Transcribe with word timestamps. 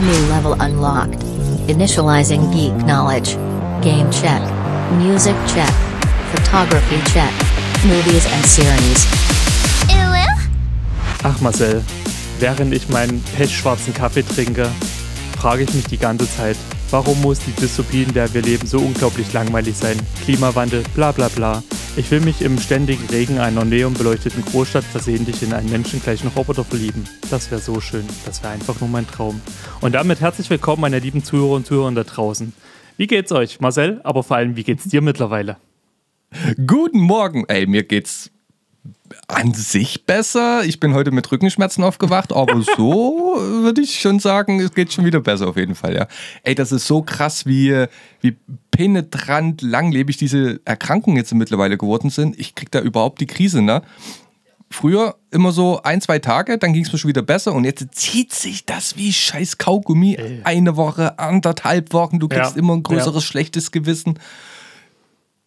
New 0.00 0.28
level 0.28 0.52
unlocked. 0.60 1.18
Initializing 1.66 2.52
geek 2.52 2.72
knowledge. 2.84 3.34
Game 3.82 4.08
check. 4.12 4.40
Music 4.92 5.34
check. 5.48 5.72
Photography 6.30 7.02
check. 7.10 7.32
Movies 7.84 8.24
and 8.32 8.44
series. 8.46 9.06
Ach 11.24 11.40
Marcel, 11.40 11.82
während 12.38 12.72
ich 12.72 12.88
meinen 12.88 13.20
pechschwarzen 13.36 13.92
Kaffee 13.92 14.22
trinke, 14.22 14.70
frage 15.36 15.64
ich 15.64 15.74
mich 15.74 15.86
die 15.86 15.98
ganze 15.98 16.30
Zeit, 16.30 16.56
warum 16.92 17.20
muss 17.20 17.40
die 17.40 17.50
Dystopie, 17.50 18.04
in 18.04 18.14
der 18.14 18.32
wir 18.32 18.42
leben, 18.42 18.68
so 18.68 18.78
unglaublich 18.78 19.32
langweilig 19.32 19.76
sein? 19.76 19.96
Klimawandel, 20.24 20.84
bla 20.94 21.10
bla 21.10 21.26
bla. 21.26 21.60
Ich 21.96 22.10
will 22.10 22.20
mich 22.20 22.42
im 22.42 22.58
ständigen 22.58 23.06
Regen 23.06 23.38
einer 23.38 23.64
neonbeleuchteten 23.64 24.44
Großstadt 24.44 24.84
versehentlich 24.84 25.42
in 25.42 25.52
einen 25.52 25.70
menschengleichen 25.70 26.30
Roboter 26.30 26.64
verlieben. 26.64 27.04
Das 27.30 27.50
wäre 27.50 27.60
so 27.60 27.80
schön. 27.80 28.04
Das 28.24 28.42
wäre 28.42 28.52
einfach 28.52 28.80
nur 28.80 28.88
mein 28.88 29.06
Traum. 29.06 29.40
Und 29.80 29.94
damit 29.94 30.20
herzlich 30.20 30.48
willkommen, 30.48 30.80
meine 30.80 31.00
lieben 31.00 31.24
Zuhörer 31.24 31.56
und 31.56 31.66
Zuhörer 31.66 31.90
da 31.92 32.04
draußen. 32.04 32.52
Wie 32.96 33.06
geht's 33.06 33.32
euch, 33.32 33.60
Marcel? 33.60 34.00
Aber 34.04 34.22
vor 34.22 34.36
allem, 34.36 34.56
wie 34.56 34.64
geht's 34.64 34.84
dir 34.84 35.02
mittlerweile? 35.02 35.56
Guten 36.66 37.00
Morgen. 37.00 37.44
Ey, 37.48 37.66
mir 37.66 37.82
geht's 37.82 38.30
an 39.28 39.54
sich 39.54 40.04
besser. 40.06 40.64
Ich 40.64 40.80
bin 40.80 40.94
heute 40.94 41.10
mit 41.10 41.30
Rückenschmerzen 41.30 41.82
aufgewacht, 41.84 42.32
aber 42.32 42.62
so 42.76 43.36
würde 43.62 43.80
ich 43.80 44.00
schon 44.00 44.18
sagen, 44.20 44.60
es 44.60 44.72
geht 44.74 44.92
schon 44.92 45.04
wieder 45.04 45.20
besser 45.20 45.48
auf 45.48 45.56
jeden 45.56 45.74
Fall, 45.74 45.94
ja. 45.94 46.06
Ey, 46.42 46.54
das 46.54 46.72
ist 46.72 46.86
so 46.86 47.02
krass, 47.02 47.46
wie, 47.46 47.86
wie 48.20 48.36
penetrant 48.70 49.62
langlebig 49.62 50.16
diese 50.16 50.60
Erkrankungen 50.64 51.16
jetzt 51.16 51.34
mittlerweile 51.34 51.76
geworden 51.78 52.10
sind. 52.10 52.38
Ich 52.38 52.54
krieg 52.54 52.70
da 52.70 52.80
überhaupt 52.80 53.20
die 53.20 53.26
Krise, 53.26 53.60
ne? 53.62 53.82
Früher 54.70 55.16
immer 55.30 55.50
so 55.52 55.80
ein, 55.82 56.02
zwei 56.02 56.18
Tage, 56.18 56.58
dann 56.58 56.74
ging 56.74 56.84
es 56.84 56.92
mir 56.92 56.98
schon 56.98 57.08
wieder 57.08 57.22
besser 57.22 57.54
und 57.54 57.64
jetzt 57.64 57.86
zieht 57.92 58.34
sich 58.34 58.66
das 58.66 58.98
wie 58.98 59.14
scheiß 59.14 59.56
Kaugummi. 59.56 60.16
Ey. 60.16 60.40
Eine 60.44 60.76
Woche, 60.76 61.18
anderthalb 61.18 61.94
Wochen, 61.94 62.18
du 62.18 62.28
kriegst 62.28 62.52
Ja. 62.54 62.58
immer 62.58 62.74
ein 62.74 62.82
größeres 62.82 63.24
Ja. 63.24 63.28
schlechtes 63.28 63.72
Gewissen. 63.72 64.18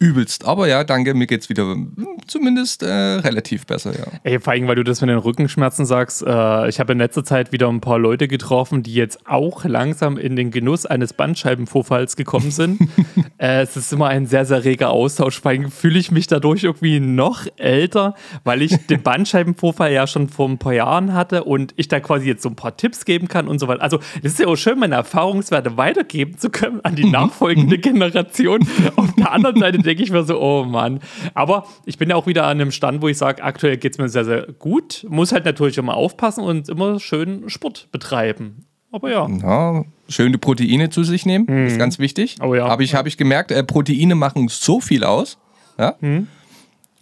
Übelst. 0.01 0.45
Aber 0.45 0.67
ja, 0.67 0.83
danke, 0.83 1.13
mir 1.13 1.27
geht's 1.27 1.47
wieder 1.47 1.61
hm, 1.61 1.95
zumindest 2.25 2.81
äh, 2.81 2.87
relativ 2.87 3.67
besser, 3.67 3.91
ja. 3.93 4.05
Ey, 4.23 4.39
vor 4.39 4.53
allem, 4.53 4.67
weil 4.67 4.75
du 4.75 4.83
das 4.83 4.99
mit 4.99 5.11
den 5.11 5.19
Rückenschmerzen 5.19 5.85
sagst. 5.85 6.23
Äh, 6.23 6.69
ich 6.69 6.79
habe 6.79 6.93
in 6.93 6.97
letzter 6.97 7.23
Zeit 7.23 7.51
wieder 7.51 7.69
ein 7.69 7.81
paar 7.81 7.99
Leute 7.99 8.27
getroffen, 8.27 8.81
die 8.81 8.95
jetzt 8.95 9.27
auch 9.27 9.63
langsam 9.63 10.17
in 10.17 10.35
den 10.35 10.49
Genuss 10.49 10.87
eines 10.87 11.13
Bandscheibenvorfalls 11.13 12.15
gekommen 12.15 12.49
sind. 12.49 12.81
äh, 13.37 13.61
es 13.61 13.77
ist 13.77 13.93
immer 13.93 14.07
ein 14.07 14.25
sehr, 14.25 14.45
sehr 14.45 14.63
reger 14.63 14.89
Austausch. 14.89 15.39
Vor 15.39 15.51
allem 15.51 15.69
fühle 15.69 15.99
ich 15.99 16.09
mich 16.09 16.25
dadurch 16.25 16.63
irgendwie 16.63 16.99
noch 16.99 17.45
älter, 17.57 18.15
weil 18.43 18.63
ich 18.63 18.75
den 18.87 19.03
Bandscheibenvorfall 19.03 19.93
ja 19.93 20.07
schon 20.07 20.29
vor 20.29 20.49
ein 20.49 20.57
paar 20.57 20.73
Jahren 20.73 21.13
hatte 21.13 21.43
und 21.43 21.75
ich 21.75 21.89
da 21.89 21.99
quasi 21.99 22.25
jetzt 22.25 22.41
so 22.41 22.49
ein 22.49 22.55
paar 22.55 22.75
Tipps 22.75 23.05
geben 23.05 23.27
kann 23.27 23.47
und 23.47 23.59
so 23.59 23.67
weiter. 23.67 23.83
Also, 23.83 23.99
es 24.23 24.31
ist 24.31 24.39
ja 24.39 24.47
auch 24.47 24.55
schön, 24.55 24.79
meine 24.79 24.95
Erfahrungswerte 24.95 25.77
weitergeben 25.77 26.39
zu 26.39 26.49
können 26.49 26.81
an 26.81 26.95
die 26.95 27.05
nachfolgende 27.11 27.77
Generation. 27.77 28.67
Auf 28.95 29.13
der 29.13 29.31
anderen 29.31 29.59
Seite 29.59 29.77
denke 29.91 30.03
ich 30.03 30.11
mir 30.11 30.23
so, 30.23 30.41
oh 30.41 30.63
Mann. 30.63 31.01
Aber 31.33 31.65
ich 31.85 31.97
bin 31.97 32.09
ja 32.09 32.15
auch 32.15 32.27
wieder 32.27 32.45
an 32.45 32.61
einem 32.61 32.71
Stand, 32.71 33.01
wo 33.01 33.09
ich 33.09 33.17
sage, 33.17 33.43
aktuell 33.43 33.75
geht 33.75 33.93
es 33.93 33.97
mir 33.97 34.07
sehr, 34.07 34.23
sehr 34.23 34.47
gut. 34.57 35.05
Muss 35.09 35.33
halt 35.33 35.43
natürlich 35.43 35.77
immer 35.77 35.95
aufpassen 35.95 36.43
und 36.43 36.69
immer 36.69 36.99
schön 36.99 37.49
Sport 37.49 37.89
betreiben. 37.91 38.65
Aber 38.93 39.11
ja. 39.11 39.27
Ja, 39.27 39.83
schöne 40.07 40.37
Proteine 40.37 40.89
zu 40.89 41.03
sich 41.03 41.25
nehmen, 41.25 41.47
ist 41.65 41.77
ganz 41.77 41.99
wichtig. 41.99 42.37
Oh 42.41 42.55
ja. 42.55 42.67
Habe 42.67 42.83
ich, 42.83 42.95
hab 42.95 43.05
ich 43.05 43.17
gemerkt, 43.17 43.51
äh, 43.51 43.63
Proteine 43.63 44.15
machen 44.15 44.47
so 44.49 44.79
viel 44.79 45.03
aus. 45.03 45.37
Ja? 45.77 45.95
Mhm. 45.99 46.27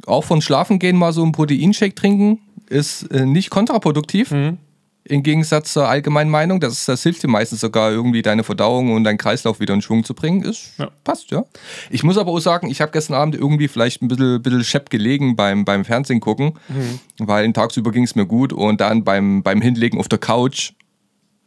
Auch 0.08 0.24
von 0.24 0.42
Schlafen 0.42 0.80
gehen 0.80 0.98
mal 0.98 1.14
so 1.14 1.22
einen 1.22 1.32
Proteinshake 1.32 1.94
trinken 1.96 2.40
ist 2.70 3.04
äh, 3.12 3.26
nicht 3.26 3.50
kontraproduktiv. 3.50 4.32
Mhm. 4.32 4.58
Im 5.10 5.24
Gegensatz 5.24 5.74
zur 5.74 5.88
allgemeinen 5.90 6.30
Meinung, 6.30 6.60
das, 6.60 6.86
das 6.86 7.04
hilft 7.04 7.24
dir 7.24 7.28
meistens 7.28 7.62
sogar 7.62 7.92
irgendwie 7.92 8.22
deine 8.22 8.44
Verdauung 8.44 8.94
und 8.94 9.04
deinen 9.04 9.18
Kreislauf 9.18 9.60
wieder 9.60 9.74
in 9.74 9.82
Schwung 9.82 10.04
zu 10.04 10.14
bringen. 10.14 10.44
Ist, 10.44 10.74
Ja. 10.78 10.90
Passt, 11.04 11.32
ja. 11.32 11.44
Ich 11.90 12.04
muss 12.04 12.18
aber 12.18 12.32
auch 12.32 12.40
sagen, 12.40 12.70
ich 12.70 12.80
habe 12.82 12.92
gestern 12.92 13.16
Abend 13.16 13.36
irgendwie 13.36 13.68
vielleicht 13.68 14.02
ein 14.02 14.08
bisschen, 14.08 14.42
bisschen 14.42 14.64
schepp 14.64 14.90
gelegen 14.90 15.36
beim, 15.36 15.66
beim 15.66 15.84
Fernsehen 15.84 16.20
gucken, 16.20 16.54
Mhm. 16.70 17.00
weil 17.18 17.52
tagsüber 17.54 17.92
ging 17.92 18.04
es 18.04 18.16
mir 18.16 18.26
gut 18.26 18.54
und 18.54 18.82
dann 18.82 19.04
beim, 19.04 19.42
beim 19.44 19.62
Hinlegen 19.62 20.00
auf 20.00 20.08
der 20.08 20.20
Couch 20.20 20.74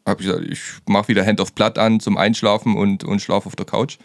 habe 0.05 0.21
ich 0.21 0.27
gesagt, 0.29 0.47
ich 0.51 0.61
mache 0.89 1.07
wieder 1.09 1.25
Hand 1.25 1.41
auf 1.41 1.53
Blatt 1.53 1.79
an 1.79 2.01
zum 2.01 2.17
Einschlafen 2.17 2.77
und, 2.77 3.05
und 3.05 3.23
schlafe 3.23 3.47
auf 3.47 3.55
der 3.55 3.67
Couch. 3.67 3.99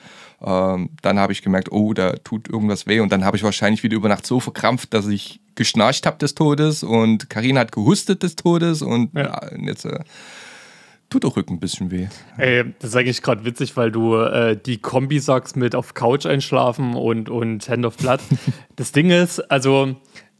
Ähm, 0.45 0.89
dann 1.01 1.17
habe 1.17 1.33
ich 1.33 1.41
gemerkt, 1.41 1.71
oh, 1.71 1.93
da 1.93 2.11
tut 2.17 2.47
irgendwas 2.47 2.85
weh. 2.85 2.99
Und 2.99 3.11
dann 3.11 3.25
habe 3.25 3.35
ich 3.35 3.41
wahrscheinlich 3.43 3.81
wieder 3.81 3.95
über 3.95 4.07
Nacht 4.07 4.27
so 4.27 4.39
verkrampft, 4.39 4.93
dass 4.93 5.07
ich 5.07 5.39
geschnarcht 5.57 6.05
habe 6.05 6.17
des 6.17 6.33
Todes 6.35 6.83
und 6.83 7.29
Karina 7.29 7.59
hat 7.59 7.73
gehustet 7.73 8.23
des 8.23 8.37
Todes 8.37 8.81
und 8.81 9.13
Ja. 9.13 9.23
ja. 9.23 9.57
jetzt 9.65 9.83
äh, 9.85 9.99
tut 11.09 11.25
auch 11.25 11.35
Rücken 11.35 11.55
ein 11.55 11.59
bisschen 11.59 11.91
weh. 11.91 12.07
Ey, 12.37 12.63
das 12.79 12.91
ist 12.91 12.95
eigentlich 12.95 13.21
gerade 13.21 13.43
witzig, 13.43 13.75
weil 13.75 13.91
du 13.91 14.15
äh, 14.15 14.55
die 14.57 14.77
Kombi 14.77 15.19
sagst 15.19 15.57
mit 15.57 15.75
auf 15.75 15.93
Couch 15.93 16.25
einschlafen 16.25 16.95
und, 16.95 17.29
und 17.29 17.67
Hand 17.69 17.85
auf 17.85 17.97
Blatt. 17.97 18.21
das 18.75 18.91
Ding 18.91 19.09
ist, 19.09 19.39
also 19.51 19.95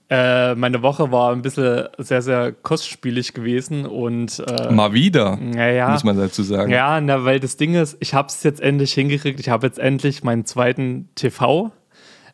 äh, 0.10 0.56
meine 0.56 0.82
Woche 0.84 1.12
war 1.12 1.34
ein 1.34 1.42
bisschen 1.42 1.88
sehr, 1.98 2.22
sehr 2.22 2.54
kostspielig 2.54 3.34
gewesen 3.34 3.86
und 3.86 4.40
äh, 4.40 4.72
Mal 4.72 4.94
wieder, 4.94 5.36
naja. 5.38 5.90
muss 5.90 6.06
man 6.06 6.18
dazu 6.18 6.44
sagen. 6.44 6.72
Ja, 6.72 7.02
na, 7.02 7.26
weil 7.26 7.42
das 7.42 7.58
Ding 7.58 7.74
ist, 7.76 7.98
ich 8.00 8.14
habe 8.14 8.30
es 8.30 8.42
jetzt 8.44 8.62
endlich 8.62 8.94
hingekriegt. 8.94 9.40
Ich 9.40 9.50
habe 9.50 9.68
jetzt 9.68 9.80
endlich 9.80 10.24
meinen 10.24 10.46
zweiten 10.46 11.10
TV. 11.16 11.72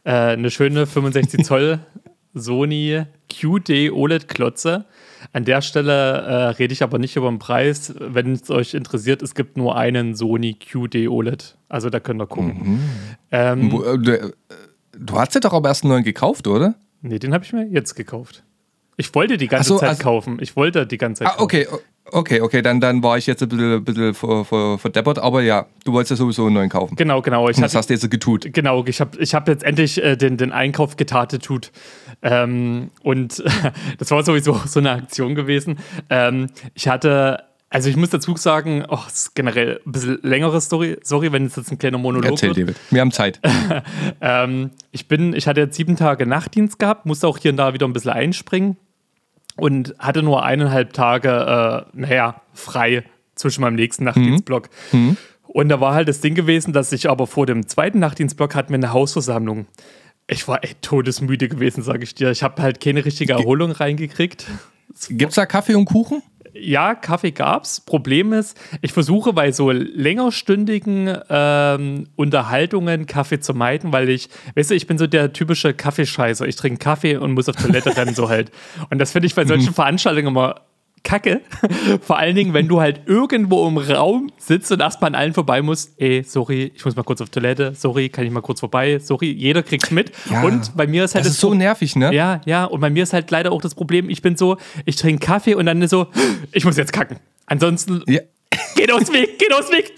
Äh, 0.03 0.11
eine 0.11 0.51
schöne 0.51 0.85
65 0.85 1.45
Zoll 1.45 1.79
Sony 2.33 3.03
QD 3.29 3.91
OLED-Klotze. 3.91 4.85
An 5.31 5.45
der 5.45 5.61
Stelle 5.61 5.91
äh, 6.21 6.33
rede 6.49 6.73
ich 6.73 6.83
aber 6.83 6.99
nicht 6.99 7.15
über 7.15 7.29
den 7.29 7.39
Preis. 7.39 7.93
Wenn 7.97 8.33
es 8.33 8.49
euch 8.49 8.73
interessiert, 8.73 9.21
es 9.21 9.35
gibt 9.35 9.57
nur 9.57 9.75
einen 9.77 10.15
Sony 10.15 10.53
QD 10.55 11.07
OLED. 11.07 11.57
Also 11.69 11.89
da 11.89 11.99
könnt 11.99 12.21
ihr 12.21 12.27
gucken. 12.27 12.79
Ähm, 13.31 13.71
Wo, 13.71 13.83
äh, 13.83 13.97
du, 13.97 14.11
äh, 14.19 14.31
du 14.97 15.17
hast 15.19 15.33
ja 15.35 15.41
doch 15.41 15.53
aber 15.53 15.69
erst 15.69 15.83
einen 15.83 15.91
neuen 15.93 16.03
gekauft, 16.03 16.47
oder? 16.47 16.75
nee, 17.01 17.19
den 17.19 17.33
habe 17.33 17.43
ich 17.43 17.51
mir 17.53 17.67
jetzt 17.67 17.95
gekauft. 17.95 18.43
Ich 18.95 19.13
wollte 19.15 19.37
die 19.37 19.47
ganze 19.47 19.69
so, 19.69 19.77
Zeit 19.79 19.89
also- 19.89 20.03
kaufen. 20.03 20.37
Ich 20.39 20.55
wollte 20.55 20.85
die 20.87 20.97
ganze 20.97 21.19
Zeit 21.23 21.27
Ah, 21.27 21.31
kaufen. 21.37 21.43
okay, 21.43 21.67
o- 21.71 21.79
okay, 22.13 22.41
okay, 22.41 22.61
dann, 22.61 22.79
dann 22.79 23.03
war 23.03 23.17
ich 23.17 23.27
jetzt 23.27 23.41
ein 23.43 23.49
bisschen, 23.49 23.73
ein 23.73 23.83
bisschen 23.83 24.13
ver, 24.13 24.45
ver, 24.45 24.77
verdeppert, 24.77 25.19
aber 25.19 25.41
ja, 25.41 25.65
du 25.83 25.93
wolltest 25.93 26.11
ja 26.11 26.15
sowieso 26.17 26.45
einen 26.45 26.55
neuen 26.55 26.69
kaufen. 26.69 26.95
Genau, 26.95 27.21
genau. 27.21 27.49
Ich 27.49 27.57
Und 27.57 27.63
das 27.63 27.71
hatte, 27.71 27.79
hast 27.79 27.89
du 27.89 27.93
jetzt 27.93 28.09
getut. 28.09 28.53
Genau, 28.53 28.83
ich 28.85 29.01
habe 29.01 29.17
ich 29.19 29.33
hab 29.33 29.47
jetzt 29.47 29.63
endlich 29.63 30.01
äh, 30.01 30.15
den, 30.15 30.37
den 30.37 30.51
Einkauf 30.51 30.95
getatut. 30.95 31.71
Ähm, 32.21 32.91
und 33.01 33.43
das 33.97 34.11
war 34.11 34.23
sowieso 34.23 34.53
so 34.65 34.79
eine 34.79 34.91
Aktion 34.91 35.35
gewesen. 35.35 35.79
Ähm, 36.09 36.47
ich 36.73 36.87
hatte, 36.87 37.43
also 37.69 37.89
ich 37.89 37.95
muss 37.95 38.11
dazu 38.11 38.35
sagen, 38.37 38.85
oh, 38.87 38.99
das 39.03 39.13
ist 39.13 39.35
generell 39.35 39.81
ein 39.85 39.91
bisschen 39.91 40.19
längere 40.21 40.61
Story. 40.61 40.97
Sorry, 41.03 41.31
wenn 41.31 41.47
es 41.47 41.55
jetzt 41.55 41.71
ein 41.71 41.79
kleiner 41.79 41.97
Monolog 41.97 42.31
Erzähl, 42.31 42.55
wird. 42.55 42.69
David. 42.69 42.75
Wir 42.91 43.01
haben 43.01 43.11
Zeit. 43.11 43.39
Ähm, 44.21 44.71
ich 44.91 45.09
bin, 45.09 45.33
ich 45.33 45.47
hatte 45.47 45.59
jetzt 45.59 45.75
sieben 45.75 45.97
Tage 45.97 46.25
Nachtdienst 46.25 46.79
gehabt, 46.79 47.05
musste 47.05 47.27
auch 47.27 47.37
hier 47.37 47.51
und 47.51 47.57
da 47.57 47.73
wieder 47.73 47.85
ein 47.85 47.91
bisschen 47.91 48.11
einspringen 48.11 48.77
und 49.57 49.93
hatte 49.99 50.23
nur 50.23 50.43
eineinhalb 50.43 50.93
Tage, 50.93 51.85
äh, 51.93 51.97
naja, 51.97 52.41
frei 52.53 53.03
zwischen 53.35 53.61
meinem 53.61 53.75
nächsten 53.75 54.03
Nachtdienstblock. 54.05 54.69
Und 55.43 55.69
da 55.69 55.79
war 55.79 55.93
halt 55.93 56.07
das 56.07 56.21
Ding 56.21 56.33
gewesen, 56.35 56.73
dass 56.73 56.91
ich 56.91 57.09
aber 57.09 57.27
vor 57.27 57.45
dem 57.45 57.67
zweiten 57.67 57.99
Nachtdienstblock 57.99 58.55
hatten 58.55 58.69
wir 58.69 58.75
eine 58.77 58.93
Hausversammlung. 58.93 59.67
Ich 60.27 60.47
war 60.47 60.63
echt 60.63 60.81
todesmüde 60.81 61.49
gewesen, 61.49 61.83
sage 61.83 62.03
ich 62.03 62.15
dir. 62.15 62.31
Ich 62.31 62.41
habe 62.43 62.61
halt 62.61 62.79
keine 62.79 63.05
richtige 63.05 63.33
Erholung 63.33 63.71
reingekriegt. 63.71 64.45
Gibt's 65.09 65.35
da 65.35 65.45
Kaffee 65.45 65.75
und 65.75 65.85
Kuchen? 65.85 66.23
Ja, 66.53 66.93
Kaffee 66.93 67.31
gab's. 67.31 67.81
Problem 67.81 68.31
ist, 68.31 68.59
ich 68.81 68.93
versuche 68.93 69.33
bei 69.33 69.51
so 69.51 69.71
längerstündigen 69.71 71.17
ähm, 71.29 72.07
Unterhaltungen 72.15 73.07
Kaffee 73.07 73.39
zu 73.39 73.53
meiden, 73.53 73.91
weil 73.91 74.09
ich, 74.09 74.29
weißt 74.55 74.69
du, 74.69 74.75
ich 74.75 74.85
bin 74.85 74.99
so 74.99 75.07
der 75.07 75.33
typische 75.33 75.73
Kaffeescheißer. 75.73 76.47
Ich 76.47 76.55
trinke 76.55 76.77
Kaffee 76.77 77.17
und 77.17 77.31
muss 77.31 77.49
auf 77.49 77.55
Toilette 77.55 77.97
rennen, 77.97 78.13
so 78.13 78.29
halt. 78.29 78.51
Und 78.89 78.99
das 78.99 79.11
finde 79.11 79.25
ich 79.25 79.35
bei 79.35 79.45
solchen 79.45 79.73
Veranstaltungen 79.73 80.27
immer 80.27 80.61
kacke. 81.03 81.41
Vor 82.01 82.17
allen 82.17 82.35
Dingen, 82.35 82.53
wenn 82.53 82.67
du 82.67 82.79
halt 82.81 83.01
irgendwo 83.05 83.67
im 83.67 83.77
Raum 83.77 84.31
sitzt 84.37 84.71
und 84.71 84.79
erstmal 84.79 85.09
an 85.09 85.15
allen 85.15 85.33
vorbei 85.33 85.61
musst. 85.61 85.91
Ey, 85.99 86.23
sorry, 86.23 86.71
ich 86.75 86.83
muss 86.85 86.95
mal 86.95 87.03
kurz 87.03 87.21
auf 87.21 87.29
Toilette. 87.29 87.73
Sorry, 87.75 88.09
kann 88.09 88.25
ich 88.25 88.31
mal 88.31 88.41
kurz 88.41 88.59
vorbei? 88.61 88.99
Sorry, 88.99 89.31
jeder 89.31 89.63
kriegt's 89.63 89.91
mit. 89.91 90.11
Ja, 90.29 90.43
und 90.43 90.75
bei 90.75 90.87
mir 90.87 91.03
ist 91.03 91.15
halt 91.15 91.25
Das 91.25 91.33
ist 91.33 91.39
so 91.39 91.53
nervig, 91.53 91.95
ne? 91.95 92.13
ja, 92.13 92.41
ja, 92.45 92.65
und 92.65 92.79
bei 92.79 92.89
mir 92.89 93.03
ist 93.03 93.13
halt 93.13 93.29
leider 93.31 93.51
auch 93.51 93.61
das 93.61 93.75
Problem, 93.75 94.09
ich 94.09 94.21
bin 94.21 94.35
so, 94.37 94.57
ich 94.85 94.95
trinke 94.95 95.25
Kaffee 95.25 95.55
und 95.55 95.65
dann 95.65 95.81
ist 95.81 95.91
so, 95.91 96.07
ich 96.51 96.65
muss 96.65 96.77
jetzt 96.77 96.93
kacken. 96.93 97.19
Ansonsten, 97.45 98.01
Ja. 98.07 98.21
Geht 98.75 98.91
aus 98.91 99.11
Weg, 99.11 99.39
geht 99.39 99.53
aus 99.53 99.69
Weg, 99.71 99.93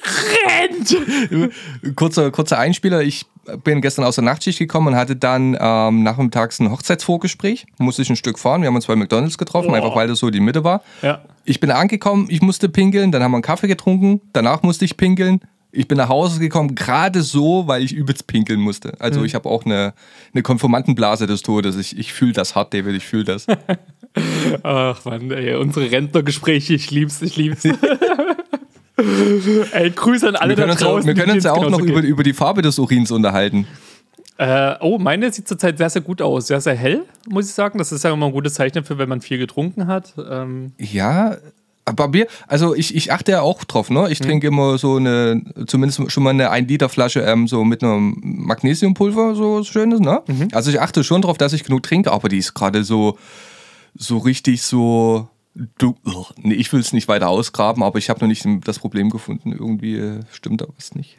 rennt! 0.48 1.96
Kurzer, 1.96 2.32
kurzer 2.32 2.58
Einspieler. 2.60 3.02
Ich 3.02 3.26
bin 3.64 3.82
gestern 3.82 4.06
aus 4.06 4.16
der 4.16 4.24
Nachtschicht 4.24 4.58
gekommen 4.60 4.88
und 4.88 4.96
hatte 4.96 5.16
dann 5.16 5.56
ähm, 5.60 6.04
nachmittags 6.04 6.60
ein 6.60 6.72
Hochzeitsvorgespräch. 6.72 7.68
Musste 7.78 8.02
ich 8.02 8.10
ein 8.10 8.16
Stück 8.16 8.40
fahren. 8.40 8.62
Wir 8.62 8.68
haben 8.68 8.76
uns 8.76 8.88
bei 8.88 8.96
McDonalds 8.96 9.38
getroffen, 9.38 9.70
Oh. 9.70 9.74
einfach 9.74 9.96
weil 9.96 10.08
das 10.08 10.20
so 10.20 10.30
die 10.30 10.40
Mitte 10.40 10.64
war. 10.64 10.82
Ja. 11.02 11.22
Ich 11.44 11.60
bin 11.60 11.70
angekommen, 11.72 12.26
ich 12.30 12.42
musste 12.42 12.70
pinkeln, 12.70 13.12
dann 13.12 13.22
haben 13.22 13.32
wir 13.32 13.38
einen 13.38 13.44
Kaffee 13.44 13.68
getrunken, 13.68 14.20
danach 14.34 14.64
musste 14.64 14.84
ich 14.86 14.98
pinkeln. 14.98 15.42
Ich 15.78 15.88
bin 15.90 15.98
nach 15.98 16.08
Hause 16.10 16.40
gekommen, 16.40 16.74
gerade 16.74 17.22
so, 17.22 17.68
weil 17.68 17.84
ich 17.84 17.92
übelst 17.92 18.28
pinkeln 18.28 18.62
musste. 18.62 18.94
Also 19.00 19.20
Mhm. 19.20 19.26
ich 19.26 19.36
habe 19.36 19.50
auch 19.50 19.66
eine, 19.66 19.94
eine 20.34 20.42
Konformantenblase 20.42 21.28
des 21.28 21.42
Todes. 21.44 21.76
Ich, 21.76 22.00
ich 22.00 22.14
fühle 22.14 22.32
das 22.34 22.56
hart, 22.56 22.74
David, 22.74 22.96
ich 22.96 23.06
fühle 23.06 23.26
das. 23.26 23.46
Ach 24.64 25.04
man, 25.06 25.30
ey, 25.32 25.54
unsere 25.56 25.92
Rentnergespräche, 25.92 26.74
ich 26.74 26.90
lieb's, 26.92 27.22
ich 27.22 27.36
lieb's. 27.36 27.64
Ey, 29.72 29.92
Grüße 29.92 30.28
an 30.28 30.36
alle 30.36 30.58
Wir 30.58 30.68
da 30.68 30.76
draußen. 30.76 31.08
wir 31.08 31.14
können 31.14 31.34
uns 31.34 31.44
ja 31.44 31.54
auch 31.54 31.70
noch 31.70 31.80
über, 31.80 32.02
über 32.02 32.24
die 32.24 32.34
Farbe 32.34 32.62
des 32.62 32.80
Urins 32.80 33.12
unterhalten. 33.12 33.68
Äh, 34.38 34.76
oh, 34.82 34.98
meine 34.98 35.32
sieht 35.32 35.48
zurzeit 35.48 35.78
sehr, 35.78 35.90
sehr 35.90 36.02
gut 36.02 36.22
aus. 36.22 36.48
Sehr, 36.48 36.60
sehr 36.60 36.76
hell, 36.76 37.04
muss 37.28 37.48
ich 37.48 37.54
sagen. 37.54 37.78
Das 37.78 37.92
ist 37.92 38.04
ja 38.04 38.12
immer 38.12 38.26
ein 38.28 38.32
gutes 38.32 38.56
Zeichen 38.56 38.84
für, 38.84 38.98
wenn 38.98 39.08
man 39.08 39.22
viel 39.22 39.38
getrunken 39.38 39.88
hat. 39.88 40.14
Ähm, 40.30 40.74
Ja, 40.78 41.38
aber 41.86 42.08
Bier, 42.08 42.28
also 42.48 42.74
ich, 42.76 42.96
ich 42.96 43.12
achte 43.14 43.32
ja 43.34 43.42
auch 43.42 43.64
drauf, 43.64 43.92
ne? 43.92 44.08
Ich 44.10 44.20
trinke 44.20 44.48
immer 44.48 44.80
so 44.80 44.96
eine, 44.96 45.44
zumindest 45.68 46.12
schon 46.12 46.24
mal 46.24 46.32
eine 46.32 46.50
1 46.50 46.68
Liter 46.68 46.90
Flasche 46.90 47.22
ähm, 47.22 47.48
so 47.48 47.64
mit 47.64 47.84
einem 47.84 48.18
Magnesiumpulver, 48.24 49.36
so 49.36 49.64
schönes, 49.64 50.00
ne? 50.00 50.22
Also 50.52 50.72
ich 50.72 50.82
achte 50.82 51.04
schon 51.04 51.22
drauf, 51.22 51.38
dass 51.38 51.54
ich 51.54 51.64
genug 51.64 51.84
trinke, 51.84 52.12
aber 52.12 52.28
die 52.28 52.40
ist 52.40 52.56
gerade 52.56 52.84
so, 52.84 53.18
so 53.94 54.18
richtig 54.18 54.64
so. 54.64 55.30
Du, 55.78 55.96
ugh, 56.06 56.34
nee, 56.42 56.56
ich 56.56 56.74
will 56.74 56.82
es 56.82 56.92
nicht 56.92 57.08
weiter 57.08 57.30
ausgraben, 57.30 57.82
aber 57.82 57.98
ich 57.98 58.10
habe 58.10 58.20
noch 58.20 58.28
nicht 58.28 58.46
das 58.66 58.78
Problem 58.78 59.10
gefunden. 59.10 59.54
Irgendwie 59.54 59.96
äh, 59.96 60.20
stimmt 60.30 60.60
da 60.60 60.66
was 60.76 60.96
nicht. 60.96 61.18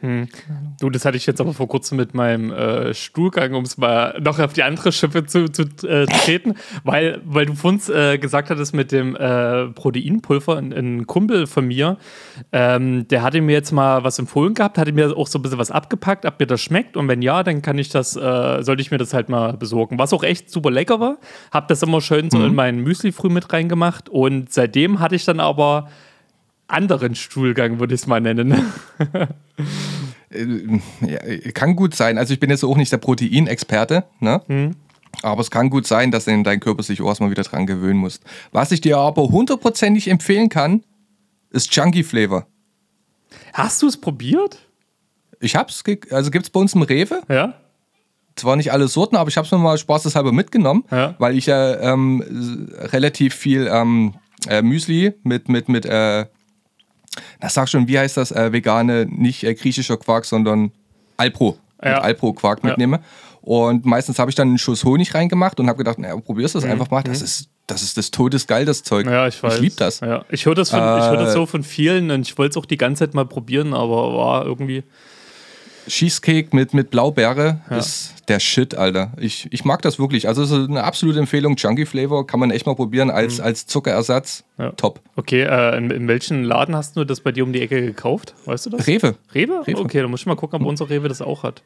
du, 0.79 0.91
das 0.91 1.05
hatte 1.05 1.17
ich 1.17 1.25
jetzt 1.25 1.41
aber 1.41 1.55
vor 1.55 1.67
kurzem 1.67 1.97
mit 1.97 2.13
meinem 2.13 2.51
äh, 2.51 2.93
Stuhlgang, 2.93 3.55
um 3.55 3.63
es 3.63 3.79
mal 3.79 4.19
noch 4.21 4.37
auf 4.37 4.53
die 4.53 4.61
andere 4.61 4.91
Schippe 4.91 5.25
zu, 5.25 5.49
zu 5.51 5.63
äh, 5.87 6.05
treten, 6.05 6.53
weil, 6.83 7.19
weil 7.25 7.47
du 7.47 7.55
vorhin 7.55 7.81
äh, 7.91 8.19
gesagt 8.19 8.51
hattest 8.51 8.75
mit 8.75 8.91
dem 8.91 9.15
äh, 9.15 9.69
Proteinpulver, 9.69 10.57
ein, 10.57 10.71
ein 10.71 11.07
Kumpel 11.07 11.47
von 11.47 11.65
mir, 11.65 11.97
ähm, 12.51 13.07
der 13.07 13.23
hatte 13.23 13.41
mir 13.41 13.53
jetzt 13.53 13.71
mal 13.71 14.03
was 14.03 14.19
empfohlen 14.19 14.53
gehabt, 14.53 14.77
hatte 14.77 14.91
mir 14.91 15.17
auch 15.17 15.27
so 15.27 15.39
ein 15.39 15.41
bisschen 15.41 15.57
was 15.57 15.71
abgepackt, 15.71 16.27
ob 16.27 16.39
mir 16.39 16.45
das 16.45 16.61
schmeckt 16.61 16.95
und 16.95 17.07
wenn 17.07 17.23
ja, 17.23 17.41
dann 17.41 17.63
kann 17.63 17.79
ich 17.79 17.89
das, 17.89 18.11
sollte 18.11 18.81
ich 18.81 18.91
mir 18.91 18.99
das 18.99 19.13
halt 19.13 19.29
mal 19.29 19.53
besorgen. 19.53 19.97
Was 19.97 20.13
auch 20.13 20.23
echt 20.23 20.51
super 20.51 20.69
lecker 20.69 20.99
war, 20.99 21.17
hab 21.51 21.67
das 21.69 21.81
immer 21.81 22.01
schön 22.01 22.29
so 22.29 22.43
in 22.45 22.53
meinen 22.53 22.83
Müsli 22.83 23.11
früh 23.11 23.29
mit 23.29 23.51
reingemacht 23.51 24.09
und 24.09 24.26
seitdem 24.49 24.99
hatte 24.99 25.15
ich 25.15 25.25
dann 25.25 25.39
aber 25.39 25.89
anderen 26.67 27.15
Stuhlgang, 27.15 27.79
würde 27.79 27.95
ich 27.95 28.01
es 28.01 28.07
mal 28.07 28.21
nennen. 28.21 28.71
Äh, 30.29 30.79
ja, 31.07 31.51
kann 31.53 31.77
gut 31.77 31.95
sein. 31.95 32.17
Also 32.17 32.33
ich 32.33 32.39
bin 32.41 32.49
jetzt 32.49 32.65
auch 32.65 32.75
nicht 32.75 32.91
der 32.91 32.97
Proteinexperte, 32.97 34.03
ne? 34.19 34.75
Aber 35.21 35.41
es 35.41 35.49
kann 35.49 35.69
gut 35.69 35.87
sein, 35.87 36.11
dass 36.11 36.25
dein 36.25 36.43
dein 36.43 36.59
Körper 36.59 36.83
sich 36.83 37.01
auch 37.01 37.07
erstmal 37.07 37.31
wieder 37.31 37.43
dran 37.43 37.65
gewöhnen 37.65 37.99
muss. 37.99 38.19
Was 38.51 38.71
ich 38.71 38.81
dir 38.81 38.97
aber 38.97 39.23
hundertprozentig 39.23 40.09
empfehlen 40.09 40.49
kann, 40.49 40.83
ist 41.49 41.71
Chunky 41.71 42.03
Flavor. 42.03 42.45
Hast 43.53 43.81
du 43.81 43.87
es 43.87 43.95
probiert? 43.95 44.59
Ich 45.39 45.55
hab's, 45.55 45.83
also 46.11 46.31
gibt's 46.31 46.49
bei 46.49 46.59
uns 46.59 46.75
im 46.75 46.81
Rewe. 46.81 47.21
Ja. 47.29 47.53
Zwar 48.37 48.55
nicht 48.55 48.71
alle 48.71 48.87
Sorten, 48.87 49.15
aber 49.17 49.29
ich 49.29 49.37
hab's 49.37 49.51
mir 49.51 49.57
mal 49.57 49.77
spaßeshalber 49.77 50.31
mitgenommen, 50.31 50.83
Ja. 50.91 51.15
weil 51.19 51.35
ich 51.37 51.47
ja 51.47 51.79
ähm, 51.81 52.69
relativ 52.79 53.33
viel 53.35 53.67
ähm, 53.71 54.13
äh, 54.47 54.61
Müsli 54.61 55.13
mit, 55.23 55.49
mit, 55.49 55.67
mit, 55.69 55.85
äh, 55.85 56.25
na 57.41 57.49
sag 57.49 57.67
schon, 57.67 57.87
wie 57.87 57.97
heißt 57.97 58.15
das, 58.17 58.31
äh, 58.31 58.51
vegane, 58.53 59.07
nicht 59.09 59.43
äh, 59.43 59.53
griechischer 59.55 59.97
Quark, 59.97 60.25
sondern 60.25 60.71
Alpro. 61.17 61.57
Ja. 61.83 61.95
Mit 61.95 62.03
Alpro-Quark 62.03 62.59
Ja. 62.63 62.69
mitnehme. 62.69 62.99
Und 63.41 63.85
meistens 63.85 64.19
habe 64.19 64.29
ich 64.29 64.35
dann 64.35 64.49
einen 64.49 64.57
Schuss 64.57 64.83
Honig 64.83 65.13
reingemacht 65.13 65.59
und 65.59 65.67
habe 65.67 65.77
gedacht, 65.77 65.99
naja, 65.99 66.15
probierst 66.17 66.53
Mhm. 66.55 66.61
das 66.61 66.69
einfach 66.69 66.91
mal. 66.91 67.01
Das 67.03 67.21
ist, 67.21 67.49
das 67.65 67.81
ist 67.81 67.97
das 67.97 68.11
Todesgeil, 68.11 68.65
das 68.65 68.83
Zeug. 68.83 69.05
Ja, 69.07 69.27
ich 69.27 69.41
weiß. 69.41 69.55
Ich 69.55 69.61
liebe 69.61 69.75
das. 69.77 69.99
Ja. 70.01 70.25
Ich 70.29 70.45
höre 70.45 70.53
das, 70.55 70.69
von- 70.69 70.79
ich 70.79 70.85
hör 70.85 71.17
das 71.17 71.29
Äh, 71.29 71.33
so 71.33 71.45
von 71.45 71.63
vielen 71.63 72.11
und 72.11 72.21
ich 72.27 72.37
wollte 72.37 72.51
es 72.51 72.57
auch 72.57 72.65
die 72.67 72.77
ganze 72.77 73.05
Zeit 73.05 73.13
mal 73.13 73.25
probieren, 73.25 73.73
aber 73.73 74.13
war 74.15 74.45
irgendwie. 74.45 74.83
Cheesecake 75.87 76.53
mit, 76.55 76.73
mit 76.73 76.89
Blaubeere 76.89 77.61
ist 77.69 78.13
der 78.27 78.39
Shit, 78.39 78.75
Alter. 78.75 79.11
Ich, 79.17 79.47
ich 79.51 79.65
mag 79.65 79.81
das 79.81 79.99
wirklich. 79.99 80.27
Also 80.27 80.43
es 80.43 80.51
ist 80.51 80.69
eine 80.69 80.83
absolute 80.83 81.19
Empfehlung. 81.19 81.55
Chunky 81.55 81.85
Flavor 81.85 82.27
kann 82.27 82.39
man 82.39 82.51
echt 82.51 82.65
mal 82.65 82.75
probieren 82.75 83.09
als, 83.09 83.39
als 83.39 83.67
Zuckerersatz. 83.67 84.43
Mhm. 84.57 84.63
Ja. 84.63 84.71
Top. 84.71 84.99
Okay, 85.15 85.43
äh, 85.43 85.77
in, 85.77 85.91
in 85.91 86.07
welchen 86.07 86.43
Laden 86.43 86.75
hast 86.75 86.97
du 86.97 87.03
das 87.03 87.21
bei 87.21 87.31
dir 87.31 87.43
um 87.43 87.53
die 87.53 87.61
Ecke 87.61 87.81
gekauft? 87.81 88.33
Weißt 88.45 88.65
du 88.65 88.71
das? 88.71 88.87
Rewe. 88.87 89.15
Rewe? 89.33 89.65
Rewe. 89.65 89.79
Okay, 89.79 90.01
dann 90.01 90.11
muss 90.11 90.21
ich 90.21 90.25
mal 90.25 90.35
gucken, 90.35 90.61
ob 90.61 90.67
unser 90.67 90.89
Rewe 90.89 91.07
das 91.07 91.21
auch 91.21 91.43
hat. 91.43 91.61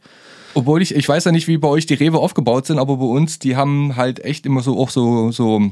Obwohl 0.53 0.81
ich, 0.81 0.93
ich 0.95 1.07
weiß 1.07 1.25
ja 1.25 1.31
nicht, 1.31 1.47
wie 1.47 1.57
bei 1.57 1.67
euch 1.67 1.85
die 1.85 1.93
Rewe 1.93 2.19
aufgebaut 2.19 2.65
sind, 2.65 2.77
aber 2.77 2.97
bei 2.97 3.05
uns, 3.05 3.39
die 3.39 3.55
haben 3.55 3.95
halt 3.95 4.23
echt 4.23 4.45
immer 4.45 4.61
so 4.61 4.77
auch 4.77 4.89
so, 4.89 5.31
so, 5.31 5.71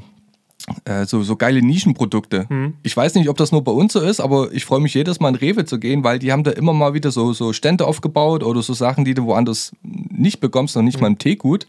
äh, 0.86 1.06
so, 1.06 1.24
so 1.24 1.36
geile 1.36 1.62
Nischenprodukte. 1.62 2.48
Hm. 2.50 2.74
Ich 2.84 2.96
weiß 2.96 3.16
nicht, 3.16 3.30
ob 3.30 3.38
das 3.38 3.52
nur 3.52 3.64
bei 3.64 3.72
uns 3.72 3.94
so 3.94 4.00
ist, 4.02 4.20
aber 4.20 4.52
ich 4.52 4.66
freue 4.66 4.80
mich 4.80 4.94
jedes 4.94 5.20
Mal 5.20 5.30
in 5.30 5.36
Rewe 5.36 5.66
zu 5.66 5.80
gehen, 5.80 6.04
weil 6.04 6.20
die 6.20 6.32
haben 6.32 6.44
da 6.44 6.52
immer 6.52 6.74
mal 6.74 6.94
wieder 6.94 7.12
so, 7.12 7.34
so 7.34 7.54
Stände 7.54 7.88
aufgebaut 7.88 8.44
oder 8.44 8.62
so 8.62 8.74
Sachen, 8.74 9.06
die 9.06 9.14
du 9.14 9.26
woanders 9.26 9.72
nicht 9.84 10.40
bekommst, 10.40 10.76
noch 10.76 10.84
nicht 10.84 10.96
Hm. 10.96 11.02
mal 11.02 11.08
im 11.08 11.18
Teegut. 11.18 11.68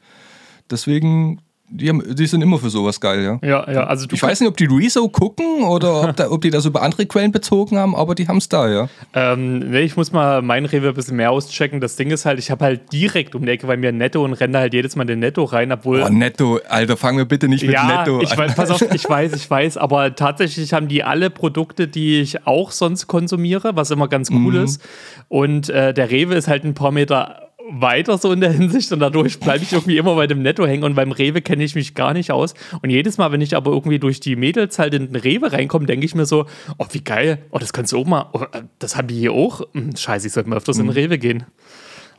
Deswegen, 0.70 1.40
die, 1.70 1.88
haben, 1.88 2.02
die 2.14 2.26
sind 2.26 2.42
immer 2.42 2.58
für 2.58 2.68
sowas 2.70 3.00
geil, 3.00 3.22
ja. 3.22 3.38
Ja, 3.48 3.70
ja, 3.72 3.84
also 3.84 4.06
Ich 4.12 4.22
weiß 4.22 4.40
nicht, 4.40 4.48
ob 4.48 4.56
die 4.56 4.66
Rezo 4.66 5.08
gucken 5.08 5.62
oder 5.64 6.02
ob, 6.08 6.16
da, 6.16 6.30
ob 6.30 6.40
die 6.42 6.50
das 6.50 6.66
über 6.66 6.82
andere 6.82 7.06
Quellen 7.06 7.32
bezogen 7.32 7.78
haben, 7.78 7.94
aber 7.94 8.14
die 8.14 8.26
haben 8.28 8.38
es 8.38 8.48
da, 8.48 8.68
ja. 8.68 8.88
Ähm, 9.14 9.70
nee, 9.70 9.80
ich 9.82 9.96
muss 9.96 10.12
mal 10.12 10.42
mein 10.42 10.64
Rewe 10.66 10.88
ein 10.88 10.94
bisschen 10.94 11.16
mehr 11.16 11.30
auschecken. 11.30 11.80
Das 11.80 11.96
Ding 11.96 12.10
ist 12.10 12.24
halt, 12.26 12.38
ich 12.38 12.50
habe 12.50 12.64
halt 12.64 12.92
direkt 12.92 13.34
um 13.34 13.44
die 13.46 13.52
Ecke 13.52 13.66
bei 13.66 13.76
mir 13.76 13.92
Netto 13.92 14.24
und 14.24 14.32
renne 14.34 14.58
halt 14.58 14.74
jedes 14.74 14.96
Mal 14.96 15.04
den 15.04 15.20
Netto 15.20 15.44
rein, 15.44 15.70
obwohl. 15.72 16.02
Oh, 16.02 16.08
Netto, 16.08 16.58
Alter, 16.68 16.96
fangen 16.96 17.18
wir 17.18 17.24
bitte 17.24 17.48
nicht 17.48 17.62
mit 17.62 17.72
ja, 17.72 17.86
Netto 18.00 18.20
ich 18.20 18.32
an. 18.32 18.38
weiß, 18.38 18.54
pass 18.56 18.70
auf, 18.70 18.82
ich 18.92 19.08
weiß, 19.08 19.32
ich 19.34 19.48
weiß, 19.48 19.76
aber 19.78 20.14
tatsächlich 20.16 20.72
haben 20.72 20.88
die 20.88 21.04
alle 21.04 21.30
Produkte, 21.30 21.86
die 21.88 22.20
ich 22.20 22.46
auch 22.46 22.70
sonst 22.72 23.06
konsumiere, 23.06 23.76
was 23.76 23.90
immer 23.90 24.08
ganz 24.08 24.30
cool 24.30 24.54
Mhm. 24.54 24.64
ist. 24.64 24.82
Und 25.28 25.68
äh, 25.68 25.94
der 25.94 26.10
Rewe 26.10 26.34
ist 26.34 26.48
halt 26.48 26.64
ein 26.64 26.74
paar 26.74 26.90
Meter 26.90 27.49
weiter 27.70 28.18
so 28.18 28.32
in 28.32 28.40
der 28.40 28.52
Hinsicht 28.52 28.92
und 28.92 29.00
dadurch 29.00 29.38
bleibe 29.40 29.62
ich 29.62 29.72
irgendwie 29.72 29.96
immer 29.96 30.14
bei 30.14 30.26
dem 30.26 30.42
Netto 30.42 30.66
hängen 30.66 30.84
und 30.84 30.94
beim 30.94 31.12
Rewe 31.12 31.40
kenne 31.40 31.64
ich 31.64 31.74
mich 31.74 31.94
gar 31.94 32.12
nicht 32.12 32.32
aus. 32.32 32.54
Und 32.82 32.90
jedes 32.90 33.18
Mal, 33.18 33.32
wenn 33.32 33.40
ich 33.40 33.56
aber 33.56 33.70
irgendwie 33.70 33.98
durch 33.98 34.20
die 34.20 34.36
Mädels 34.36 34.78
halt 34.78 34.94
in 34.94 35.12
den 35.12 35.16
Rewe 35.16 35.52
reinkomme, 35.52 35.86
denke 35.86 36.04
ich 36.04 36.14
mir 36.14 36.26
so, 36.26 36.46
oh, 36.78 36.86
wie 36.90 37.02
geil, 37.02 37.38
oh, 37.50 37.58
das 37.58 37.72
kannst 37.72 37.92
du 37.92 37.98
auch 38.00 38.06
mal, 38.06 38.26
oh, 38.32 38.44
das 38.78 38.96
haben 38.96 39.08
die 39.08 39.18
hier 39.18 39.32
auch. 39.32 39.62
Hm, 39.72 39.96
scheiße, 39.96 40.26
ich 40.26 40.32
sollte 40.32 40.48
mal 40.48 40.56
öfters 40.56 40.78
in 40.78 40.86
den 40.86 40.92
Rewe 40.92 41.18
gehen. 41.18 41.44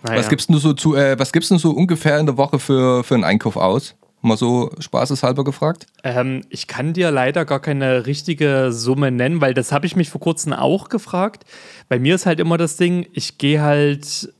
Naja. 0.03 0.15
Mhm. 0.15 0.19
Was 0.19 0.29
gibt's 0.29 0.47
denn 0.47 0.57
so 0.57 0.73
zu, 0.73 0.95
äh, 0.95 1.17
was 1.19 1.31
gibt's 1.31 1.49
denn 1.49 1.57
so 1.57 1.71
ungefähr 1.71 2.19
in 2.19 2.25
der 2.25 2.37
Woche 2.37 2.59
für, 2.59 3.03
für 3.03 3.15
einen 3.15 3.23
Einkauf 3.23 3.55
aus? 3.55 3.95
Mal 4.23 4.37
so 4.37 4.69
spaßeshalber 4.77 5.43
gefragt. 5.43 5.87
Ähm, 6.03 6.43
ich 6.49 6.67
kann 6.67 6.93
dir 6.93 7.09
leider 7.09 7.43
gar 7.43 7.59
keine 7.59 8.05
richtige 8.05 8.71
Summe 8.71 9.09
nennen, 9.09 9.41
weil 9.41 9.55
das 9.55 9.71
habe 9.71 9.87
ich 9.87 9.95
mich 9.95 10.11
vor 10.11 10.21
kurzem 10.21 10.53
auch 10.53 10.89
gefragt. 10.89 11.43
Bei 11.89 11.97
mir 11.97 12.13
ist 12.13 12.27
halt 12.27 12.39
immer 12.39 12.57
das 12.59 12.77
Ding, 12.77 13.07
ich 13.13 13.39
gehe 13.39 13.61
halt. 13.61 14.31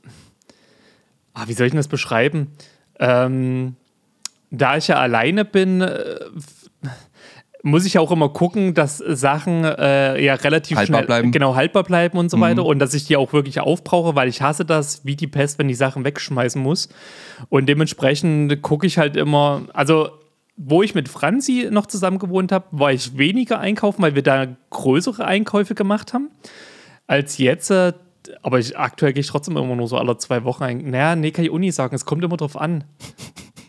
Ah, 1.34 1.44
wie 1.46 1.52
soll 1.54 1.66
ich 1.66 1.72
denn 1.72 1.78
das 1.78 1.88
beschreiben? 1.88 2.48
Ähm, 2.98 3.76
da 4.50 4.76
ich 4.76 4.88
ja 4.88 4.96
alleine 4.96 5.44
bin, 5.44 5.80
äh, 5.80 6.20
muss 7.62 7.86
ich 7.86 7.94
ja 7.94 8.00
auch 8.00 8.10
immer 8.10 8.28
gucken, 8.28 8.74
dass 8.74 8.98
Sachen 8.98 9.64
äh, 9.64 10.22
ja 10.22 10.34
relativ 10.34 10.76
Haltbar 10.76 10.98
schnell 10.98 11.06
bleiben. 11.06 11.32
genau 11.32 11.54
haltbar 11.54 11.84
bleiben 11.84 12.18
und 12.18 12.30
so 12.30 12.40
weiter 12.40 12.64
und 12.64 12.80
dass 12.80 12.92
ich 12.92 13.04
die 13.06 13.16
auch 13.16 13.32
wirklich 13.32 13.60
aufbrauche, 13.60 14.16
weil 14.16 14.28
ich 14.28 14.42
hasse 14.42 14.64
das 14.64 15.04
wie 15.04 15.14
die 15.14 15.28
Pest, 15.28 15.58
wenn 15.58 15.68
ich 15.68 15.78
Sachen 15.78 16.04
wegschmeißen 16.04 16.60
muss. 16.60 16.88
Und 17.48 17.66
dementsprechend 17.66 18.62
gucke 18.62 18.86
ich 18.86 18.98
halt 18.98 19.16
immer, 19.16 19.62
also 19.72 20.10
wo 20.56 20.82
ich 20.82 20.94
mit 20.94 21.08
Franzi 21.08 21.68
noch 21.70 21.86
zusammen 21.86 22.18
gewohnt 22.18 22.52
habe, 22.52 22.66
war 22.72 22.92
ich 22.92 23.16
weniger 23.16 23.58
einkaufen, 23.58 24.02
weil 24.02 24.14
wir 24.14 24.22
da 24.22 24.48
größere 24.70 25.24
Einkäufe 25.24 25.74
gemacht 25.74 26.12
haben, 26.12 26.30
als 27.06 27.38
jetzt. 27.38 27.72
Aber 28.42 28.58
ich, 28.58 28.78
aktuell 28.78 29.12
gehe 29.12 29.20
ich 29.20 29.26
trotzdem 29.26 29.56
immer 29.56 29.76
nur 29.76 29.88
so 29.88 29.96
alle 29.96 30.16
zwei 30.18 30.44
Wochen 30.44 30.62
ein. 30.62 30.90
Naja, 30.90 31.16
nee, 31.16 31.30
kann 31.30 31.44
ich 31.44 31.50
auch 31.50 31.72
sagen. 31.72 31.94
Es 31.94 32.04
kommt 32.04 32.24
immer 32.24 32.36
drauf 32.36 32.56
an. 32.56 32.84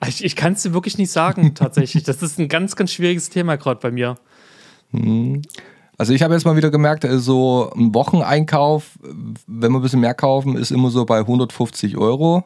Ich, 0.07 0.23
ich 0.23 0.35
kann 0.35 0.53
es 0.53 0.63
dir 0.63 0.73
wirklich 0.73 0.97
nicht 0.97 1.11
sagen, 1.11 1.53
tatsächlich. 1.55 2.03
Das 2.03 2.21
ist 2.21 2.39
ein 2.39 2.47
ganz, 2.47 2.75
ganz 2.75 2.91
schwieriges 2.91 3.29
Thema 3.29 3.57
gerade 3.57 3.79
bei 3.79 3.91
mir. 3.91 4.17
Also 5.97 6.13
ich 6.13 6.23
habe 6.23 6.33
jetzt 6.33 6.45
mal 6.45 6.55
wieder 6.55 6.71
gemerkt, 6.71 7.05
so 7.09 7.71
ein 7.75 7.93
Wocheneinkauf, 7.93 8.97
wenn 9.47 9.71
wir 9.71 9.79
ein 9.79 9.81
bisschen 9.81 10.01
mehr 10.01 10.13
kaufen, 10.13 10.57
ist 10.57 10.71
immer 10.71 10.89
so 10.89 11.05
bei 11.05 11.19
150 11.19 11.97
Euro. 11.97 12.43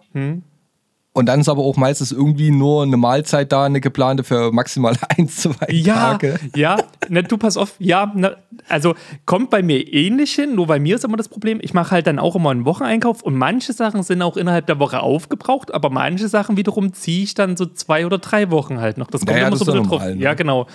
Und 1.18 1.26
dann 1.26 1.40
ist 1.40 1.50
aber 1.50 1.64
auch 1.64 1.78
meistens 1.78 2.12
irgendwie 2.12 2.52
nur 2.52 2.84
eine 2.84 2.96
Mahlzeit 2.96 3.52
da, 3.52 3.64
eine 3.66 3.82
geplante 3.82 4.24
für 4.24 4.52
maximal 4.52 4.96
ein, 5.18 5.28
zwei 5.28 5.66
Ja, 5.72 6.12
Tage. 6.12 6.40
ja, 6.56 6.78
ne, 7.10 7.24
du 7.24 7.38
pass 7.38 7.58
auf, 7.58 7.74
ja, 7.80 8.12
ne, 8.14 8.38
also 8.70 8.94
kommt 9.26 9.50
bei 9.50 9.64
mir 9.64 9.92
ähnlich 9.92 10.34
hin, 10.34 10.54
nur 10.54 10.68
bei 10.68 10.80
mir 10.80 10.94
ist 10.96 11.04
immer 11.06 11.18
das 11.18 11.28
Problem, 11.28 11.58
ich 11.60 11.74
mache 11.74 11.90
halt 11.90 12.06
dann 12.06 12.20
auch 12.20 12.36
immer 12.36 12.52
einen 12.52 12.66
Wocheneinkauf 12.66 13.24
und 13.24 13.36
manche 13.36 13.74
Sachen 13.74 14.04
sind 14.04 14.22
auch 14.22 14.38
innerhalb 14.38 14.68
der 14.68 14.78
Woche 14.78 15.00
aufgebraucht, 15.00 15.74
aber 15.74 15.90
manche 15.90 16.28
Sachen 16.28 16.56
wiederum 16.56 16.94
ziehe 16.94 17.24
ich 17.24 17.34
dann 17.34 17.58
so 17.58 17.66
zwei 17.66 18.06
oder 18.06 18.20
drei 18.20 18.52
Wochen 18.52 18.80
halt 18.80 19.00
noch. 19.00 19.08
Das 19.08 19.22
kommt 19.22 19.32
Naja, 19.32 19.48
immer 19.48 19.58
das 19.58 19.60
so 19.62 19.66
ein 19.66 19.74
bisschen 19.74 19.84
doch 19.86 19.90
drauf. 19.90 20.00
normal, 20.02 20.16
ne? 20.18 20.22
Ja, 20.24 20.36
genau. 20.36 20.68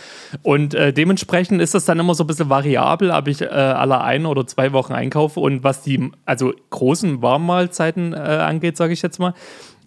Und 0.42 0.74
äh, 0.74 0.92
dementsprechend 0.92 1.62
ist 1.62 1.74
das 1.74 1.84
dann 1.84 2.00
immer 2.00 2.16
so 2.16 2.24
ein 2.24 2.26
bisschen 2.26 2.50
variabel, 2.50 3.12
ob 3.12 3.28
ich 3.28 3.42
äh, 3.42 3.46
alle 3.46 4.00
ein 4.00 4.26
oder 4.26 4.44
zwei 4.44 4.72
Wochen 4.72 4.92
einkaufe 4.92 5.38
und 5.38 5.62
was 5.62 5.82
die, 5.82 6.10
also 6.26 6.52
großen 6.70 7.22
Warmmahlzeiten 7.22 8.12
äh, 8.12 8.16
angeht, 8.16 8.76
sage 8.76 8.92
ich 8.92 9.02
jetzt 9.02 9.20
mal, 9.20 9.34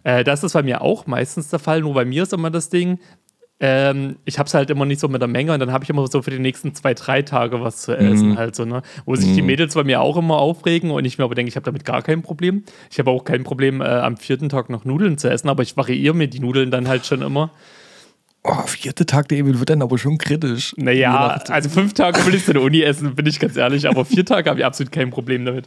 äh, 0.05 0.23
das 0.23 0.43
ist 0.43 0.53
bei 0.53 0.63
mir 0.63 0.81
auch 0.81 1.07
meistens 1.07 1.49
der 1.49 1.59
Fall, 1.59 1.81
nur 1.81 1.93
bei 1.93 2.05
mir 2.05 2.23
ist 2.23 2.31
immer 2.31 2.51
das 2.51 2.69
Ding, 2.69 2.99
ähm, 3.59 4.17
ich 4.25 4.37
habe 4.37 4.47
es 4.47 4.53
halt 4.53 4.69
immer 4.69 4.85
nicht 4.85 4.99
so 4.99 5.07
mit 5.07 5.21
der 5.21 5.29
Menge 5.29 5.53
und 5.53 5.59
dann 5.59 5.71
habe 5.71 5.83
ich 5.83 5.89
immer 5.89 6.05
so 6.07 6.21
für 6.21 6.29
die 6.29 6.39
nächsten 6.39 6.75
zwei, 6.75 6.93
drei 6.93 7.21
Tage 7.21 7.61
was 7.61 7.83
zu 7.83 7.97
essen 7.97 8.37
halt 8.37 8.53
so, 8.53 8.65
ne? 8.65 8.81
Wo 9.05 9.15
sich 9.15 9.33
die 9.33 9.41
Mädels 9.41 9.75
bei 9.75 9.85
mir 9.85 10.01
auch 10.01 10.17
immer 10.17 10.37
aufregen 10.37 10.91
und 10.91 11.05
ich 11.05 11.17
mir 11.17 11.23
aber 11.23 11.35
denke, 11.35 11.49
ich 11.49 11.55
habe 11.55 11.63
damit 11.63 11.85
gar 11.85 12.01
kein 12.01 12.21
Problem. 12.21 12.63
Ich 12.91 12.99
habe 12.99 13.11
auch 13.11 13.23
kein 13.23 13.43
Problem, 13.45 13.79
äh, 13.79 13.85
am 13.85 14.17
vierten 14.17 14.49
Tag 14.49 14.69
noch 14.69 14.83
Nudeln 14.83 15.17
zu 15.17 15.29
essen, 15.29 15.47
aber 15.47 15.63
ich 15.63 15.77
variiere 15.77 16.13
mir 16.13 16.27
die 16.27 16.39
Nudeln 16.39 16.69
dann 16.69 16.89
halt 16.89 17.05
schon 17.05 17.21
immer. 17.21 17.51
Oh, 18.43 18.67
vierte 18.67 19.05
Tag, 19.05 19.29
David, 19.29 19.57
wird 19.57 19.69
dann 19.69 19.81
aber 19.81 19.97
schon 19.97 20.17
kritisch. 20.17 20.75
Naja, 20.77 21.41
also 21.47 21.69
fünf 21.69 21.93
Tage 21.93 22.23
will 22.25 22.35
ich 22.35 22.45
in 22.47 22.53
der 22.53 22.61
Uni 22.61 22.81
essen, 22.81 23.15
bin 23.15 23.25
ich 23.25 23.39
ganz 23.39 23.55
ehrlich, 23.55 23.87
aber 23.87 24.03
vier 24.03 24.25
Tage 24.25 24.49
habe 24.49 24.59
ich 24.59 24.65
absolut 24.65 24.91
kein 24.91 25.09
Problem 25.09 25.45
damit. 25.45 25.65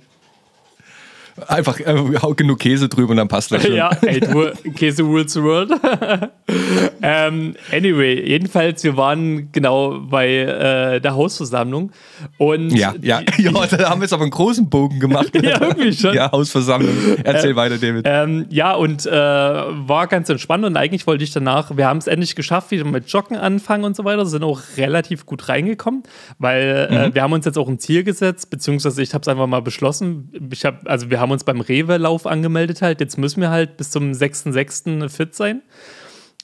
Einfach 1.46 1.78
äh, 1.80 1.96
hau 2.22 2.34
genug 2.34 2.58
Käse 2.58 2.88
drüber 2.88 3.10
und 3.12 3.16
dann 3.18 3.28
passt 3.28 3.52
das 3.52 3.62
schon. 3.66 3.74
Ja, 3.74 3.90
ey, 4.02 4.20
du, 4.20 4.50
Käse 4.74 5.02
rules 5.02 5.32
the 5.32 5.42
world. 5.42 5.70
ähm, 7.02 7.54
anyway, 7.72 8.26
jedenfalls, 8.26 8.82
wir 8.84 8.96
waren 8.96 9.50
genau 9.52 10.00
bei 10.00 10.28
äh, 10.28 11.00
der 11.00 11.14
Hausversammlung 11.14 11.92
und 12.38 12.70
Ja, 12.70 12.94
ja, 13.00 13.20
ja, 13.38 13.52
da 13.52 13.90
haben 13.90 14.00
wir 14.00 14.04
jetzt 14.04 14.12
aber 14.12 14.22
einen 14.22 14.30
großen 14.30 14.68
Bogen 14.68 15.00
gemacht. 15.00 15.30
Ja, 15.34 15.60
irgendwie 15.60 15.92
schon. 15.92 16.14
Ja, 16.14 16.30
Hausversammlung. 16.32 16.94
Erzähl 17.24 17.54
weiter, 17.56 17.78
David. 17.78 18.04
Ähm, 18.06 18.46
ja, 18.50 18.74
und 18.74 19.06
äh, 19.06 19.10
war 19.10 20.06
ganz 20.06 20.28
entspannt 20.28 20.64
und 20.64 20.76
eigentlich 20.76 21.06
wollte 21.06 21.24
ich 21.24 21.32
danach, 21.32 21.76
wir 21.76 21.86
haben 21.86 21.98
es 21.98 22.06
endlich 22.06 22.34
geschafft, 22.34 22.70
wieder 22.70 22.84
mit 22.84 23.08
Joggen 23.08 23.36
anfangen 23.36 23.84
und 23.84 23.96
so 23.96 24.04
weiter, 24.04 24.26
sind 24.26 24.44
auch 24.44 24.60
relativ 24.76 25.26
gut 25.26 25.48
reingekommen, 25.48 26.02
weil 26.38 26.88
äh, 26.90 27.14
wir 27.14 27.22
haben 27.22 27.32
uns 27.32 27.44
jetzt 27.44 27.58
auch 27.58 27.68
ein 27.68 27.78
Ziel 27.78 28.04
gesetzt, 28.04 28.50
beziehungsweise 28.50 29.02
ich 29.02 29.14
habe 29.14 29.22
es 29.22 29.28
einfach 29.28 29.46
mal 29.46 29.62
beschlossen. 29.62 30.30
Ich 30.52 30.64
hab, 30.64 30.88
also 30.88 31.10
wir 31.10 31.20
haben 31.20 31.27
uns 31.30 31.44
beim 31.44 31.60
Rewe-Lauf 31.60 32.26
angemeldet 32.26 32.82
halt, 32.82 33.00
jetzt 33.00 33.18
müssen 33.18 33.40
wir 33.40 33.50
halt 33.50 33.76
bis 33.76 33.90
zum 33.90 34.12
6.6. 34.12 35.08
fit 35.08 35.34
sein. 35.34 35.62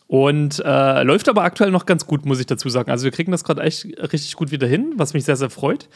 Und 0.06 0.62
äh, 0.64 1.02
läuft 1.02 1.28
aber 1.30 1.42
aktuell 1.44 1.70
noch 1.70 1.86
ganz 1.86 2.06
gut, 2.06 2.26
muss 2.26 2.38
ich 2.38 2.46
dazu 2.46 2.68
sagen. 2.68 2.90
Also 2.90 3.04
wir 3.04 3.10
kriegen 3.10 3.32
das 3.32 3.42
gerade 3.42 3.62
echt 3.62 3.86
richtig 4.12 4.34
gut 4.36 4.50
wieder 4.50 4.66
hin, 4.66 4.92
was 4.96 5.14
mich 5.14 5.24
sehr, 5.24 5.36
sehr 5.36 5.48
freut. 5.48 5.88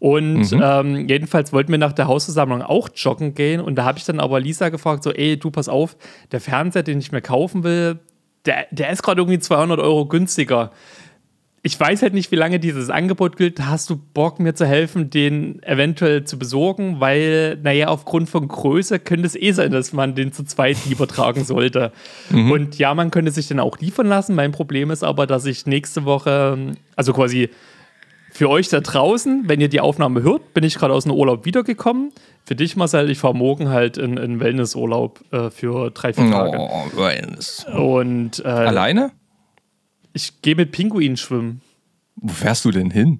Und 0.00 0.52
ähm, 0.52 1.08
jedenfalls 1.08 1.52
wollten 1.52 1.70
wir 1.70 1.78
nach 1.78 1.92
der 1.92 2.08
Hausversammlung 2.08 2.62
auch 2.62 2.88
joggen 2.94 3.34
gehen. 3.34 3.60
Und 3.60 3.76
da 3.76 3.84
habe 3.84 3.98
ich 3.98 4.04
dann 4.04 4.18
aber 4.18 4.40
Lisa 4.40 4.68
gefragt, 4.68 5.04
so, 5.04 5.12
ey, 5.12 5.38
du 5.38 5.50
pass 5.50 5.68
auf, 5.68 5.96
der 6.32 6.40
Fernseher, 6.40 6.82
den 6.82 6.98
ich 6.98 7.12
mir 7.12 7.22
kaufen 7.22 7.62
will, 7.62 8.00
der, 8.46 8.66
der 8.72 8.90
ist 8.90 9.02
gerade 9.04 9.20
irgendwie 9.20 9.38
200 9.38 9.78
Euro 9.78 10.06
günstiger. 10.06 10.72
Ich 11.64 11.78
weiß 11.78 12.02
halt 12.02 12.12
nicht, 12.12 12.32
wie 12.32 12.36
lange 12.36 12.58
dieses 12.58 12.90
Angebot 12.90 13.36
gilt. 13.36 13.60
Hast 13.60 13.88
du 13.88 13.96
Bock, 13.96 14.40
mir 14.40 14.52
zu 14.52 14.66
helfen, 14.66 15.10
den 15.10 15.62
eventuell 15.62 16.24
zu 16.24 16.36
besorgen? 16.36 16.98
Weil, 16.98 17.56
naja, 17.62 17.86
aufgrund 17.86 18.28
von 18.28 18.48
Größe 18.48 18.98
könnte 18.98 19.28
es 19.28 19.36
eh 19.36 19.52
sein, 19.52 19.70
dass 19.70 19.92
man 19.92 20.16
den 20.16 20.32
zu 20.32 20.42
zweit 20.42 20.76
lieber 20.86 21.06
tragen 21.06 21.44
sollte. 21.44 21.92
Und 22.32 22.78
ja, 22.78 22.94
man 22.94 23.12
könnte 23.12 23.30
sich 23.30 23.46
den 23.46 23.60
auch 23.60 23.78
liefern 23.78 24.08
lassen. 24.08 24.34
Mein 24.34 24.50
Problem 24.50 24.90
ist 24.90 25.04
aber, 25.04 25.28
dass 25.28 25.46
ich 25.46 25.64
nächste 25.64 26.04
Woche, 26.04 26.74
also 26.96 27.12
quasi 27.12 27.48
für 28.32 28.48
euch 28.48 28.68
da 28.68 28.80
draußen, 28.80 29.44
wenn 29.46 29.60
ihr 29.60 29.68
die 29.68 29.80
Aufnahme 29.80 30.22
hört, 30.22 30.54
bin 30.54 30.64
ich 30.64 30.74
gerade 30.74 30.94
aus 30.94 31.04
dem 31.04 31.12
Urlaub 31.12 31.44
wiedergekommen. 31.44 32.10
Für 32.44 32.56
dich, 32.56 32.76
Marcel, 32.76 33.08
ich 33.08 33.18
fahre 33.18 33.36
morgen 33.36 33.68
halt 33.68 33.98
in, 33.98 34.16
in 34.16 34.40
Wellnessurlaub 34.40 35.20
äh, 35.30 35.50
für 35.50 35.90
drei, 35.90 36.12
vier 36.12 36.28
Tage. 36.28 36.58
Oh, 36.58 36.96
Wellness. 36.96 37.66
Und 37.72 38.40
äh, 38.44 38.48
Alleine? 38.48 39.12
Ich 40.12 40.42
gehe 40.42 40.54
mit 40.54 40.72
Pinguinen 40.72 41.16
schwimmen. 41.16 41.60
Wo 42.16 42.32
fährst 42.32 42.64
du 42.64 42.70
denn 42.70 42.90
hin? 42.90 43.18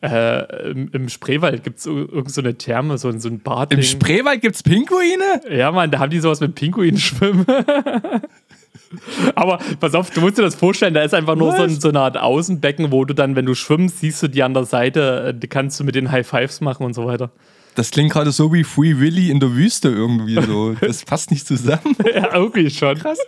Äh, 0.00 0.70
im, 0.70 0.90
Im 0.92 1.08
Spreewald 1.08 1.64
gibt 1.64 1.80
es 1.80 1.86
irgend 1.86 2.30
so 2.30 2.40
eine 2.40 2.56
Therme, 2.56 2.96
so, 2.96 3.10
so 3.18 3.28
ein 3.28 3.40
Bad. 3.40 3.72
Im 3.72 3.82
Spreewald 3.82 4.40
gibt's 4.42 4.62
Pinguine? 4.62 5.42
Ja, 5.50 5.72
Mann, 5.72 5.90
da 5.90 5.98
haben 5.98 6.10
die 6.10 6.20
sowas 6.20 6.40
mit 6.40 6.54
Pinguinen 6.54 6.98
schwimmen. 6.98 7.44
Aber 9.34 9.58
pass 9.80 9.94
auf, 9.94 10.10
du 10.10 10.20
musst 10.20 10.38
dir 10.38 10.42
das 10.42 10.54
vorstellen, 10.54 10.94
da 10.94 11.02
ist 11.02 11.14
einfach 11.14 11.36
nur 11.36 11.54
so, 11.56 11.68
so 11.68 11.88
eine 11.88 12.00
Art 12.00 12.16
Außenbecken, 12.16 12.90
wo 12.92 13.04
du 13.04 13.14
dann, 13.14 13.36
wenn 13.36 13.44
du 13.44 13.54
schwimmst, 13.54 13.98
siehst 13.98 14.22
du 14.22 14.28
die 14.28 14.42
an 14.42 14.54
der 14.54 14.64
Seite, 14.64 15.28
äh, 15.28 15.38
die 15.38 15.48
kannst 15.48 15.78
du 15.80 15.84
mit 15.84 15.94
den 15.94 16.10
High 16.10 16.26
Fives 16.26 16.60
machen 16.60 16.86
und 16.86 16.94
so 16.94 17.06
weiter. 17.06 17.30
Das 17.78 17.92
klingt 17.92 18.10
gerade 18.10 18.32
so 18.32 18.52
wie 18.52 18.64
Free 18.64 18.98
Willy 18.98 19.30
in 19.30 19.38
der 19.38 19.54
Wüste 19.54 19.88
irgendwie 19.88 20.34
so. 20.42 20.72
Das 20.80 21.04
passt 21.04 21.30
nicht 21.30 21.46
zusammen. 21.46 21.94
Ja, 22.12 22.34
irgendwie 22.34 22.68
schon. 22.70 22.98
Krass. 22.98 23.18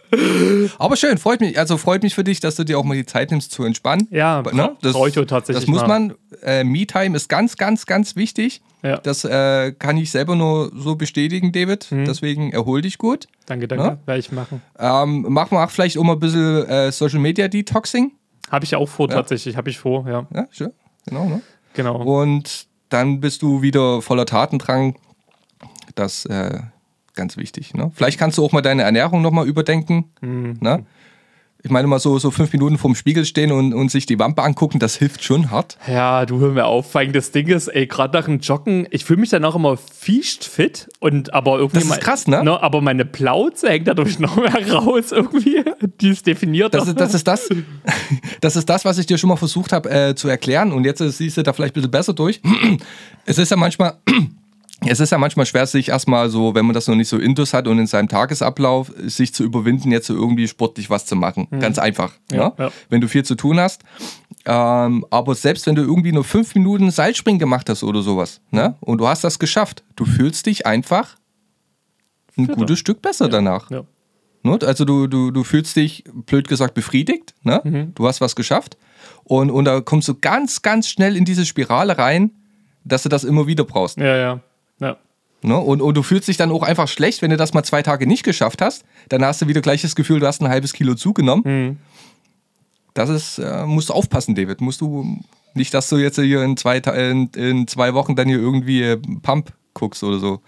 Aber 0.77 0.97
schön, 0.97 1.19
freut 1.19 1.41
mich. 1.41 1.57
Also 1.57 1.77
freut 1.77 2.03
mich 2.03 2.17
für 2.17 2.25
dich, 2.25 2.41
dass 2.41 2.57
du 2.57 2.65
dir 2.65 2.77
auch 2.77 2.83
mal 2.83 2.97
die 2.97 3.07
Zeit 3.07 3.31
nimmst 3.31 3.53
zu 3.53 3.63
entspannen. 3.63 4.09
Ja, 4.11 4.43
ne? 4.43 4.77
das, 4.83 4.95
brauche 4.95 5.09
ich 5.09 5.15
tatsächlich 5.15 5.65
Das 5.65 5.67
muss 5.69 5.87
man. 5.87 6.15
Äh, 6.43 6.65
Me-Time 6.65 7.17
ist 7.17 7.29
ganz, 7.29 7.57
ganz, 7.59 7.87
ganz 7.87 8.17
wichtig. 8.17 8.61
Ja. 8.83 8.97
Das 8.97 9.25
äh, 9.25 9.71
kann 9.79 9.97
ich 9.99 10.11
selber 10.11 10.35
nur 10.35 10.73
so 10.75 10.97
bestätigen, 10.97 11.53
David. 11.53 11.87
Mhm. 11.93 12.07
Deswegen 12.07 12.51
erhol 12.51 12.83
dich 12.83 12.99
gut. 12.99 13.29
Danke, 13.47 13.69
danke. 13.69 13.85
Ja? 13.85 13.99
Werde 14.07 14.19
ich 14.19 14.33
machen. 14.33 14.63
Ähm, 14.81 15.27
mach 15.29 15.53
mal 15.53 15.69
vielleicht 15.69 15.97
auch 15.97 16.03
mal 16.03 16.15
ein 16.15 16.21
bisschen 16.21 16.67
äh, 16.67 16.91
Social 16.91 17.21
Media 17.21 17.47
Detoxing. 17.47 18.11
Habe 18.51 18.65
ich 18.65 18.75
auch 18.75 18.89
vor, 18.89 19.09
Ja. 19.11 19.15
tatsächlich. 19.15 19.57
Habe 19.57 19.71
ich 19.71 19.79
vor, 19.79 20.09
ja. 20.09 20.27
Ja, 20.35 20.47
schön. 20.51 20.73
Genau, 21.07 21.27
ne? 21.29 21.41
Genau. 21.75 22.03
Und 22.03 22.67
dann 22.91 23.21
bist 23.21 23.43
du 23.43 23.63
wieder 23.63 24.03
voller 24.03 24.27
Tatendrang. 24.27 24.97
Das 25.95 26.27
äh, 26.27 26.61
ganz 27.15 27.37
wichtig. 27.37 27.75
Ne? 27.75 27.91
Vielleicht 27.95 28.19
kannst 28.19 28.39
du 28.39 28.45
auch 28.45 28.53
mal 28.53 28.63
deine 28.63 28.83
Ernährung 28.83 29.23
nochmal 29.23 29.47
überdenken. 29.47 30.11
Mhm. 30.21 30.59
Ne? 30.61 30.85
Ich 31.63 31.71
meine 31.71 31.87
mal 31.87 31.99
so, 31.99 32.19
so 32.19 32.31
fünf 32.31 32.53
Minuten 32.53 32.79
vorm 32.79 32.95
Spiegel 32.95 33.25
stehen 33.25 33.53
und, 33.53 33.75
und 33.75 33.91
sich 33.91 34.07
die 34.07 34.19
Wampe 34.19 34.43
angucken, 34.43 34.79
das 34.79 34.97
hilft 34.97 35.23
schon 35.23 35.51
hart. 35.51 35.77
Ja, 35.87 36.25
du 36.25 36.39
hör 36.41 36.51
mir 36.51 36.67
auf. 36.67 36.95
Allem 36.97 37.13
das 37.13 37.33
Ding 37.33 37.49
ist, 37.49 37.69
ey, 37.69 37.87
gerade 37.87 38.17
nach 38.17 38.25
dem 38.25 38.39
Joggen, 38.39 38.87
ich 38.91 39.05
fühle 39.05 39.21
mich 39.21 39.31
dann 39.31 39.45
auch 39.45 39.55
immer 39.55 39.77
fiescht 39.77 40.45
fit 40.45 40.89
und 41.01 41.35
aber 41.35 41.59
irgendwie. 41.59 41.81
Das 41.81 41.91
ist 41.91 42.01
krass, 42.01 42.27
ne? 42.27 42.41
Aber 42.63 42.81
meine 42.81 43.05
Plauze 43.05 43.69
hängt 43.69 43.89
dadurch 43.89 44.19
noch 44.19 44.37
mehr 44.37 44.73
raus 44.73 45.13
irgendwie. 45.13 45.63
Die 46.01 46.11
ist 46.11 46.27
definiert. 46.27 46.73
Das 46.73 46.89
ist, 46.89 46.99
das 46.99 47.15
ist 47.15 47.27
das, 47.27 47.49
das 48.41 48.57
ist 48.57 48.69
das, 48.69 48.85
was 48.85 48.99
ich 48.99 49.07
dir 49.07 49.19
schon 49.19 49.29
mal 49.29 49.37
versucht 49.37 49.73
habe 49.73 49.91
äh, 49.91 50.15
zu 50.15 50.29
erklären. 50.29 50.73
Und 50.73 50.85
jetzt 50.85 50.99
siehst 50.99 51.37
du 51.37 51.43
da 51.43 51.53
vielleicht 51.53 51.73
ein 51.73 51.75
bisschen 51.75 51.91
besser 51.91 52.13
durch. 52.13 52.41
Es 53.27 53.39
ist 53.39 53.51
ja 53.51 53.57
manchmal, 53.57 53.95
es 54.87 55.01
ist 55.01 55.11
ja 55.11 55.19
manchmal 55.19 55.47
schwer, 55.47 55.67
sich 55.67 55.91
erstmal 55.91 56.31
so, 56.31 56.55
wenn 56.55 56.65
man 56.65 56.75
das 56.75 56.89
noch 56.89 56.95
nicht 56.95 57.09
so 57.09 57.19
intus 57.19 57.53
hat 57.53 57.69
und 57.69 57.79
in 57.79 57.87
seinem 57.87 58.09
Tagesablauf, 58.09 58.93
sich 58.97 59.35
zu 59.35 59.45
überwinden, 59.45 59.93
jetzt 59.93 60.07
so 60.07 60.15
irgendwie 60.15 60.49
sportlich 60.49 60.89
was 60.89 61.07
zu 61.07 61.17
machen. 61.17 61.49
Ganz 61.61 61.79
einfach. 61.79 62.13
Mhm. 62.31 62.37
Ja, 62.37 62.49
ne? 62.49 62.55
ja. 62.59 62.71
Wenn 62.89 63.01
du 63.01 63.09
viel 63.09 63.25
zu 63.25 63.35
tun 63.35 63.61
hast. 63.61 63.83
Ähm, 64.47 65.05
aber 65.11 65.35
selbst 65.35 65.67
wenn 65.67 65.75
du 65.75 65.83
irgendwie 65.83 66.13
nur 66.13 66.25
fünf 66.25 66.55
Minuten 66.55 66.91
Seilspringen 66.91 67.39
gemacht 67.39 67.69
hast 67.69 67.83
oder 67.83 68.03
sowas, 68.03 68.41
ne? 68.51 68.75
und 68.81 68.99
du 68.99 69.07
hast 69.07 69.23
das 69.23 69.39
geschafft, 69.39 69.85
du 69.97 70.07
fühlst 70.07 70.47
dich 70.47 70.67
einfach 70.67 71.17
ein 72.39 72.47
Fitter. 72.47 72.59
gutes 72.59 72.79
Stück 72.79 73.03
besser 73.03 73.29
danach. 73.29 73.71
ja. 73.71 73.85
Ne? 74.43 74.59
Also 74.63 74.87
du, 74.87 75.07
du, 75.07 75.31
du 75.31 75.45
fühlst 75.45 75.77
dich, 75.77 76.05
blöd 76.27 76.49
gesagt, 76.49 76.73
befriedigt. 76.73 77.35
Ne? 77.43 77.61
Mhm. 77.63 77.95
Du 77.95 78.07
hast 78.09 78.23
was 78.23 78.35
geschafft. 78.35 78.79
Und, 79.25 79.51
und 79.51 79.67
da 79.67 79.83
kommst 79.83 80.09
du 80.09 80.15
ganz, 80.15 80.63
ganz 80.63 80.89
schnell 80.89 81.17
in 81.17 81.27
diese 81.27 81.45
Spirale 81.45 81.99
rein, 81.99 82.31
dass 82.85 83.03
du 83.03 83.11
das 83.11 83.25
immer 83.25 83.47
wieder 83.47 83.65
brauchst. 83.65 83.99
ja, 83.99 84.17
ja. 84.17 84.41
Ja. 84.81 84.97
Ne? 85.43 85.57
Und, 85.57 85.81
und 85.81 85.97
du 85.97 86.03
fühlst 86.03 86.29
dich 86.29 86.37
dann 86.37 86.51
auch 86.51 86.63
einfach 86.63 86.89
schlecht, 86.89 87.23
wenn 87.23 87.31
du 87.31 87.37
das 87.37 87.55
mal 87.55 87.63
zwei 87.63 87.83
Tage 87.83 88.07
nicht 88.07 88.25
geschafft 88.25 88.61
hast. 88.61 88.85
Dann 89.09 89.25
hast 89.25 89.41
du 89.41 89.49
wieder 89.49 89.63
gleich 89.63 89.83
das 89.83 89.97
Gefühl, 89.97 90.21
du 90.21 90.27
hast 90.27 90.43
ein 90.43 90.49
halbes 90.49 90.73
Kilo 90.73 90.95
zugenommen. 90.95 91.43
Mhm. 91.45 91.77
Das 92.93 93.09
ist, 93.09 93.39
äh, 93.39 93.65
musst 93.65 93.89
du 93.89 93.95
aufpassen, 93.95 94.35
David. 94.35 94.61
Musst 94.61 94.81
du 94.81 95.21
nicht, 95.55 95.73
dass 95.73 95.89
du 95.89 95.97
jetzt 95.97 96.17
hier 96.17 96.43
in 96.43 96.57
zwei, 96.57 96.79
in, 96.79 97.29
in 97.29 97.67
zwei 97.67 97.95
Wochen 97.95 98.17
dann 98.17 98.29
hier 98.29 98.39
irgendwie 98.39 98.83
äh, 98.83 98.99
Pump 99.23 99.53
guckst 99.73 100.03
oder 100.03 100.19
so. 100.19 100.41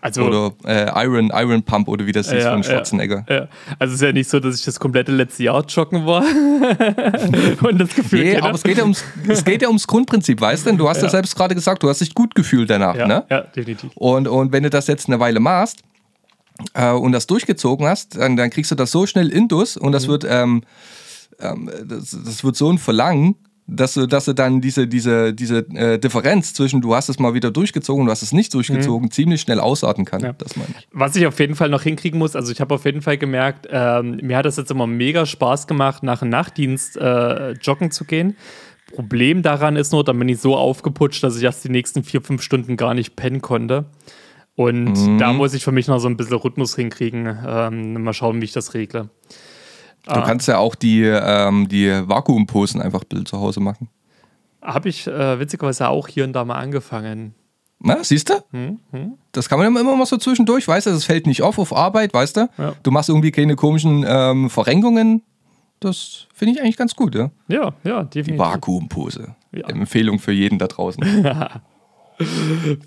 Also, 0.00 0.22
Oder 0.22 0.52
äh, 0.64 1.04
Iron, 1.04 1.30
Iron 1.34 1.62
Pump 1.62 1.88
oder 1.88 2.06
wie 2.06 2.12
das 2.12 2.30
hieß 2.30 2.44
Ja, 2.44 2.52
von 2.52 2.62
ja. 2.62 2.68
Schwarzenegger. 2.70 3.24
ja. 3.28 3.48
also 3.78 3.94
es 3.94 4.00
ist 4.00 4.06
ja 4.06 4.12
nicht 4.12 4.30
so, 4.30 4.38
dass 4.38 4.54
ich 4.56 4.64
das 4.64 4.78
komplette 4.78 5.10
letzte 5.12 5.42
Jahr 5.44 5.64
joggen 5.66 6.06
war 6.06 6.22
und 7.68 7.78
das 7.80 7.94
Gefühl 7.94 8.20
Nee, 8.24 8.30
kenne. 8.34 8.42
aber 8.44 8.54
es 8.54 8.62
geht, 8.62 8.76
ja 8.78 8.82
ums, 8.84 9.02
es 9.26 9.44
geht 9.44 9.62
ja 9.62 9.68
ums 9.68 9.86
Grundprinzip, 9.86 10.40
weißt 10.40 10.66
du? 10.66 10.76
Du 10.76 10.88
hast 10.88 11.02
ja, 11.02 11.08
selbst 11.08 11.34
gerade 11.36 11.54
gesagt, 11.54 11.82
du 11.82 11.88
hast 11.88 12.00
dich 12.00 12.14
gut 12.14 12.34
gefühlt 12.34 12.70
danach. 12.70 12.94
ja, 12.94 13.06
Ne? 13.06 13.24
ja, 13.30 13.40
definitiv. 13.40 13.90
Und, 13.96 14.28
und 14.28 14.52
wenn 14.52 14.62
du 14.62 14.70
das 14.70 14.86
jetzt 14.86 15.08
eine 15.08 15.18
Weile 15.20 15.40
machst 15.40 15.82
äh, 16.74 16.90
und 16.92 17.12
das 17.12 17.26
durchgezogen 17.26 17.86
hast, 17.86 18.16
dann, 18.16 18.36
dann 18.36 18.50
kriegst 18.50 18.70
du 18.70 18.74
das 18.74 18.90
so 18.90 19.06
schnell 19.06 19.28
indus 19.30 19.76
und 19.76 19.88
Mhm. 19.88 19.92
das 19.92 20.08
wird, 20.08 20.24
ähm, 20.28 20.62
ähm, 21.40 21.70
das, 21.86 22.16
das 22.24 22.44
wird 22.44 22.56
so 22.56 22.70
ein 22.70 22.78
Verlangen, 22.78 23.34
dass 23.70 23.94
du, 23.94 24.06
dass 24.06 24.24
du 24.24 24.32
dann 24.32 24.60
diese, 24.62 24.88
diese, 24.88 25.34
diese 25.34 25.58
äh, 25.74 25.98
Differenz 25.98 26.54
zwischen 26.54 26.80
du 26.80 26.94
hast 26.94 27.10
es 27.10 27.18
mal 27.18 27.34
wieder 27.34 27.50
durchgezogen 27.50 28.00
und 28.00 28.06
du 28.06 28.10
hast 28.10 28.22
es 28.22 28.32
nicht 28.32 28.54
durchgezogen, 28.54 29.10
ziemlich 29.10 29.42
schnell 29.42 29.60
ausarten 29.60 30.04
kann. 30.06 30.20
Mhm. 30.22 30.26
Ja. 30.26 30.32
Das 30.32 30.56
meine 30.56 30.70
ich. 30.78 30.88
Was 30.90 31.14
ich 31.14 31.26
auf 31.26 31.38
jeden 31.38 31.54
Fall 31.54 31.68
noch 31.68 31.82
hinkriegen 31.82 32.18
muss, 32.18 32.34
also 32.34 32.50
ich 32.50 32.60
habe 32.60 32.74
auf 32.74 32.84
jeden 32.86 33.02
Fall 33.02 33.18
gemerkt, 33.18 33.68
ähm, 33.70 34.18
mir 34.22 34.38
hat 34.38 34.46
das 34.46 34.56
jetzt 34.56 34.70
immer 34.70 34.86
mega 34.86 35.26
Spaß 35.26 35.66
gemacht, 35.66 36.02
nach 36.02 36.20
dem 36.20 36.30
Nachtdienst 36.30 36.96
äh, 36.96 37.52
joggen 37.52 37.90
zu 37.90 38.04
gehen. 38.06 38.36
Problem 38.94 39.42
daran 39.42 39.76
ist 39.76 39.92
nur, 39.92 40.02
dann 40.02 40.18
bin 40.18 40.30
ich 40.30 40.40
so 40.40 40.56
aufgeputscht, 40.56 41.22
dass 41.22 41.36
ich 41.36 41.42
erst 41.42 41.62
die 41.62 41.68
nächsten 41.68 42.02
vier, 42.04 42.22
fünf 42.22 42.40
Stunden 42.42 42.78
gar 42.78 42.94
nicht 42.94 43.16
pennen 43.16 43.42
konnte. 43.42 43.84
Und 44.54 44.94
Mhm. 44.94 45.18
da 45.18 45.32
muss 45.34 45.52
ich 45.52 45.62
für 45.62 45.72
mich 45.72 45.88
noch 45.88 45.98
so 45.98 46.08
ein 46.08 46.16
bisschen 46.16 46.36
Rhythmus 46.38 46.74
hinkriegen. 46.74 47.38
Ähm, 47.46 48.02
mal 48.02 48.14
schauen, 48.14 48.40
wie 48.40 48.46
ich 48.46 48.52
das 48.52 48.72
regle. 48.72 49.10
Du 50.14 50.22
kannst 50.22 50.48
ja 50.48 50.58
auch 50.58 50.74
die, 50.74 51.02
ähm, 51.02 51.68
die 51.68 51.88
Vakuumposen 51.88 52.80
einfach 52.80 53.04
zu 53.24 53.38
Hause 53.38 53.60
machen. 53.60 53.88
Habe 54.62 54.88
ich 54.88 55.06
äh, 55.06 55.38
witzigerweise 55.38 55.88
auch 55.88 56.08
hier 56.08 56.24
und 56.24 56.32
da 56.32 56.44
mal 56.44 56.56
angefangen. 56.56 57.34
Na, 57.80 58.02
siehst 58.02 58.28
du? 58.28 58.34
Hm, 58.50 58.78
Das 59.32 59.48
kann 59.48 59.58
man 59.58 59.68
immer 59.68 59.96
mal 59.96 60.04
so 60.06 60.16
zwischendurch, 60.16 60.66
weißt 60.66 60.86
du? 60.88 60.90
Das 60.90 61.04
fällt 61.04 61.26
nicht 61.28 61.42
auf 61.42 61.58
auf 61.58 61.72
Arbeit, 61.74 62.12
weißt 62.12 62.36
du? 62.36 62.48
Ja. 62.58 62.74
Du 62.82 62.90
machst 62.90 63.08
irgendwie 63.08 63.30
keine 63.30 63.54
komischen 63.54 64.04
ähm, 64.06 64.50
Verrenkungen. 64.50 65.22
Das 65.78 66.26
finde 66.34 66.54
ich 66.54 66.60
eigentlich 66.60 66.76
ganz 66.76 66.96
gut, 66.96 67.14
ja? 67.14 67.30
Ja, 67.46 67.72
ja, 67.84 68.02
Die 68.02 68.18
definitiv. 68.18 68.38
Vakuumpose. 68.44 69.36
Ja. 69.52 69.68
Empfehlung 69.68 70.18
für 70.18 70.32
jeden 70.32 70.58
da 70.58 70.66
draußen. 70.66 71.04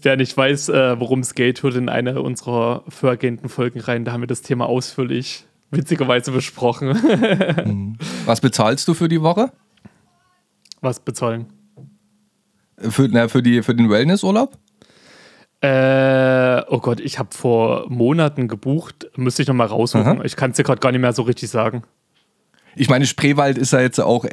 Wer 0.01 0.17
nicht 0.17 0.35
weiß, 0.35 0.69
äh, 0.69 0.99
worum 0.99 1.21
es 1.21 1.35
geht, 1.35 1.63
hört 1.63 1.75
in 1.75 1.87
eine 1.87 2.21
unserer 2.21 2.83
vorgehenden 2.89 3.47
Folgen 3.47 3.79
rein. 3.79 4.03
Da 4.03 4.11
haben 4.11 4.21
wir 4.21 4.27
das 4.27 4.41
Thema 4.41 4.65
ausführlich 4.65 5.45
witzigerweise 5.71 6.31
besprochen. 6.31 7.97
Was 8.25 8.41
bezahlst 8.41 8.87
du 8.87 8.93
für 8.93 9.07
die 9.07 9.21
Woche? 9.21 9.51
Was 10.81 10.99
bezahlen? 10.99 11.47
Für, 12.77 13.07
na, 13.09 13.27
für, 13.27 13.43
die, 13.43 13.61
für 13.61 13.75
den 13.75 13.89
Wellnessurlaub? 13.89 14.57
Äh, 15.61 16.63
oh 16.69 16.79
Gott, 16.79 16.99
ich 16.99 17.19
habe 17.19 17.29
vor 17.35 17.85
Monaten 17.87 18.47
gebucht. 18.47 19.09
Müsste 19.15 19.43
ich 19.43 19.47
nochmal 19.47 19.67
raussuchen. 19.67 20.17
Aha. 20.19 20.23
Ich 20.23 20.35
kann 20.35 20.51
es 20.51 20.57
dir 20.57 20.63
gerade 20.63 20.79
gar 20.79 20.91
nicht 20.91 21.01
mehr 21.01 21.13
so 21.13 21.21
richtig 21.21 21.49
sagen. 21.49 21.83
Ich 22.75 22.89
meine, 22.89 23.05
Spreewald 23.05 23.57
ist 23.57 23.73
ja 23.73 23.81
jetzt 23.81 23.99
auch 23.99 24.25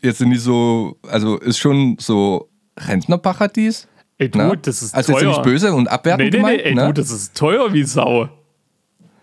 jetzt 0.00 0.20
nicht 0.20 0.40
so, 0.40 0.96
also 1.02 1.38
ist 1.38 1.58
schon 1.58 1.96
so 2.00 2.48
Rentnerparadies. 2.78 3.88
Ey, 4.16 4.30
du, 4.30 4.54
das 4.56 4.82
ist 4.82 4.94
also 4.94 5.12
teuer. 5.12 5.22
jetzt 5.22 5.28
nicht 5.28 5.42
böse 5.42 5.74
und 5.74 5.88
abwertend 5.88 6.32
Nee, 6.32 6.38
nee, 6.38 6.44
nee, 6.44 6.56
gemeint, 6.56 6.66
ey, 6.66 6.74
ne? 6.74 6.86
du, 6.86 6.92
das 6.92 7.10
ist 7.10 7.36
teuer 7.36 7.72
wie 7.72 7.82
Sau. 7.82 8.28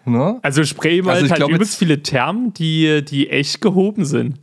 Ne? 0.05 0.39
Also 0.41 0.63
Spreewald 0.63 1.15
Also 1.15 1.25
ich 1.25 1.31
hat 1.31 1.50
übelst 1.50 1.77
viele 1.77 2.01
Thermen, 2.03 2.53
die, 2.53 3.03
die 3.03 3.29
echt 3.29 3.62
gehoben 3.62 4.05
sind. 4.05 4.39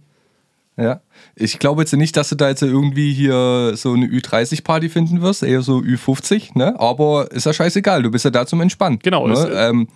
Ja. 0.77 1.01
Ich 1.35 1.59
glaube 1.59 1.83
jetzt 1.83 1.93
nicht, 1.95 2.17
dass 2.17 2.29
du 2.29 2.37
da 2.37 2.49
jetzt 2.49 2.63
irgendwie 2.63 3.13
hier 3.13 3.73
so 3.75 3.93
eine 3.95 4.07
Ü30-Party 4.07 4.89
finden 4.89 5.21
wirst, 5.21 5.43
eher 5.43 5.63
so 5.63 5.79
Ü50, 5.79 6.57
ne? 6.57 6.79
Aber 6.79 7.31
ist 7.33 7.47
ja 7.47 7.53
scheißegal, 7.53 8.03
du 8.03 8.11
bist 8.11 8.25
ja 8.25 8.31
da 8.31 8.47
zum 8.47 8.61
Entspannen. 8.61 9.01
Genau, 9.03 9.27
Ne? 9.27 9.51
ähm, 9.55 9.89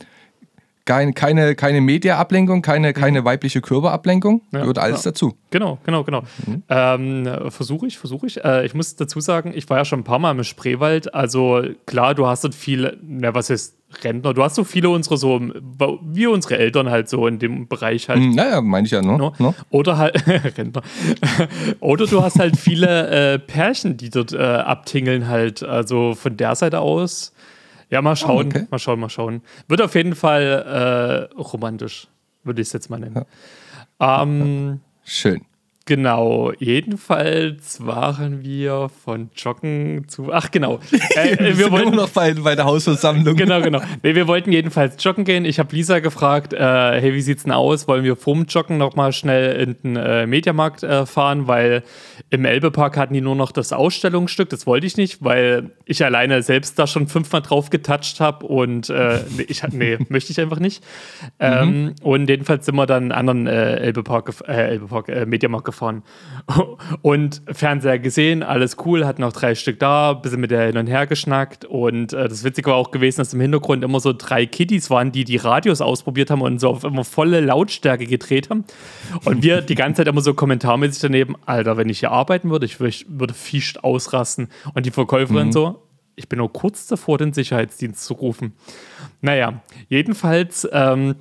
kein, 0.84 1.14
keine, 1.14 1.54
keine 1.54 1.80
Media-Ablenkung, 1.80 2.62
keine, 2.62 2.92
keine 2.92 3.24
weibliche 3.24 3.60
Körperablenkung, 3.60 4.42
Ja, 4.52 4.60
gehört 4.60 4.78
alles 4.78 5.04
ja. 5.04 5.10
dazu. 5.10 5.34
Genau, 5.50 5.78
genau, 5.84 6.02
genau. 6.04 6.22
Mhm. 6.46 6.62
Ähm, 6.68 7.28
versuche 7.50 7.86
ich, 7.86 7.98
versuche 7.98 8.26
ich. 8.26 8.44
Äh, 8.44 8.66
ich 8.66 8.74
muss 8.74 8.96
dazu 8.96 9.20
sagen, 9.20 9.52
ich 9.54 9.68
war 9.70 9.78
ja 9.78 9.84
schon 9.84 10.00
ein 10.00 10.04
paar 10.04 10.18
Mal 10.18 10.32
im 10.32 10.42
Spreewald. 10.44 11.14
Also 11.14 11.62
klar, 11.86 12.14
du 12.14 12.26
hast 12.26 12.44
dort 12.44 12.54
viele, 12.54 12.98
na, 13.02 13.34
was 13.34 13.50
heißt 13.50 13.76
Rentner, 14.02 14.32
du 14.32 14.42
hast 14.42 14.54
so 14.54 14.64
viele 14.64 14.88
unsere 14.88 15.18
so, 15.18 15.38
wie 16.02 16.26
unsere 16.26 16.56
Eltern 16.58 16.90
halt 16.90 17.10
so 17.10 17.26
in 17.26 17.38
dem 17.38 17.68
Bereich 17.68 18.08
halt. 18.08 18.20
Hm, 18.20 18.30
Naja, 18.30 18.60
meine 18.62 18.86
ich 18.86 18.92
ja, 18.92 19.02
ne? 19.02 19.18
No? 19.18 19.34
ne? 19.38 19.54
Oder 19.70 19.98
halt, 19.98 20.16
Rentner. 20.58 20.80
Oder 21.80 22.06
du 22.06 22.22
hast 22.22 22.38
halt 22.38 22.56
viele 22.56 23.34
äh, 23.34 23.38
Pärchen, 23.38 23.96
die 23.98 24.08
dort 24.10 24.32
äh, 24.32 24.38
abtingeln 24.38 25.28
halt. 25.28 25.62
Also 25.62 26.14
von 26.14 26.36
der 26.36 26.54
Seite 26.54 26.80
aus. 26.80 27.32
Ja, 27.92 28.00
mal 28.00 28.16
schauen, 28.16 28.46
okay. 28.46 28.66
mal 28.70 28.78
schauen, 28.78 28.98
mal 29.00 29.10
schauen. 29.10 29.42
Wird 29.68 29.82
auf 29.82 29.94
jeden 29.94 30.14
Fall 30.14 31.28
äh, 31.30 31.34
romantisch, 31.38 32.08
würde 32.42 32.62
ich 32.62 32.68
es 32.68 32.72
jetzt 32.72 32.88
mal 32.88 32.98
nennen. 32.98 33.26
Ähm, 34.00 34.80
Schön. 35.04 35.42
Genau, 35.84 36.52
jedenfalls 36.58 37.84
waren 37.84 38.44
wir 38.44 38.88
von 39.04 39.30
Joggen 39.36 40.04
zu. 40.06 40.32
Ach, 40.32 40.50
genau. 40.50 40.78
Äh, 41.16 41.38
Wir 41.38 41.46
wir 41.46 41.54
sind 41.56 41.72
wollten, 41.72 41.96
noch 41.96 42.08
bei, 42.08 42.32
bei 42.34 42.54
der 42.54 42.64
Hausversammlung. 42.64 43.36
genau, 43.36 43.60
genau. 43.60 43.82
Nee, 44.02 44.14
wir 44.14 44.26
wollten 44.28 44.50
jedenfalls 44.52 45.02
joggen 45.02 45.24
gehen. 45.24 45.44
Ich 45.44 45.58
habe 45.58 45.74
Lisa 45.74 45.98
gefragt, 45.98 46.54
äh, 46.54 46.58
hey, 46.58 47.12
wie 47.12 47.20
sieht's 47.20 47.42
denn 47.42 47.52
aus? 47.52 47.86
Wollen 47.86 48.04
wir 48.04 48.16
vorm 48.16 48.44
Joggen 48.48 48.78
nochmal 48.78 49.12
schnell 49.12 49.60
in 49.60 49.76
den 49.82 49.96
äh, 49.96 50.26
Mediamarkt 50.26 50.84
äh, 50.84 51.04
fahren? 51.04 51.48
Weil 51.48 51.82
im 52.30 52.44
Elbepark 52.44 52.96
hatten 52.96 53.12
die 53.12 53.20
nur 53.20 53.36
noch 53.36 53.52
das 53.52 53.72
Ausstellungsstück. 53.72 54.48
Das 54.48 54.66
wollte 54.66 54.86
ich 54.86 54.96
nicht, 54.96 55.22
weil 55.22 55.70
ich 55.84 56.02
alleine 56.04 56.42
selbst 56.42 56.78
da 56.78 56.86
schon 56.86 57.08
fünfmal 57.08 57.42
drauf 57.42 57.68
getatscht 57.68 58.20
habe 58.20 58.46
und 58.46 58.88
äh, 58.88 59.20
nee, 59.36 59.46
ich, 59.48 59.62
nee, 59.70 59.98
möchte 60.08 60.32
ich 60.32 60.40
einfach 60.40 60.60
nicht. 60.60 60.82
Ähm, 61.38 61.94
und 62.02 62.30
jedenfalls 62.30 62.64
sind 62.64 62.76
wir 62.76 62.86
dann 62.86 63.10
einen 63.10 63.12
anderen 63.12 63.46
äh, 63.46 63.76
Elbepark, 63.76 64.32
äh, 64.46 64.52
Elbepark 64.52 65.08
äh, 65.08 65.26
Mediamarkt 65.26 65.66
gefahren. 65.66 65.71
Und 67.02 67.42
Fernseher 67.50 67.98
gesehen, 67.98 68.42
alles 68.42 68.76
cool, 68.84 69.06
hatten 69.06 69.22
noch 69.22 69.32
drei 69.32 69.54
Stück 69.54 69.78
da, 69.80 70.12
bisschen 70.12 70.40
mit 70.40 70.50
der 70.50 70.66
hin 70.66 70.76
und 70.76 70.86
her 70.86 71.06
geschnackt. 71.06 71.64
Und 71.64 72.12
äh, 72.12 72.28
das 72.28 72.44
Witzige 72.44 72.70
war 72.70 72.76
auch 72.76 72.90
gewesen, 72.90 73.18
dass 73.18 73.34
im 73.34 73.40
Hintergrund 73.40 73.84
immer 73.84 74.00
so 74.00 74.12
drei 74.12 74.46
Kiddies 74.46 74.90
waren, 74.90 75.12
die 75.12 75.24
die 75.24 75.36
Radios 75.36 75.80
ausprobiert 75.80 76.30
haben 76.30 76.42
und 76.42 76.58
so 76.58 76.70
auf 76.70 76.84
immer 76.84 77.04
volle 77.04 77.40
Lautstärke 77.40 78.06
gedreht 78.06 78.50
haben. 78.50 78.64
Und 79.24 79.42
wir 79.42 79.60
die 79.62 79.74
ganze 79.74 79.98
Zeit 79.98 80.08
immer 80.08 80.20
so 80.20 80.34
kommentarmäßig 80.34 81.02
daneben, 81.02 81.36
Alter, 81.46 81.76
wenn 81.76 81.88
ich 81.88 82.00
hier 82.00 82.12
arbeiten 82.12 82.50
würde, 82.50 82.66
ich 82.66 82.80
würd, 82.80 83.06
würde 83.08 83.34
ficht 83.34 83.82
ausrasten. 83.84 84.48
Und 84.74 84.86
die 84.86 84.90
Verkäuferin 84.90 85.52
so, 85.52 85.82
ich 86.16 86.28
bin 86.28 86.38
nur 86.38 86.52
kurz 86.52 86.86
davor, 86.86 87.18
den 87.18 87.32
Sicherheitsdienst 87.32 88.04
zu 88.04 88.14
rufen. 88.14 88.52
Naja, 89.20 89.62
jedenfalls 89.88 90.68
ähm, 90.72 91.16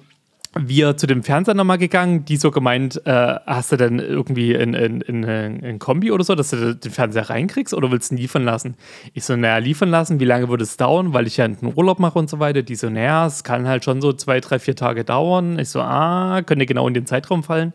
wir 0.57 0.97
zu 0.97 1.07
dem 1.07 1.23
Fernseher 1.23 1.53
nochmal 1.53 1.77
gegangen, 1.77 2.25
die 2.25 2.35
so 2.35 2.51
gemeint, 2.51 3.01
äh, 3.05 3.35
hast 3.45 3.71
du 3.71 3.77
denn 3.77 3.99
irgendwie 3.99 4.53
in, 4.53 4.73
in, 4.73 4.99
in, 5.01 5.23
in 5.23 5.79
Kombi 5.79 6.11
oder 6.11 6.25
so, 6.25 6.35
dass 6.35 6.49
du 6.49 6.75
den 6.75 6.91
Fernseher 6.91 7.29
reinkriegst 7.29 7.73
oder 7.73 7.89
willst 7.89 8.11
du 8.11 8.15
ihn 8.15 8.17
liefern 8.17 8.43
lassen? 8.43 8.75
Ich 9.13 9.23
so, 9.23 9.35
naja, 9.37 9.57
liefern 9.57 9.89
lassen, 9.89 10.19
wie 10.19 10.25
lange 10.25 10.49
würde 10.49 10.63
es 10.63 10.75
dauern, 10.75 11.13
weil 11.13 11.25
ich 11.25 11.37
ja 11.37 11.45
einen 11.45 11.73
Urlaub 11.75 11.99
mache 11.99 12.19
und 12.19 12.29
so 12.29 12.39
weiter. 12.39 12.63
Die 12.63 12.75
so, 12.75 12.89
naja, 12.89 13.25
es 13.27 13.45
kann 13.45 13.67
halt 13.67 13.85
schon 13.85 14.01
so 14.01 14.11
zwei, 14.11 14.41
drei, 14.41 14.59
vier 14.59 14.75
Tage 14.75 15.05
dauern. 15.05 15.57
Ich 15.57 15.69
so, 15.69 15.79
ah, 15.79 16.41
könnte 16.45 16.65
genau 16.65 16.85
in 16.87 16.93
den 16.93 17.05
Zeitraum 17.05 17.43
fallen. 17.43 17.71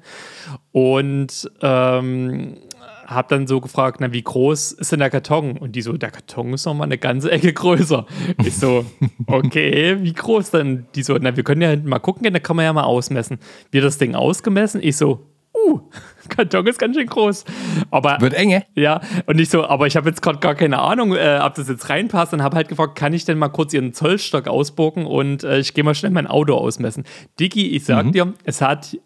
Und 0.72 1.50
ähm, 1.62 2.58
hab 3.06 3.28
dann 3.28 3.46
so 3.46 3.60
gefragt, 3.60 3.98
na, 4.00 4.12
wie 4.12 4.22
groß 4.22 4.72
ist 4.72 4.92
denn 4.92 4.98
der 4.98 5.10
Karton? 5.10 5.56
Und 5.56 5.76
die 5.76 5.82
so, 5.82 5.92
der 5.92 6.10
Karton 6.10 6.52
ist 6.52 6.66
noch 6.66 6.74
mal 6.74 6.84
eine 6.84 6.98
ganze 6.98 7.30
Ecke 7.30 7.52
größer. 7.52 8.06
Ich 8.44 8.56
so, 8.56 8.84
okay, 9.26 9.98
wie 10.00 10.12
groß 10.12 10.50
denn? 10.50 10.86
Die 10.94 11.02
so, 11.02 11.16
na, 11.20 11.36
wir 11.36 11.44
können 11.44 11.62
ja 11.62 11.70
hinten 11.70 11.88
mal 11.88 11.98
gucken, 11.98 12.32
da 12.32 12.38
kann 12.38 12.56
man 12.56 12.64
ja 12.64 12.72
mal 12.72 12.84
ausmessen. 12.84 13.38
Wir 13.70 13.82
das 13.82 13.98
Ding 13.98 14.14
ausgemessen. 14.14 14.80
Ich 14.82 14.96
so, 14.96 15.26
uh, 15.54 15.80
Karton 16.28 16.66
ist 16.66 16.78
ganz 16.78 16.96
schön 16.96 17.06
groß. 17.06 17.44
Aber 17.90 18.20
Wird 18.20 18.34
enge. 18.34 18.64
ja, 18.74 19.00
und 19.26 19.40
ich 19.40 19.50
so, 19.50 19.64
aber 19.64 19.86
ich 19.86 19.96
habe 19.96 20.08
jetzt 20.08 20.22
gerade 20.22 20.40
gar 20.40 20.54
keine 20.54 20.80
Ahnung, 20.80 21.14
äh, 21.14 21.40
ob 21.42 21.54
das 21.54 21.68
jetzt 21.68 21.88
reinpasst 21.88 22.32
und 22.32 22.42
habe 22.42 22.56
halt 22.56 22.68
gefragt, 22.68 22.96
kann 22.96 23.12
ich 23.12 23.24
denn 23.24 23.38
mal 23.38 23.48
kurz 23.48 23.72
ihren 23.72 23.92
Zollstock 23.92 24.48
ausbogen 24.48 25.06
und 25.06 25.44
äh, 25.44 25.58
ich 25.58 25.74
gehe 25.74 25.84
mal 25.84 25.94
schnell 25.94 26.12
mein 26.12 26.26
Auto 26.26 26.54
ausmessen. 26.54 27.04
Dicky, 27.38 27.68
ich 27.68 27.84
sag 27.84 28.10
dir, 28.12 28.34
es 28.44 28.60
hat 28.60 28.96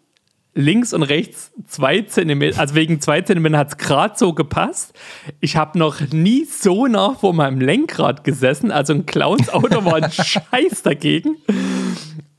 links 0.53 0.93
und 0.93 1.03
rechts 1.03 1.51
zwei 1.67 2.01
Zentimeter, 2.01 2.59
also 2.59 2.75
wegen 2.75 2.99
zwei 2.99 3.21
Zentimeter 3.21 3.57
hat 3.57 3.69
es 3.69 3.77
gerade 3.77 4.15
so 4.17 4.33
gepasst. 4.33 4.93
Ich 5.39 5.55
habe 5.55 5.79
noch 5.79 6.01
nie 6.11 6.45
so 6.45 6.87
nah 6.87 7.15
vor 7.15 7.33
meinem 7.33 7.61
Lenkrad 7.61 8.23
gesessen, 8.23 8.71
also 8.71 8.93
ein 8.93 9.05
Clowns 9.05 9.49
Auto 9.49 9.85
war 9.85 9.95
ein 9.95 10.11
Scheiß 10.11 10.83
dagegen. 10.83 11.37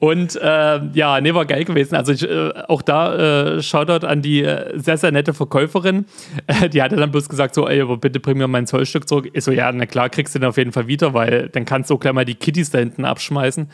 Und 0.02 0.34
äh, 0.34 0.80
ja, 0.94 1.20
nee, 1.20 1.32
war 1.32 1.46
geil 1.46 1.64
gewesen. 1.64 1.94
Also 1.94 2.10
ich, 2.10 2.28
äh, 2.28 2.50
auch 2.66 2.82
da 2.82 3.54
äh, 3.54 3.62
Shoutout 3.62 4.04
an 4.04 4.20
die 4.20 4.42
äh, 4.42 4.76
sehr, 4.76 4.96
sehr 4.96 5.12
nette 5.12 5.32
Verkäuferin. 5.32 6.06
Äh, 6.48 6.68
die 6.68 6.82
hatte 6.82 6.96
dann 6.96 7.12
bloß 7.12 7.28
gesagt 7.28 7.54
so, 7.54 7.68
ey, 7.68 7.80
aber 7.80 7.98
bitte 7.98 8.18
bring 8.18 8.36
mir 8.36 8.48
mein 8.48 8.66
Zollstück 8.66 9.08
zurück. 9.08 9.30
Ich 9.32 9.44
so, 9.44 9.52
ja, 9.52 9.70
na 9.70 9.86
klar, 9.86 10.08
kriegst 10.08 10.34
du 10.34 10.40
den 10.40 10.48
auf 10.48 10.56
jeden 10.56 10.72
Fall 10.72 10.88
wieder, 10.88 11.14
weil 11.14 11.50
dann 11.50 11.64
kannst 11.64 11.88
du 11.88 11.94
auch 11.94 12.00
gleich 12.00 12.14
mal 12.14 12.24
die 12.24 12.34
Kitties 12.34 12.70
da 12.70 12.78
hinten 12.78 13.04
abschmeißen. 13.04 13.70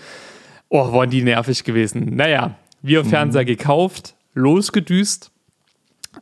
Oh, 0.69 0.93
waren 0.93 1.09
die 1.09 1.23
nervig 1.23 1.65
gewesen. 1.65 2.15
Naja, 2.15 2.57
wir 2.83 3.07
Fernseher 3.07 3.47
gekauft, 3.47 4.15
losgedüst. 4.39 5.31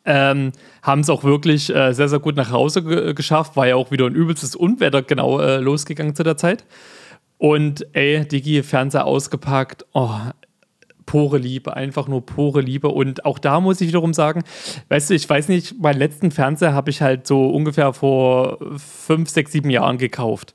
Ähm, 0.04 0.52
haben 0.82 1.00
es 1.00 1.08
auch 1.10 1.24
wirklich 1.24 1.74
äh, 1.74 1.92
sehr, 1.92 2.08
sehr 2.08 2.18
gut 2.18 2.36
nach 2.36 2.50
Hause 2.50 2.82
ge 2.82 3.14
geschafft. 3.14 3.56
War 3.56 3.66
ja 3.66 3.76
auch 3.76 3.90
wieder 3.90 4.06
ein 4.06 4.14
übelstes 4.14 4.56
Unwetter 4.56 5.02
genau 5.02 5.38
äh, 5.40 5.58
losgegangen 5.58 6.14
zu 6.14 6.22
der 6.22 6.36
Zeit. 6.36 6.64
Und 7.38 7.86
ey, 7.94 8.26
Digi, 8.26 8.62
Fernseher 8.62 9.04
ausgepackt. 9.06 9.86
Oh, 9.92 10.10
pure 11.06 11.38
Liebe, 11.38 11.76
einfach 11.76 12.08
nur 12.08 12.26
pure 12.26 12.60
Liebe. 12.60 12.88
Und 12.88 13.24
auch 13.24 13.38
da 13.38 13.60
muss 13.60 13.80
ich 13.80 13.88
wiederum 13.88 14.12
sagen, 14.12 14.42
weißt 14.88 15.10
du, 15.10 15.14
ich 15.14 15.28
weiß 15.28 15.48
nicht, 15.48 15.80
meinen 15.80 15.98
letzten 15.98 16.30
Fernseher 16.30 16.74
habe 16.74 16.90
ich 16.90 17.00
halt 17.00 17.26
so 17.26 17.48
ungefähr 17.48 17.92
vor 17.92 18.58
fünf, 18.76 19.30
sechs, 19.30 19.52
sieben 19.52 19.70
Jahren 19.70 19.98
gekauft. 19.98 20.54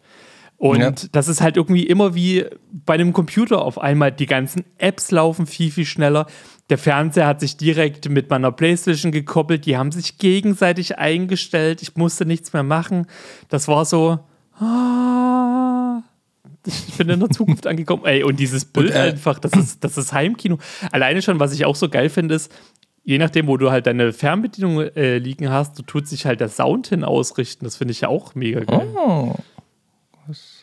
Und 0.57 0.79
Ja. 0.79 0.91
das 1.13 1.27
ist 1.27 1.41
halt 1.41 1.57
irgendwie 1.57 1.87
immer 1.87 2.13
wie 2.13 2.45
bei 2.71 2.93
einem 2.93 3.13
Computer 3.13 3.63
auf 3.63 3.79
einmal. 3.79 4.11
Die 4.11 4.27
ganzen 4.27 4.63
Apps 4.77 5.09
laufen 5.09 5.47
viel, 5.47 5.71
viel 5.71 5.85
schneller. 5.85 6.27
Der 6.69 6.77
Fernseher 6.77 7.27
hat 7.27 7.41
sich 7.41 7.57
direkt 7.57 8.09
mit 8.09 8.29
meiner 8.29 8.51
Playstation 8.51 9.11
gekoppelt. 9.11 9.65
Die 9.65 9.77
haben 9.77 9.91
sich 9.91 10.17
gegenseitig 10.17 10.97
eingestellt. 10.97 11.81
Ich 11.81 11.95
musste 11.95 12.25
nichts 12.25 12.53
mehr 12.53 12.63
machen. 12.63 13.07
Das 13.49 13.67
war 13.67 13.83
so. 13.85 14.19
Ah, 14.57 16.01
ich 16.65 16.97
bin 16.97 17.09
in 17.09 17.19
der 17.19 17.29
Zukunft 17.29 17.67
angekommen. 17.67 18.05
Ey, 18.05 18.23
und 18.23 18.39
dieses 18.39 18.65
Bild 18.65 18.91
Und, 18.91 18.95
äh, 18.95 18.99
einfach, 18.99 19.39
das 19.39 19.53
ist, 19.53 19.83
das 19.83 19.97
ist 19.97 20.13
Heimkino. 20.13 20.59
Alleine 20.91 21.21
schon, 21.21 21.39
was 21.39 21.53
ich 21.53 21.65
auch 21.65 21.75
so 21.75 21.89
geil 21.89 22.09
finde, 22.09 22.35
ist, 22.35 22.51
je 23.03 23.17
nachdem, 23.17 23.47
wo 23.47 23.57
du 23.57 23.71
halt 23.71 23.87
deine 23.87 24.13
Fernbedienung 24.13 24.79
äh, 24.79 25.17
liegen 25.17 25.49
hast, 25.49 25.77
du 25.77 25.83
tut 25.83 26.07
sich 26.07 26.25
halt 26.25 26.39
der 26.39 26.49
Sound 26.49 26.87
hin 26.87 27.03
ausrichten. 27.03 27.65
Das 27.65 27.75
finde 27.77 27.93
ich 27.93 28.01
ja 28.01 28.09
auch 28.09 28.35
mega 28.35 28.61
geil. 28.61 28.87
Oh. 28.95 29.35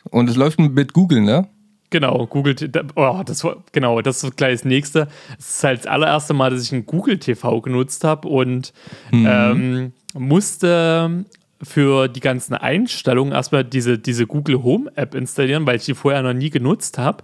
Und 0.09 0.29
es 0.29 0.35
läuft 0.35 0.59
mit 0.59 0.93
Google, 0.93 1.21
ne? 1.21 1.47
Genau, 1.91 2.27
Google, 2.27 2.55
oh, 2.95 3.21
das 3.25 3.43
war, 3.43 3.63
genau, 3.71 4.01
das 4.01 4.23
ist 4.23 4.37
gleich 4.37 4.53
das 4.53 4.65
nächste. 4.65 5.07
Es 5.39 5.55
ist 5.55 5.63
halt 5.63 5.79
das 5.79 5.87
allererste 5.87 6.33
Mal, 6.33 6.51
dass 6.51 6.63
ich 6.63 6.71
ein 6.71 6.85
Google 6.85 7.17
TV 7.17 7.61
genutzt 7.61 8.03
habe 8.03 8.27
und 8.27 8.73
ähm, 9.11 9.93
musste 10.13 11.25
für 11.61 12.07
die 12.07 12.19
ganzen 12.19 12.53
Einstellungen 12.53 13.33
erstmal 13.33 13.63
diese, 13.63 13.97
diese 13.97 14.27
Google 14.27 14.63
Home 14.63 14.91
App 14.95 15.15
installieren, 15.15 15.65
weil 15.65 15.77
ich 15.77 15.85
die 15.85 15.95
vorher 15.95 16.21
noch 16.21 16.33
nie 16.33 16.49
genutzt 16.49 16.97
habe. 16.97 17.23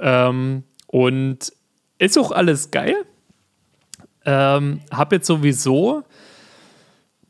Ähm, 0.00 0.62
und 0.86 1.52
ist 1.98 2.18
auch 2.18 2.30
alles 2.30 2.70
geil. 2.70 2.94
Ähm, 4.24 4.80
habe 4.90 5.16
jetzt 5.16 5.26
sowieso 5.26 6.04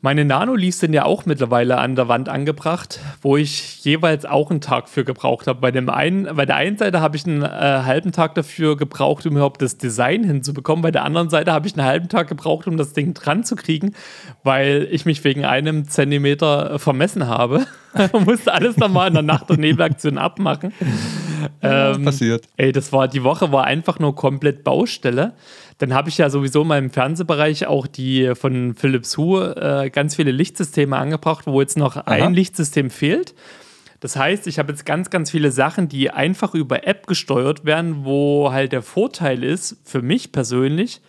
Meine 0.01 0.23
Nanoleafs 0.23 0.79
sind 0.79 0.93
ja 0.93 1.03
auch 1.03 1.25
mittlerweile 1.25 1.77
an 1.77 1.97
der 1.97 2.07
Wand 2.07 2.29
angebracht, 2.29 3.01
wo 3.21 3.35
ich 3.35 3.83
jeweils 3.83 4.25
auch 4.25 4.49
einen 4.49 4.61
Tag 4.61 4.87
für 4.87 5.03
gebraucht 5.03 5.45
habe. 5.45 5.59
Bei, 5.59 5.71
bei 5.71 6.45
der 6.45 6.55
einen 6.55 6.77
Seite 6.77 7.01
habe 7.01 7.17
ich 7.17 7.25
einen 7.25 7.41
äh, 7.41 7.47
halben 7.47 8.13
Tag 8.13 8.33
dafür 8.35 8.77
gebraucht, 8.77 9.25
um 9.25 9.33
überhaupt 9.33 9.61
das 9.61 9.77
Design 9.77 10.23
hinzubekommen. 10.23 10.83
Bei 10.83 10.91
der 10.91 11.03
anderen 11.03 11.29
Seite 11.29 11.51
habe 11.51 11.67
ich 11.67 11.77
einen 11.77 11.85
halben 11.85 12.07
Tag 12.07 12.29
gebraucht, 12.29 12.65
um 12.65 12.77
das 12.77 12.93
Ding 12.93 13.13
dran 13.13 13.43
zu 13.43 13.57
kriegen, 13.57 13.93
weil 14.41 14.87
ich 14.89 15.05
mich 15.05 15.21
wegen 15.25 15.43
einem 15.43 15.89
Zentimeter 15.89 16.75
äh, 16.75 16.79
vermessen 16.79 17.27
habe. 17.27 17.65
musste 18.25 18.53
alles 18.53 18.77
nochmal 18.77 19.09
in 19.09 19.15
der 19.15 19.23
Nacht- 19.23 19.51
und 19.51 19.59
Nebelaktion 19.59 20.17
abmachen. 20.17 20.71
Ja, 21.61 21.91
ähm, 21.91 22.03
passiert. 22.03 22.47
Ey, 22.57 22.71
das 22.71 22.91
war, 22.91 23.07
die 23.07 23.23
Woche 23.23 23.51
war 23.51 23.65
einfach 23.65 23.99
nur 23.99 24.15
komplett 24.15 24.63
Baustelle. 24.63 25.33
Dann 25.77 25.93
habe 25.93 26.09
ich 26.09 26.17
ja 26.17 26.29
sowieso 26.29 26.63
in 26.63 26.67
meinem 26.67 26.89
Fernsehbereich 26.89 27.67
auch 27.67 27.87
die 27.87 28.33
von 28.35 28.75
Philips 28.75 29.17
Hue 29.17 29.55
äh, 29.55 29.89
ganz 29.89 30.15
viele 30.15 30.31
Lichtsysteme 30.31 30.97
angebracht, 30.97 31.47
wo 31.47 31.61
jetzt 31.61 31.77
noch 31.77 31.95
Aha. 31.95 32.03
ein 32.05 32.33
Lichtsystem 32.33 32.89
fehlt. 32.89 33.33
Das 33.99 34.15
heißt, 34.15 34.47
ich 34.47 34.59
habe 34.59 34.71
jetzt 34.71 34.85
ganz, 34.85 35.09
ganz 35.09 35.31
viele 35.31 35.51
Sachen, 35.51 35.89
die 35.89 36.09
einfach 36.09 36.53
über 36.53 36.87
App 36.87 37.07
gesteuert 37.07 37.65
werden, 37.65 38.05
wo 38.05 38.51
halt 38.51 38.71
der 38.71 38.81
Vorteil 38.81 39.43
ist, 39.43 39.77
für 39.83 40.01
mich 40.01 40.31
persönlich, 40.31 41.01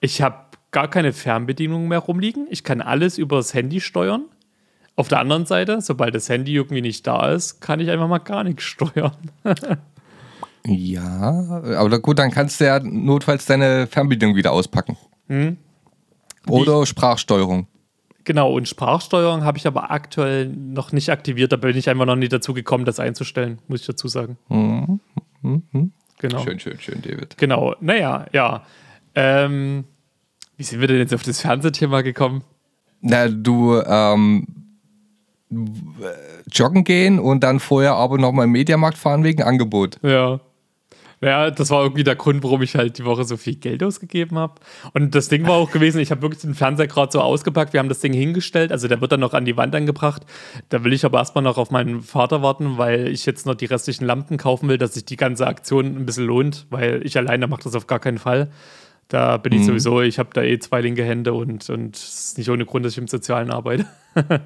ich 0.00 0.22
habe 0.22 0.36
gar 0.70 0.88
keine 0.88 1.12
Fernbedienung 1.12 1.88
mehr 1.88 1.98
rumliegen. 1.98 2.46
Ich 2.50 2.64
kann 2.64 2.80
alles 2.80 3.18
über 3.18 3.36
das 3.36 3.52
Handy 3.54 3.80
steuern. 3.80 4.24
Auf 4.94 5.08
der 5.08 5.20
anderen 5.20 5.46
Seite, 5.46 5.80
sobald 5.80 6.14
das 6.14 6.28
Handy 6.28 6.54
irgendwie 6.54 6.82
nicht 6.82 7.06
da 7.06 7.30
ist, 7.30 7.60
kann 7.60 7.80
ich 7.80 7.90
einfach 7.90 8.08
mal 8.08 8.18
gar 8.18 8.44
nichts 8.44 8.64
steuern. 8.64 9.16
Ja, 10.64 11.60
aber 11.76 11.98
gut, 11.98 12.18
dann 12.18 12.30
kannst 12.30 12.60
du 12.60 12.64
ja 12.66 12.78
notfalls 12.78 13.46
deine 13.46 13.86
Fernbedienung 13.88 14.36
wieder 14.36 14.52
auspacken. 14.52 14.96
Hm. 15.28 15.56
Oder 16.46 16.86
Sprachsteuerung. 16.86 17.66
Genau, 18.24 18.52
und 18.52 18.68
Sprachsteuerung 18.68 19.44
habe 19.44 19.58
ich 19.58 19.66
aber 19.66 19.90
aktuell 19.90 20.46
noch 20.46 20.92
nicht 20.92 21.10
aktiviert. 21.10 21.50
Da 21.52 21.56
bin 21.56 21.76
ich 21.76 21.90
einfach 21.90 22.06
noch 22.06 22.16
nicht 22.16 22.32
dazu 22.32 22.54
gekommen, 22.54 22.84
das 22.84 23.00
einzustellen, 23.00 23.58
muss 23.66 23.80
ich 23.80 23.86
dazu 23.86 24.06
sagen. 24.06 24.38
Mhm. 24.48 25.00
Mhm. 25.42 25.92
Genau. 26.18 26.44
Schön, 26.44 26.60
schön, 26.60 26.78
schön, 26.78 27.02
David. 27.02 27.36
Genau, 27.38 27.74
naja, 27.80 28.26
ja. 28.32 28.62
Ähm, 29.16 29.84
wie 30.56 30.62
sind 30.62 30.80
wir 30.80 30.86
denn 30.86 30.98
jetzt 30.98 31.12
auf 31.12 31.24
das 31.24 31.40
Fernsehthema 31.40 32.02
gekommen? 32.02 32.44
Na, 33.00 33.26
du, 33.26 33.80
ähm, 33.84 34.46
joggen 36.50 36.84
gehen 36.84 37.18
und 37.18 37.44
dann 37.44 37.60
vorher 37.60 37.94
aber 37.94 38.18
nochmal 38.18 38.46
im 38.46 38.52
Mediamarkt 38.52 38.98
fahren 38.98 39.24
wegen 39.24 39.42
Angebot. 39.42 39.98
Ja. 40.02 40.40
Ja, 41.22 41.52
das 41.52 41.70
war 41.70 41.84
irgendwie 41.84 42.02
der 42.02 42.16
Grund, 42.16 42.42
warum 42.42 42.62
ich 42.62 42.74
halt 42.74 42.98
die 42.98 43.04
Woche 43.04 43.22
so 43.22 43.36
viel 43.36 43.54
Geld 43.54 43.84
ausgegeben 43.84 44.36
habe. 44.36 44.54
Und 44.92 45.14
das 45.14 45.28
Ding 45.28 45.46
war 45.46 45.54
auch 45.54 45.70
gewesen, 45.70 46.00
ich 46.00 46.10
habe 46.10 46.20
wirklich 46.20 46.40
den 46.40 46.56
Fernseher 46.56 46.88
gerade 46.88 47.12
so 47.12 47.20
ausgepackt, 47.20 47.72
wir 47.72 47.78
haben 47.78 47.88
das 47.88 48.00
Ding 48.00 48.12
hingestellt, 48.12 48.72
also 48.72 48.88
der 48.88 49.00
wird 49.00 49.12
dann 49.12 49.20
noch 49.20 49.32
an 49.32 49.44
die 49.44 49.56
Wand 49.56 49.72
angebracht. 49.76 50.26
Da 50.68 50.82
will 50.82 50.92
ich 50.92 51.04
aber 51.04 51.18
erstmal 51.18 51.44
noch 51.44 51.58
auf 51.58 51.70
meinen 51.70 52.00
Vater 52.00 52.42
warten, 52.42 52.76
weil 52.76 53.06
ich 53.06 53.24
jetzt 53.24 53.46
noch 53.46 53.54
die 53.54 53.66
restlichen 53.66 54.04
Lampen 54.04 54.36
kaufen 54.36 54.68
will, 54.68 54.78
dass 54.78 54.94
sich 54.94 55.04
die 55.04 55.16
ganze 55.16 55.46
Aktion 55.46 55.96
ein 55.96 56.06
bisschen 56.06 56.26
lohnt, 56.26 56.66
weil 56.70 57.02
ich 57.06 57.16
alleine 57.16 57.46
mache 57.46 57.62
das 57.62 57.76
auf 57.76 57.86
gar 57.86 58.00
keinen 58.00 58.18
Fall. 58.18 58.50
Da 59.06 59.36
bin 59.36 59.52
ich 59.52 59.60
mhm. 59.60 59.66
sowieso, 59.66 60.00
ich 60.00 60.18
habe 60.18 60.30
da 60.32 60.42
eh 60.42 60.58
zwei 60.58 60.80
linke 60.80 61.04
Hände 61.04 61.34
und, 61.34 61.70
und 61.70 61.94
es 61.94 62.24
ist 62.24 62.38
nicht 62.38 62.50
ohne 62.50 62.64
Grund, 62.66 62.84
dass 62.84 62.94
ich 62.94 62.98
im 62.98 63.06
Sozialen 63.06 63.52
arbeite. 63.52 63.86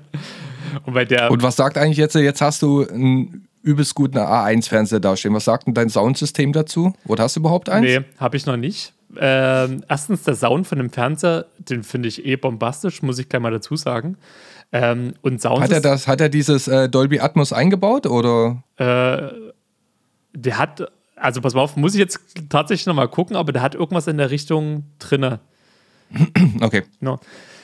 und, 0.84 0.94
bei 0.94 1.04
der 1.04 1.30
und 1.30 1.42
was 1.42 1.56
sagt 1.56 1.78
eigentlich 1.78 1.98
jetzt, 1.98 2.14
jetzt 2.14 2.40
hast 2.40 2.62
du 2.62 2.82
ein 2.82 3.46
übelst 3.62 3.94
guten 3.96 4.18
A1-Fernseher 4.18 5.00
dastehen. 5.00 5.34
Was 5.34 5.44
sagt 5.44 5.66
denn 5.66 5.74
dein 5.74 5.88
Soundsystem 5.88 6.52
dazu? 6.52 6.94
Oder 7.06 7.24
hast 7.24 7.34
du 7.34 7.40
überhaupt 7.40 7.68
eins? 7.68 7.84
Nee, 7.84 8.00
habe 8.18 8.36
ich 8.36 8.46
noch 8.46 8.56
nicht. 8.56 8.92
Ähm, 9.18 9.82
erstens, 9.88 10.22
der 10.22 10.36
Sound 10.36 10.66
von 10.66 10.78
dem 10.78 10.90
Fernseher, 10.90 11.46
den 11.58 11.82
finde 11.82 12.08
ich 12.08 12.24
eh 12.24 12.36
bombastisch, 12.36 13.02
muss 13.02 13.18
ich 13.18 13.28
gleich 13.28 13.42
mal 13.42 13.50
dazu 13.50 13.74
sagen. 13.74 14.18
Ähm, 14.72 15.14
und 15.22 15.40
Sound 15.40 15.62
hat 15.62 15.72
er 15.72 15.80
das, 15.80 16.06
hat 16.06 16.20
er 16.20 16.28
dieses 16.28 16.68
äh, 16.68 16.88
Dolby 16.88 17.20
Atmos 17.20 17.52
eingebaut 17.52 18.06
oder? 18.06 18.62
Äh, 18.76 19.32
der 20.32 20.58
hat, 20.58 20.92
also 21.16 21.40
pass 21.40 21.54
mal 21.54 21.62
auf, 21.62 21.76
muss 21.76 21.94
ich 21.94 22.00
jetzt 22.00 22.20
tatsächlich 22.48 22.86
nochmal 22.86 23.08
gucken, 23.08 23.36
aber 23.36 23.52
der 23.52 23.62
hat 23.62 23.74
irgendwas 23.74 24.06
in 24.06 24.18
der 24.18 24.30
Richtung 24.30 24.84
drinne. 24.98 25.40
Okay. 26.60 26.84
No. 27.00 27.18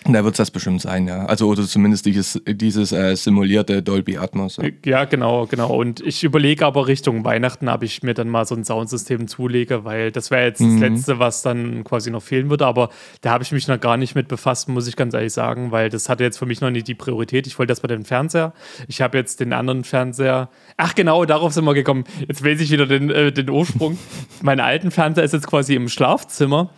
Da 0.07 0.25
wird 0.25 0.35
es 0.35 0.39
das 0.39 0.51
bestimmt 0.51 0.81
sein, 0.81 1.07
ja. 1.07 1.27
Also 1.27 1.49
oder 1.49 1.63
zumindest 1.63 2.07
dieses, 2.07 2.41
dieses 2.47 2.93
äh, 2.93 3.15
simulierte 3.15 3.83
Dolby 3.83 4.19
Atmos. 4.19 4.57
Ja. 4.57 4.69
ja. 4.85 5.05
genau, 5.05 5.47
genau. 5.47 5.75
Und 5.75 6.01
ich 6.01 6.25
überlege 6.25 6.67
aber 6.67 6.87
Richtung 6.87 7.25
Weihnachten, 7.25 7.69
ob 7.69 7.83
ich 7.83 8.03
mir 8.03 8.15
dann 8.15 8.29
mal 8.29 8.45
so 8.45 8.55
ein 8.55 8.65
Soundsystem 8.65 9.29
zulege, 9.29 9.85
weil 9.85 10.11
das 10.11 10.31
wäre 10.31 10.45
jetzt 10.45 10.61
mhm. 10.61 10.81
das 10.81 10.91
Letzte, 10.91 11.19
was 11.19 11.43
dann 11.43 11.85
quasi 11.85 12.11
noch 12.11 12.23
fehlen 12.23 12.51
würde. 12.51 12.67
Aber 12.67 12.91
da 13.21 13.31
habe 13.31 13.45
ich 13.45 13.53
mich 13.53 13.69
noch 13.69 13.79
gar 13.81 13.97
nicht 13.97 14.15
mit 14.15 14.29
befasst, 14.29 14.69
muss 14.69 14.89
ich 14.89 14.97
ganz 14.97 15.15
ehrlich 15.15 15.33
sagen, 15.33 15.71
weil 15.71 15.89
das 15.89 16.09
hatte 16.09 16.25
jetzt 16.25 16.39
für 16.39 16.47
mich 16.47 16.61
noch 16.61 16.71
nicht 16.71 16.89
die 16.89 16.95
Priorität. 16.95 17.47
Ich 17.47 17.59
wollte 17.59 17.71
das 17.71 17.81
bei 17.81 17.89
dem 17.89 18.05
Fernseher. 18.05 18.53
Ich 18.89 19.01
habe 19.01 19.19
jetzt 19.19 19.41
den 19.41 19.53
anderen 19.53 19.85
Fernseher. 19.85 20.49
Ach 20.77 20.95
genau, 20.95 21.25
darauf 21.25 21.53
sind 21.53 21.65
wir 21.65 21.75
gekommen. 21.75 22.05
Jetzt 22.27 22.45
weiß 22.45 22.61
ich 22.61 22.71
wieder 22.71 22.87
den, 22.87 23.11
äh, 23.11 23.33
den 23.33 23.51
Ursprung. 23.51 23.99
mein 24.43 24.61
alten 24.61 24.91
Fernseher 24.91 25.25
ist 25.25 25.33
jetzt 25.33 25.47
quasi 25.47 25.75
im 25.75 25.89
Schlafzimmer. 25.89 26.71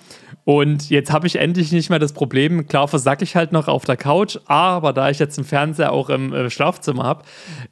Und 0.45 0.91
jetzt 0.91 1.13
habe 1.13 1.27
ich 1.27 1.37
endlich 1.37 1.73
nicht 1.73 1.91
mehr 1.91 1.99
das 1.99 2.13
Problem, 2.13 2.67
klar 2.67 2.89
versacke 2.89 3.25
ich 3.25 3.37
halt 3.37 3.53
noch 3.53 3.69
auf 3.69 3.85
der 3.85 3.97
Couch, 3.97 4.39
aber 4.47 4.93
da 4.93 5.11
ich 5.11 5.19
jetzt 5.19 5.39
einen 5.39 5.47
Fernseher 5.47 5.93
auch 5.93 6.11
im 6.11 6.33
äh, 6.33 6.51
Schlafzimmer 6.51 7.05
habe, 7.05 7.25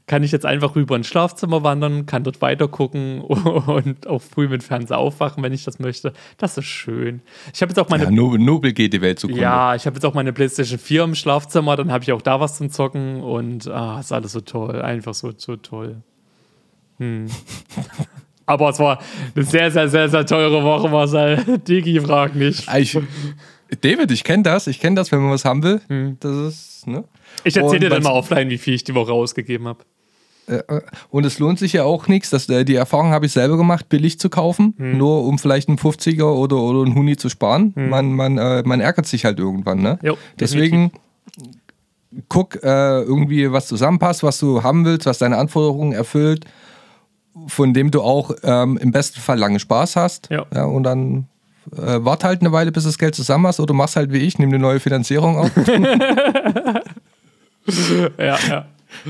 kann 0.07 0.23
ich 0.23 0.33
jetzt 0.33 0.47
einfach 0.47 0.77
rüber 0.77 0.97
ins 0.97 1.07
Schlafzimmer 1.07 1.63
wandern, 1.63 2.07
kann 2.07 2.25
dort 2.25 2.41
weiter 2.41 2.69
gucken 2.69 3.21
und 3.21 4.07
auch 4.07 4.23
früh 4.23 4.49
mit 4.49 4.63
Fernseher 4.63 4.99
aufwachen, 4.99 5.43
wenn 5.43 5.53
ich 5.53 5.65
das 5.65 5.79
möchte. 5.79 6.13
Das 6.39 6.57
ist 6.57 6.67
schön. 6.67 7.23
Ich 7.53 7.63
habe 7.63 7.71
jetzt 7.71 7.79
auch 7.79 7.89
meine. 7.89 8.05
Ja, 8.05 8.11
nobel 8.11 8.73
geht 8.73 8.93
die 8.93 9.01
Welt 9.01 9.19
zugrunde. 9.19 9.43
Ja, 9.43 9.75
ich 9.75 9.87
habe 9.87 9.97
jetzt 9.97 10.05
auch 10.05 10.15
meine 10.15 10.33
PlayStation 10.33 10.79
4 10.79 11.05
im 11.05 11.15
Schlafzimmer, 11.15 11.77
dann 11.77 11.93
habe 11.93 12.05
ich 12.05 12.13
auch 12.13 12.23
da 12.23 12.41
was 12.41 12.57
zum 12.57 12.71
Zocken 12.71 13.23
und 13.23 13.69
ah, 13.69 14.01
ist 14.01 14.13
alles 14.13 14.33
so 14.33 14.41
toll. 14.41 14.81
Einfach 14.81 15.15
so, 15.15 15.33
so 15.37 15.57
toll. 15.57 16.03
Hm. 16.99 17.27
Aber 18.53 18.69
es 18.69 18.79
war 18.79 18.99
eine 19.35 19.45
sehr, 19.45 19.71
sehr, 19.71 19.89
sehr, 19.89 20.09
sehr 20.11 20.27
teure 20.27 20.63
Woche, 20.63 20.89
Marcel. 20.89 21.59
Digi, 21.69 21.99
frag 22.01 22.35
nicht. 22.35 22.69
Ich, 22.77 22.99
David, 23.81 24.11
ich 24.11 24.25
kenne 24.25 24.43
das. 24.43 24.67
Ich 24.67 24.79
kenne 24.79 24.97
das, 24.97 25.11
wenn 25.11 25.21
man 25.21 25.31
was 25.31 25.47
haben 25.47 25.63
will. 25.63 25.81
Hm. 25.89 26.19
Das 26.21 26.37
ist, 26.37 26.87
ne? 26.87 27.05
Ich 27.45 27.57
erzähle 27.57 27.81
dir 27.81 27.91
dann 27.91 28.03
mal 28.03 28.13
offline, 28.13 28.51
wie 28.51 28.59
viel 28.59 28.75
ich 28.75 28.85
die 28.85 28.95
Woche 28.95 29.13
ausgegeben 29.13 29.67
habe. 29.69 29.85
Äh, 30.47 30.57
äh, 30.57 30.83
und 31.09 31.25
es 31.25 31.39
lohnt 31.39 31.59
sich 31.59 31.73
ja 31.73 31.85
auch 31.85 32.09
nichts. 32.09 32.29
Das, 32.29 32.47
äh, 32.51 32.65
die 32.65 32.75
Erfahrung 32.75 33.13
habe 33.13 33.25
ich 33.25 33.33
selber 33.33 33.57
gemacht, 33.57 33.89
billig 33.89 34.19
zu 34.19 34.29
kaufen, 34.29 34.75
hm. 34.77 34.99
nur 34.99 35.25
um 35.25 35.39
vielleicht 35.39 35.69
einen 35.69 35.79
50er 35.79 36.25
oder, 36.25 36.57
oder 36.57 36.85
einen 36.85 36.95
Huni 36.95 37.17
zu 37.17 37.31
sparen. 37.31 37.73
Hm. 37.75 37.89
Man, 37.89 38.13
man, 38.13 38.37
äh, 38.37 38.63
man 38.67 38.81
ärgert 38.81 39.07
sich 39.07 39.25
halt 39.25 39.39
irgendwann. 39.39 39.81
Ne? 39.81 39.99
Jo, 40.03 40.19
Deswegen 40.39 40.93
guck 42.29 42.63
äh, 42.63 43.01
irgendwie, 43.01 43.51
was 43.51 43.69
zusammenpasst, 43.69 44.23
was 44.23 44.39
du 44.39 44.63
haben 44.63 44.85
willst, 44.85 45.07
was 45.07 45.17
deine 45.17 45.39
Anforderungen 45.39 45.93
erfüllt 45.93 46.45
von 47.47 47.75
dem 47.75 47.91
du 47.91 48.03
auch 48.03 48.33
ähm, 48.43 48.79
im 48.79 48.93
besten 48.93 49.21
Fall 49.21 49.39
lange 49.39 49.59
Spaß 49.61 49.97
hast. 49.97 50.29
Ja. 50.31 50.47
ja 50.55 50.65
und 50.65 50.83
dann 50.83 51.29
äh, 51.73 52.05
wart 52.05 52.25
halt 52.25 52.41
eine 52.41 52.53
Weile, 52.53 52.73
bis 52.73 52.85
du 52.85 52.89
das 52.89 52.99
Geld 52.99 53.15
zusammen 53.15 53.47
hast, 53.47 53.61
oder 53.61 53.75
machst 53.75 53.97
halt 53.97 54.13
wie 54.13 54.19
ich, 54.19 54.39
nimm 54.39 54.49
eine 54.51 54.59
neue 54.59 54.81
Finanzierung 54.81 55.39
auf. 55.39 55.51
ja, 58.19 58.39
ja. 58.49 58.67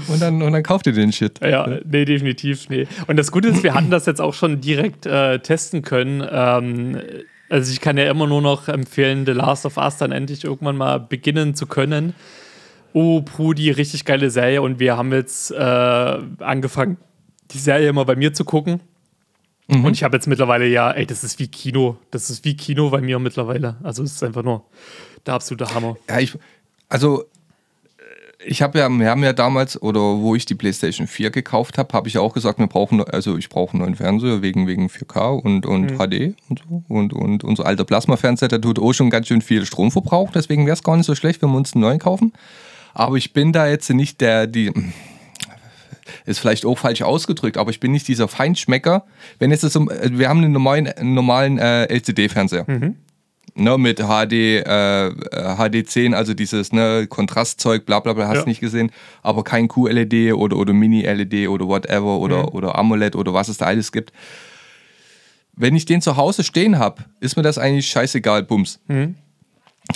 Und 0.08 0.22
dann, 0.22 0.40
und 0.42 0.52
dann 0.52 0.62
kauft 0.62 0.87
ihr 0.87 0.92
den 0.92 1.12
Shit. 1.12 1.40
Ja, 1.42 1.66
nee, 1.85 2.04
definitiv, 2.04 2.68
nee. 2.68 2.87
Und 3.08 3.16
das 3.16 3.32
Gute 3.32 3.48
ist, 3.48 3.64
wir 3.64 3.74
hatten 3.74 3.90
das 3.90 4.06
jetzt 4.06 4.20
auch 4.20 4.35
schon 4.35 4.61
direkt 4.61 5.06
äh, 5.06 5.40
testen 5.40 5.82
können. 5.82 6.24
Ähm, 6.30 7.00
also 7.48 7.72
ich 7.72 7.80
kann 7.80 7.98
ja 7.98 8.08
immer 8.08 8.26
nur 8.26 8.40
noch 8.40 8.68
empfehlen, 8.68 9.26
The 9.26 9.32
Last 9.32 9.66
of 9.66 9.76
Us 9.76 9.96
dann 9.98 10.12
endlich 10.12 10.44
irgendwann 10.44 10.76
mal 10.76 11.00
beginnen 11.00 11.54
zu 11.54 11.66
können. 11.66 12.14
Oh, 12.92 13.22
Pudi, 13.22 13.70
richtig 13.70 14.04
geile 14.04 14.30
Serie. 14.30 14.62
Und 14.62 14.78
wir 14.78 14.96
haben 14.96 15.12
jetzt 15.12 15.50
äh, 15.50 15.56
angefangen, 16.38 16.96
die 17.53 17.59
Serie 17.59 17.88
immer 17.88 18.05
bei 18.05 18.17
mir 18.17 18.33
zu 18.33 18.45
gucken. 18.45 18.81
Mhm. 19.69 19.85
Und 19.85 19.93
ich 19.93 20.03
habe 20.03 20.17
jetzt 20.17 20.27
mittlerweile 20.27 20.67
ja, 20.67 20.91
ey, 20.91 21.07
das 21.07 21.25
ist 21.25 21.38
wie 21.38 21.49
Kino. 21.49 21.97
Das 22.11 22.31
ist 22.31 22.45
wie 22.45 22.57
Kino 22.57 22.91
bei 22.91 23.01
mir 23.01 23.19
mittlerweile. 23.19 23.77
Also 23.83 24.03
es 24.03 24.12
ist 24.12 24.23
einfach 24.23 24.43
nur 24.43 24.65
der 25.27 25.35
absolute 25.35 25.73
Hammer. 25.75 25.97
Ja, 26.09 26.19
ich, 26.19 26.37
also 26.88 27.25
ich 28.45 28.62
habe 28.62 28.79
ja, 28.79 28.88
wir 28.88 29.09
haben 29.09 29.23
ja 29.23 29.33
damals, 29.33 29.81
oder 29.81 30.01
wo 30.01 30.35
ich 30.35 30.45
die 30.45 30.55
PlayStation 30.55 31.07
4 31.07 31.31
gekauft 31.31 31.79
habe, 31.79 31.93
habe 31.93 32.09
ich 32.09 32.19
auch 32.19 32.35
gesagt, 32.35 32.59
wir 32.59 32.67
brauchen, 32.67 33.03
also 33.03 33.37
ich 33.37 33.49
brauche 33.49 33.73
einen 33.73 33.83
neuen 33.83 33.95
Fernseher 33.95 34.43
wegen, 34.43 34.67
wegen 34.67 34.88
4K 34.88 35.41
und, 35.41 35.67
und 35.67 35.93
mhm. 35.93 35.99
HD 35.99 36.35
und 36.49 36.59
so. 36.59 36.83
Und, 36.88 37.12
und 37.12 37.45
unser 37.45 37.67
alter 37.67 37.85
Plasma-Fernseher, 37.85 38.49
der 38.49 38.61
tut 38.61 38.79
auch 38.79 38.93
schon 38.93 39.11
ganz 39.11 39.29
schön 39.29 39.43
viel 39.43 39.65
Stromverbrauch, 39.65 40.33
deswegen 40.33 40.67
wäre 40.67 40.75
es 40.75 40.83
gar 40.83 40.97
nicht 40.97 41.07
so 41.07 41.15
schlecht, 41.15 41.43
wenn 41.43 41.51
wir 41.51 41.57
uns 41.57 41.75
einen 41.75 41.83
neuen 41.83 41.99
kaufen. 41.99 42.33
Aber 42.95 43.17
ich 43.17 43.33
bin 43.33 43.53
da 43.53 43.69
jetzt 43.69 43.88
nicht 43.91 44.21
der, 44.21 44.47
die, 44.47 44.73
ist 46.27 46.38
vielleicht 46.38 46.65
auch 46.65 46.79
falsch 46.79 47.03
ausgedrückt, 47.03 47.57
aber 47.57 47.71
ich 47.71 47.81
bin 47.81 47.93
nicht 47.93 48.09
dieser 48.09 48.29
Feinschmecker. 48.29 49.05
Wenn 49.38 49.51
jetzt 49.51 49.65
das, 49.65 49.77
äh, 49.77 50.11
wir 50.12 50.29
haben 50.29 50.38
einen 50.38 50.53
normalen, 50.53 50.87
einen 50.88 51.15
normalen 51.15 51.59
äh, 51.59 51.85
LCD-Fernseher. 51.85 52.65
Mhm. 52.67 52.97
Ne, 53.55 53.77
mit 53.77 53.99
HD, 53.99 54.33
äh, 54.33 55.11
HD10, 55.11 56.15
also 56.15 56.33
dieses 56.33 56.73
ne, 56.73 57.07
Kontrastzeug, 57.07 57.85
bla 57.85 58.01
bla 58.01 58.15
bla, 58.15 58.27
hast 58.27 58.37
du 58.37 58.41
ja. 58.41 58.47
nicht 58.47 58.61
gesehen, 58.61 58.91
aber 59.23 59.45
kein 59.45 59.69
QLED 59.69 60.33
oder, 60.33 60.57
oder 60.57 60.73
Mini-LED 60.73 61.49
oder 61.49 61.69
whatever 61.69 62.19
oder, 62.19 62.45
mhm. 62.45 62.49
oder 62.49 62.79
AMOLED 62.79 63.15
oder 63.15 63.35
was 63.35 63.49
es 63.49 63.59
da 63.59 63.67
alles 63.67 63.93
gibt. 63.93 64.11
Wenn 65.55 65.77
ich 65.77 65.85
den 65.85 66.01
zu 66.01 66.17
Hause 66.17 66.45
stehen 66.45 66.79
habe, 66.79 67.05
ist 67.21 67.37
mir 67.37 67.43
das 67.43 67.59
eigentlich 67.59 67.88
scheißegal, 67.88 68.43
Bums. 68.43 68.81
Mhm. 68.88 69.17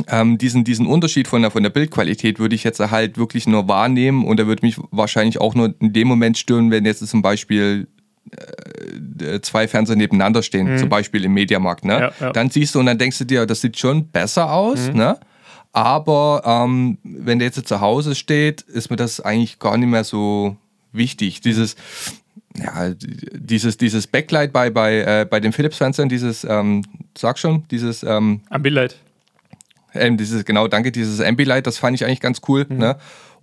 Ähm, 0.08 0.38
diesen, 0.38 0.64
diesen 0.64 0.86
Unterschied 0.86 1.28
von 1.28 1.42
der, 1.42 1.50
von 1.50 1.62
der 1.62 1.70
Bildqualität 1.70 2.38
würde 2.38 2.54
ich 2.54 2.64
jetzt 2.64 2.80
halt 2.80 3.18
wirklich 3.18 3.46
nur 3.46 3.68
wahrnehmen 3.68 4.24
und 4.24 4.38
er 4.40 4.46
würde 4.46 4.64
mich 4.64 4.76
wahrscheinlich 4.90 5.40
auch 5.40 5.54
nur 5.54 5.74
in 5.80 5.92
dem 5.92 6.08
Moment 6.08 6.36
stören, 6.38 6.70
wenn 6.70 6.84
jetzt 6.84 7.06
zum 7.06 7.22
Beispiel 7.22 7.86
äh, 9.20 9.40
zwei 9.40 9.68
Fernseher 9.68 9.96
nebeneinander 9.96 10.42
stehen, 10.42 10.74
Mhm. 10.74 10.78
zum 10.78 10.88
Beispiel 10.88 11.24
im 11.24 11.32
Mediamarkt. 11.34 11.84
Ne? 11.84 12.00
Ja, 12.00 12.12
ja. 12.20 12.32
Dann 12.32 12.50
siehst 12.50 12.74
du 12.74 12.80
und 12.80 12.86
dann 12.86 12.98
denkst 12.98 13.18
du 13.18 13.24
dir, 13.24 13.46
das 13.46 13.60
sieht 13.60 13.78
schon 13.78 14.08
besser 14.08 14.52
aus. 14.52 14.88
Mhm. 14.88 14.96
Ne? 14.96 15.18
Aber 15.72 16.42
ähm, 16.44 16.98
wenn 17.04 17.38
der 17.38 17.46
jetzt 17.48 17.66
zu 17.68 17.80
Hause 17.80 18.14
steht, 18.14 18.62
ist 18.62 18.90
mir 18.90 18.96
das 18.96 19.20
eigentlich 19.20 19.58
gar 19.58 19.76
nicht 19.76 19.88
mehr 19.88 20.04
so 20.04 20.56
wichtig. 20.92 21.40
Dieses, 21.42 21.76
ja, 22.56 22.92
dieses, 23.32 23.76
dieses 23.76 24.06
Backlight 24.06 24.52
bei, 24.52 24.70
bei, 24.70 25.00
äh, 25.00 25.26
bei 25.28 25.38
den 25.40 25.52
Philips-Fernsehern, 25.52 26.08
dieses, 26.08 26.44
ähm, 26.44 26.82
sag 27.16 27.38
schon, 27.38 27.64
dieses, 27.70 28.02
ähm, 28.02 28.40
Ambilight. 28.48 28.96
Ähm, 29.98 30.16
dieses, 30.16 30.44
genau, 30.44 30.68
danke, 30.68 30.92
dieses 30.92 31.20
Ambilight, 31.20 31.66
das 31.66 31.78
fand 31.78 31.94
ich 31.94 32.04
eigentlich 32.04 32.20
ganz 32.20 32.40
cool. 32.48 32.66
Mhm. 32.68 32.78
Ne? 32.78 32.96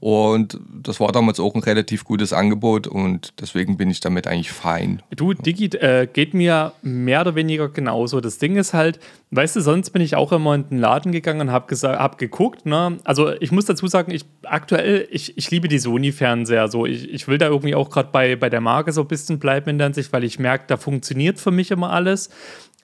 Und 0.03 0.59
das 0.69 0.99
war 0.99 1.13
damals 1.13 1.39
auch 1.39 1.55
ein 1.55 1.63
relativ 1.63 2.03
gutes 2.03 2.33
Angebot 2.33 2.87
und 2.87 3.39
deswegen 3.39 3.77
bin 3.77 3.89
ich 3.89 4.01
damit 4.01 4.27
eigentlich 4.27 4.51
fein. 4.51 5.01
Du, 5.15 5.33
Digi, 5.33 5.67
äh, 5.77 6.09
geht 6.11 6.33
mir 6.33 6.73
mehr 6.81 7.21
oder 7.21 7.35
weniger 7.35 7.69
genauso. 7.69 8.19
Das 8.19 8.37
Ding 8.37 8.57
ist 8.57 8.73
halt, 8.73 8.99
weißt 9.31 9.55
du, 9.55 9.61
sonst 9.61 9.91
bin 9.91 10.01
ich 10.01 10.17
auch 10.17 10.33
immer 10.33 10.55
in 10.55 10.67
den 10.67 10.79
Laden 10.79 11.13
gegangen 11.13 11.39
und 11.39 11.51
habe 11.53 11.73
hab 11.73 12.17
geguckt. 12.17 12.65
Ne? 12.65 12.97
Also 13.05 13.31
ich 13.39 13.53
muss 13.53 13.63
dazu 13.63 13.87
sagen, 13.87 14.11
ich 14.11 14.25
aktuell, 14.43 15.07
ich, 15.09 15.37
ich 15.37 15.49
liebe 15.51 15.69
die 15.69 15.79
Sony-Fernseher. 15.79 16.67
So, 16.67 16.85
ich, 16.85 17.09
ich 17.09 17.29
will 17.29 17.37
da 17.37 17.47
irgendwie 17.47 17.75
auch 17.75 17.89
gerade 17.89 18.09
bei, 18.11 18.35
bei 18.35 18.49
der 18.49 18.59
Marke 18.59 18.91
so 18.91 19.03
ein 19.03 19.07
bisschen 19.07 19.39
bleiben 19.39 19.69
in 19.69 19.77
der 19.77 19.87
Hinsicht, 19.87 20.11
weil 20.11 20.25
ich 20.25 20.37
merke, 20.37 20.65
da 20.67 20.75
funktioniert 20.75 21.39
für 21.39 21.51
mich 21.51 21.71
immer 21.71 21.93
alles. 21.93 22.29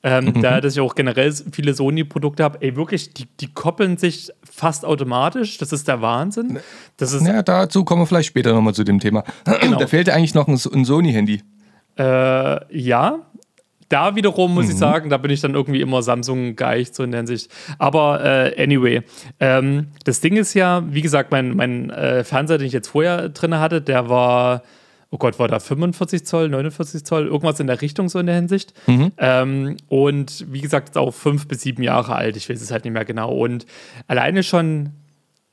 Ähm, 0.01 0.41
Da, 0.41 0.61
dass 0.61 0.73
ich 0.73 0.79
auch 0.79 0.95
generell 0.95 1.33
viele 1.51 1.73
Sony-Produkte 1.73 2.43
habe, 2.43 2.61
ey, 2.61 2.75
wirklich, 2.75 3.13
die, 3.13 3.25
die 3.25 3.53
koppeln 3.53 3.97
sich 3.97 4.29
fast 4.49 4.85
automatisch. 4.85 5.57
Das 5.57 5.73
ist 5.73 5.87
der 5.87 6.01
Wahnsinn. 6.01 6.59
Das 6.97 7.11
ist, 7.13 7.25
Ja, 7.27 7.41
dazu 7.43 7.83
kommen 7.83 8.01
wir 8.01 8.05
vielleicht 8.05 8.29
später 8.29 8.53
nochmal 8.53 8.73
zu 8.73 8.83
dem 8.83 8.99
Thema. 8.99 9.23
Genau. 9.61 9.77
Da 9.77 9.87
fehlt 9.87 10.07
ja 10.07 10.13
eigentlich 10.13 10.35
noch 10.35 10.47
ein, 10.47 10.53
ein 10.73 10.85
Sony-Handy. 10.85 11.41
Äh, 11.97 12.77
ja. 12.77 13.19
Da 13.89 14.15
wiederum 14.15 14.53
muss 14.53 14.69
ich 14.69 14.77
sagen, 14.77 15.09
da 15.09 15.17
bin 15.17 15.31
ich 15.31 15.41
dann 15.41 15.55
irgendwie 15.55 15.81
immer 15.81 16.03
Samsung 16.03 16.55
geeicht, 16.55 16.93
so 16.93 17.01
in 17.01 17.09
der 17.09 17.21
Hinsicht. 17.21 17.49
Aber 17.79 18.23
äh, 18.23 18.63
anyway, 18.63 19.01
ähm, 19.39 19.87
das 20.05 20.21
Ding 20.21 20.37
ist 20.37 20.53
ja, 20.53 20.83
wie 20.93 21.01
gesagt, 21.01 21.31
mein, 21.31 21.55
mein 21.55 21.89
äh, 21.89 22.23
Fernseher, 22.23 22.59
den 22.59 22.67
ich 22.67 22.73
jetzt 22.73 22.89
vorher 22.89 23.29
drin 23.29 23.59
hatte, 23.59 23.81
der 23.81 24.07
war, 24.07 24.61
oh 25.11 25.17
Gott, 25.17 25.39
war 25.39 25.47
da 25.47 25.59
45 25.59 26.25
Zoll, 26.25 26.49
49 26.49 27.03
Zoll, 27.03 27.27
irgendwas 27.27 27.59
in 27.59 27.67
der 27.67 27.81
Richtung 27.81 28.09
so 28.09 28.19
in 28.19 28.27
der 28.27 28.35
Hinsicht. 28.35 28.73
Ähm, 29.17 29.77
und 29.87 30.45
wie 30.51 30.61
gesagt, 30.61 30.89
ist 30.89 30.97
auch 30.97 31.13
fünf 31.13 31.47
bis 31.47 31.61
sieben 31.61 31.83
Jahre 31.83 32.15
alt, 32.15 32.37
ich 32.37 32.49
weiß 32.49 32.61
es 32.61 32.71
halt 32.71 32.85
nicht 32.85 32.93
mehr 32.93 33.05
genau. 33.05 33.31
Und 33.33 33.65
alleine 34.07 34.43
schon 34.43 34.91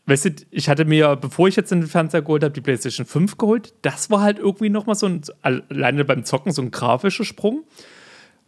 Weißt 0.09 0.25
du, 0.25 0.31
ich 0.53 0.69
hatte 0.69 0.85
mir, 0.85 1.17
bevor 1.17 1.49
ich 1.49 1.57
jetzt 1.57 1.73
den 1.73 1.83
Fernseher 1.83 2.23
geholt 2.23 2.45
habe, 2.45 2.55
die 2.55 2.61
PlayStation 2.61 3.05
5 3.05 3.39
geholt. 3.39 3.75
Das 3.83 4.09
war 4.09 4.21
halt 4.21 4.39
irgendwie 4.39 4.69
nochmal 4.69 4.95
so 4.95 5.07
ein, 5.07 5.23
alleine 5.43 6.05
beim 6.05 6.25
Zocken, 6.25 6.53
so 6.53 6.63
ein 6.63 6.71
grafischer 6.71 7.25
Sprung. 7.25 7.65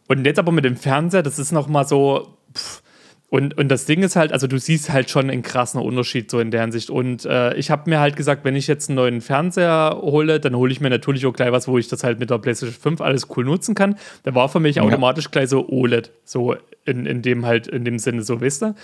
Und 0.07 0.25
jetzt 0.25 0.39
aber 0.39 0.53
mit 0.53 0.65
dem 0.65 0.77
Fernseher, 0.77 1.25
das 1.25 1.39
ist 1.41 1.51
nochmal 1.51 1.87
so. 1.87 2.39
Pff. 2.55 2.83
Und, 3.31 3.59
und 3.59 3.69
das 3.69 3.85
Ding 3.85 4.03
ist 4.03 4.17
halt, 4.17 4.33
also 4.33 4.47
du 4.47 4.59
siehst 4.59 4.91
halt 4.91 5.11
schon 5.11 5.29
einen 5.29 5.43
krassen 5.43 5.81
Unterschied 5.81 6.31
so 6.31 6.41
in 6.41 6.51
der 6.51 6.63
Hinsicht. 6.63 6.89
Und 6.89 7.27
äh, 7.27 7.55
ich 7.55 7.71
habe 7.71 7.91
mir 7.91 8.01
halt 8.01 8.17
gesagt, 8.17 8.45
wenn 8.45 8.57
ich 8.57 8.67
jetzt 8.67 8.89
einen 8.89 8.97
neuen 8.97 9.21
Fernseher 9.21 9.99
hole, 10.01 10.41
dann 10.41 10.57
hole 10.57 10.73
ich 10.73 10.81
mir 10.81 10.89
natürlich 10.89 11.27
auch 11.27 11.35
gleich 11.35 11.53
was, 11.53 11.69
wo 11.69 11.77
ich 11.77 11.89
das 11.89 12.05
halt 12.05 12.19
mit 12.21 12.31
der 12.31 12.39
PlayStation 12.39 12.75
5 12.75 13.01
alles 13.03 13.27
cool 13.37 13.45
nutzen 13.45 13.75
kann. 13.75 13.97
Da 14.23 14.35
war 14.35 14.49
für 14.49 14.61
mich 14.61 14.81
automatisch 14.81 15.31
gleich 15.31 15.51
so 15.51 15.69
OLED, 15.69 16.11
so 16.25 16.57
in, 16.87 17.05
in 17.05 17.21
dem 17.21 17.45
halt, 17.45 17.67
in 17.67 17.85
dem 17.85 17.99
Sinne, 17.99 18.23
so 18.23 18.41
wisst 18.41 18.63
ihr. 18.63 18.75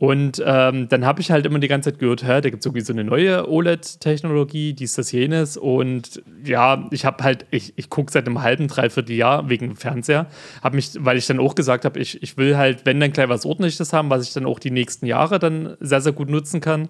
Und 0.00 0.42
ähm, 0.46 0.88
dann 0.88 1.04
habe 1.04 1.20
ich 1.20 1.30
halt 1.30 1.44
immer 1.44 1.58
die 1.58 1.68
ganze 1.68 1.90
Zeit 1.90 1.98
gehört, 1.98 2.22
hä, 2.22 2.40
da 2.40 2.48
gibt 2.48 2.60
es 2.60 2.66
irgendwie 2.66 2.80
so 2.80 2.94
eine 2.94 3.04
neue 3.04 3.46
OLED-Technologie, 3.46 4.72
dies, 4.72 4.94
das, 4.94 5.12
jenes. 5.12 5.58
Und 5.58 6.22
ja, 6.42 6.88
ich 6.90 7.04
habe 7.04 7.22
halt, 7.22 7.44
ich, 7.50 7.74
ich 7.76 7.90
gucke 7.90 8.10
seit 8.10 8.26
einem 8.26 8.40
halben, 8.40 8.66
dreiviertel 8.66 9.14
Jahr 9.14 9.50
wegen 9.50 9.76
Fernseher, 9.76 10.28
habe 10.62 10.76
mich, 10.76 10.92
weil 11.00 11.18
ich 11.18 11.26
dann 11.26 11.38
auch 11.38 11.54
gesagt 11.54 11.84
habe, 11.84 12.00
ich, 12.00 12.22
ich 12.22 12.38
will 12.38 12.56
halt, 12.56 12.86
wenn 12.86 12.98
dann 12.98 13.12
gleich 13.12 13.28
was 13.28 13.44
Ordentliches 13.44 13.92
haben, 13.92 14.08
was 14.08 14.26
ich 14.26 14.32
dann 14.32 14.46
auch 14.46 14.58
die 14.58 14.70
nächsten 14.70 15.04
Jahre 15.04 15.38
dann 15.38 15.76
sehr, 15.80 16.00
sehr 16.00 16.12
gut 16.12 16.30
nutzen 16.30 16.62
kann. 16.62 16.88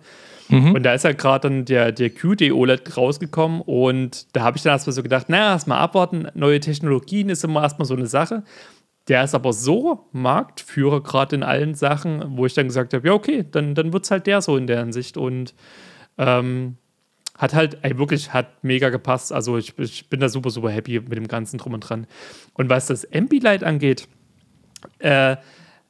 Und 0.77 0.85
da 0.85 0.95
ist 0.95 1.03
ja 1.03 1.11
gerade 1.11 1.49
dann 1.49 1.65
der, 1.65 1.91
der 1.91 2.11
QD 2.11 2.53
OLED 2.53 2.97
rausgekommen 2.97 3.61
und 3.61 4.27
da 4.37 4.43
habe 4.43 4.57
ich 4.57 4.63
dann 4.63 4.73
erstmal 4.73 4.95
so 4.95 5.03
gedacht, 5.03 5.29
naja, 5.29 5.51
erstmal 5.51 5.79
abwarten, 5.79 6.29
neue 6.35 6.61
Technologien 6.61 7.29
ist 7.29 7.43
immer 7.43 7.63
erstmal 7.63 7.87
so 7.87 7.95
eine 7.95 8.07
Sache. 8.07 8.45
Der 9.09 9.25
ist 9.25 9.35
aber 9.35 9.53
so 9.53 10.09
Marktführer 10.13 11.03
gerade 11.03 11.37
in 11.37 11.43
allen 11.43 11.75
Sachen, 11.75 12.37
wo 12.37 12.47
ich 12.47 12.55
dann 12.55 12.69
gesagt 12.69 12.95
habe, 12.95 13.09
ja, 13.09 13.15
okay, 13.15 13.45
dann, 13.51 13.75
dann 13.75 13.93
wird 13.93 14.05
es 14.05 14.11
halt 14.11 14.27
der 14.27 14.41
so 14.43 14.57
in 14.57 14.67
der 14.67 14.81
Hinsicht. 14.81 15.17
Und 15.17 15.55
ähm, 16.19 16.77
hat 17.41 17.55
halt, 17.55 17.79
ey, 17.83 17.97
wirklich, 17.97 18.33
hat 18.35 18.63
mega 18.63 18.91
gepasst. 18.91 19.33
Also 19.33 19.57
ich, 19.57 19.77
ich 19.79 20.09
bin 20.11 20.21
da 20.21 20.29
super, 20.29 20.51
super 20.51 20.71
happy 20.71 21.01
mit 21.01 21.17
dem 21.17 21.27
Ganzen 21.27 21.57
drum 21.57 21.73
und 21.73 21.81
dran. 21.81 22.07
Und 22.53 22.69
was 22.69 22.87
das 22.87 23.11
Ambilight 23.13 23.65
angeht, 23.65 24.07
äh, 24.99 25.37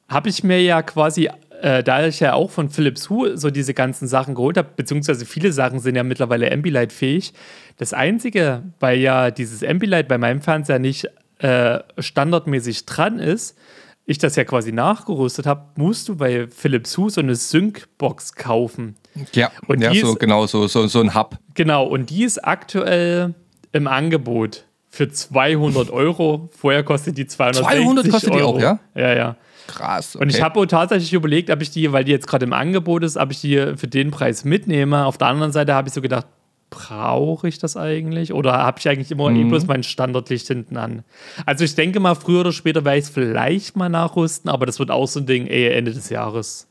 habe 0.07 0.29
ich 0.29 0.43
mir 0.43 0.61
ja 0.61 0.81
quasi, 0.81 1.29
äh, 1.61 1.83
da 1.83 2.05
ich 2.05 2.21
ja 2.21 2.33
auch 2.33 2.51
von 2.51 2.69
Philips 2.69 3.09
Hue 3.09 3.37
so 3.37 3.49
diese 3.49 3.73
ganzen 3.73 4.07
Sachen 4.07 4.33
geholt 4.33 4.57
habe, 4.57 4.69
beziehungsweise 4.75 5.25
viele 5.25 5.51
Sachen 5.51 5.79
sind 5.79 5.95
ja 5.95 6.03
mittlerweile 6.03 6.51
Ambilight 6.51 6.93
fähig. 6.93 7.33
Das 7.77 7.93
Einzige, 7.93 8.63
weil 8.79 8.99
ja 8.99 9.29
dieses 9.29 9.63
Ambilight 9.63 10.07
bei 10.07 10.17
meinem 10.17 10.41
Fernseher 10.41 10.79
nicht 10.79 11.09
äh, 11.41 11.79
standardmäßig 11.97 12.85
dran 12.85 13.19
ist, 13.19 13.57
ich 14.05 14.17
das 14.17 14.35
ja 14.35 14.43
quasi 14.43 14.71
nachgerüstet 14.71 15.45
habe, 15.45 15.63
musst 15.75 16.09
du 16.09 16.15
bei 16.15 16.47
Philips 16.47 16.97
Hue 16.97 17.09
so 17.09 17.21
eine 17.21 17.35
Sync-Box 17.35 18.33
kaufen. 18.35 18.95
Ja, 19.33 19.51
Und 19.67 19.81
ja 19.81 19.91
die 19.91 19.99
so 19.99 20.11
ist- 20.13 20.19
genau, 20.19 20.45
so, 20.47 20.67
so, 20.67 20.87
so 20.87 20.99
ein 21.01 21.13
Hub. 21.15 21.37
Genau, 21.53 21.85
und 21.85 22.09
die 22.09 22.23
ist 22.23 22.43
aktuell 22.43 23.33
im 23.71 23.87
Angebot 23.87 24.65
für 24.89 25.09
200 25.09 25.89
Euro. 25.91 26.49
Vorher 26.57 26.83
kostet 26.83 27.17
die 27.17 27.27
260 27.27 27.83
200 27.85 28.09
kostet 28.09 28.33
die 28.33 28.37
Euro. 28.39 28.55
auch, 28.57 28.59
ja? 28.59 28.79
Ja, 28.95 29.13
ja. 29.15 29.35
Krass. 29.67 30.15
Und 30.17 30.29
ich 30.29 30.41
habe 30.41 30.67
tatsächlich 30.67 31.13
überlegt, 31.13 31.49
ob 31.49 31.61
ich 31.61 31.69
die, 31.71 31.91
weil 31.93 32.03
die 32.03 32.11
jetzt 32.11 32.27
gerade 32.27 32.45
im 32.45 32.51
Angebot 32.51 33.03
ist, 33.03 33.15
ob 33.15 33.31
ich 33.31 33.39
die 33.41 33.73
für 33.77 33.87
den 33.87 34.11
Preis 34.11 34.43
mitnehme. 34.43 35.05
Auf 35.05 35.17
der 35.17 35.27
anderen 35.27 35.53
Seite 35.53 35.73
habe 35.75 35.87
ich 35.87 35.93
so 35.93 36.01
gedacht, 36.01 36.25
brauche 36.71 37.47
ich 37.47 37.59
das 37.59 37.77
eigentlich? 37.77 38.33
Oder 38.33 38.53
habe 38.53 38.79
ich 38.79 38.89
eigentlich 38.89 39.11
immer 39.11 39.29
eh 39.29 39.43
bloß 39.43 39.67
mein 39.67 39.83
Standardlicht 39.83 40.47
hinten 40.47 40.77
an? 40.77 41.03
Also 41.45 41.63
ich 41.63 41.75
denke 41.75 41.99
mal, 41.99 42.15
früher 42.15 42.39
oder 42.39 42.53
später 42.53 42.83
werde 42.83 42.97
ich 42.97 43.03
es 43.03 43.09
vielleicht 43.11 43.75
mal 43.75 43.89
nachrüsten, 43.89 44.49
aber 44.49 44.65
das 44.65 44.79
wird 44.79 44.89
auch 44.89 45.07
so 45.07 45.19
ein 45.19 45.27
Ding, 45.27 45.45
ey, 45.45 45.69
Ende 45.69 45.91
des 45.93 46.09
Jahres. 46.09 46.67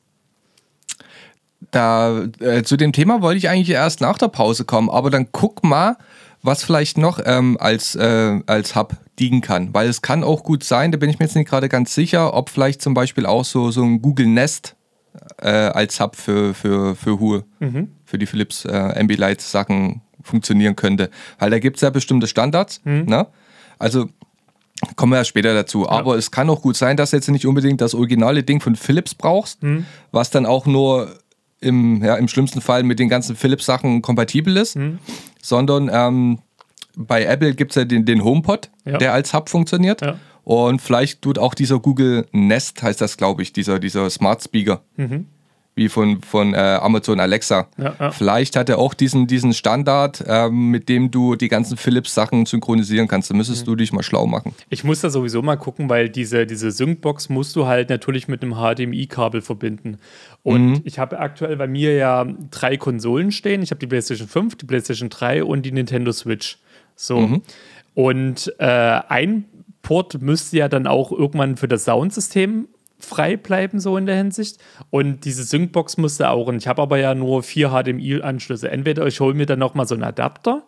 da 1.70 2.24
äh, 2.40 2.64
zu 2.64 2.76
dem 2.76 2.92
Thema 2.92 3.22
wollte 3.22 3.38
ich 3.38 3.48
eigentlich 3.48 3.70
erst 3.70 4.00
nach 4.00 4.18
der 4.18 4.28
Pause 4.28 4.64
kommen, 4.64 4.90
aber 4.90 5.10
dann 5.10 5.28
guck 5.30 5.62
mal, 5.62 5.96
was 6.42 6.64
vielleicht 6.64 6.98
noch 6.98 7.20
ähm, 7.24 7.58
als, 7.60 7.94
äh, 7.94 8.40
als 8.46 8.74
Hub 8.74 8.96
dienen 9.18 9.42
kann. 9.42 9.74
Weil 9.74 9.88
es 9.88 10.00
kann 10.00 10.24
auch 10.24 10.42
gut 10.42 10.64
sein, 10.64 10.90
da 10.90 10.98
bin 10.98 11.10
ich 11.10 11.18
mir 11.18 11.26
jetzt 11.26 11.36
nicht 11.36 11.48
gerade 11.48 11.68
ganz 11.68 11.94
sicher, 11.94 12.34
ob 12.34 12.48
vielleicht 12.48 12.80
zum 12.80 12.94
Beispiel 12.94 13.26
auch 13.26 13.44
so, 13.44 13.70
so 13.70 13.82
ein 13.82 14.00
Google 14.00 14.26
Nest 14.26 14.74
äh, 15.40 15.48
als 15.48 16.00
Hub 16.00 16.16
für, 16.16 16.54
für, 16.54 16.94
für 16.94 17.18
Hue, 17.20 17.44
für 18.04 18.18
die 18.18 18.26
Philips 18.26 18.64
äh, 18.64 18.70
Ambilight 18.70 19.40
Sachen 19.40 20.00
funktionieren 20.22 20.76
könnte. 20.76 21.10
Weil 21.38 21.50
da 21.50 21.58
gibt 21.58 21.76
es 21.76 21.82
ja 21.82 21.90
bestimmte 21.90 22.26
Standards. 22.26 22.80
Ne? 22.84 23.26
Also 23.78 24.08
Kommen 24.96 25.12
wir 25.12 25.18
ja 25.18 25.24
später 25.24 25.52
dazu. 25.52 25.86
Aber 25.90 26.16
es 26.16 26.30
kann 26.30 26.48
auch 26.48 26.62
gut 26.62 26.74
sein, 26.74 26.96
dass 26.96 27.10
du 27.10 27.16
jetzt 27.16 27.28
nicht 27.28 27.44
unbedingt 27.46 27.82
das 27.82 27.94
originale 27.94 28.42
Ding 28.42 28.60
von 28.62 28.76
Philips 28.76 29.14
brauchst, 29.14 29.58
was 30.10 30.30
dann 30.30 30.46
auch 30.46 30.64
nur 30.64 31.10
im, 31.60 32.02
ja, 32.02 32.14
im 32.16 32.28
schlimmsten 32.28 32.62
Fall 32.62 32.82
mit 32.82 32.98
den 32.98 33.10
ganzen 33.10 33.36
Philips-Sachen 33.36 34.00
kompatibel 34.00 34.56
ist, 34.56 34.78
sondern 35.42 35.90
ähm, 35.92 36.38
bei 36.96 37.24
Apple 37.24 37.54
gibt 37.54 37.72
es 37.72 37.76
ja 37.76 37.84
den, 37.84 38.06
den 38.06 38.24
HomePod, 38.24 38.70
Ja. 38.86 38.96
der 38.96 39.12
als 39.12 39.34
Hub 39.34 39.50
funktioniert. 39.50 40.00
Ja. 40.00 40.16
Und 40.44 40.80
vielleicht 40.80 41.22
tut 41.22 41.38
auch 41.38 41.54
dieser 41.54 41.78
Google 41.78 42.26
Nest, 42.32 42.82
heißt 42.82 43.00
das, 43.00 43.16
glaube 43.16 43.42
ich, 43.42 43.52
dieser, 43.52 43.78
dieser 43.78 44.08
Smart 44.10 44.42
Speaker, 44.42 44.82
wie 45.80 45.88
von, 45.88 46.20
von 46.20 46.52
äh, 46.52 46.56
Amazon 46.58 47.20
Alexa. 47.20 47.68
Ja, 47.78 47.94
ja. 47.98 48.10
Vielleicht 48.10 48.56
hat 48.56 48.68
er 48.68 48.78
auch 48.78 48.92
diesen, 48.92 49.26
diesen 49.26 49.54
Standard, 49.54 50.22
ähm, 50.26 50.70
mit 50.70 50.88
dem 50.88 51.10
du 51.10 51.36
die 51.36 51.48
ganzen 51.48 51.76
Philips-Sachen 51.76 52.44
synchronisieren 52.44 53.08
kannst. 53.08 53.30
Da 53.30 53.34
müsstest 53.34 53.66
du 53.66 53.76
dich 53.76 53.92
mal 53.92 54.02
schlau 54.02 54.26
machen. 54.26 54.54
Ich 54.68 54.84
muss 54.84 55.00
da 55.00 55.08
sowieso 55.08 55.40
mal 55.42 55.56
gucken, 55.56 55.88
weil 55.88 56.08
diese, 56.08 56.46
diese 56.46 56.70
Sync-Box 56.70 57.28
musst 57.28 57.56
du 57.56 57.66
halt 57.66 57.88
natürlich 57.88 58.28
mit 58.28 58.42
einem 58.42 58.54
HDMI-Kabel 58.54 59.40
verbinden. 59.40 59.98
Und 60.42 60.82
ich 60.84 60.98
habe 60.98 61.18
aktuell 61.18 61.56
bei 61.56 61.66
mir 61.66 61.94
ja 61.94 62.26
drei 62.50 62.76
Konsolen 62.76 63.30
stehen. 63.30 63.62
Ich 63.62 63.70
habe 63.70 63.78
die 63.78 63.86
PlayStation 63.86 64.28
5, 64.28 64.56
die 64.56 64.66
PlayStation 64.66 65.08
3 65.08 65.44
und 65.44 65.62
die 65.62 65.72
Nintendo 65.72 66.12
Switch. 66.12 66.58
So. 66.96 67.40
Und 67.94 68.52
äh, 68.58 68.66
ein 68.66 69.44
Port 69.90 70.22
müsste 70.22 70.56
ja 70.56 70.68
dann 70.68 70.86
auch 70.86 71.10
irgendwann 71.10 71.56
für 71.56 71.66
das 71.66 71.82
Soundsystem 71.84 72.68
frei 73.00 73.36
bleiben, 73.36 73.80
so 73.80 73.96
in 73.96 74.06
der 74.06 74.14
Hinsicht. 74.14 74.58
Und 74.90 75.24
diese 75.24 75.42
Sync-Box 75.42 75.96
musste 75.96 76.30
auch. 76.30 76.46
Und 76.46 76.58
ich 76.58 76.68
habe 76.68 76.80
aber 76.80 76.98
ja 76.98 77.12
nur 77.16 77.42
vier 77.42 77.70
HDMI-Anschlüsse. 77.70 78.70
Entweder 78.70 79.04
ich 79.08 79.18
hole 79.18 79.34
mir 79.34 79.46
dann 79.46 79.58
nochmal 79.58 79.88
so 79.88 79.96
einen 79.96 80.04
Adapter 80.04 80.62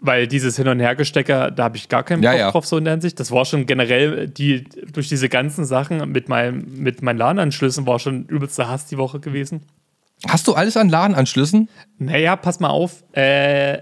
Weil 0.00 0.26
dieses 0.26 0.56
Hin- 0.56 0.68
und 0.68 0.80
Hergestecker, 0.80 1.50
da 1.50 1.64
habe 1.64 1.76
ich 1.76 1.90
gar 1.90 2.02
keinen 2.02 2.22
Ja, 2.22 2.30
Bock 2.30 2.40
ja. 2.40 2.50
drauf, 2.50 2.64
so 2.64 2.78
in 2.78 2.84
der 2.84 2.94
Hinsicht. 2.94 3.20
Das 3.20 3.30
war 3.30 3.44
schon 3.44 3.66
generell, 3.66 4.26
die, 4.26 4.64
durch 4.90 5.10
diese 5.10 5.28
ganzen 5.28 5.66
Sachen 5.66 6.10
mit, 6.10 6.30
meinem, 6.30 6.64
mit 6.78 7.02
meinen 7.02 7.18
LAN-Anschlüssen 7.18 7.86
war 7.86 7.98
schon 7.98 8.24
übelster 8.24 8.70
Hass 8.70 8.86
die 8.86 8.96
Woche 8.96 9.20
gewesen. 9.20 9.60
Hast 10.26 10.48
du 10.48 10.54
alles 10.54 10.78
an 10.78 10.88
LAN-Anschlüssen? 10.88 11.68
Naja, 11.98 12.36
pass 12.36 12.58
mal 12.58 12.70
auf. 12.70 13.04
Äh, 13.12 13.80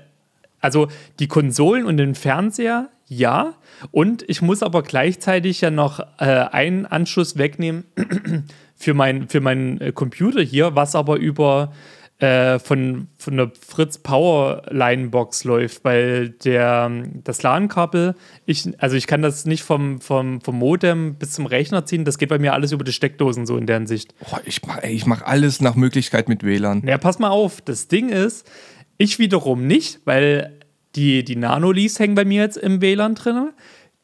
also 0.61 0.89
die 1.21 1.29
Konsolen 1.29 1.87
und 1.87 1.97
den 1.99 2.17
Fernseher, 2.17 2.89
ja. 3.07 3.55
Und 3.91 4.25
ich 4.29 4.43
muss 4.43 4.63
aber 4.63 4.83
gleichzeitig 4.83 5.61
ja 5.61 5.71
noch 5.71 6.01
äh, 6.19 6.25
einen 6.25 6.87
Anschluss 6.87 7.37
wegnehmen 7.37 7.85
für, 8.77 8.95
mein, 8.95 9.29
für 9.29 9.41
meinen 9.41 9.81
äh, 9.81 9.93
Computer 9.93 10.43
hier, 10.43 10.75
was 10.75 10.95
aber 10.95 11.17
über 11.17 11.73
äh, 12.19 12.59
von, 12.61 13.09
von 13.19 13.37
der 13.37 13.51
Fritz 13.67 13.99
Power 13.99 14.63
Line 14.71 15.09
Box 15.09 15.45
läuft, 15.45 15.85
weil 15.85 16.31
der, 16.31 16.91
das 17.25 17.43
LAN-Kabel, 17.43 18.15
ich, 18.47 18.71
also 18.79 18.97
ich 18.97 19.07
kann 19.07 19.21
das 19.21 19.47
nicht 19.47 19.65
vom, 19.65 20.01
vom, 20.01 20.41
vom 20.41 20.57
Modem 20.57 21.17
bis 21.17 21.33
zum 21.33 21.47
Rechner 21.47 21.85
ziehen, 21.87 22.05
das 22.05 22.19
geht 22.19 22.29
bei 22.29 22.39
mir 22.39 22.53
alles 22.53 22.73
über 22.73 22.85
die 22.85 22.93
Steckdosen 22.93 23.47
so 23.47 23.57
in 23.57 23.67
der 23.67 23.77
Hinsicht. 23.77 24.15
Boah, 24.21 24.41
ich 24.45 24.65
mache 24.65 24.87
ich 24.87 25.07
mach 25.07 25.23
alles 25.23 25.61
nach 25.61 25.75
Möglichkeit 25.75 26.29
mit 26.29 26.45
WLAN. 26.45 26.87
Ja, 26.87 26.99
pass 26.99 27.19
mal 27.19 27.31
auf. 27.31 27.61
Das 27.61 27.89
Ding 27.89 28.11
ist, 28.11 28.49
ich 28.97 29.19
wiederum 29.19 29.67
nicht, 29.67 30.01
weil 30.05 30.61
die, 30.97 31.25
die 31.25 31.37
Nano-Lease 31.37 31.99
hängen 32.03 32.15
bei 32.15 32.25
mir 32.25 32.43
jetzt 32.43 32.57
im 32.57 32.81
WLAN 32.81 33.15
drin. 33.15 33.51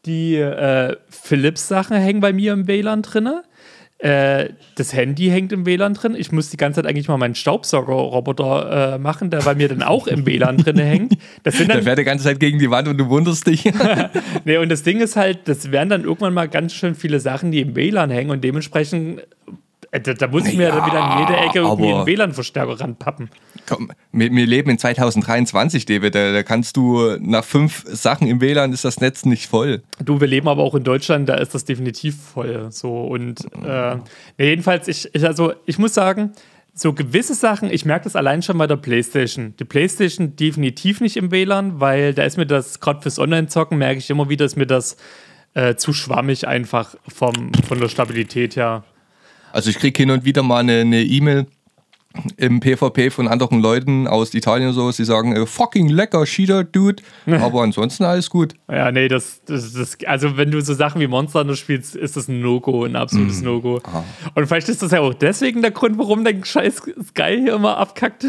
Die 0.07 0.37
äh, 0.37 0.97
Philips-Sachen 1.09 1.97
hängen 1.97 2.21
bei 2.21 2.33
mir 2.33 2.53
im 2.53 2.67
WLAN 2.67 3.03
drin. 3.03 3.29
Äh, 3.99 4.55
das 4.77 4.95
Handy 4.95 5.29
hängt 5.29 5.53
im 5.53 5.67
WLAN 5.67 5.93
drin. 5.93 6.15
Ich 6.17 6.33
muss 6.33 6.49
die 6.49 6.57
ganze 6.57 6.81
Zeit 6.81 6.91
eigentlich 6.91 7.09
mal 7.09 7.19
meinen 7.19 7.35
Staubsauger-Roboter 7.35 8.95
äh, 8.95 8.99
machen, 8.99 9.29
der 9.29 9.41
bei 9.41 9.55
mir 9.55 9.69
dann 9.69 9.83
auch 9.83 10.07
im 10.07 10.25
WLAN 10.25 10.57
drin 10.57 10.79
hängt. 10.79 11.19
Das 11.43 11.59
sind 11.59 11.69
Der 11.69 11.77
dann, 11.77 11.85
fährt 11.85 11.99
die 11.99 12.05
ganze 12.05 12.25
Zeit 12.25 12.41
gegen 12.41 12.59
die 12.59 12.71
Wand 12.71 12.89
und 12.89 12.97
du 12.97 13.11
wunderst 13.11 13.47
dich. 13.47 13.71
nee, 14.47 14.57
und 14.57 14.71
das 14.71 14.85
Ding 14.85 15.01
ist 15.01 15.17
halt, 15.17 15.41
das 15.49 15.71
wären 15.71 15.91
dann 15.91 16.05
irgendwann 16.05 16.33
mal 16.33 16.49
ganz 16.49 16.73
schön 16.73 16.95
viele 16.95 17.21
Sachen, 17.21 17.53
die 17.53 17.61
im 17.61 17.77
WLAN 17.77 18.11
hängen 18.11 18.31
und 18.31 18.43
dementsprechend, 18.43 19.21
da, 19.91 20.15
da 20.15 20.29
muss 20.29 20.47
ich 20.47 20.57
mir 20.57 20.69
Ja, 20.69 20.87
wieder 20.87 21.13
in 21.13 21.19
jede 21.21 21.37
Ecke 21.41 21.59
irgendwie 21.61 21.93
einen 21.93 22.07
WLAN-Verstärker 22.07 22.81
ranpappen. 22.81 23.29
Komm, 23.67 23.91
wir, 24.13 24.31
wir 24.31 24.47
leben 24.47 24.71
in 24.71 24.79
2023, 24.79 25.85
David. 25.85 26.15
Da, 26.15 26.33
da 26.33 26.43
kannst 26.43 26.77
du 26.77 27.17
nach 27.21 27.45
fünf 27.45 27.85
Sachen 27.87 28.29
im 28.29 28.41
WLAN 28.41 28.73
ist 28.73 28.85
das 28.85 29.01
Netz 29.01 29.25
nicht 29.25 29.49
voll. 29.49 29.83
Du, 30.05 30.21
wir 30.21 30.29
leben 30.29 30.49
aber 30.49 30.63
auch 30.63 30.75
in 30.75 30.85
Deutschland, 30.85 31.29
da 31.29 31.35
ist 31.35 31.55
das 31.55 31.65
definitiv 31.65 32.17
voll. 32.17 32.69
So 32.71 33.05
und 33.05 33.45
äh, 33.65 33.97
nee, 34.39 34.49
jedenfalls, 34.51 34.87
ich, 34.87 35.13
ich, 35.13 35.27
also 35.27 35.55
ich 35.67 35.79
muss 35.79 35.95
sagen, 35.95 36.33
so 36.73 36.93
gewisse 36.93 37.35
Sachen, 37.35 37.71
ich 37.71 37.85
merke 37.85 38.05
das 38.05 38.15
allein 38.15 38.43
schon 38.43 38.57
bei 38.59 38.67
der 38.67 38.77
PlayStation. 38.77 39.55
Die 39.59 39.65
PlayStation 39.65 40.37
definitiv 40.37 41.01
nicht 41.01 41.17
im 41.17 41.33
WLAN, 41.33 41.81
weil 41.81 42.15
da 42.15 42.23
ist 42.23 42.37
mir 42.37 42.47
das, 42.47 42.81
gerade 42.81 43.03
fürs 43.03 43.19
Online-Zocken, 43.19 43.77
merke 43.77 43.99
ich 43.99 44.09
immer 44.09 44.29
wieder, 44.29 44.45
ist 44.45 44.57
mir 44.57 44.67
das 44.67 44.97
äh, 45.55 45.75
zu 45.75 45.93
schwammig 45.93 46.47
einfach 46.47 46.95
vom, 47.09 47.53
von 47.67 47.81
der 47.81 47.89
Stabilität 47.89 48.55
her. 48.55 48.85
Also 49.53 49.71
ich 49.71 49.79
kriege 49.79 49.97
hin 49.97 50.11
und 50.11 50.25
wieder 50.25 50.43
mal 50.43 50.59
eine 50.59 51.03
E-Mail 51.03 51.47
im 52.37 52.59
PvP 52.59 53.11
von 53.11 53.29
anderen 53.29 53.61
Leuten 53.61 54.09
aus 54.09 54.35
Italien 54.35 54.69
und 54.69 54.75
so, 54.75 54.91
die 54.91 55.05
sagen, 55.05 55.37
äh, 55.37 55.47
fucking 55.47 55.89
lecker, 55.89 56.25
Cheater, 56.25 56.65
Dude. 56.65 57.03
Aber 57.27 57.63
ansonsten 57.63 58.05
alles 58.05 58.31
gut. 58.31 58.55
Ja, 58.69 58.91
nee, 58.91 59.07
das, 59.07 59.43
das, 59.47 59.73
das, 59.73 59.97
also 60.07 60.37
wenn 60.37 60.51
du 60.51 60.61
so 60.61 60.75
Sachen 60.75 61.01
wie 61.01 61.07
Monster 61.07 61.41
Hunter 61.41 61.55
spielst, 61.57 61.95
ist 61.95 62.17
das 62.17 62.29
ein 62.29 62.41
No-Go, 62.41 62.85
ein 62.85 62.97
absolutes 62.97 63.43
No-Go. 63.43 63.81
Und 64.35 64.47
vielleicht 64.47 64.69
ist 64.69 64.83
das 64.83 64.91
ja 64.91 65.01
auch 65.01 65.15
deswegen 65.15 65.63
der 65.63 65.71
Grund, 65.71 65.99
warum 65.99 66.25
dein 66.25 66.45
scheiß 66.45 66.83
Sky 67.09 67.39
hier 67.43 67.55
immer 67.55 67.77
abkackt. 67.77 68.27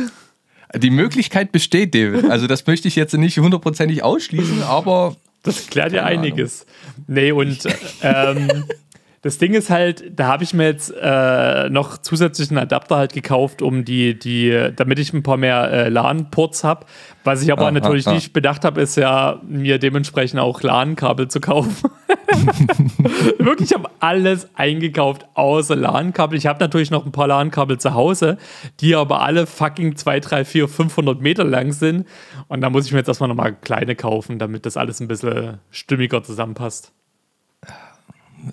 Die 0.78 0.90
Möglichkeit 0.90 1.52
besteht, 1.52 1.96
David. 1.96 2.30
Also 2.30 2.48
das 2.48 2.66
möchte 2.68 2.88
ich 2.88 2.96
jetzt 2.96 3.14
nicht 3.14 3.40
hundertprozentig 3.40 4.04
ausschließen, 4.04 4.64
aber 4.64 5.16
Das 5.44 5.68
klärt 5.68 5.92
ja 5.92 6.06
einiges. 6.06 6.66
Nee, 7.08 7.32
und 7.32 7.58
ähm, 8.04 8.66
das 9.24 9.38
Ding 9.38 9.54
ist 9.54 9.70
halt, 9.70 10.18
da 10.20 10.28
habe 10.28 10.44
ich 10.44 10.54
mir 10.54 10.66
jetzt 10.66 10.92
äh, 11.00 11.70
noch 11.70 12.00
zusätzlichen 12.00 12.58
Adapter 12.58 12.98
halt 12.98 13.14
gekauft, 13.14 13.62
um 13.62 13.86
die, 13.86 14.18
die, 14.18 14.72
damit 14.76 14.98
ich 14.98 15.14
ein 15.14 15.22
paar 15.22 15.38
mehr 15.38 15.72
äh, 15.72 15.90
LAN-Ports 15.90 16.64
habe. 16.64 16.88
Was 17.24 17.44
ich 17.44 17.52
aber 17.52 17.68
Ah, 17.68 17.72
natürlich 17.72 18.08
ah, 18.08 18.12
ah. 18.12 18.14
nicht 18.16 18.34
bedacht 18.34 18.66
habe, 18.66 18.82
ist 18.82 18.98
ja, 18.98 19.40
mir 19.48 19.78
dementsprechend 19.78 20.40
auch 20.40 20.64
LAN-Kabel 20.64 21.28
zu 21.28 21.40
kaufen. 21.40 21.92
Wirklich, 23.38 23.70
ich 23.70 23.78
habe 23.78 23.92
alles 24.00 24.50
eingekauft, 24.56 25.28
außer 25.36 25.76
LAN-Kabel. 25.76 26.36
Ich 26.36 26.48
habe 26.48 26.60
natürlich 26.60 26.90
noch 26.90 27.06
ein 27.06 27.12
paar 27.12 27.28
LAN-Kabel 27.28 27.78
zu 27.78 27.94
Hause, 27.94 28.38
die 28.80 28.96
aber 28.96 29.22
alle 29.22 29.46
fucking 29.46 29.96
2, 29.98 30.20
3, 30.20 30.46
4, 30.46 30.68
500 30.68 31.22
Meter 31.22 31.44
lang 31.44 31.74
sind. 31.74 32.08
Und 32.48 32.62
da 32.62 32.72
muss 32.72 32.88
ich 32.88 32.92
mir 32.92 32.98
jetzt 32.98 33.08
erstmal 33.08 33.30
nochmal 33.30 33.54
kleine 33.54 33.96
kaufen, 33.96 34.40
damit 34.40 34.66
das 34.66 34.78
alles 34.78 35.00
ein 35.00 35.08
bisschen 35.08 35.60
stimmiger 35.70 36.24
zusammenpasst. 36.24 36.92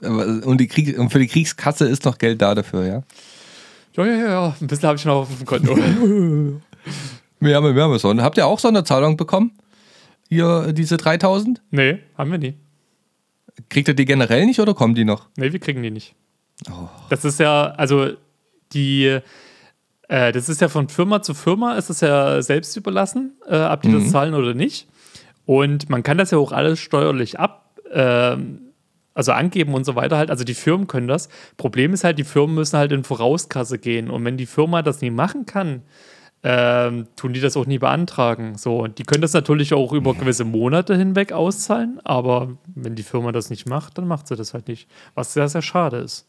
Und, 0.00 0.58
die 0.58 0.66
Krieg, 0.66 0.98
und 0.98 1.10
für 1.10 1.18
die 1.18 1.26
Kriegskasse 1.26 1.86
ist 1.86 2.04
noch 2.04 2.18
Geld 2.18 2.42
da 2.42 2.54
dafür, 2.54 2.84
ja? 2.84 3.02
Ja, 3.96 4.06
ja, 4.06 4.28
ja. 4.28 4.56
Ein 4.60 4.66
bisschen 4.66 4.88
habe 4.88 4.96
ich 4.98 5.04
noch 5.04 5.22
auf 5.22 5.36
dem 5.36 5.46
Konto. 5.46 5.76
Wir 7.40 7.54
haben, 7.54 7.74
wir 7.74 7.82
haben 7.84 7.96
Sonder. 7.98 8.24
Habt 8.24 8.36
ihr 8.36 8.46
auch 8.46 8.58
Sonderzahlung 8.58 9.16
bekommen? 9.16 9.52
Hier, 10.28 10.72
diese 10.72 10.96
3000? 10.96 11.62
nee, 11.70 12.00
haben 12.16 12.32
wir 12.32 12.38
nie. 12.38 12.54
Kriegt 13.68 13.88
ihr 13.88 13.94
die 13.94 14.04
generell 14.04 14.44
nicht 14.46 14.60
oder 14.60 14.74
kommen 14.74 14.94
die 14.94 15.04
noch? 15.04 15.28
Nee, 15.36 15.52
wir 15.52 15.60
kriegen 15.60 15.82
die 15.82 15.90
nicht. 15.90 16.14
Das 17.10 17.24
ist 17.24 17.38
ja, 17.38 17.70
also 17.76 18.10
die, 18.72 19.20
äh, 20.08 20.32
das 20.32 20.48
ist 20.48 20.60
ja 20.60 20.68
von 20.68 20.88
Firma 20.88 21.22
zu 21.22 21.34
Firma, 21.34 21.74
ist 21.74 21.90
es 21.90 22.00
ja 22.00 22.42
selbst 22.42 22.76
überlassen, 22.76 23.32
äh, 23.48 23.60
ob 23.60 23.82
die 23.82 23.92
das 23.92 24.10
zahlen 24.10 24.34
oder 24.34 24.54
nicht. 24.54 24.88
Und 25.46 25.88
man 25.88 26.02
kann 26.02 26.18
das 26.18 26.30
ja 26.30 26.38
auch 26.38 26.52
alles 26.52 26.78
steuerlich 26.78 27.38
ab, 27.38 27.72
ähm, 27.92 28.60
also 29.18 29.32
angeben 29.32 29.74
und 29.74 29.84
so 29.84 29.96
weiter 29.96 30.16
halt. 30.16 30.30
Also 30.30 30.44
die 30.44 30.54
Firmen 30.54 30.86
können 30.86 31.08
das. 31.08 31.28
Problem 31.56 31.92
ist 31.92 32.04
halt, 32.04 32.20
die 32.20 32.24
Firmen 32.24 32.54
müssen 32.54 32.78
halt 32.78 32.92
in 32.92 33.02
Vorauskasse 33.02 33.80
gehen. 33.80 34.10
Und 34.10 34.24
wenn 34.24 34.36
die 34.36 34.46
Firma 34.46 34.80
das 34.82 35.00
nie 35.00 35.10
machen 35.10 35.44
kann, 35.44 35.82
ähm, 36.44 37.08
tun 37.16 37.32
die 37.32 37.40
das 37.40 37.56
auch 37.56 37.66
nie 37.66 37.78
beantragen. 37.78 38.56
So, 38.56 38.78
und 38.78 39.00
die 39.00 39.02
können 39.02 39.22
das 39.22 39.32
natürlich 39.32 39.74
auch 39.74 39.92
über 39.92 40.14
gewisse 40.14 40.44
Monate 40.44 40.96
hinweg 40.96 41.32
auszahlen, 41.32 42.00
aber 42.04 42.56
wenn 42.76 42.94
die 42.94 43.02
Firma 43.02 43.32
das 43.32 43.50
nicht 43.50 43.68
macht, 43.68 43.98
dann 43.98 44.06
macht 44.06 44.28
sie 44.28 44.36
das 44.36 44.54
halt 44.54 44.68
nicht. 44.68 44.88
Was 45.16 45.32
sehr, 45.32 45.48
sehr 45.48 45.62
schade 45.62 45.96
ist. 45.96 46.24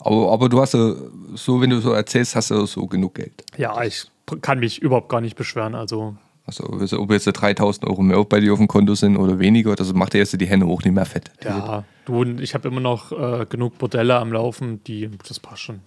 Aber, 0.00 0.30
aber 0.30 0.50
du 0.50 0.60
hast 0.60 0.74
ja 0.74 0.92
so, 1.36 1.58
wenn 1.62 1.70
du 1.70 1.80
so 1.80 1.92
erzählst, 1.92 2.36
hast 2.36 2.50
du 2.50 2.66
so 2.66 2.86
genug 2.86 3.14
Geld. 3.14 3.44
Ja, 3.56 3.82
ich 3.82 4.10
kann 4.42 4.58
mich 4.58 4.82
überhaupt 4.82 5.08
gar 5.08 5.22
nicht 5.22 5.36
beschweren. 5.36 5.74
Also, 5.74 6.16
Also 6.48 6.64
ob 6.98 7.10
jetzt 7.10 7.26
3000 7.26 7.84
Euro 7.84 8.00
mehr 8.00 8.24
bei 8.24 8.40
dir 8.40 8.54
auf 8.54 8.58
dem 8.58 8.68
Konto 8.68 8.94
sind 8.94 9.18
oder 9.18 9.38
weniger, 9.38 9.76
das 9.76 9.92
macht 9.92 10.14
dir 10.14 10.18
jetzt 10.18 10.40
die 10.40 10.46
Hände 10.46 10.64
auch 10.64 10.82
nicht 10.82 10.94
mehr 10.94 11.04
fett. 11.04 11.30
ja, 11.44 11.84
du, 12.06 12.22
und 12.22 12.40
ich 12.40 12.54
habe 12.54 12.68
immer 12.68 12.80
noch 12.80 13.12
äh, 13.12 13.44
genug 13.44 13.76
Bordelle 13.76 14.16
am 14.16 14.32
Laufen, 14.32 14.82
die, 14.84 15.10
das 15.28 15.40
passt 15.40 15.60
schon. 15.60 15.80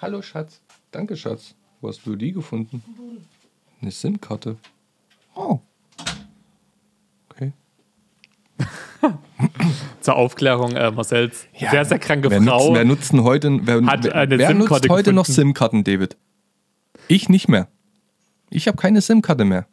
Hallo 0.00 0.22
Schatz. 0.22 0.62
Danke 0.90 1.18
Schatz. 1.18 1.54
Wo 1.82 1.88
hast 1.88 2.06
du 2.06 2.16
die 2.16 2.32
gefunden? 2.32 2.82
Eine 3.82 3.90
SIM-Karte. 3.90 4.56
Oh. 5.34 5.58
Okay. 7.28 7.52
Zur 10.00 10.16
Aufklärung, 10.16 10.76
äh, 10.76 10.90
Marcells 10.90 11.46
sehr, 11.58 11.84
sehr 11.84 11.98
kranke 11.98 12.30
wer 12.30 12.40
Frau. 12.40 12.56
Nutzen, 12.56 12.74
wer 12.74 12.84
nutzen 12.86 13.22
heute, 13.22 13.60
wer, 13.64 13.82
wer, 13.82 14.54
nutzt 14.54 14.88
heute 14.88 15.12
noch. 15.12 15.26
SIM-Karten, 15.26 15.84
David? 15.84 16.16
Ich 17.06 17.28
nicht 17.28 17.48
mehr. 17.48 17.68
Ich 18.48 18.66
habe 18.66 18.78
keine 18.78 19.02
SIM-Karte 19.02 19.44
mehr. 19.44 19.66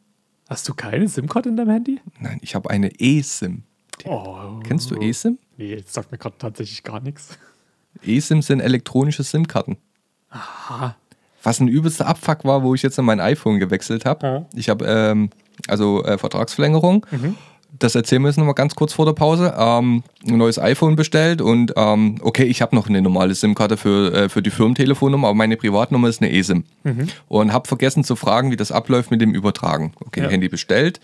Hast 0.49 0.67
du 0.69 0.73
keine 0.73 1.07
SIM-Karte 1.07 1.49
in 1.49 1.57
deinem 1.57 1.71
Handy? 1.71 1.99
Nein, 2.19 2.39
ich 2.41 2.55
habe 2.55 2.69
eine 2.69 2.89
eSIM. 2.99 3.63
Oh, 4.05 4.59
Kennst 4.63 4.91
du 4.91 4.95
eSIM? 4.95 5.37
nee, 5.57 5.75
das 5.75 5.93
sagt 5.93 6.11
mir 6.11 6.17
gerade 6.17 6.35
tatsächlich 6.37 6.83
gar 6.83 6.99
nichts. 6.99 7.37
eSIM 8.03 8.41
sind 8.41 8.59
elektronische 8.61 9.23
SIM-Karten. 9.23 9.77
Was 11.43 11.59
ein 11.59 11.67
übelster 11.67 12.07
Abfuck 12.07 12.43
war, 12.45 12.63
wo 12.63 12.75
ich 12.75 12.81
jetzt 12.81 12.99
an 12.99 13.05
mein 13.05 13.19
iPhone 13.19 13.59
gewechselt 13.59 14.05
habe. 14.05 14.27
Ja. 14.27 14.45
Ich 14.53 14.69
habe 14.69 14.85
ähm, 14.85 15.29
also 15.67 16.03
äh, 16.03 16.17
Vertragsverlängerung. 16.17 17.05
Das 17.79 17.95
erzählen 17.95 18.21
wir 18.21 18.29
jetzt 18.29 18.37
nochmal 18.37 18.53
ganz 18.53 18.75
kurz 18.75 18.93
vor 18.93 19.05
der 19.05 19.13
Pause. 19.13 19.53
Ähm, 19.57 20.03
ein 20.27 20.37
neues 20.37 20.59
iPhone 20.59 20.95
bestellt 20.95 21.41
und 21.41 21.73
ähm, 21.75 22.15
okay, 22.21 22.43
ich 22.43 22.61
habe 22.61 22.75
noch 22.75 22.87
eine 22.87 23.01
normale 23.01 23.35
SIM-Karte 23.35 23.77
für, 23.77 24.13
äh, 24.13 24.29
für 24.29 24.41
die 24.41 24.49
Firmentelefonnummer, 24.49 25.27
aber 25.27 25.35
meine 25.35 25.57
Privatnummer 25.57 26.07
ist 26.07 26.21
eine 26.21 26.31
eSIM. 26.33 26.63
Und 27.27 27.53
habe 27.53 27.67
vergessen 27.67 28.03
zu 28.03 28.15
fragen, 28.15 28.51
wie 28.51 28.55
das 28.55 28.71
abläuft 28.71 29.11
mit 29.11 29.21
dem 29.21 29.33
Übertragen. 29.33 29.93
Okay, 30.05 30.21
Ja. 30.23 30.29
Handy 30.29 30.49
bestellt. 30.49 30.99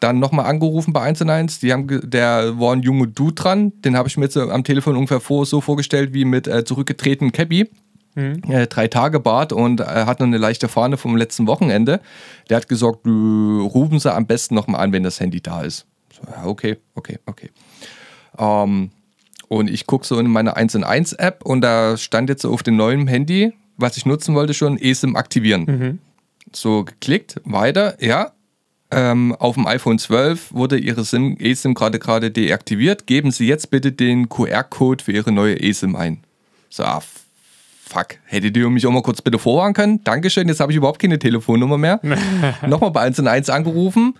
Dann 0.00 0.18
nochmal 0.18 0.46
angerufen 0.46 0.92
bei 0.92 1.00
1 1.00 1.22
1. 1.22 1.60
Die 1.60 1.72
haben, 1.72 1.86
der 2.10 2.58
war 2.58 2.74
ein 2.74 2.82
junger 2.82 3.06
Dude 3.06 3.34
dran. 3.34 3.72
Den 3.82 3.96
habe 3.96 4.08
ich 4.08 4.16
mir 4.16 4.24
jetzt 4.24 4.36
am 4.36 4.62
Telefon 4.62 4.94
ungefähr 4.96 5.20
vor, 5.20 5.46
so 5.46 5.60
vorgestellt 5.60 6.12
wie 6.12 6.24
mit 6.24 6.46
äh, 6.46 6.64
zurückgetretenem 6.64 7.32
Cappy. 7.32 7.70
Äh, 8.16 8.66
drei 8.66 8.88
Tage 8.88 9.20
Bart 9.20 9.52
und 9.52 9.80
er 9.80 10.06
hat 10.06 10.20
noch 10.20 10.26
eine 10.26 10.38
leichte 10.38 10.68
Fahne 10.68 10.96
vom 10.96 11.16
letzten 11.16 11.46
Wochenende. 11.46 12.00
Der 12.48 12.56
hat 12.56 12.68
gesagt, 12.68 13.06
rufen 13.06 13.98
sie 13.98 14.12
am 14.12 14.26
besten 14.26 14.54
nochmal 14.54 14.82
an, 14.82 14.92
wenn 14.92 15.02
das 15.02 15.20
Handy 15.20 15.40
da 15.40 15.62
ist. 15.62 15.86
So, 16.12 16.22
ja, 16.30 16.46
okay, 16.46 16.78
okay, 16.94 17.18
okay. 17.26 17.50
Ähm, 18.38 18.90
und 19.48 19.70
ich 19.70 19.86
gucke 19.86 20.06
so 20.06 20.18
in 20.18 20.26
meine 20.28 20.56
1 20.56 20.76
1 20.76 21.12
App 21.14 21.44
und 21.44 21.60
da 21.60 21.96
stand 21.96 22.28
jetzt 22.28 22.42
so 22.42 22.52
auf 22.52 22.62
dem 22.62 22.76
neuen 22.76 23.06
Handy, 23.06 23.52
was 23.76 23.96
ich 23.96 24.06
nutzen 24.06 24.34
wollte, 24.34 24.54
schon 24.54 24.78
eSIM 24.78 25.14
aktivieren. 25.16 25.66
So 26.52 26.84
geklickt, 26.84 27.40
weiter, 27.44 28.02
ja, 28.02 28.32
ähm, 28.90 29.34
auf 29.34 29.56
dem 29.56 29.66
iPhone 29.66 29.98
12 29.98 30.52
wurde 30.52 30.78
Ihre 30.78 31.04
SIM, 31.04 31.36
eSIM 31.38 31.74
gerade 31.74 31.98
gerade 31.98 32.30
deaktiviert. 32.30 33.06
Geben 33.06 33.30
Sie 33.32 33.46
jetzt 33.46 33.70
bitte 33.70 33.92
den 33.92 34.28
QR-Code 34.28 35.02
für 35.02 35.12
Ihre 35.12 35.32
neue 35.32 35.60
eSIM 35.60 35.96
ein. 35.96 36.22
So, 36.70 36.84
ah, 36.84 37.02
fuck. 37.88 38.18
Hättet 38.24 38.56
ihr 38.56 38.68
mich 38.68 38.86
auch 38.86 38.90
mal 38.90 39.02
kurz 39.02 39.22
bitte 39.22 39.38
vorwarnen 39.38 39.74
können? 39.74 40.04
Dankeschön, 40.04 40.48
jetzt 40.48 40.60
habe 40.60 40.72
ich 40.72 40.76
überhaupt 40.78 41.00
keine 41.00 41.18
Telefonnummer 41.18 41.78
mehr. 41.78 42.00
Nochmal 42.66 42.90
bei 42.90 43.06
1&1 43.06 43.50
angerufen. 43.50 44.14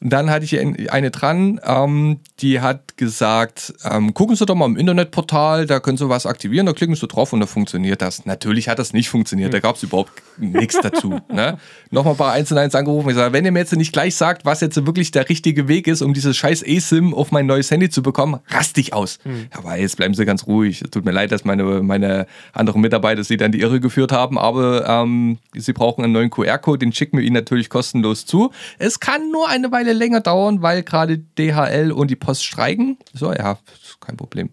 Und 0.00 0.12
dann 0.12 0.30
hatte 0.30 0.44
ich 0.44 0.90
eine 0.92 1.10
dran, 1.10 1.60
ähm, 1.64 2.20
die 2.40 2.60
hat 2.60 2.98
gesagt, 2.98 3.72
ähm, 3.90 4.12
gucken 4.12 4.36
Sie 4.36 4.44
doch 4.44 4.54
mal 4.54 4.66
im 4.66 4.76
Internetportal, 4.76 5.66
da 5.66 5.80
können 5.80 5.96
Sie 5.96 6.08
was 6.08 6.26
aktivieren, 6.26 6.66
da 6.66 6.72
klicken 6.72 6.94
Sie 6.94 7.06
drauf 7.06 7.32
und 7.32 7.40
da 7.40 7.46
funktioniert 7.46 8.02
das. 8.02 8.26
Natürlich 8.26 8.68
hat 8.68 8.78
das 8.78 8.92
nicht 8.92 9.08
funktioniert, 9.08 9.54
da 9.54 9.60
gab 9.60 9.76
es 9.76 9.82
überhaupt 9.82 10.12
nichts 10.38 10.78
dazu. 10.80 11.20
Ne? 11.34 11.58
Nochmal 11.90 12.14
bei 12.14 12.32
1 12.32 12.52
und 12.52 12.58
1 12.58 12.74
angerufen, 12.74 13.08
ich 13.08 13.16
sage, 13.16 13.32
wenn 13.32 13.44
ihr 13.44 13.50
mir 13.50 13.60
jetzt 13.60 13.74
nicht 13.74 13.92
gleich 13.92 14.14
sagt, 14.14 14.44
was 14.44 14.60
jetzt 14.60 14.86
wirklich 14.86 15.10
der 15.10 15.28
richtige 15.28 15.68
Weg 15.68 15.88
ist, 15.88 16.00
um 16.00 16.14
dieses 16.14 16.36
scheiß 16.36 16.62
eSIM 16.62 17.12
auf 17.12 17.32
mein 17.32 17.46
neues 17.46 17.70
Handy 17.70 17.90
zu 17.90 18.02
bekommen, 18.02 18.38
rast 18.48 18.78
ich 18.78 18.92
aus. 18.92 19.18
Mhm. 19.24 19.46
Aber 19.50 19.76
jetzt 19.76 19.96
bleiben 19.96 20.14
Sie 20.14 20.24
ganz 20.24 20.46
ruhig. 20.46 20.82
Es 20.82 20.90
tut 20.90 21.04
mir 21.04 21.10
leid, 21.10 21.32
dass 21.32 21.44
meine, 21.44 21.64
meine 21.82 22.26
anderen 22.52 22.82
Mitarbeiter 22.82 23.24
Sie 23.24 23.36
dann 23.36 23.52
die 23.52 23.60
Irre 23.60 23.80
geführt 23.80 24.12
haben, 24.12 24.38
aber 24.38 24.86
ähm, 24.86 25.38
Sie 25.54 25.72
brauchen 25.72 26.04
einen 26.04 26.12
neuen 26.12 26.30
QR-Code, 26.30 26.78
den 26.78 26.92
schicken 26.92 27.18
wir 27.18 27.24
Ihnen 27.24 27.34
natürlich 27.34 27.68
kostenlos 27.68 28.26
zu. 28.26 28.52
Es 28.78 29.00
kann 29.00 29.30
nur 29.32 29.48
eine 29.48 29.72
Weile 29.72 29.93
länger 29.94 30.20
dauern, 30.20 30.62
weil 30.62 30.82
gerade 30.82 31.18
DHL 31.18 31.92
und 31.92 32.10
die 32.10 32.16
Post 32.16 32.44
streiken. 32.44 32.98
So, 33.12 33.32
ja, 33.32 33.58
kein 34.00 34.16
Problem. 34.16 34.50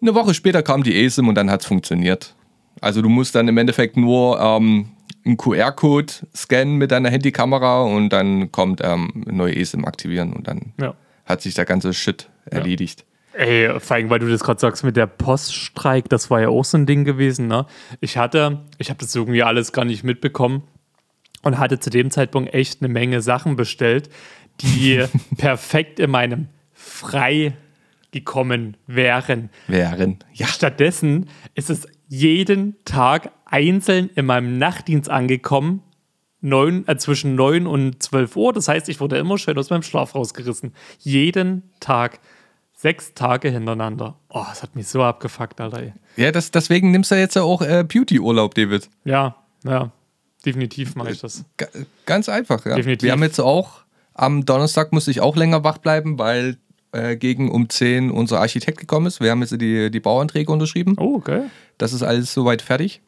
Eine 0.00 0.14
Woche 0.14 0.34
später 0.34 0.62
kam 0.62 0.82
die 0.82 1.04
eSIM 1.04 1.28
und 1.28 1.34
dann 1.34 1.50
hat 1.50 1.62
es 1.62 1.66
funktioniert. 1.66 2.34
Also 2.80 3.00
du 3.00 3.08
musst 3.08 3.34
dann 3.34 3.48
im 3.48 3.56
Endeffekt 3.56 3.96
nur 3.96 4.40
ähm, 4.40 4.90
einen 5.24 5.36
QR-Code 5.36 6.12
scannen 6.34 6.76
mit 6.76 6.90
deiner 6.90 7.10
Handykamera 7.10 7.82
und 7.82 8.10
dann 8.10 8.52
kommt 8.52 8.80
ähm, 8.82 9.24
neue 9.26 9.56
eSIM 9.56 9.84
aktivieren 9.84 10.32
und 10.32 10.48
dann 10.48 10.72
ja. 10.80 10.94
hat 11.24 11.40
sich 11.40 11.54
der 11.54 11.64
ganze 11.64 11.94
Shit 11.94 12.28
erledigt. 12.44 13.04
Ja. 13.34 13.40
Ey, 13.40 13.80
vor 13.80 13.96
allem, 13.96 14.10
weil 14.10 14.20
du 14.20 14.30
das 14.30 14.44
gerade 14.44 14.60
sagst 14.60 14.84
mit 14.84 14.96
der 14.96 15.06
Poststreik, 15.06 16.08
das 16.08 16.30
war 16.30 16.40
ja 16.40 16.48
auch 16.50 16.64
so 16.64 16.76
ein 16.78 16.86
Ding 16.86 17.04
gewesen. 17.04 17.48
Ne? 17.48 17.66
Ich 18.00 18.16
hatte, 18.16 18.60
ich 18.78 18.90
habe 18.90 19.00
das 19.00 19.14
irgendwie 19.14 19.42
alles 19.42 19.72
gar 19.72 19.84
nicht 19.84 20.04
mitbekommen 20.04 20.62
und 21.44 21.58
hatte 21.58 21.78
zu 21.78 21.90
dem 21.90 22.10
Zeitpunkt 22.10 22.52
echt 22.54 22.82
eine 22.82 22.92
Menge 22.92 23.20
Sachen 23.20 23.56
bestellt, 23.56 24.10
die 24.60 25.04
perfekt 25.36 26.00
in 26.00 26.10
meinem 26.10 26.48
Frei 26.72 27.54
gekommen 28.10 28.76
wären. 28.86 29.50
Wären, 29.66 30.18
ja. 30.32 30.46
Stattdessen 30.46 31.28
ist 31.54 31.70
es 31.70 31.86
jeden 32.08 32.76
Tag 32.84 33.32
einzeln 33.44 34.10
in 34.14 34.26
meinem 34.26 34.58
Nachtdienst 34.58 35.10
angekommen, 35.10 35.82
neun, 36.40 36.86
äh, 36.86 36.96
zwischen 36.96 37.34
9 37.34 37.66
und 37.66 38.02
12 38.02 38.36
Uhr. 38.36 38.52
Das 38.52 38.68
heißt, 38.68 38.88
ich 38.88 39.00
wurde 39.00 39.16
immer 39.16 39.38
schön 39.38 39.58
aus 39.58 39.70
meinem 39.70 39.82
Schlaf 39.82 40.14
rausgerissen. 40.14 40.72
Jeden 41.00 41.70
Tag. 41.80 42.20
Sechs 42.76 43.14
Tage 43.14 43.50
hintereinander. 43.50 44.18
Oh, 44.28 44.44
das 44.46 44.62
hat 44.62 44.76
mich 44.76 44.88
so 44.88 45.02
abgefuckt, 45.02 45.60
Alter. 45.60 45.94
Ja, 46.16 46.32
das, 46.32 46.50
deswegen 46.50 46.90
nimmst 46.90 47.10
du 47.10 47.14
jetzt 47.14 47.34
ja 47.34 47.42
auch 47.42 47.62
äh, 47.62 47.82
Beauty-Urlaub, 47.82 48.54
David. 48.54 48.90
Ja, 49.04 49.36
ja. 49.64 49.90
Definitiv 50.44 50.94
mache 50.94 51.12
ich 51.12 51.20
das. 51.20 51.44
Ganz 52.06 52.28
einfach, 52.28 52.64
ja. 52.66 52.74
Definitiv. 52.74 53.04
Wir 53.04 53.12
haben 53.12 53.22
jetzt 53.22 53.40
auch, 53.40 53.80
am 54.12 54.44
Donnerstag 54.44 54.92
musste 54.92 55.10
ich 55.10 55.20
auch 55.20 55.36
länger 55.36 55.64
wach 55.64 55.78
bleiben, 55.78 56.18
weil 56.18 56.58
äh, 56.92 57.16
gegen 57.16 57.50
um 57.50 57.68
10 57.68 58.10
unser 58.10 58.40
Architekt 58.40 58.78
gekommen 58.78 59.06
ist. 59.06 59.20
Wir 59.20 59.30
haben 59.30 59.40
jetzt 59.40 59.60
die, 59.60 59.90
die 59.90 60.00
Bauanträge 60.00 60.52
unterschrieben. 60.52 60.96
Oh, 60.98 61.16
okay. 61.16 61.42
Das 61.78 61.92
ist 61.92 62.02
alles 62.02 62.32
soweit 62.32 62.62
fertig. 62.62 63.00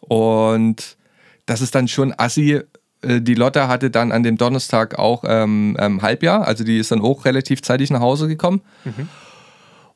Und 0.00 0.96
das 1.46 1.60
ist 1.60 1.74
dann 1.74 1.88
schon 1.88 2.14
assi. 2.16 2.60
Äh, 3.02 3.20
die 3.20 3.34
Lotte 3.34 3.68
hatte 3.68 3.90
dann 3.90 4.12
an 4.12 4.22
dem 4.22 4.36
Donnerstag 4.36 4.98
auch 4.98 5.24
ähm, 5.26 5.76
ähm, 5.78 6.02
Halbjahr, 6.02 6.46
also 6.46 6.64
die 6.64 6.78
ist 6.78 6.90
dann 6.90 7.00
auch 7.00 7.24
relativ 7.24 7.62
zeitig 7.62 7.90
nach 7.90 8.00
Hause 8.00 8.28
gekommen. 8.28 8.62
Mhm. 8.84 9.08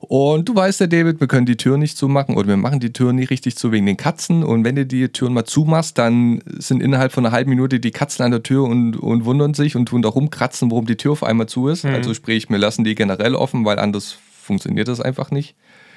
Und 0.08 0.48
du 0.48 0.54
weißt 0.54 0.80
ja, 0.80 0.86
David, 0.86 1.20
wir 1.20 1.26
können 1.26 1.46
die 1.46 1.56
Tür 1.56 1.76
nicht 1.76 1.96
zumachen 1.96 2.36
oder 2.36 2.48
wir 2.48 2.56
machen 2.56 2.80
die 2.80 2.92
Tür 2.92 3.12
nicht 3.12 3.30
richtig 3.30 3.56
zu 3.56 3.72
wegen 3.72 3.86
den 3.86 3.96
Katzen. 3.96 4.42
Und 4.42 4.64
wenn 4.64 4.76
du 4.76 4.86
die 4.86 5.08
Türen 5.08 5.34
mal 5.34 5.44
zumachst, 5.44 5.98
dann 5.98 6.42
sind 6.58 6.82
innerhalb 6.82 7.12
von 7.12 7.24
einer 7.24 7.34
halben 7.34 7.50
Minute 7.50 7.80
die 7.80 7.90
Katzen 7.90 8.24
an 8.24 8.30
der 8.30 8.42
Tür 8.42 8.64
und, 8.64 8.96
und 8.96 9.24
wundern 9.24 9.54
sich 9.54 9.76
und 9.76 9.86
tun 9.86 10.02
da 10.02 10.08
rumkratzen, 10.08 10.70
warum 10.70 10.86
die 10.86 10.96
Tür 10.96 11.12
auf 11.12 11.22
einmal 11.22 11.46
zu 11.46 11.68
ist. 11.68 11.84
Mhm. 11.84 11.94
Also 11.94 12.14
sprich, 12.14 12.48
wir 12.50 12.58
lassen 12.58 12.84
die 12.84 12.94
generell 12.94 13.34
offen, 13.34 13.64
weil 13.64 13.78
anders 13.78 14.16
funktioniert 14.42 14.88
das 14.88 15.00
einfach 15.00 15.30
nicht. 15.30 15.54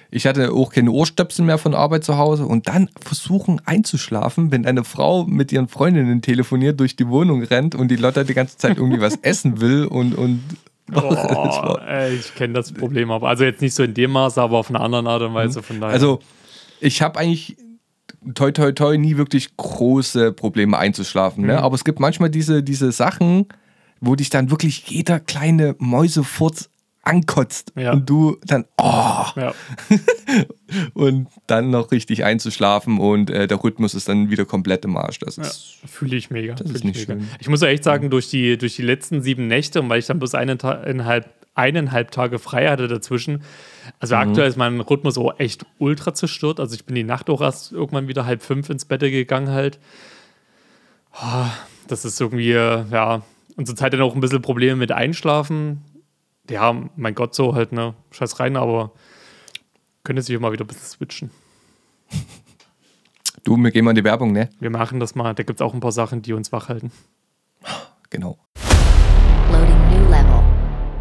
Ich 0.10 0.26
hatte 0.26 0.53
auch 0.53 0.72
keine 0.72 0.91
Ohrstöpsel 0.91 1.43
mehr 1.43 1.58
von 1.58 1.74
Arbeit 1.74 2.03
zu 2.03 2.18
Hause 2.18 2.45
und 2.45 2.70
dann 2.70 2.89
versuchen 3.01 3.62
einzuschlafen, 3.66 4.51
wenn 4.51 4.66
eine 4.66 4.86
Frau 4.86 5.26
mit 5.26 5.51
ihren 5.51 5.68
Freundinnen 5.68 6.22
telefoniert, 6.22 6.80
durch 6.80 6.95
die 6.95 7.10
Wohnung 7.10 7.43
rennt 7.43 7.76
und 7.76 7.89
die 7.89 7.97
Lotte 7.97 8.24
die 8.24 8.34
ganze 8.34 8.58
Zeit 8.58 8.78
irgendwie 8.78 9.01
was 9.01 9.16
essen 9.22 9.60
will 9.60 9.86
und, 9.86 10.16
und 10.16 10.41
Oh, 10.94 11.78
ey, 11.88 12.16
ich 12.16 12.34
kenne 12.36 12.54
das 12.54 12.72
Problem 12.72 13.12
aber. 13.12 13.30
Also 13.30 13.44
jetzt 13.44 13.62
nicht 13.62 13.74
so 13.74 13.84
in 13.84 13.94
dem 13.94 14.12
Maße, 14.12 14.42
aber 14.42 14.58
auf 14.58 14.70
einer 14.70 14.82
anderen 14.82 15.08
Art 15.08 15.22
und 15.22 15.34
Weise. 15.34 15.62
Von 15.62 15.82
daher. 15.82 15.94
Also 15.94 16.20
ich 16.80 17.02
habe 17.02 17.20
eigentlich 17.20 17.58
toi 18.36 18.52
toi 18.52 18.72
toi 18.72 18.98
nie 18.98 19.18
wirklich 19.18 19.56
große 19.58 20.34
Probleme 20.34 20.78
einzuschlafen. 20.78 21.46
Ne? 21.46 21.54
Mhm. 21.54 21.60
Aber 21.60 21.76
es 21.76 21.84
gibt 21.84 22.00
manchmal 22.00 22.30
diese, 22.30 22.64
diese 22.64 22.92
Sachen, 22.92 23.48
wo 24.00 24.16
dich 24.16 24.30
dann 24.30 24.52
wirklich 24.52 24.88
jeder 24.88 25.20
kleine 25.20 25.76
Mäusefurz 25.80 26.70
ankotzt 27.08 27.72
ja. 27.76 27.93
und 27.93 28.10
du 28.10 28.38
dann, 28.45 28.66
oh, 28.78 29.24
ja. 29.36 29.53
und 30.93 31.28
dann 31.47 31.70
noch 31.70 31.91
richtig 31.91 32.26
einzuschlafen 32.26 32.99
und 32.99 33.30
äh, 33.30 33.47
der 33.47 33.64
Rhythmus 33.64 33.93
ist 33.93 34.10
dann 34.10 34.30
wieder 34.30 34.45
komplett 34.45 34.84
im 34.86 34.97
Arsch. 34.97 35.20
Das 35.20 35.38
ist, 35.38 35.78
ja, 35.82 35.88
fühle 35.88 36.18
ich 36.18 36.30
mega. 36.30 36.53
Das 36.55 36.70
ist 36.70 36.84
nicht 36.84 37.08
mega. 37.08 37.20
schön. 37.20 37.30
Ich 37.39 37.47
muss 37.47 37.62
echt 37.62 37.84
sagen, 37.84 38.10
durch 38.10 38.30
die, 38.30 38.58
durch 38.58 38.76
die 38.76 38.82
letzten 38.82 39.22
sieben 39.22 39.47
Nächte 39.47 39.82
und 39.82 39.89
weil 39.89 39.99
ich 39.99 40.05
dann 40.05 40.20
bloß 40.20 40.36
eineinhalb, 40.36 41.30
eineinhalb 41.55 42.12
Tage 42.12 42.39
frei 42.39 42.68
hatte 42.68 42.88
dazwischen, 42.88 43.41
also 43.99 44.16
mhm. 44.16 44.22
aktuell 44.22 44.49
ist 44.49 44.58
mein 44.58 44.80
Rhythmus 44.82 45.18
auch 45.18 45.39
echt 45.39 45.66
ultra 45.80 46.14
zerstört. 46.14 46.60
Also 46.60 46.76
ich 46.76 46.86
bin 46.86 46.95
die 46.95 47.03
Nacht 47.03 47.30
auch 47.30 47.41
erst 47.41 47.72
irgendwann 47.72 48.08
wieder 48.08 48.26
halb 48.26 48.41
fünf 48.41 48.70
ins 48.70 48.86
Bett 48.86 48.99
gegangen 48.99 49.49
halt. 49.49 49.80
Oh, 51.14 51.45
das 51.88 52.03
ist 52.05 52.20
irgendwie, 52.20 52.51
ja, 52.51 53.22
und 53.58 53.66
zur 53.66 53.76
Zeit 53.76 53.93
dann 53.93 54.01
auch 54.01 54.14
ein 54.14 54.22
bisschen 54.22 54.41
Probleme 54.41 54.76
mit 54.76 54.91
Einschlafen 54.91 55.82
ja, 56.50 56.76
mein 56.95 57.16
Gott, 57.16 57.36
so 57.36 57.56
halt, 57.56 57.72
ne? 57.72 57.93
Scheiß 58.12 58.39
rein, 58.39 58.56
aber 58.58 58.91
könnte 60.04 60.22
sich 60.22 60.39
mal 60.39 60.52
wieder 60.52 60.64
ein 60.64 60.68
bisschen 60.68 60.88
switchen. 60.88 61.32
Du, 63.43 63.56
wir 63.58 63.72
gehen 63.72 63.86
mal 63.86 63.91
in 63.91 63.95
die 63.95 64.04
Werbung, 64.04 64.32
ne? 64.34 64.50
Wir 64.60 64.70
machen 64.70 65.00
das 65.00 65.16
mal. 65.16 65.34
Da 65.34 65.43
gibt 65.43 65.60
es 65.60 65.66
auch 65.66 65.74
ein 65.74 65.80
paar 65.80 65.91
Sachen, 65.91 66.22
die 66.22 66.34
uns 66.34 66.52
wach 66.52 66.70
halten. 66.70 66.91
Genau. 68.10 68.38
Loading 69.52 69.89
new 69.89 70.10
level. 70.10 70.43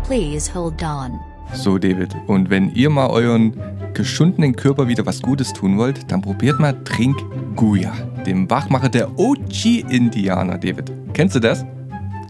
Please 0.04 0.52
hold 0.54 0.82
on. 0.82 1.18
So, 1.54 1.78
David, 1.78 2.14
und 2.26 2.50
wenn 2.50 2.74
ihr 2.74 2.90
mal 2.90 3.08
euren 3.08 3.56
geschundenen 3.94 4.56
Körper 4.56 4.88
wieder 4.88 5.06
was 5.06 5.22
Gutes 5.22 5.52
tun 5.52 5.78
wollt, 5.78 6.10
dann 6.10 6.20
probiert 6.20 6.58
mal 6.58 6.72
Trink 6.84 7.16
Guya, 7.54 7.92
dem 8.26 8.50
Wachmacher 8.50 8.88
der 8.88 9.18
OG-Indianer, 9.18 10.58
David. 10.58 10.92
Kennst 11.14 11.36
du 11.36 11.40
das? 11.40 11.64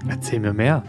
Erzähl 0.09 0.41
mir 0.41 0.53
mehr. 0.53 0.83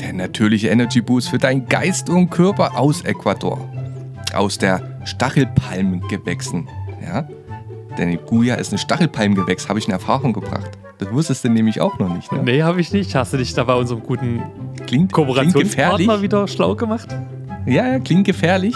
Der 0.00 0.12
natürliche 0.12 0.68
Energy 0.68 1.00
Boost 1.00 1.28
für 1.28 1.38
deinen 1.38 1.66
Geist 1.66 2.08
und 2.08 2.30
Körper 2.30 2.78
aus 2.78 3.02
Ecuador. 3.02 3.58
Aus 4.34 4.58
der 4.58 4.98
Stachelpalmengewächsen. 5.04 6.68
Ja? 7.04 7.28
Denn 7.96 8.18
Guya 8.26 8.56
ist 8.56 8.72
ein 8.72 8.78
Stachelpalmengewächs, 8.78 9.68
habe 9.68 9.78
ich 9.78 9.86
in 9.86 9.92
Erfahrung 9.92 10.32
gebracht. 10.32 10.70
Das 10.98 11.12
wusstest 11.12 11.44
du 11.44 11.48
nämlich 11.48 11.80
auch 11.80 11.98
noch 11.98 12.14
nicht. 12.14 12.30
Ne? 12.32 12.42
Nee, 12.42 12.62
habe 12.62 12.80
ich 12.80 12.92
nicht. 12.92 13.14
Hast 13.14 13.32
du 13.32 13.36
dich 13.36 13.52
da 13.54 13.64
bei 13.64 13.74
unserem 13.74 14.02
guten 14.02 14.42
klingt, 14.86 15.12
Kooperationspartner 15.12 15.96
klingt 15.96 16.22
wieder 16.22 16.48
schlau 16.48 16.74
gemacht? 16.74 17.08
Ja, 17.66 17.86
ja, 17.86 17.98
klingt 17.98 18.26
gefährlich. 18.26 18.74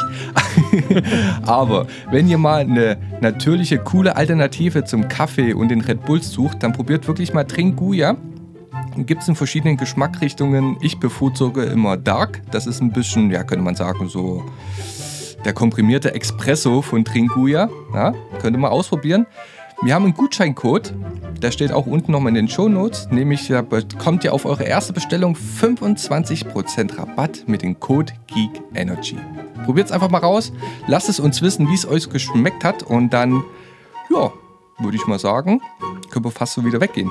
Aber 1.42 1.86
wenn 2.10 2.28
ihr 2.28 2.38
mal 2.38 2.60
eine 2.60 2.96
natürliche, 3.20 3.78
coole 3.78 4.16
Alternative 4.16 4.84
zum 4.84 5.08
Kaffee 5.08 5.52
und 5.52 5.68
den 5.68 5.80
Red 5.82 6.04
Bulls 6.04 6.30
sucht, 6.30 6.62
dann 6.62 6.72
probiert 6.72 7.06
wirklich 7.06 7.34
mal 7.34 7.44
Trink 7.44 7.76
Guya 7.76 8.16
gibt 9.06 9.22
es 9.22 9.28
in 9.28 9.34
verschiedenen 9.34 9.76
Geschmackrichtungen. 9.76 10.76
Ich 10.80 10.98
bevorzuge 10.98 11.62
immer 11.64 11.96
Dark. 11.96 12.42
Das 12.50 12.66
ist 12.66 12.80
ein 12.80 12.92
bisschen, 12.92 13.30
ja, 13.30 13.44
könnte 13.44 13.64
man 13.64 13.74
sagen, 13.74 14.08
so 14.08 14.44
der 15.44 15.52
komprimierte 15.52 16.14
Espresso 16.14 16.82
von 16.82 17.04
Trinkuya. 17.04 17.68
Ja, 17.94 18.14
könnte 18.40 18.58
man 18.58 18.70
ausprobieren. 18.70 19.26
Wir 19.80 19.94
haben 19.94 20.06
einen 20.06 20.14
Gutscheincode, 20.14 20.92
der 21.40 21.52
steht 21.52 21.70
auch 21.70 21.86
unten 21.86 22.10
nochmal 22.10 22.30
in 22.30 22.34
den 22.34 22.48
Show 22.48 22.68
Notes. 22.68 23.08
Nämlich 23.12 23.46
da 23.46 23.62
bekommt 23.62 24.24
ihr 24.24 24.34
auf 24.34 24.44
eure 24.44 24.64
erste 24.64 24.92
Bestellung 24.92 25.36
25% 25.36 26.98
Rabatt 26.98 27.44
mit 27.46 27.62
dem 27.62 27.78
Code 27.78 28.12
Geek 28.26 28.60
Energy. 28.74 29.16
Probiert 29.64 29.86
es 29.86 29.92
einfach 29.92 30.10
mal 30.10 30.18
raus, 30.18 30.52
lasst 30.88 31.08
es 31.08 31.20
uns 31.20 31.42
wissen, 31.42 31.68
wie 31.68 31.74
es 31.74 31.86
euch 31.86 32.10
geschmeckt 32.10 32.64
hat 32.64 32.82
und 32.82 33.10
dann, 33.10 33.44
ja, 34.10 34.32
würde 34.80 34.96
ich 34.96 35.06
mal 35.06 35.18
sagen, 35.18 35.60
können 36.10 36.24
wir 36.24 36.30
fast 36.30 36.54
so 36.54 36.64
wieder 36.64 36.80
weggehen. 36.80 37.10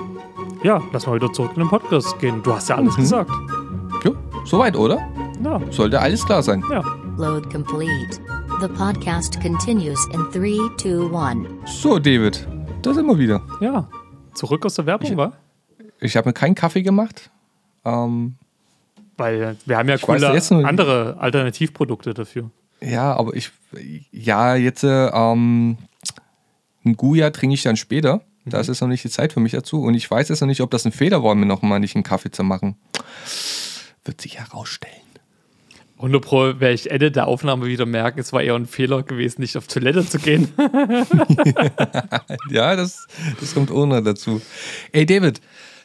Ja, 0.63 0.81
lass 0.91 1.05
mal 1.05 1.15
wieder 1.15 1.31
zurück 1.31 1.51
in 1.55 1.61
den 1.61 1.69
Podcast 1.69 2.17
gehen. 2.19 2.41
Du 2.43 2.53
hast 2.53 2.69
ja 2.69 2.75
alles 2.75 2.95
mhm. 2.97 3.01
gesagt. 3.01 3.31
Ja, 4.03 4.11
soweit, 4.45 4.75
oder? 4.75 5.07
Ja. 5.43 5.59
Sollte 5.71 5.99
alles 5.99 6.25
klar 6.25 6.41
sein. 6.41 6.63
Ja. 6.71 6.81
Load 7.17 7.49
complete. 7.49 8.19
The 8.61 8.67
podcast 8.67 9.39
continues 9.41 9.99
in 10.13 10.21
3, 10.31 10.75
2, 10.77 11.15
1. 11.15 11.47
So, 11.81 11.99
David, 11.99 12.47
da 12.81 12.93
sind 12.93 13.05
wir 13.05 13.17
wieder. 13.17 13.41
Ja. 13.59 13.87
Zurück 14.33 14.65
aus 14.65 14.75
der 14.75 14.85
Werbung, 14.85 15.11
ich, 15.11 15.17
wa? 15.17 15.33
Ich 15.99 16.15
habe 16.15 16.29
mir 16.29 16.33
keinen 16.33 16.55
Kaffee 16.55 16.81
gemacht. 16.81 17.29
Ähm, 17.85 18.35
Weil 19.17 19.57
wir 19.65 19.77
haben 19.77 19.89
ja 19.89 19.95
weiß 19.95 20.01
coole 20.01 20.19
noch- 20.19 20.67
andere 20.67 21.17
Alternativprodukte 21.19 22.13
dafür. 22.13 22.49
ja, 22.81 23.15
aber 23.15 23.35
ich, 23.35 23.51
ja, 24.11 24.55
jetzt 24.55 24.83
äh, 24.83 25.07
ähm, 25.07 25.77
ein 26.87 26.97
Guya 26.97 27.29
trinke 27.29 27.53
ich 27.53 27.63
dann 27.63 27.77
später. 27.77 28.21
Da 28.45 28.59
ist 28.59 28.67
jetzt 28.67 28.81
noch 28.81 28.87
nicht 28.87 29.03
die 29.03 29.09
Zeit 29.09 29.33
für 29.33 29.39
mich 29.39 29.51
dazu. 29.51 29.83
Und 29.83 29.93
ich 29.93 30.09
weiß 30.09 30.29
jetzt 30.29 30.41
noch 30.41 30.47
nicht, 30.47 30.61
ob 30.61 30.71
das 30.71 30.85
ein 30.85 30.91
Fehler 30.91 31.23
war, 31.23 31.35
mir 31.35 31.45
noch 31.45 31.61
mal 31.61 31.79
nicht 31.79 31.95
einen 31.95 32.03
Kaffee 32.03 32.31
zu 32.31 32.43
machen. 32.43 32.75
Wird 34.05 34.21
sich 34.21 34.39
herausstellen. 34.39 34.95
100 35.97 36.23
Pro 36.23 36.41
werde 36.59 36.73
ich 36.73 36.91
Ende 36.91 37.11
der 37.11 37.27
Aufnahme 37.27 37.65
wieder 37.65 37.87
merken, 37.87 38.19
es 38.19 38.31
war 38.31 38.43
eher 38.43 38.53
ein 38.53 38.67
Fehler 38.67 39.01
gewesen, 39.01 39.41
nicht 39.41 39.57
auf 39.57 39.65
Toilette 39.67 40.07
zu 40.07 40.19
gehen. 40.19 40.47
Ja, 42.51 42.75
das, 42.75 43.07
das 43.39 43.53
kommt 43.53 43.69
noch 43.69 44.01
dazu. 44.01 44.41
Ey, 44.91 45.05
David, 45.05 45.41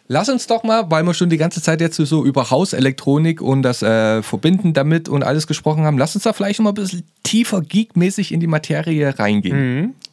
lass 0.09 0.29
uns 0.29 0.47
doch 0.47 0.63
mal, 0.63 0.91
weil 0.91 1.05
wir 1.05 1.15
schon 1.15 1.31
die 1.31 1.37
ganze 1.37 1.63
Zeit 1.63 1.81
jetzt 1.81 1.97
so 1.97 2.25
über 2.25 2.51
Hauselektronik 2.51 3.41
und 3.41 3.63
das 3.63 3.83
äh, 3.83 4.23
Verbinden 4.23 4.73
damit 4.73 5.09
und 5.09 5.23
alles 5.23 5.47
gesprochen 5.47 5.85
haben, 5.85 5.99
lass 5.99 6.15
uns 6.15 6.25
da 6.25 6.33
vielleicht 6.33 6.61
noch 6.61 6.65
mal 6.65 6.71
ein 6.71 6.75
bisschen 6.75 7.05
tiefer 7.23 7.61
geekmäßig 7.63 8.33
in 8.33 8.41
die 8.41 8.47
Materie 8.47 9.19
reingehen. 9.19 9.57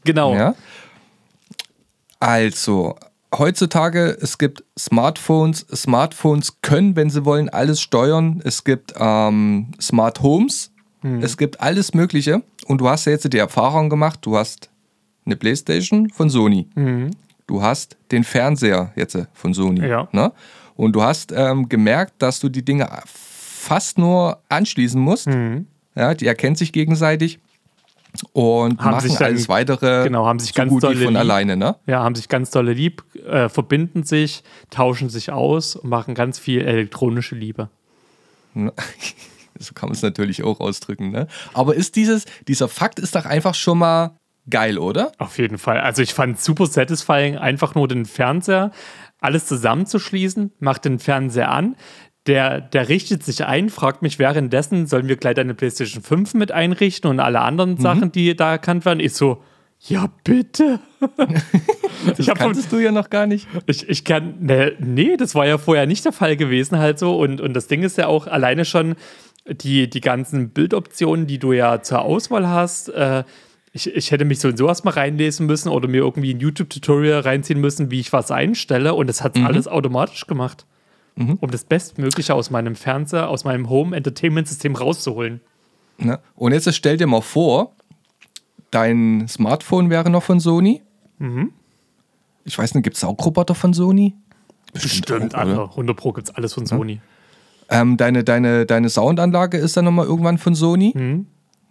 genau. 0.03 0.35
Ja? 0.35 0.55
Also, 2.19 2.95
heutzutage, 3.37 4.17
es 4.19 4.37
gibt 4.37 4.63
Smartphones. 4.77 5.65
Smartphones 5.73 6.61
können, 6.61 6.95
wenn 6.95 7.09
sie 7.09 7.25
wollen, 7.25 7.49
alles 7.49 7.79
steuern. 7.81 8.41
Es 8.43 8.63
gibt 8.63 8.93
ähm, 8.97 9.71
Smart 9.81 10.21
Homes. 10.21 10.71
Es 11.21 11.37
gibt 11.37 11.61
alles 11.61 11.93
Mögliche. 11.93 12.43
Und 12.65 12.81
du 12.81 12.89
hast 12.89 13.05
ja 13.05 13.13
jetzt 13.13 13.31
die 13.31 13.37
Erfahrung 13.37 13.89
gemacht, 13.89 14.19
du 14.23 14.35
hast 14.37 14.69
eine 15.25 15.37
Playstation 15.37 16.09
von 16.09 16.29
Sony. 16.29 16.67
Du 17.49 17.63
hast 17.63 17.97
den 18.11 18.23
Fernseher 18.23 18.91
jetzt 18.95 19.17
von 19.33 19.55
Sony. 19.55 19.87
Ja. 19.87 20.07
Ne? 20.11 20.31
Und 20.75 20.93
du 20.95 21.01
hast 21.01 21.31
ähm, 21.35 21.67
gemerkt, 21.67 22.13
dass 22.21 22.39
du 22.39 22.47
die 22.47 22.63
Dinge 22.63 22.87
fast 23.07 23.97
nur 23.97 24.37
anschließen 24.49 25.01
musst. 25.01 25.27
Ja, 25.95 26.13
die 26.13 26.27
erkennen 26.27 26.55
sich 26.55 26.71
gegenseitig 26.71 27.39
und 28.33 28.79
Haben 28.79 28.91
machen 28.91 29.09
sich 29.09 29.17
dann- 29.17 29.25
alles 29.29 29.49
weitere 29.49 30.03
genau, 30.03 30.27
haben 30.27 30.37
sich 30.37 30.49
so 30.49 30.53
ganz 30.57 30.69
gut 30.69 30.83
dolle 30.83 30.97
von 31.03 31.13
lieb. 31.13 31.19
alleine. 31.19 31.57
Ne? 31.57 31.75
Ja, 31.87 32.03
haben 32.03 32.13
sich 32.13 32.29
ganz 32.29 32.51
dolle 32.51 32.73
lieb, 32.73 33.03
äh, 33.27 33.49
verbinden 33.49 34.03
sich, 34.03 34.43
tauschen 34.69 35.09
sich 35.09 35.31
aus 35.31 35.75
und 35.75 35.89
machen 35.89 36.13
ganz 36.13 36.37
viel 36.37 36.61
elektronische 36.61 37.33
Liebe. 37.33 37.69
So 39.61 39.73
kann 39.73 39.89
man 39.89 39.95
es 39.95 40.01
natürlich 40.01 40.41
auch 40.43 40.61
ausdrücken. 40.61 41.11
Ne? 41.11 41.27
Aber 41.53 41.75
ist 41.75 41.97
dieses, 41.97 42.23
dieser 42.47 42.69
Fakt 42.69 42.97
ist 42.97 43.15
doch 43.15 43.25
einfach 43.25 43.55
schon 43.55 43.79
mal 43.79 44.17
geil, 44.49 44.77
oder? 44.77 45.11
Auf 45.17 45.37
jeden 45.37 45.57
Fall. 45.57 45.79
Also 45.79 46.01
ich 46.01 46.13
fand 46.13 46.37
es 46.37 46.45
super 46.45 46.65
satisfying, 46.65 47.37
einfach 47.37 47.75
nur 47.75 47.87
den 47.87 48.05
Fernseher, 48.05 48.71
alles 49.19 49.45
zusammenzuschließen, 49.45 50.53
macht 50.59 50.85
den 50.85 50.99
Fernseher 50.99 51.51
an. 51.51 51.75
Der, 52.27 52.61
der 52.61 52.89
richtet 52.89 53.23
sich 53.23 53.45
ein, 53.45 53.69
fragt 53.69 54.01
mich 54.01 54.19
währenddessen, 54.19 54.85
sollen 54.87 55.07
wir 55.07 55.15
gleich 55.15 55.35
deine 55.35 55.53
PlayStation 55.53 56.03
5 56.03 56.33
mit 56.35 56.51
einrichten 56.51 57.09
und 57.09 57.19
alle 57.19 57.41
anderen 57.41 57.71
Mhm. 57.71 57.79
Sachen, 57.79 58.11
die 58.11 58.35
da 58.35 58.51
erkannt 58.51 58.85
werden. 58.85 58.99
Ich 58.99 59.13
so, 59.13 59.41
ja, 59.81 60.09
bitte. 60.25 60.79
ich 62.17 62.29
habe 62.29 62.39
Kanntest 62.39 62.71
du 62.71 62.77
ja 62.77 62.91
noch 62.91 63.09
gar 63.09 63.25
nicht. 63.25 63.47
Ich, 63.65 63.87
ich 63.87 64.03
kann, 64.03 64.35
ne, 64.41 64.73
nee, 64.79 65.15
das 65.15 65.35
war 65.35 65.47
ja 65.47 65.57
vorher 65.57 65.85
nicht 65.85 66.03
der 66.03 66.11
Fall 66.11 66.35
gewesen 66.35 66.77
halt 66.77 66.99
so. 66.99 67.17
Und, 67.17 67.39
und 67.39 67.53
das 67.53 67.67
Ding 67.67 67.83
ist 67.83 67.97
ja 67.97 68.07
auch 68.07 68.27
alleine 68.27 68.65
schon 68.65 68.95
die, 69.49 69.89
die 69.89 70.01
ganzen 70.01 70.49
Bildoptionen, 70.49 71.27
die 71.27 71.39
du 71.39 71.53
ja 71.53 71.81
zur 71.81 72.01
Auswahl 72.01 72.47
hast. 72.49 72.89
Äh, 72.89 73.23
ich, 73.87 73.95
ich 73.95 74.11
hätte 74.11 74.25
mich 74.25 74.39
so 74.39 74.49
in 74.49 74.57
sowas 74.57 74.83
mal 74.83 74.91
reinlesen 74.91 75.45
müssen 75.45 75.69
oder 75.69 75.87
mir 75.87 75.97
irgendwie 75.97 76.33
ein 76.33 76.39
YouTube-Tutorial 76.39 77.21
reinziehen 77.21 77.61
müssen, 77.61 77.91
wie 77.91 77.99
ich 77.99 78.11
was 78.13 78.31
einstelle. 78.31 78.93
Und 78.93 79.07
das 79.07 79.23
hat 79.23 79.37
alles 79.37 79.67
automatisch 79.67 80.27
gemacht. 80.27 80.65
Um 81.41 81.51
das 81.51 81.65
Bestmögliche 81.65 82.33
aus 82.33 82.49
meinem 82.49 82.75
Fernseher, 82.75 83.27
aus 83.27 83.43
meinem 83.43 83.69
Home-Entertainment-System 83.69 84.75
rauszuholen. 84.75 85.41
Ne? 85.97 86.17
Und 86.35 86.53
jetzt 86.53 86.73
stell 86.73 86.95
dir 86.95 87.07
mal 87.07 87.19
vor, 87.19 87.73
dein 88.71 89.27
Smartphone 89.27 89.89
wäre 89.89 90.09
noch 90.09 90.23
von 90.23 90.39
Sony. 90.39 90.81
Mhm. 91.17 91.51
Ich 92.45 92.57
weiß 92.57 92.73
nicht, 92.73 92.83
gibt 92.83 92.95
es 92.95 93.01
Saugroboter 93.01 93.53
von 93.53 93.73
Sony? 93.73 94.15
Bestimmt, 94.71 95.35
auch, 95.35 95.41
oder? 95.41 95.59
alle. 95.59 95.69
100 95.71 95.97
Pro 95.97 96.13
gibt 96.13 96.29
es 96.29 96.35
alles 96.35 96.53
von 96.53 96.65
Sony. 96.65 97.01
Ähm, 97.69 97.97
deine, 97.97 98.23
deine, 98.23 98.65
deine 98.65 98.89
Soundanlage 98.89 99.57
ist 99.57 99.75
dann 99.75 99.85
nochmal 99.85 100.05
irgendwann 100.05 100.37
von 100.37 100.55
Sony. 100.55 100.93
Mhm. 100.95 101.27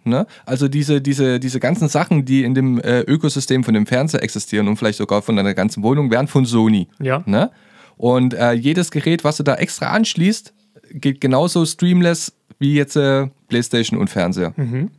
Ne? 0.09 0.25
Also 0.45 0.67
diese, 0.67 1.01
diese, 1.01 1.39
diese 1.39 1.59
ganzen 1.59 1.87
Sachen, 1.87 2.25
die 2.25 2.43
in 2.43 2.53
dem 2.53 2.79
äh, 2.79 3.01
Ökosystem 3.01 3.63
von 3.63 3.73
dem 3.73 3.85
Fernseher 3.85 4.23
existieren 4.23 4.67
und 4.67 4.77
vielleicht 4.77 4.97
sogar 4.97 5.21
von 5.21 5.35
deiner 5.35 5.53
ganzen 5.53 5.83
Wohnung, 5.83 6.11
wären 6.11 6.27
von 6.27 6.45
Sony. 6.45 6.87
Ja. 6.99 7.23
Ne? 7.25 7.51
Und 7.97 8.33
äh, 8.33 8.53
jedes 8.53 8.91
Gerät, 8.91 9.23
was 9.23 9.37
du 9.37 9.43
da 9.43 9.55
extra 9.55 9.87
anschließt, 9.87 10.53
geht 10.93 11.21
genauso 11.21 11.65
streamless 11.65 12.33
wie 12.57 12.73
jetzt 12.73 12.95
äh, 12.95 13.27
PlayStation 13.47 13.99
und 13.99 14.09
Fernseher. 14.09 14.53
Mhm. 14.55 14.91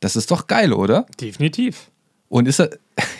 Das 0.00 0.16
ist 0.16 0.30
doch 0.30 0.46
geil, 0.46 0.72
oder? 0.72 1.06
Definitiv. 1.20 1.90
Und 2.28 2.46
ist 2.46 2.60
das. 2.60 2.70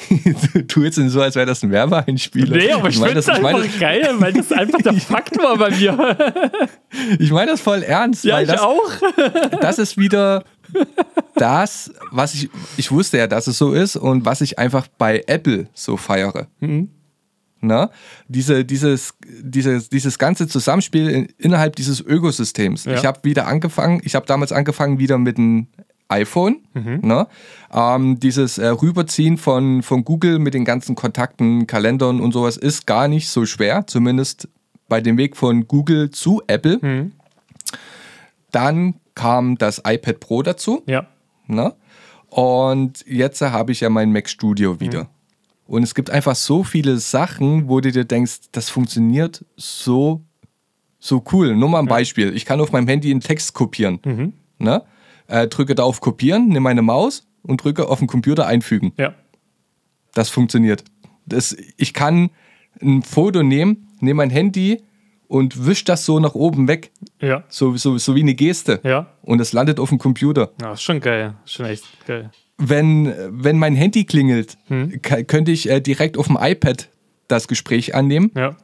tu 0.69 0.83
jetzt 0.83 0.97
so, 0.97 1.21
als 1.21 1.35
wäre 1.35 1.47
das 1.47 1.63
ein 1.63 1.71
Werbeeinspieler. 1.71 2.57
Nee, 2.57 2.73
aber 2.73 2.89
ich, 2.89 2.99
mein 2.99 3.11
finde 3.11 3.23
das, 3.23 3.27
ich 3.27 3.45
einfach 3.45 3.61
mein, 3.61 3.81
geil, 3.81 4.15
weil 4.19 4.33
das 4.33 4.53
einfach 4.53 4.83
der 4.83 4.95
Fakt 5.01 5.37
war 5.39 5.57
bei 5.57 5.71
mir. 5.71 6.17
ich 7.19 7.31
mein 7.33 7.49
das 7.49 7.61
voll 7.61 7.83
ernst. 7.83 8.25
Ja, 8.25 8.37
weil 8.37 8.45
ich 8.45 8.51
das, 8.51 8.61
auch. 8.61 8.91
das 9.61 9.79
ist 9.79 9.99
wieder 9.99 10.45
das, 11.41 11.93
was 12.11 12.35
ich. 12.35 12.51
Ich 12.77 12.91
wusste 12.91 13.19
ja, 13.19 13.27
dass 13.27 13.47
es 13.47 13.59
so 13.59 13.73
ist 13.73 13.97
und 13.97 14.25
was 14.25 14.41
ich 14.41 14.59
einfach 14.59 14.87
bei 14.99 15.23
Apple 15.27 15.69
so 15.75 15.97
feiere. 15.97 16.49
Mhm. 16.61 16.91
Na? 17.63 17.91
Diese, 18.29 18.65
dieses, 18.65 19.15
dieses, 19.27 19.91
dieses 19.91 20.19
ganze 20.19 20.49
Zusammenspiel 20.49 21.09
in, 21.09 21.29
innerhalb 21.39 21.77
dieses 21.77 22.01
Ökosystems. 22.01 22.85
Ja. 22.85 22.95
Ich 22.95 23.05
habe 23.05 23.21
wieder 23.23 23.47
angefangen, 23.47 24.01
ich 24.05 24.15
habe 24.15 24.27
damals 24.27 24.53
angefangen 24.53 24.99
wieder 24.99 25.19
mit 25.19 25.37
einem 25.37 25.67
iPhone. 26.09 26.61
Ne? 27.03 27.27
Ähm, 27.73 28.19
dieses 28.19 28.59
äh, 28.59 28.69
Rüberziehen 28.69 29.37
von, 29.37 29.83
von 29.83 30.05
Google 30.05 30.39
mit 30.39 30.55
den 30.55 30.65
ganzen 30.65 30.97
Kontakten, 30.97 31.67
Kalendern 31.67 32.21
und 32.21 32.33
sowas 32.33 32.57
ist 32.57 32.87
gar 32.87 33.09
nicht 33.09 33.29
so 33.29 33.47
schwer, 33.47 33.87
zumindest 33.87 34.49
bei 34.89 35.01
dem 35.01 35.19
Weg 35.19 35.37
von 35.37 35.69
Google 35.69 36.11
zu 36.11 36.43
Apple. 36.47 36.81
Dann 38.51 38.95
kam 39.15 39.59
das 39.59 39.83
iPad 39.87 40.19
Pro 40.19 40.43
dazu. 40.43 40.83
Ja. 40.87 41.07
Ne? 41.51 41.75
Und 42.29 43.05
jetzt 43.07 43.41
habe 43.41 43.73
ich 43.73 43.81
ja 43.81 43.91
mein 43.91 44.13
Mac 44.13 44.29
Studio 44.29 44.81
wieder. 44.81 45.09
Und 45.67 45.83
es 45.83 45.95
gibt 45.95 46.11
einfach 46.11 46.35
so 46.35 46.65
viele 46.65 46.99
Sachen, 46.99 47.69
wo 47.69 47.81
du 47.81 47.93
dir 47.93 48.05
denkst, 48.05 48.51
das 48.53 48.71
funktioniert 48.71 49.45
so, 49.57 50.23
so 50.99 51.23
cool. 51.33 51.55
Nur 51.55 51.69
mal 51.69 51.79
ein 51.81 51.87
Beispiel. 51.87 52.35
Ich 52.35 52.45
kann 52.45 52.61
auf 52.61 52.73
meinem 52.73 52.89
Handy 52.89 53.11
einen 53.11 53.21
Text 53.21 53.55
kopieren. 53.55 54.01
Ne? 54.59 54.83
Äh, 55.29 55.47
drücke 55.47 55.75
da 55.75 55.85
auf 55.85 56.01
Kopieren, 56.01 56.49
nehme 56.49 56.61
meine 56.61 56.83
Maus 56.83 57.27
und 57.43 57.63
drücke 57.63 57.89
auf 57.89 58.01
den 58.01 58.09
Computer 58.09 58.47
einfügen. 58.47 58.93
Ja. 58.97 59.15
Das 60.13 60.29
funktioniert. 60.29 60.85
Das, 61.27 61.57
ich 61.77 61.95
kann 61.95 62.31
ein 62.83 63.03
Foto 63.03 63.43
nehmen, 63.43 63.89
nehme 64.01 64.19
mein 64.19 64.31
Handy 64.31 64.83
und 65.29 65.67
wisch 65.67 65.85
das 65.85 66.05
so 66.05 66.19
nach 66.19 66.35
oben 66.35 66.67
weg. 66.67 66.91
Ja. 67.21 67.45
So, 67.49 67.77
so, 67.77 67.97
so 67.99 68.17
wie 68.17 68.23
eine 68.23 68.35
Geste. 68.35 68.81
Ja. 68.83 69.07
Und 69.31 69.41
es 69.41 69.53
landet 69.53 69.79
auf 69.79 69.91
dem 69.91 69.99
Computer. 69.99 70.51
Ja, 70.61 70.73
ist 70.73 70.83
schon 70.83 70.99
geil. 71.01 71.35
Schon 71.45 71.67
echt 71.67 71.85
geil. 72.07 72.31
wenn, 72.59 73.15
wenn 73.31 73.59
mein 73.59 73.77
Handy 73.77 74.05
klingelt, 74.05 74.59
Hm. 74.67 75.01
könnte 75.03 75.53
ich 75.53 75.71
äh, 75.71 75.81
direkt 75.81 76.19
auf 76.19 76.27
dem 76.27 76.37
iPad 76.41 76.89
das 77.29 77.47
Gespräch 77.47 77.95
annehmen. 77.95 78.33
Ja. 78.35 78.57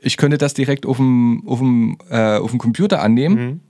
Ich 0.00 0.16
könnte 0.16 0.38
das 0.38 0.54
direkt 0.54 0.86
auf 0.86 0.96
dem, 0.98 1.42
auf 1.46 1.58
dem, 1.58 1.98
äh, 2.08 2.36
auf 2.38 2.50
dem 2.50 2.58
Computer 2.60 3.02
annehmen. 3.02 3.36
Hm. 3.38 3.60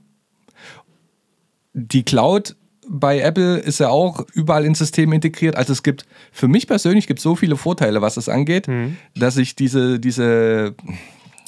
Die 1.73 2.03
Cloud 2.03 2.55
bei 2.87 3.19
Apple 3.19 3.57
ist 3.57 3.79
ja 3.79 3.89
auch 3.89 4.25
überall 4.33 4.65
ins 4.65 4.79
System 4.79 5.13
integriert. 5.13 5.55
Also 5.55 5.71
es 5.73 5.81
gibt, 5.83 6.05
für 6.31 6.47
mich 6.47 6.67
persönlich 6.67 7.07
gibt 7.07 7.19
es 7.19 7.23
so 7.23 7.35
viele 7.35 7.55
Vorteile, 7.55 8.01
was 8.01 8.15
das 8.15 8.29
angeht, 8.29 8.67
Hm. 8.67 8.95
dass 9.15 9.37
ich 9.37 9.55
diese, 9.55 9.99
diese, 9.99 10.75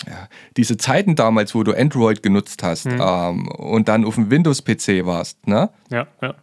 ja, 0.08 0.28
diese 0.58 0.78
Zeiten 0.78 1.16
damals, 1.16 1.54
wo 1.56 1.64
du 1.64 1.74
Android 1.74 2.22
genutzt 2.24 2.64
hast 2.64 2.86
Hm. 2.86 3.00
ähm, 3.02 3.48
und 3.48 3.88
dann 3.88 4.06
auf 4.06 4.16
dem 4.16 4.30
Windows-PC 4.32 5.06
warst, 5.06 5.48
ne? 5.48 5.70
Ja. 5.92 6.08
Ja. 6.22 6.36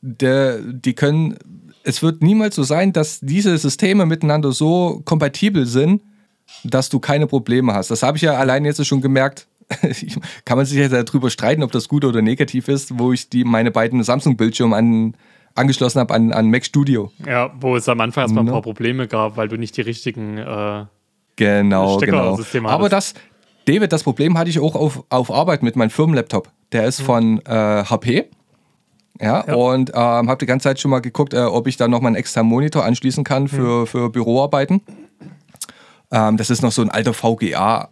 der, 0.00 0.58
die 0.60 0.94
können, 0.94 1.36
es 1.84 2.02
wird 2.02 2.22
niemals 2.22 2.54
so 2.56 2.62
sein, 2.62 2.92
dass 2.92 3.20
diese 3.20 3.56
Systeme 3.58 4.06
miteinander 4.06 4.52
so 4.52 5.00
kompatibel 5.04 5.66
sind, 5.66 6.02
dass 6.64 6.88
du 6.88 6.98
keine 6.98 7.26
Probleme 7.26 7.74
hast. 7.74 7.90
Das 7.90 8.02
habe 8.02 8.16
ich 8.16 8.22
ja 8.22 8.34
allein 8.34 8.64
jetzt 8.64 8.84
schon 8.86 9.00
gemerkt. 9.00 9.46
Kann 10.46 10.56
man 10.56 10.64
sich 10.66 10.78
ja 10.78 10.88
darüber 10.88 11.28
streiten, 11.30 11.62
ob 11.62 11.72
das 11.72 11.88
gut 11.88 12.04
oder 12.04 12.22
negativ 12.22 12.68
ist, 12.68 12.98
wo 12.98 13.12
ich 13.12 13.28
die, 13.28 13.44
meine 13.44 13.70
beiden 13.70 14.02
Samsung-Bildschirme 14.02 14.74
an, 14.74 15.14
angeschlossen 15.54 16.00
habe 16.00 16.14
an, 16.14 16.32
an 16.32 16.48
Mac 16.50 16.64
Studio. 16.64 17.12
ja, 17.26 17.52
wo 17.60 17.76
es 17.76 17.86
am 17.88 18.00
Anfang 18.00 18.22
erstmal 18.24 18.44
ein 18.44 18.46
Ne? 18.46 18.52
paar 18.52 18.62
Probleme 18.62 19.06
gab, 19.08 19.36
weil 19.36 19.48
du 19.48 19.56
nicht 19.58 19.76
die 19.76 19.82
richtigen. 19.82 20.38
Äh, 20.38 20.86
Genau, 21.38 21.98
genau. 21.98 22.38
Aber 22.64 22.88
das, 22.88 23.14
David, 23.64 23.92
das 23.92 24.02
Problem 24.02 24.36
hatte 24.36 24.50
ich 24.50 24.58
auch 24.58 24.74
auf, 24.74 25.04
auf 25.08 25.30
Arbeit 25.30 25.62
mit 25.62 25.76
meinem 25.76 25.90
Firmenlaptop. 25.90 26.50
Der 26.72 26.84
ist 26.84 27.00
von 27.00 27.40
äh, 27.46 27.84
HP. 27.84 28.28
Ja, 29.20 29.44
Ja. 29.46 29.54
und 29.54 29.90
ähm, 29.90 30.28
habe 30.28 30.36
die 30.38 30.46
ganze 30.46 30.64
Zeit 30.64 30.78
schon 30.80 30.90
mal 30.90 31.00
geguckt, 31.00 31.32
äh, 31.34 31.38
ob 31.38 31.66
ich 31.66 31.76
da 31.76 31.88
noch 31.88 32.00
mal 32.00 32.08
einen 32.08 32.16
externen 32.16 32.50
Monitor 32.50 32.84
anschließen 32.84 33.24
kann 33.24 33.48
für, 33.48 33.86
für 33.86 34.10
Büroarbeiten. 34.10 34.82
Ähm, 36.12 36.36
das 36.36 36.50
ist 36.50 36.62
noch 36.62 36.72
so 36.72 36.82
ein 36.82 36.90
alter 36.90 37.14
VGA 37.14 37.88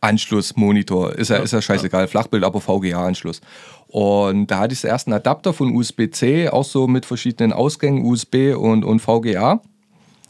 VGA-Anschluss-Monitor. 0.00 1.12
Ist 1.12 1.28
ja, 1.28 1.36
ist 1.36 1.52
ja 1.52 1.60
scheißegal, 1.62 2.08
Flachbild, 2.08 2.44
aber 2.44 2.60
VGA-Anschluss. 2.60 3.40
Und 3.88 4.46
da 4.50 4.60
hatte 4.60 4.72
ich 4.74 4.80
zuerst 4.80 5.06
einen 5.06 5.14
Adapter 5.14 5.52
von 5.52 5.74
USB-C, 5.74 6.48
auch 6.48 6.64
so 6.64 6.86
mit 6.86 7.06
verschiedenen 7.06 7.52
Ausgängen, 7.52 8.04
USB 8.04 8.54
und, 8.56 8.84
und 8.84 9.00
VGA. 9.00 9.60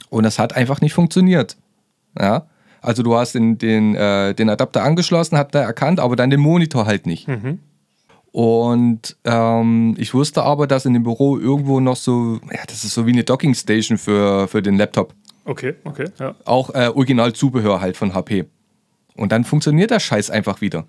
Und 0.08 0.24
das 0.24 0.38
hat 0.38 0.56
einfach 0.56 0.80
nicht 0.80 0.94
funktioniert. 0.94 1.56
Ja. 2.18 2.46
Also 2.82 3.02
du 3.02 3.14
hast 3.14 3.34
den, 3.34 3.58
den, 3.58 3.94
äh, 3.94 4.34
den 4.34 4.48
Adapter 4.48 4.82
angeschlossen, 4.82 5.36
hat 5.36 5.54
er 5.54 5.62
erkannt, 5.62 6.00
aber 6.00 6.16
dann 6.16 6.30
den 6.30 6.40
Monitor 6.40 6.86
halt 6.86 7.06
nicht. 7.06 7.28
Und 8.32 9.16
ähm, 9.24 9.94
ich 9.98 10.14
wusste 10.14 10.42
aber, 10.44 10.66
dass 10.66 10.86
in 10.86 10.94
dem 10.94 11.02
Büro 11.02 11.38
irgendwo 11.38 11.80
noch 11.80 11.96
so, 11.96 12.40
ja, 12.52 12.60
das 12.66 12.84
ist 12.84 12.94
so 12.94 13.06
wie 13.06 13.12
eine 13.12 13.24
Docking 13.24 13.54
Station 13.54 13.98
für, 13.98 14.46
für 14.46 14.62
den 14.62 14.76
Laptop. 14.76 15.14
Okay, 15.44 15.74
okay, 15.84 16.06
ja. 16.18 16.34
Auch 16.44 16.70
äh, 16.74 16.88
Original-Zubehör 16.88 17.80
halt 17.80 17.96
von 17.96 18.14
HP. 18.14 18.44
Und 19.16 19.32
dann 19.32 19.44
funktioniert 19.44 19.90
der 19.90 19.98
Scheiß 19.98 20.30
einfach 20.30 20.60
wieder. 20.60 20.84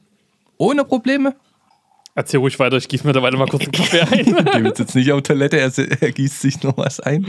Ohne 0.58 0.86
Probleme. 0.86 1.36
Erzähl 2.14 2.40
ruhig 2.42 2.60
weiter, 2.60 2.78
ich 2.78 2.88
gieße 2.88 3.08
mir 3.08 3.14
dabei 3.14 3.32
mal 3.32 3.48
kurz 3.48 3.64
einen 3.64 3.72
Kaffee 3.72 4.02
ein. 4.02 4.64
Wird 4.64 4.80
jetzt 4.80 4.96
nicht 4.96 5.12
auf 5.12 5.22
Toilette, 5.24 5.58
er, 5.58 5.72
er 6.02 6.12
gießt 6.12 6.42
sich 6.42 6.62
noch 6.62 6.78
was 6.78 7.00
ein. 7.00 7.26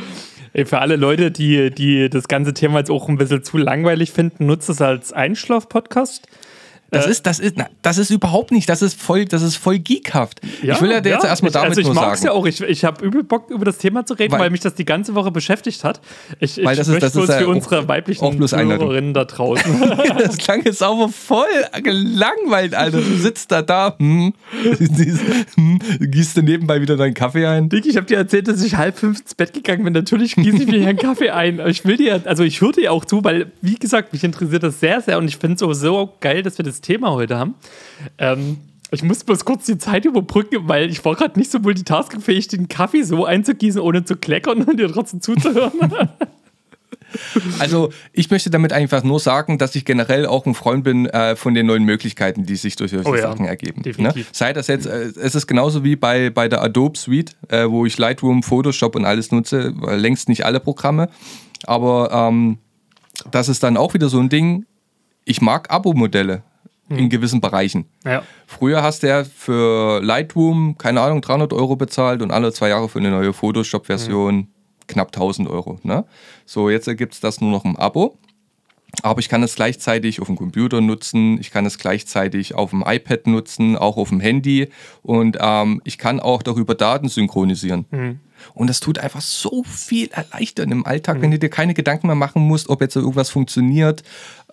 Für 0.55 0.81
alle 0.81 0.97
Leute, 0.97 1.31
die, 1.31 1.71
die 1.71 2.11
das 2.11 2.29
ganze 2.29 2.53
Thema 2.53 2.79
jetzt 2.79 2.91
auch 2.91 3.09
ein 3.09 3.17
bisschen 3.17 3.43
zu 3.43 3.57
langweilig 3.57 4.13
finden, 4.13 4.47
nutzt 4.47 4.69
es 4.69 4.83
als 4.83 5.13
Einschlaf-Podcast. 5.13 6.27
Das 6.93 7.07
Äh, 7.07 7.11
ist, 7.11 7.27
das 7.27 7.41
ist, 7.41 7.55
na, 7.57 7.69
das 7.81 7.97
ist 7.99 8.11
überhaupt 8.11 8.53
nicht, 8.53 8.69
das 8.69 8.83
ist 8.83 9.01
voll, 9.01 9.25
das 9.25 9.41
ist 9.43 9.57
voll 9.57 9.79
geekhaft. 9.79 10.41
ich 10.63 10.81
will 10.81 10.91
ja, 10.91 10.97
jetzt 11.03 11.25
erstmal 11.25 11.49
ich, 11.49 11.55
damit 11.55 11.71
also 11.71 11.81
ich 11.81 11.87
nur 11.87 11.95
sagen. 11.97 12.23
ja 12.25 12.33
auch. 12.33 12.45
Ich, 12.47 12.61
ich 12.61 12.85
habe 12.85 13.05
übel 13.05 13.25
Bock, 13.25 13.51
über 13.51 13.65
das 13.65 13.79
Thema 13.79 14.05
zu 14.07 14.13
reden, 14.15 14.33
weil, 14.33 14.41
Weil- 14.41 14.51
mich 14.51 14.61
das 14.61 14.75
die 14.75 14.85
ganze 14.85 15.15
Woche 15.15 15.31
beschäftigt 15.31 15.83
hat. 15.85 16.01
Ich, 16.39 16.59
ich 16.59 16.65
Weil 16.67 16.77
das 16.77 16.87
ist- 16.89 16.93
möchte 16.93 17.07
das 17.07 17.17
ist 17.17 17.29
ja 17.31 17.39
für 17.39 17.47
auch- 17.47 17.51
unsere 17.51 17.89
weiblichen. 17.89 18.23
Hörerinnen 18.79 19.15
da 19.15 19.25
draußen. 19.25 19.63
Das 20.19 20.37
klang 20.37 20.63
jetzt 20.65 20.83
aber 20.83 21.09
voll 21.09 21.47
gelangweilt, 21.83 22.75
Alter. 22.75 22.99
Du 23.01 23.17
sitzt 23.17 23.51
da 23.51 23.63
da, 23.63 23.97
hm, 23.99 24.35
hm, 25.55 25.79
gießt 26.01 26.37
du 26.37 26.43
nebenbei 26.43 26.81
wieder 26.81 26.97
deinen 26.97 27.15
Kaffee 27.15 27.47
ein. 27.47 27.69
Dick, 27.69 27.87
ich 27.87 27.97
habe 27.97 28.07
dir 28.07 28.19
erzählt, 28.19 28.49
dass 28.49 28.63
ich 28.63 28.77
halb 28.77 28.99
fünf 28.99 29.21
ins 29.21 29.35
Bett 29.35 29.53
gegangen 29.55 29.85
bin. 29.85 29.93
Natürlich 29.93 30.35
gieße 30.37 30.63
ich 30.63 30.67
mir 30.67 30.79
hier 30.79 30.89
einen 30.89 30.99
Kaffee 30.99 31.31
ein. 31.31 31.61
Ich 31.67 31.85
will 31.85 31.97
dir, 31.97 32.21
also 32.25 32.43
ich 32.45 32.61
höre 32.61 32.73
dir 32.73 32.93
auch 32.93 33.05
zu, 33.05 33.25
weil, 33.25 33.51
wie 33.61 33.77
gesagt, 33.77 34.13
mich 34.13 34.25
interessiert 34.25 34.63
das 34.63 34.81
sehr, 34.81 35.01
sehr 35.01 35.19
und 35.19 35.29
ich 35.29 35.37
finde 35.39 35.65
es 35.65 35.81
so 35.81 36.13
geil, 36.21 36.43
dass 36.43 36.59
wir 36.59 36.65
das 36.65 36.81
Thema 36.83 37.13
heute 37.13 37.39
haben. 37.39 37.55
Ähm, 38.19 38.59
ich 38.91 39.03
muss 39.03 39.25
bloß 39.25 39.47
kurz 39.47 39.65
die 39.65 39.79
Zeit 39.79 40.05
überbrücken, 40.05 40.69
weil 40.69 40.91
ich 40.91 41.03
war 41.05 41.15
gerade 41.15 41.39
nicht 41.39 41.51
so 41.51 41.59
multitaskingfähig, 41.59 42.49
den 42.49 42.69
Kaffee 42.69 43.03
so 43.03 43.25
einzugießen, 43.25 43.81
ohne 43.81 44.05
zu 44.05 44.17
kleckern 44.17 44.63
und 44.67 44.79
dir 44.79 44.93
trotzdem 44.93 45.21
zuzuhören. 45.21 45.73
Also 47.59 47.91
ich 48.15 48.31
möchte 48.31 48.49
damit 48.49 48.73
einfach 48.73 49.03
nur 49.03 49.21
sagen, 49.21 49.59
dass 49.59 49.75
ich 49.75 49.85
generell 49.85 50.25
auch 50.25 50.47
ein 50.47 50.55
Freund 50.55 50.83
bin 50.83 51.05
äh, 51.05 51.37
von 51.37 51.53
den 51.53 51.67
neuen 51.67 51.85
Möglichkeiten, 51.85 52.47
die 52.47 52.57
sich 52.57 52.77
durch 52.77 52.93
solche 52.93 53.07
Oh 53.07 53.15
ja, 53.15 53.23
Sachen 53.23 53.45
ergeben. 53.45 53.83
Ne? 53.99 54.15
Sei 54.33 54.55
das 54.55 54.67
jetzt, 54.67 54.87
äh, 54.87 55.13
es 55.21 55.35
ist 55.35 55.47
genauso 55.47 55.85
wie 55.85 55.95
bei, 55.95 56.31
bei 56.31 56.49
der 56.49 56.63
Adobe 56.63 56.99
Suite, 56.99 57.37
äh, 57.49 57.69
wo 57.69 57.85
ich 57.85 57.99
Lightroom, 57.99 58.43
Photoshop 58.43 58.97
und 58.97 59.05
alles 59.05 59.31
nutze, 59.31 59.75
längst 59.91 60.31
nicht 60.31 60.47
alle 60.47 60.59
Programme. 60.59 61.11
Aber 61.65 62.11
ähm, 62.13 62.57
das 63.31 63.51
ist 63.51 63.63
dann 63.63 63.77
auch 63.77 63.93
wieder 63.93 64.09
so 64.09 64.19
ein 64.19 64.31
Ding, 64.31 64.65
ich 65.25 65.43
mag 65.43 65.71
Abo-Modelle 65.71 66.43
Hm. 66.93 66.99
in 66.99 67.09
gewissen 67.09 67.41
Bereichen. 67.41 67.87
ja. 68.05 68.23
Früher 68.47 68.83
hast 68.83 69.03
du 69.03 69.09
ja 69.09 69.25
für 69.25 70.01
Lightroom, 70.03 70.77
keine 70.77 71.01
Ahnung, 71.01 71.23
300 71.23 71.53
Euro 71.53 71.77
bezahlt 71.77 72.21
und 72.23 72.31
alle 72.31 72.53
zwei 72.53 72.69
Jahre 72.69 72.89
für 72.89 72.99
eine 72.99 73.11
neue 73.11 73.33
Photoshop-Version 73.33 74.49
knapp 74.89 75.09
1000 75.09 75.49
Euro. 75.49 75.79
Ne? 75.83 76.05
So, 76.45 76.69
jetzt 76.69 76.87
gibt 76.97 77.15
es 77.15 77.21
das 77.21 77.41
nur 77.41 77.51
noch 77.51 77.65
im 77.65 77.77
Abo. 77.77 78.19
Aber 79.01 79.21
ich 79.21 79.31
kann 79.31 79.43
es 79.43 79.55
gleichzeitig 79.55 80.21
auf 80.21 80.27
dem 80.27 80.37
Computer 80.37 80.83
nutzen, 80.83 81.39
ich 81.41 81.51
kann 81.51 81.65
es 81.65 81.79
gleichzeitig 81.79 82.55
auf 82.55 82.71
dem 82.71 82.85
iPad 82.87 83.27
nutzen, 83.27 83.75
auch 83.75 83.97
auf 83.97 84.11
dem 84.11 84.21
Handy 84.21 84.69
und 85.01 85.39
ähm, 85.41 85.81
ich 85.85 85.97
kann 85.97 86.21
auch 86.21 86.43
darüber 86.43 86.75
Daten 86.75 87.09
synchronisieren. 87.09 87.87
Und 88.55 88.69
das 88.69 88.81
tut 88.81 88.99
einfach 88.99 89.23
so 89.23 89.63
viel 89.65 90.09
erleichtern 90.11 90.71
im 90.71 90.85
Alltag, 90.85 91.23
wenn 91.23 91.31
du 91.31 91.39
dir 91.39 91.49
keine 91.49 91.75
Gedanken 91.75 92.09
mehr 92.09 92.17
machen 92.17 92.43
musst, 92.43 92.69
ob 92.69 92.81
jetzt 92.81 92.97
irgendwas 92.97 93.31
funktioniert. 93.31 94.03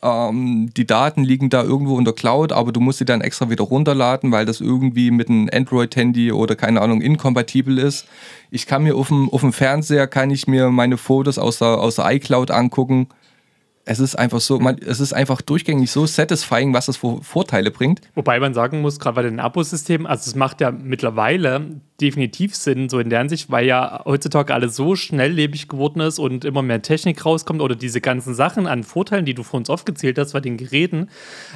Ähm, 0.02 0.72
die 0.76 0.88
Daten 0.88 1.24
liegen 1.24 1.50
da 1.50 1.64
irgendwo 1.64 1.97
in 1.97 2.06
der 2.06 2.14
Cloud, 2.14 2.54
aber 2.54 2.72
du 2.72 2.80
musst 2.80 3.00
sie 3.00 3.06
dann 3.06 3.22
extra 3.22 3.50
wieder 3.50 3.66
runterladen, 3.66 4.32
weil 4.32 4.45
das 4.45 4.62
irgendwie 4.62 5.12
mit 5.12 5.30
einem 5.30 5.50
Android-Handy 5.52 6.32
oder 6.32 6.56
keine 6.56 6.82
Ahnung 6.82 7.02
inkompatibel 7.02 7.78
ist. 7.78 8.08
Ich 8.50 8.66
kann 8.66 8.84
mir 8.84 8.95
auf 8.95 9.10
dem, 9.10 9.30
auf 9.30 9.41
dem 9.41 9.54
Fernseher, 9.54 10.08
kann 10.08 10.32
ich 10.32 10.47
mir 10.47 10.70
meine 10.70 10.97
Fotos 10.97 11.38
aus 11.38 11.60
der, 11.60 11.80
aus 11.80 11.95
der 11.95 12.12
iCloud 12.12 12.52
angucken. 12.52 13.08
Es 13.86 14.00
ist 14.00 14.16
einfach 14.16 14.39
so, 14.39 14.60
man, 14.60 14.78
es 14.78 15.00
ist 15.00 15.14
einfach 15.14 15.41
durchgängig 15.41 15.91
so 15.91 16.06
satisfying, 16.06 16.74
was 16.74 16.88
es 16.88 16.97
für 16.97 17.22
Vorteile 17.24 17.72
bringt. 17.72 18.02
Wobei 18.16 18.39
man 18.39 18.54
sagen 18.54 18.82
muss, 18.82 19.00
gerade 19.00 19.16
bei 19.16 19.24
den 19.24 19.39
Abosystemen, 19.39 20.08
also 20.08 20.30
es 20.30 20.36
macht 20.36 20.62
ja 20.62 20.72
mittlerweile 20.72 21.82
definitiv 22.02 22.56
Sinn, 22.56 22.89
so 22.89 23.00
in 23.00 23.10
der 23.10 23.20
Hinsicht, 23.20 23.52
weil 23.52 23.66
ja 23.66 24.02
heutzutage 24.06 24.54
alles 24.54 24.76
so 24.76 24.95
schnelllebig 24.95 25.68
geworden 25.68 26.00
ist 26.02 26.20
und 26.20 26.45
immer 26.45 26.62
mehr 26.62 26.82
Technik 26.82 27.26
rauskommt 27.26 27.62
oder 27.62 27.76
diese 27.76 28.02
ganzen 28.02 28.34
Sachen 28.34 28.68
an 28.68 28.84
Vorteilen, 28.84 29.26
die 29.26 29.34
du 29.34 29.43
vor 29.43 29.58
uns 29.60 29.70
aufgezählt 29.70 30.18
hast 30.18 30.34
bei 30.34 30.39
den 30.39 30.58
Geräten, 30.58 31.10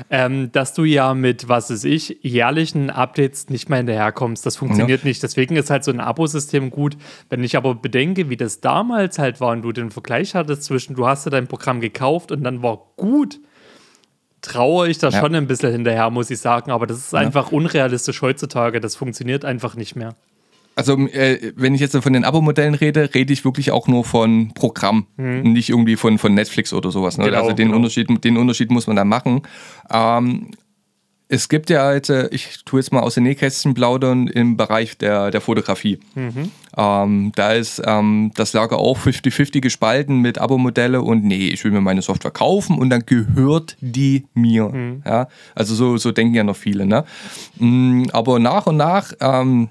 ähm, 0.10 0.52
dass 0.52 0.74
du 0.74 0.84
ja 0.84 1.14
mit, 1.14 1.50
was 1.50 1.70
weiß 1.70 1.84
ich, 1.86 2.18
jährlichen 2.22 2.90
Updates 2.90 3.50
nicht 3.50 3.70
mehr 3.70 3.78
hinterherkommst. 3.78 4.46
Das 4.46 4.58
funktioniert 4.58 5.06
nicht. 5.06 5.24
Deswegen 5.24 5.56
ist 5.56 5.70
halt 5.70 5.84
so 5.84 5.92
ein 5.92 6.00
Abosystem 6.00 6.70
gut. 6.70 6.98
Wenn 7.30 7.44
ich 7.44 7.56
aber 7.58 7.76
bedenke, 7.76 8.30
wie 8.30 8.38
das 8.38 8.62
damals 8.62 9.20
halt 9.20 9.40
war 9.42 9.52
und 9.52 9.62
du 9.62 9.72
den 9.72 9.92
Vergleich 9.92 10.36
hattest 10.36 10.64
zwischen, 10.64 10.96
du 10.96 11.08
hast 11.08 11.26
dir 11.26 11.30
dein 11.30 11.48
Programm 11.48 11.82
gekauft 11.82 12.32
und 12.32 12.44
dann 12.44 12.62
war 12.62 12.82
gut, 12.98 13.40
traue 14.42 14.90
ich 14.90 14.98
da 14.98 15.10
Ja. 15.10 15.20
schon 15.22 15.34
ein 15.36 15.48
bisschen 15.48 15.72
hinterher, 15.72 16.10
muss 16.10 16.30
ich 16.30 16.40
sagen. 16.40 16.70
Aber 16.72 16.86
das 16.86 16.98
ist 16.98 17.16
einfach 17.16 17.52
unrealistisch 17.52 18.22
heutzutage. 18.22 18.80
Das 18.82 18.96
funktioniert 18.96 19.46
einfach 19.46 19.76
nicht 19.76 19.96
mehr. 19.96 20.16
Also, 20.76 20.98
äh, 20.98 21.54
wenn 21.56 21.76
ich 21.76 21.82
jetzt 21.82 21.96
von 21.96 22.14
den 22.14 22.26
Abo-Modellen 22.26 22.74
rede, 22.74 23.14
rede 23.14 23.32
ich 23.32 23.46
wirklich 23.46 23.72
auch 23.72 23.88
nur 23.88 24.04
von 24.04 24.54
Programm, 24.54 25.08
nicht 25.18 25.70
irgendwie 25.70 25.96
von, 25.96 26.18
von 26.18 26.34
Netflix 26.34 26.74
oder 26.74 26.92
sowas. 26.92 27.18
Ne? 27.18 27.26
Genau, 27.26 27.42
also 27.42 27.54
den, 27.54 27.68
genau. 27.68 27.78
Unterschied, 27.78 28.24
den 28.24 28.38
Unterschied 28.38 28.72
muss 28.72 28.88
man 28.88 28.96
da 28.96 29.06
machen. 29.06 29.44
Ähm, 29.92 30.52
es 31.30 31.50
gibt 31.50 31.70
ja 31.70 31.94
jetzt, 31.94 32.10
äh, 32.10 32.28
ich 32.32 32.64
tue 32.64 32.80
jetzt 32.80 32.92
mal 32.92 33.02
aus 33.02 33.16
den 33.16 33.24
Nähkästchen 33.24 33.74
plaudern 33.74 34.28
im 34.28 34.56
Bereich 34.58 34.98
der, 34.98 35.32
der 35.32 35.42
Fotografie. 35.42 36.00
Ähm, 36.78 37.32
da 37.36 37.54
ist 37.54 37.82
ähm, 37.86 38.32
das 38.36 38.54
Lager 38.54 38.78
auch 38.78 39.00
50-50 39.00 39.62
gespalten 39.62 40.20
mit 40.20 40.38
Abo-Modelle 40.38 41.02
und 41.02 41.24
nee, 41.24 41.48
ich 41.48 41.64
will 41.64 41.72
mir 41.72 41.82
meine 41.82 42.02
Software 42.02 42.32
kaufen 42.32 42.78
und 42.78 42.90
dann 42.90 43.06
gehört 43.06 43.78
die 43.82 44.26
mir. 44.34 45.02
Ja? 45.06 45.28
Also 45.56 45.76
so, 45.76 45.98
so 45.98 46.12
denken 46.12 46.36
ja 46.36 46.44
noch 46.44 46.56
viele. 46.56 46.86
Ne? 46.86 47.04
Mm, 47.58 48.06
Aber 48.12 48.40
nach 48.40 48.68
und 48.68 48.78
nach 48.78 49.14
ähm, 49.20 49.70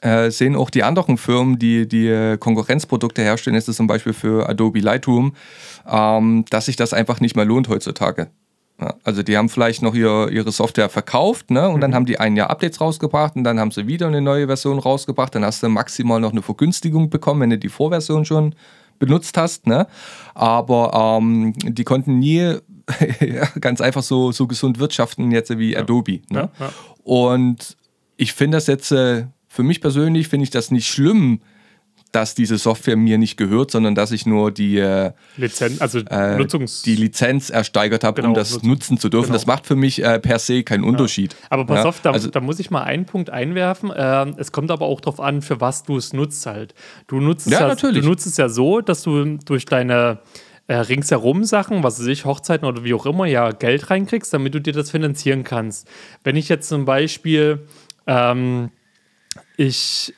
äh, 0.00 0.30
sehen 0.30 0.56
auch 0.56 0.70
die 0.70 0.82
anderen 0.82 1.18
Firmen, 1.18 1.58
die 1.58 1.86
die 1.88 2.08
äh, 2.08 2.36
Konkurrenzprodukte 2.36 3.22
herstellen, 3.22 3.56
ist 3.56 3.68
es 3.68 3.76
zum 3.76 3.86
Beispiel 3.86 4.12
für 4.12 4.48
Adobe 4.48 4.80
Lightroom, 4.80 5.34
ähm, 5.88 6.44
dass 6.50 6.66
sich 6.66 6.76
das 6.76 6.92
einfach 6.92 7.20
nicht 7.20 7.36
mehr 7.36 7.44
lohnt 7.44 7.68
heutzutage. 7.68 8.28
Ja, 8.80 8.94
also 9.02 9.24
die 9.24 9.36
haben 9.36 9.48
vielleicht 9.48 9.82
noch 9.82 9.94
ihr, 9.94 10.28
ihre 10.30 10.52
Software 10.52 10.88
verkauft 10.88 11.50
ne? 11.50 11.68
und 11.68 11.80
dann 11.80 11.96
haben 11.96 12.06
die 12.06 12.20
ein 12.20 12.36
Jahr 12.36 12.48
Updates 12.50 12.80
rausgebracht 12.80 13.34
und 13.34 13.42
dann 13.42 13.58
haben 13.58 13.72
sie 13.72 13.88
wieder 13.88 14.06
eine 14.06 14.20
neue 14.20 14.46
Version 14.46 14.78
rausgebracht. 14.78 15.34
Dann 15.34 15.44
hast 15.44 15.64
du 15.64 15.68
maximal 15.68 16.20
noch 16.20 16.30
eine 16.30 16.42
Vergünstigung 16.42 17.10
bekommen, 17.10 17.40
wenn 17.40 17.50
du 17.50 17.58
die 17.58 17.68
Vorversion 17.68 18.24
schon 18.24 18.54
benutzt 19.00 19.36
hast. 19.36 19.66
Ne? 19.66 19.88
Aber 20.34 21.18
ähm, 21.20 21.54
die 21.56 21.82
konnten 21.82 22.20
nie 22.20 22.58
ja, 23.20 23.46
ganz 23.60 23.80
einfach 23.80 24.04
so, 24.04 24.30
so 24.30 24.46
gesund 24.46 24.78
wirtschaften 24.78 25.32
jetzt 25.32 25.56
wie 25.58 25.76
Adobe. 25.76 26.20
Ne? 26.30 26.48
Ja, 26.58 26.66
ja. 26.66 26.72
Und 27.02 27.76
ich 28.16 28.32
finde 28.32 28.58
das 28.58 28.68
jetzt, 28.68 28.92
äh, 28.92 29.26
für 29.48 29.62
mich 29.62 29.80
persönlich 29.80 30.28
finde 30.28 30.44
ich 30.44 30.50
das 30.50 30.70
nicht 30.70 30.88
schlimm, 30.88 31.40
dass 32.12 32.34
diese 32.34 32.56
Software 32.56 32.96
mir 32.96 33.18
nicht 33.18 33.36
gehört, 33.36 33.70
sondern 33.70 33.94
dass 33.94 34.12
ich 34.12 34.24
nur 34.24 34.50
die, 34.50 34.78
äh, 34.78 35.12
Lizenz, 35.36 35.80
also 35.80 35.98
äh, 35.98 36.36
Nutzungs... 36.36 36.82
die 36.82 36.96
Lizenz 36.96 37.50
ersteigert 37.50 38.02
habe, 38.02 38.22
Genau, 38.22 38.28
um 38.28 38.34
das 38.34 38.52
Nutzung. 38.52 38.68
nutzen 38.70 38.98
zu 38.98 39.08
dürfen. 39.08 39.26
Genau. 39.26 39.34
Das 39.34 39.46
macht 39.46 39.66
für 39.66 39.76
mich 39.76 40.02
äh, 40.02 40.18
per 40.18 40.38
se 40.38 40.62
keinen 40.62 40.84
Unterschied. 40.84 41.36
Aber 41.50 41.66
pass 41.66 41.78
Ja, 41.78 41.84
auf, 41.84 42.00
da, 42.00 42.12
also, 42.12 42.30
da 42.30 42.40
muss 42.40 42.60
ich 42.60 42.70
mal 42.70 42.82
einen 42.82 43.04
Punkt 43.04 43.30
einwerfen. 43.30 43.92
Ähm, 43.94 44.34
es 44.38 44.52
kommt 44.52 44.70
aber 44.70 44.86
auch 44.86 45.00
darauf 45.00 45.20
an, 45.20 45.42
für 45.42 45.60
was 45.60 45.82
du 45.82 45.96
es 45.96 46.12
nutzt 46.12 46.46
halt. 46.46 46.74
Du 47.08 47.20
nutzt 47.20 47.46
es 47.46 47.52
Ja, 47.52 47.60
ja, 47.60 47.68
natürlich. 47.68 48.02
Du 48.02 48.08
nutzt 48.08 48.26
es 48.26 48.36
ja 48.36 48.48
so, 48.48 48.80
dass 48.80 49.02
du 49.02 49.36
durch 49.44 49.66
deine 49.66 50.20
äh, 50.66 50.76
ringsherum 50.76 51.44
Sachen, 51.44 51.82
was 51.82 52.00
weiß 52.00 52.06
ich, 52.06 52.24
Hochzeiten 52.24 52.66
oder 52.66 52.84
wie 52.84 52.94
auch 52.94 53.04
immer, 53.04 53.26
ja 53.26 53.50
Geld 53.50 53.90
reinkriegst, 53.90 54.32
damit 54.32 54.54
du 54.54 54.60
dir 54.60 54.72
das 54.72 54.90
finanzieren 54.90 55.44
kannst. 55.44 55.86
Wenn 56.24 56.36
ich 56.36 56.48
jetzt 56.48 56.68
zum 56.68 56.86
Beispiel 56.86 57.66
ähm, 58.06 58.70
ich 59.58 60.14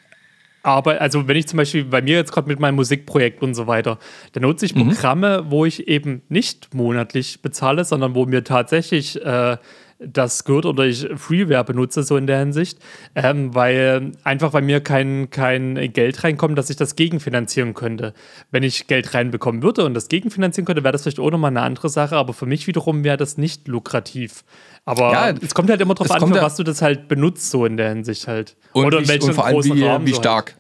aber 0.63 1.01
also 1.01 1.27
wenn 1.27 1.37
ich 1.37 1.49
zum 1.49 1.57
Beispiel 1.57 1.85
bei 1.85 2.03
mir 2.03 2.17
jetzt 2.17 2.33
gerade 2.33 2.47
mit 2.47 2.61
meinem 2.61 2.75
Musikprojekt 2.75 3.43
und 3.43 3.55
so 3.55 3.67
weiter, 3.67 3.99
dann 4.33 4.43
nutze 4.43 4.67
ich 4.67 4.75
Programme, 4.75 5.47
wo 5.49 5.65
ich 5.65 5.89
eben 5.89 6.21
nicht 6.29 6.75
monatlich 6.75 7.41
bezahle, 7.41 7.85
sondern 7.85 8.15
wo 8.15 8.27
mir 8.27 8.45
tatsächlich 8.45 9.21
äh, 9.25 9.57
das 10.01 10.45
gehört 10.45 10.67
oder 10.67 10.85
ich 10.85 11.07
Freeware 11.17 11.65
benutze, 11.65 12.03
so 12.03 12.17
in 12.17 12.27
der 12.27 12.39
Hinsicht, 12.39 12.79
ähm, 13.15 13.55
weil 13.55 14.13
einfach 14.25 14.51
bei 14.51 14.63
mir 14.63 14.81
kein, 14.81 15.31
kein 15.31 15.93
Geld 15.93 16.25
reinkommt, 16.25 16.57
dass 16.57 16.71
ich 16.71 16.77
das 16.77 16.97
gegenfinanzieren 16.97 17.75
könnte. 17.75 18.15
Wenn 18.51 18.63
ich 18.63 18.87
Geld 18.87 19.13
reinbekommen 19.15 19.63
würde 19.63 19.85
und 19.85 19.95
das 19.95 20.09
gegenfinanzieren 20.09 20.65
könnte, 20.65 20.83
wäre 20.85 20.93
das 20.93 21.03
vielleicht 21.03 21.21
auch 21.21 21.31
nochmal 21.31 21.51
eine 21.51 21.63
andere 21.63 21.89
Sache, 21.89 22.17
aber 22.17 22.33
für 22.33 22.47
mich 22.47 22.67
wiederum 22.67 23.05
wäre 23.05 23.19
das 23.19 23.37
nicht 23.37 23.69
lukrativ. 23.69 24.45
Aber 24.87 25.13
Ja, 25.13 25.35
es 25.41 25.55
kommt 25.55 25.69
halt 25.69 25.81
immer 25.81 25.95
drauf 25.95 26.11
an, 26.11 26.27
für 26.27 26.41
was 26.41 26.57
du 26.57 26.63
das 26.65 26.81
halt 26.81 27.07
benutzt, 27.09 27.51
so 27.51 27.67
in 27.67 27.77
der 27.77 27.91
Hinsicht 27.91 28.27
halt. 28.27 28.57
Und, 28.73 28.87
oder 28.87 28.99
in 28.99 29.05
wie, 29.05 29.09
welchem 29.09 29.29
und 29.29 29.35
vor 29.35 29.45
allem 29.45 29.55
großen 29.55 29.77
wie, 29.77 30.07
wie 30.07 30.13
du 30.13 30.23
halt. 30.23 30.57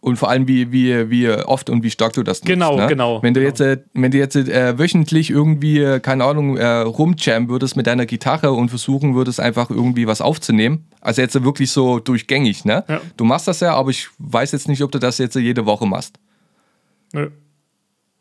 Und 0.00 0.16
vor 0.16 0.30
allem 0.30 0.48
wie, 0.48 0.72
wie, 0.72 1.10
wie 1.10 1.28
oft 1.28 1.68
und 1.68 1.82
wie 1.82 1.90
stark 1.90 2.14
du 2.14 2.22
das 2.22 2.38
nutzt. 2.38 2.46
Genau, 2.46 2.76
ne? 2.76 2.86
genau, 2.86 3.22
Wenn 3.22 3.34
du 3.34 3.40
genau. 3.40 3.50
jetzt, 3.50 3.60
äh, 3.60 3.78
wenn 3.92 4.10
du 4.10 4.16
jetzt 4.16 4.34
äh, 4.34 4.78
wöchentlich 4.78 5.28
irgendwie, 5.28 5.78
äh, 5.78 6.00
keine 6.00 6.24
Ahnung, 6.24 6.56
äh, 6.56 6.66
rumjammen 6.66 7.50
würdest 7.50 7.76
mit 7.76 7.86
deiner 7.86 8.06
Gitarre 8.06 8.52
und 8.52 8.70
versuchen 8.70 9.14
würdest, 9.14 9.40
einfach 9.40 9.68
irgendwie 9.68 10.06
was 10.06 10.22
aufzunehmen. 10.22 10.86
Also 11.02 11.20
jetzt 11.20 11.42
wirklich 11.44 11.70
so 11.70 11.98
durchgängig, 11.98 12.64
ne? 12.64 12.84
Ja. 12.88 13.00
Du 13.18 13.24
machst 13.24 13.46
das 13.46 13.60
ja, 13.60 13.74
aber 13.74 13.90
ich 13.90 14.08
weiß 14.18 14.52
jetzt 14.52 14.68
nicht, 14.68 14.82
ob 14.82 14.90
du 14.90 14.98
das 14.98 15.18
jetzt 15.18 15.36
jede 15.36 15.66
Woche 15.66 15.86
machst. 15.86 16.18
Nö. 17.12 17.30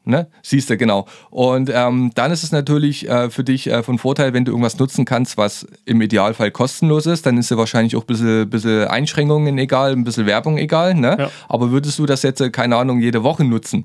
Ne? 0.05 0.27
Siehst 0.41 0.69
du, 0.69 0.77
genau. 0.77 1.05
Und 1.29 1.69
ähm, 1.73 2.11
dann 2.15 2.31
ist 2.31 2.43
es 2.43 2.51
natürlich 2.51 3.07
äh, 3.07 3.29
für 3.29 3.43
dich 3.43 3.67
äh, 3.67 3.83
von 3.83 3.99
Vorteil, 3.99 4.33
wenn 4.33 4.45
du 4.45 4.51
irgendwas 4.51 4.79
nutzen 4.79 5.05
kannst, 5.05 5.37
was 5.37 5.67
im 5.85 6.01
Idealfall 6.01 6.51
kostenlos 6.51 7.05
ist, 7.05 7.25
dann 7.25 7.37
ist 7.37 7.51
dir 7.51 7.57
wahrscheinlich 7.57 7.95
auch 7.95 8.03
ein 8.03 8.07
bisschen, 8.07 8.49
bisschen 8.49 8.87
Einschränkungen 8.87 9.57
egal, 9.57 9.91
ein 9.91 10.03
bisschen 10.03 10.25
Werbung 10.25 10.57
egal. 10.57 10.95
Ne? 10.95 11.15
Ja. 11.19 11.31
Aber 11.47 11.71
würdest 11.71 11.99
du 11.99 12.05
das 12.05 12.23
jetzt, 12.23 12.41
äh, 12.41 12.49
keine 12.49 12.77
Ahnung, 12.77 12.99
jede 12.99 13.23
Woche 13.23 13.43
nutzen? 13.43 13.83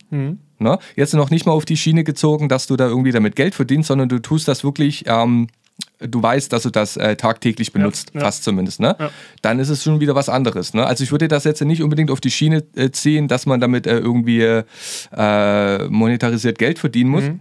Ne? 0.58 0.78
Jetzt 0.96 1.14
noch 1.14 1.30
nicht 1.30 1.46
mal 1.46 1.52
auf 1.52 1.64
die 1.64 1.76
Schiene 1.76 2.04
gezogen, 2.04 2.48
dass 2.48 2.66
du 2.66 2.76
da 2.76 2.86
irgendwie 2.86 3.12
damit 3.12 3.36
Geld 3.36 3.54
verdienst, 3.54 3.88
sondern 3.88 4.08
du 4.08 4.18
tust 4.20 4.48
das 4.48 4.64
wirklich, 4.64 5.04
ähm, 5.06 5.48
du 6.00 6.22
weißt, 6.22 6.52
dass 6.52 6.64
du 6.64 6.70
das 6.70 6.96
äh, 6.96 7.16
tagtäglich 7.16 7.72
benutzt, 7.72 8.10
ja. 8.14 8.20
fast 8.20 8.44
zumindest. 8.44 8.80
Ne? 8.80 8.96
Ja. 8.98 9.10
Dann 9.42 9.58
ist 9.58 9.68
es 9.68 9.82
schon 9.82 10.00
wieder 10.00 10.14
was 10.14 10.28
anderes. 10.28 10.74
Ne? 10.74 10.86
Also 10.86 11.04
ich 11.04 11.12
würde 11.12 11.28
das 11.28 11.44
jetzt 11.44 11.62
nicht 11.62 11.82
unbedingt 11.82 12.10
auf 12.10 12.20
die 12.20 12.30
Schiene 12.30 12.62
äh, 12.76 12.90
ziehen, 12.90 13.28
dass 13.28 13.46
man 13.46 13.60
damit 13.60 13.86
äh, 13.86 13.98
irgendwie 13.98 14.42
äh, 14.42 15.88
monetarisiert 15.88 16.58
Geld 16.58 16.78
verdienen 16.78 17.10
muss. 17.10 17.24
Mhm. 17.24 17.40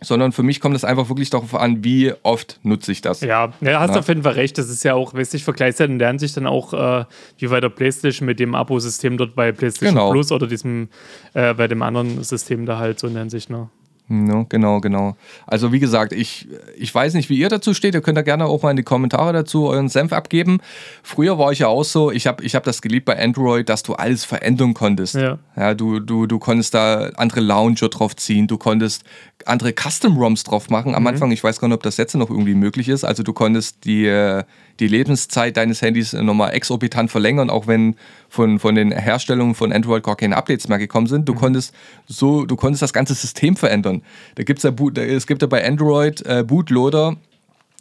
Sondern 0.00 0.30
für 0.30 0.44
mich 0.44 0.60
kommt 0.60 0.76
es 0.76 0.84
einfach 0.84 1.08
wirklich 1.08 1.28
darauf 1.28 1.56
an, 1.56 1.82
wie 1.82 2.12
oft 2.22 2.60
nutze 2.62 2.92
ich 2.92 3.00
das. 3.00 3.20
Ja, 3.20 3.52
ja 3.60 3.80
hast 3.80 3.94
Ja. 3.94 3.98
auf 3.98 4.06
jeden 4.06 4.22
Fall 4.22 4.34
recht. 4.34 4.56
Das 4.56 4.68
ist 4.68 4.84
ja 4.84 4.94
auch, 4.94 5.12
weißt 5.12 5.32
du, 5.32 5.38
ich 5.38 5.42
vergleiche 5.42 5.82
ja 5.82 5.90
in 5.90 5.98
der 5.98 6.06
Hinsicht 6.06 6.36
dann 6.36 6.46
auch 6.46 6.72
äh, 6.72 7.04
wie 7.38 7.48
bei 7.48 7.60
der 7.60 7.68
PlayStation 7.70 8.24
mit 8.24 8.38
dem 8.38 8.54
Abo-System 8.54 9.16
dort 9.16 9.34
bei 9.34 9.50
PlayStation 9.50 9.96
Genau. 9.96 10.12
Plus 10.12 10.30
oder 10.30 10.46
diesem, 10.46 10.88
äh, 11.34 11.52
bei 11.52 11.66
dem 11.66 11.82
anderen 11.82 12.22
System 12.22 12.64
da 12.64 12.78
halt 12.78 13.00
so 13.00 13.08
in 13.08 13.14
der 13.14 13.22
Hinsicht, 13.22 13.50
ne? 13.50 13.70
Ja, 14.10 14.46
genau, 14.48 14.80
genau. 14.80 15.16
Also 15.46 15.70
wie 15.70 15.80
gesagt, 15.80 16.12
ich, 16.14 16.48
ich 16.78 16.94
weiß 16.94 17.12
nicht, 17.12 17.28
wie 17.28 17.36
ihr 17.36 17.50
dazu 17.50 17.74
steht. 17.74 17.94
Ihr 17.94 18.00
könnt 18.00 18.16
da 18.16 18.22
gerne 18.22 18.46
auch 18.46 18.62
mal 18.62 18.70
in 18.70 18.76
die 18.78 18.82
Kommentare 18.82 19.34
dazu 19.34 19.66
euren 19.66 19.90
Senf 19.90 20.14
abgeben. 20.14 20.60
Früher 21.02 21.38
war 21.38 21.52
ich 21.52 21.58
ja 21.58 21.68
auch 21.68 21.84
so, 21.84 22.10
ich 22.10 22.26
habe 22.26 22.42
ich 22.42 22.54
hab 22.54 22.64
das 22.64 22.80
geliebt 22.80 23.04
bei 23.04 23.22
Android, 23.22 23.68
dass 23.68 23.82
du 23.82 23.94
alles 23.94 24.24
verändern 24.24 24.72
konntest. 24.72 25.14
Ja. 25.14 25.38
Ja, 25.56 25.74
du, 25.74 26.00
du, 26.00 26.26
du 26.26 26.38
konntest 26.38 26.72
da 26.72 27.10
andere 27.16 27.40
Launcher 27.40 27.90
drauf 27.90 28.16
ziehen, 28.16 28.46
du 28.46 28.56
konntest 28.56 29.04
andere 29.44 29.72
Custom-ROMs 29.72 30.44
drauf 30.44 30.70
machen. 30.70 30.94
Am 30.94 31.06
Anfang, 31.06 31.30
ich 31.30 31.44
weiß 31.44 31.60
gar 31.60 31.68
nicht, 31.68 31.76
ob 31.76 31.82
das 31.82 31.98
jetzt 31.98 32.14
noch 32.14 32.30
irgendwie 32.30 32.54
möglich 32.54 32.88
ist. 32.88 33.04
Also 33.04 33.22
du 33.22 33.34
konntest 33.34 33.84
die, 33.84 34.06
äh, 34.06 34.44
die 34.80 34.88
Lebenszeit 34.88 35.56
deines 35.56 35.82
Handys 35.82 36.12
nochmal 36.12 36.54
exorbitant 36.54 37.10
verlängern, 37.10 37.50
auch 37.50 37.66
wenn 37.66 37.96
von, 38.28 38.58
von 38.58 38.74
den 38.74 38.92
Herstellungen 38.92 39.54
von 39.54 39.72
Android 39.72 40.02
gar 40.02 40.16
keine 40.16 40.36
Updates 40.36 40.68
mehr 40.68 40.78
gekommen 40.78 41.06
sind. 41.06 41.28
Du 41.28 41.34
konntest 41.34 41.74
so, 42.06 42.44
du 42.46 42.56
konntest 42.56 42.82
das 42.82 42.92
ganze 42.92 43.14
System 43.14 43.56
verändern. 43.56 44.02
Da 44.36 44.44
gibt's 44.44 44.62
ja, 44.62 44.72
es 44.96 45.26
gibt 45.26 45.42
ja 45.42 45.48
bei 45.48 45.66
Android 45.66 46.24
äh, 46.26 46.44
Bootloader 46.44 47.16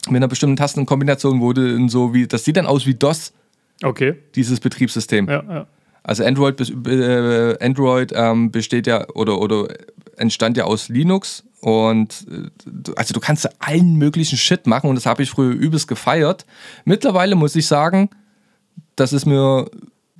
mit 0.08 0.18
einer 0.18 0.28
bestimmten 0.28 0.56
Tastenkombination, 0.56 1.42
in 1.58 1.90
so 1.90 2.14
wie, 2.14 2.28
das 2.28 2.46
sieht 2.46 2.58
dann 2.58 2.66
aus 2.66 2.86
wie 2.86 2.96
DOS, 2.96 3.34
Okay. 3.84 4.16
dieses 4.36 4.60
Betriebssystem. 4.60 5.28
Ja, 5.28 5.44
ja. 5.48 5.68
Also 6.04 6.24
Android, 6.24 6.60
äh, 6.88 7.58
Android 7.60 8.14
ähm, 8.16 8.50
besteht 8.50 8.88
ja 8.88 9.08
oder, 9.10 9.40
oder 9.40 9.68
entstand 10.16 10.56
ja 10.56 10.64
aus 10.64 10.88
Linux 10.88 11.44
und 11.62 12.26
äh, 12.30 12.92
also 12.96 13.14
du 13.14 13.20
kannst 13.20 13.50
allen 13.62 13.96
möglichen 13.96 14.38
Shit 14.38 14.68
machen 14.68 14.90
und 14.90 14.96
das 14.96 15.06
habe 15.06 15.24
ich 15.24 15.30
früher 15.30 15.52
übelst 15.52 15.88
gefeiert. 15.88 16.46
Mittlerweile 16.86 17.36
muss 17.36 17.56
ich 17.56 17.68
sagen, 17.68 18.10
das 18.96 19.14
ist 19.14 19.26
mir 19.26 19.70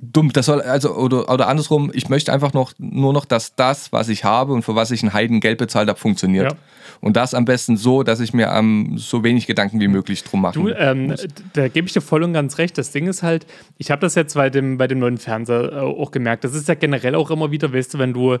dumm. 0.00 0.32
Das 0.32 0.46
soll 0.46 0.60
also 0.60 0.94
oder, 0.94 1.28
oder 1.28 1.48
andersrum, 1.48 1.90
ich 1.92 2.08
möchte 2.08 2.32
einfach 2.32 2.52
noch 2.52 2.72
nur 2.78 3.12
noch, 3.12 3.24
dass 3.24 3.54
das, 3.56 3.92
was 3.92 4.08
ich 4.08 4.24
habe 4.24 4.52
und 4.52 4.62
für 4.62 4.74
was 4.74 4.90
ich 4.90 5.02
ein 5.02 5.12
Heiden 5.12 5.40
Geld 5.40 5.58
bezahlt 5.58 5.88
habe, 5.88 5.98
funktioniert. 5.98 6.52
Ja. 6.52 6.58
Und 7.00 7.16
das 7.16 7.34
am 7.34 7.44
besten 7.44 7.76
so, 7.76 8.02
dass 8.02 8.18
ich 8.18 8.32
mir 8.32 8.48
ähm, 8.48 8.94
so 8.96 9.22
wenig 9.22 9.46
Gedanken 9.46 9.78
wie 9.78 9.86
möglich 9.86 10.24
drum 10.24 10.42
mache. 10.42 10.54
Du, 10.54 10.68
ähm, 10.68 11.14
da 11.52 11.68
gebe 11.68 11.86
ich 11.86 11.92
dir 11.92 12.00
voll 12.00 12.24
und 12.24 12.32
ganz 12.32 12.58
recht. 12.58 12.76
Das 12.76 12.90
Ding 12.90 13.06
ist 13.06 13.22
halt, 13.22 13.46
ich 13.76 13.90
habe 13.90 14.00
das 14.00 14.16
jetzt 14.16 14.34
bei 14.34 14.50
dem, 14.50 14.78
bei 14.78 14.88
dem 14.88 14.98
neuen 14.98 15.18
Fernseher 15.18 15.72
äh, 15.72 15.76
auch 15.76 16.10
gemerkt. 16.10 16.44
Das 16.44 16.54
ist 16.54 16.66
ja 16.66 16.74
generell 16.74 17.14
auch 17.14 17.30
immer 17.30 17.52
wieder, 17.52 17.72
weißt 17.72 17.94
du, 17.94 17.98
wenn 17.98 18.14
du 18.14 18.38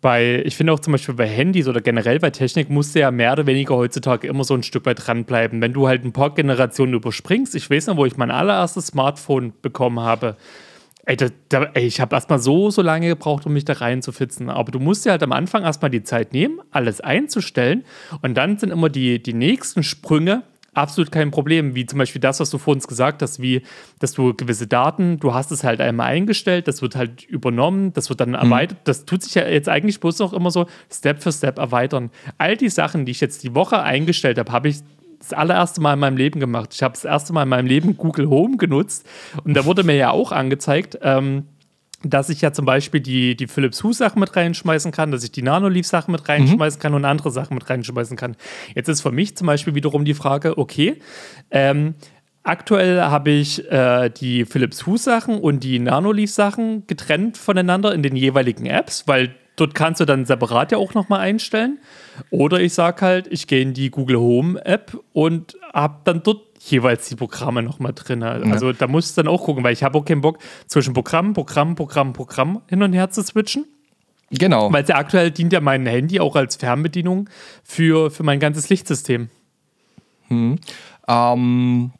bei, 0.00 0.42
ich 0.44 0.56
finde 0.56 0.72
auch 0.72 0.80
zum 0.80 0.92
Beispiel 0.92 1.14
bei 1.14 1.26
Handys 1.26 1.66
oder 1.66 1.80
generell 1.80 2.18
bei 2.18 2.30
Technik, 2.30 2.68
musst 2.68 2.94
du 2.94 3.00
ja 3.00 3.10
mehr 3.10 3.32
oder 3.32 3.46
weniger 3.46 3.74
heutzutage 3.74 4.26
immer 4.26 4.44
so 4.44 4.54
ein 4.54 4.62
Stück 4.62 4.84
weit 4.84 5.06
dranbleiben. 5.06 5.60
Wenn 5.60 5.72
du 5.72 5.88
halt 5.88 6.04
ein 6.04 6.12
paar 6.12 6.34
Generationen 6.34 6.94
überspringst, 6.94 7.54
ich 7.54 7.70
weiß 7.70 7.86
noch, 7.86 7.96
wo 7.96 8.04
ich 8.04 8.16
mein 8.16 8.30
allererstes 8.30 8.88
Smartphone 8.88 9.54
bekommen 9.62 10.00
habe. 10.00 10.36
Ey, 11.06 11.16
da, 11.16 11.26
da, 11.50 11.64
ey 11.74 11.86
ich 11.86 12.00
habe 12.00 12.14
erstmal 12.14 12.38
so, 12.38 12.70
so 12.70 12.80
lange 12.80 13.08
gebraucht, 13.08 13.44
um 13.46 13.52
mich 13.52 13.64
da 13.64 13.74
reinzufitzen. 13.74 14.48
Aber 14.48 14.72
du 14.72 14.80
musst 14.80 15.04
dir 15.04 15.10
halt 15.10 15.22
am 15.22 15.32
Anfang 15.32 15.62
erstmal 15.62 15.90
die 15.90 16.02
Zeit 16.02 16.32
nehmen, 16.32 16.60
alles 16.70 17.00
einzustellen. 17.00 17.84
Und 18.22 18.34
dann 18.34 18.58
sind 18.58 18.70
immer 18.70 18.88
die, 18.88 19.22
die 19.22 19.34
nächsten 19.34 19.82
Sprünge 19.82 20.44
absolut 20.74 21.10
kein 21.10 21.30
Problem. 21.30 21.74
Wie 21.74 21.86
zum 21.86 21.98
Beispiel 21.98 22.20
das, 22.20 22.40
was 22.40 22.50
du 22.50 22.58
vor 22.58 22.74
uns 22.74 22.86
gesagt 22.86 23.22
hast, 23.22 23.40
wie, 23.40 23.62
dass 23.98 24.12
du 24.12 24.34
gewisse 24.34 24.66
Daten, 24.66 25.18
du 25.18 25.32
hast 25.34 25.50
es 25.52 25.64
halt 25.64 25.80
einmal 25.80 26.08
eingestellt, 26.08 26.68
das 26.68 26.82
wird 26.82 26.96
halt 26.96 27.24
übernommen, 27.24 27.92
das 27.92 28.08
wird 28.08 28.20
dann 28.20 28.34
erweitert. 28.34 28.78
Das 28.84 29.04
tut 29.04 29.22
sich 29.22 29.34
ja 29.34 29.46
jetzt 29.46 29.68
eigentlich 29.68 30.00
bloß 30.00 30.18
noch 30.18 30.32
immer 30.32 30.50
so 30.50 30.66
Step 30.90 31.22
für 31.22 31.32
Step 31.32 31.58
erweitern. 31.58 32.10
All 32.38 32.56
die 32.56 32.68
Sachen, 32.68 33.06
die 33.06 33.12
ich 33.12 33.20
jetzt 33.20 33.42
die 33.44 33.54
Woche 33.54 33.82
eingestellt 33.82 34.38
habe, 34.38 34.52
habe 34.52 34.68
ich 34.68 34.78
das 35.24 35.38
allererste 35.38 35.80
Mal 35.80 35.94
in 35.94 36.00
meinem 36.00 36.16
Leben 36.16 36.40
gemacht. 36.40 36.70
Ich 36.72 36.82
habe 36.82 36.94
das 36.94 37.04
erste 37.04 37.32
Mal 37.32 37.44
in 37.44 37.48
meinem 37.48 37.66
Leben 37.66 37.96
Google 37.96 38.28
Home 38.28 38.56
genutzt 38.56 39.06
und 39.44 39.54
da 39.54 39.64
wurde 39.64 39.84
mir 39.84 39.96
ja 39.96 40.10
auch 40.10 40.32
angezeigt, 40.32 40.98
ähm, 41.02 41.44
dass 42.02 42.28
ich 42.28 42.40
ja 42.40 42.52
zum 42.52 42.66
Beispiel 42.66 43.00
die, 43.00 43.34
die 43.34 43.46
Philips 43.46 43.82
Hue 43.82 43.94
Sachen 43.94 44.20
mit 44.20 44.36
reinschmeißen 44.36 44.92
kann, 44.92 45.10
dass 45.10 45.24
ich 45.24 45.32
die 45.32 45.42
Nanoleaf 45.42 45.86
Sachen 45.86 46.12
mit 46.12 46.28
reinschmeißen 46.28 46.80
kann 46.80 46.94
und 46.94 47.04
andere 47.04 47.30
Sachen 47.30 47.54
mit 47.54 47.68
reinschmeißen 47.68 48.16
kann. 48.16 48.36
Jetzt 48.74 48.88
ist 48.88 49.00
für 49.00 49.12
mich 49.12 49.36
zum 49.36 49.46
Beispiel 49.46 49.74
wiederum 49.74 50.04
die 50.04 50.14
Frage, 50.14 50.58
okay, 50.58 50.98
ähm, 51.50 51.94
aktuell 52.42 53.00
habe 53.00 53.30
ich 53.30 53.70
äh, 53.70 54.10
die 54.10 54.44
Philips 54.44 54.86
Hue 54.86 54.98
Sachen 54.98 55.38
und 55.38 55.64
die 55.64 55.78
Nanoleaf 55.78 56.30
Sachen 56.30 56.86
getrennt 56.86 57.38
voneinander 57.38 57.94
in 57.94 58.02
den 58.02 58.16
jeweiligen 58.16 58.66
Apps, 58.66 59.08
weil 59.08 59.34
dort 59.56 59.74
kannst 59.74 60.00
du 60.00 60.04
dann 60.04 60.24
separat 60.24 60.72
ja 60.72 60.78
auch 60.78 60.94
nochmal 60.94 61.20
einstellen. 61.20 61.78
Oder 62.30 62.60
ich 62.60 62.74
sage 62.74 63.00
halt, 63.02 63.26
ich 63.28 63.46
gehe 63.46 63.62
in 63.62 63.74
die 63.74 63.90
Google 63.90 64.18
Home 64.18 64.64
App 64.64 64.98
und 65.12 65.56
habe 65.72 66.00
dann 66.04 66.22
dort 66.22 66.42
jeweils 66.60 67.08
die 67.08 67.16
Programme 67.16 67.62
nochmal 67.62 67.92
drin. 67.94 68.22
Also 68.22 68.72
da 68.72 68.86
musst 68.86 69.16
du 69.16 69.22
dann 69.22 69.32
auch 69.32 69.44
gucken, 69.44 69.64
weil 69.64 69.72
ich 69.72 69.82
habe 69.82 69.98
auch 69.98 70.04
keinen 70.04 70.22
Bock, 70.22 70.38
zwischen 70.66 70.94
Programm, 70.94 71.34
Programm, 71.34 71.74
Programm, 71.74 72.12
Programm 72.12 72.62
hin 72.68 72.82
und 72.82 72.92
her 72.92 73.10
zu 73.10 73.22
switchen. 73.22 73.66
genau. 74.30 74.72
Weil 74.72 74.84
ja 74.86 74.96
aktuell 74.96 75.30
dient 75.30 75.52
ja 75.52 75.60
mein 75.60 75.84
Handy 75.86 76.20
auch 76.20 76.36
als 76.36 76.56
Fernbedienung 76.56 77.28
für, 77.62 78.10
für 78.10 78.22
mein 78.22 78.40
ganzes 78.40 78.68
Lichtsystem. 78.70 79.28
Ähm, 81.06 81.92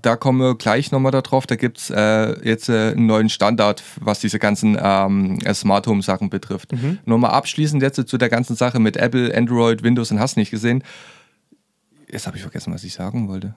da 0.00 0.16
kommen 0.16 0.40
wir 0.40 0.56
gleich 0.56 0.90
nochmal 0.90 1.12
darauf. 1.12 1.46
Da 1.46 1.56
gibt 1.56 1.78
es 1.78 1.90
äh, 1.90 2.48
jetzt 2.48 2.68
äh, 2.68 2.92
einen 2.92 3.06
neuen 3.06 3.28
Standard, 3.28 3.82
was 4.00 4.20
diese 4.20 4.38
ganzen 4.38 4.78
ähm, 4.80 5.38
äh, 5.44 5.52
Smart 5.54 5.86
Home 5.86 6.02
Sachen 6.02 6.30
betrifft. 6.30 6.72
Nochmal 7.04 7.32
abschließend 7.32 7.82
jetzt 7.82 8.08
zu 8.08 8.18
der 8.18 8.28
ganzen 8.30 8.56
Sache 8.56 8.78
mit 8.78 8.96
Apple, 8.96 9.34
Android, 9.36 9.82
Windows 9.82 10.10
und 10.10 10.18
hast 10.18 10.36
nicht 10.36 10.50
gesehen. 10.50 10.82
Jetzt 12.10 12.26
habe 12.26 12.36
ich 12.36 12.42
vergessen, 12.42 12.72
was 12.72 12.84
ich 12.84 12.94
sagen 12.94 13.28
wollte. 13.28 13.54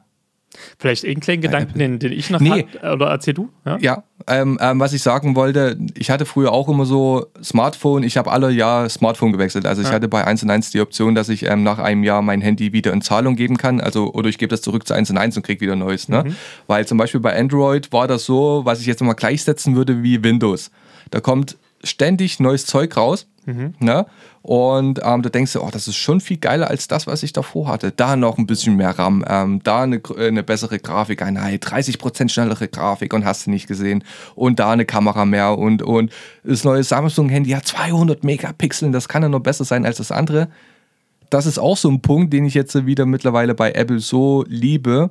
Vielleicht 0.80 1.06
einen 1.06 1.20
kleinen 1.20 1.42
Gedanken, 1.42 1.78
den, 1.80 2.00
den 2.00 2.12
ich 2.12 2.30
noch 2.30 2.40
Nee. 2.40 2.66
hatte. 2.74 2.94
Oder 2.94 3.08
erzähl 3.08 3.34
du? 3.34 3.50
Ja? 3.66 3.78
Ja, 3.80 4.04
ähm, 4.28 4.58
ähm, 4.62 4.80
was 4.80 4.94
ich 4.94 5.02
sagen 5.02 5.36
wollte, 5.36 5.78
ich 5.98 6.10
hatte 6.10 6.26
früher 6.26 6.52
auch 6.52 6.70
immer 6.70 6.86
so 6.86 7.28
Smartphone, 7.44 8.04
ich 8.04 8.18
habe 8.18 8.32
alle 8.32 8.52
Jahr 8.52 8.90
Smartphone 8.90 9.32
gewechselt. 9.32 9.66
Also 9.66 9.82
ich 9.82 9.90
hatte 9.90 10.08
bei 10.08 10.26
1 10.26 10.44
und 10.44 10.50
1 10.50 10.72
die 10.72 10.82
Option, 10.82 11.16
dass 11.16 11.30
ich 11.30 11.44
ähm, 11.46 11.64
nach 11.64 11.80
einem 11.80 12.04
Jahr 12.04 12.22
mein 12.22 12.42
Handy 12.42 12.74
wieder 12.74 12.94
in 12.94 13.02
Zahlung 13.02 13.36
geben 13.36 13.58
kann. 13.58 13.82
Also, 13.82 14.12
oder 14.14 14.30
ich 14.30 14.38
gebe 14.38 14.50
das 14.50 14.62
zurück 14.62 14.88
zu 14.88 14.94
1 14.94 15.10
und 15.12 15.18
1 15.18 15.38
und 15.38 15.44
kriege 15.44 15.62
wieder 15.62 15.74
ein 15.74 15.80
neues. 15.80 16.10
Ne? 16.10 16.36
Weil 16.68 16.86
zum 16.88 16.98
Beispiel 16.98 17.20
bei 17.20 17.38
Android 17.38 17.92
war 17.92 18.08
das 18.08 18.26
so, 18.26 18.62
was 18.66 18.80
ich 18.80 18.86
jetzt 18.88 19.02
nochmal 19.02 19.16
gleichsetzen 19.16 19.76
würde 19.76 20.04
wie 20.04 20.24
Windows. 20.24 20.72
Da 21.12 21.20
kommt 21.20 21.58
ständig 21.84 22.40
neues 22.40 22.66
Zeug 22.66 22.96
raus. 22.98 23.28
Ne? 23.80 24.06
Und 24.46 25.00
ähm, 25.04 25.24
da 25.24 25.30
denkst 25.30 25.54
du, 25.54 25.64
oh, 25.64 25.70
das 25.72 25.88
ist 25.88 25.96
schon 25.96 26.22
viel 26.22 26.38
geiler 26.38 26.70
als 26.70 26.88
das, 26.88 27.08
was 27.08 27.24
ich 27.24 27.34
davor 27.34 27.68
hatte. 27.68 27.92
Da 27.92 28.16
noch 28.16 28.38
ein 28.38 28.46
bisschen 28.46 28.76
mehr 28.76 28.92
RAM, 28.92 29.26
ähm, 29.28 29.60
da 29.64 29.82
eine, 29.82 29.96
äh, 29.96 30.28
eine 30.28 30.44
bessere 30.44 30.78
Grafikeinheit, 30.78 31.66
30% 31.66 32.30
schnellere 32.30 32.68
Grafik 32.68 33.16
und 33.16 33.26
hast 33.26 33.48
du 33.48 33.50
nicht 33.50 33.66
gesehen. 33.66 34.04
Und 34.36 34.60
da 34.60 34.70
eine 34.70 34.86
Kamera 34.86 35.26
mehr 35.26 35.58
und, 35.58 35.82
und 35.82 36.12
das 36.44 36.64
neue 36.64 36.84
Samsung-Handy 36.84 37.50
hat 37.50 37.66
200 37.66 38.24
Megapixeln, 38.24 38.92
das 38.92 39.08
kann 39.08 39.24
ja 39.24 39.30
noch 39.30 39.40
besser 39.40 39.66
sein 39.66 39.84
als 39.84 39.98
das 39.98 40.12
andere. 40.12 40.48
Das 41.32 41.48
ist 41.48 41.58
auch 41.58 41.76
so 41.76 41.90
ein 41.90 42.02
Punkt, 42.04 42.32
den 42.32 42.46
ich 42.46 42.54
jetzt 42.54 42.86
wieder 42.86 43.08
mittlerweile 43.08 43.56
bei 43.56 43.72
Apple 43.72 43.98
so 43.98 44.46
liebe. 44.48 45.10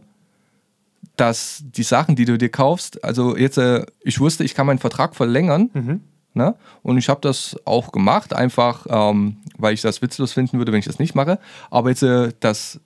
dass 1.17 1.65
die 1.65 1.83
Sachen, 1.83 2.15
die 2.15 2.25
du 2.25 2.39
dir 2.39 2.51
kaufst, 2.51 3.03
also 3.03 3.37
jetzt, 3.37 3.59
äh, 3.59 3.85
ich 4.01 4.21
wusste, 4.21 4.45
ich 4.45 4.55
kann 4.55 4.67
meinen 4.67 4.79
Vertrag 4.79 5.17
verlängern. 5.17 5.71
Mhm. 5.75 6.01
Ne? 6.35 6.57
Und 6.83 6.99
ich 6.99 7.09
habe 7.09 7.21
das 7.21 7.57
auch 7.65 7.93
gemacht, 7.93 8.35
einfach 8.35 8.87
ähm, 8.91 9.37
weil 9.57 9.73
ich 9.73 9.83
das 9.83 10.03
witzlos 10.03 10.33
finden 10.33 10.59
würde, 10.59 10.73
wenn 10.73 10.81
ich 10.81 10.87
das 10.87 10.99
nicht 10.99 11.15
mache. 11.15 11.39
Aber 11.71 11.91
jetzt 11.91 12.03
äh, 12.03 12.33
das 12.41 12.81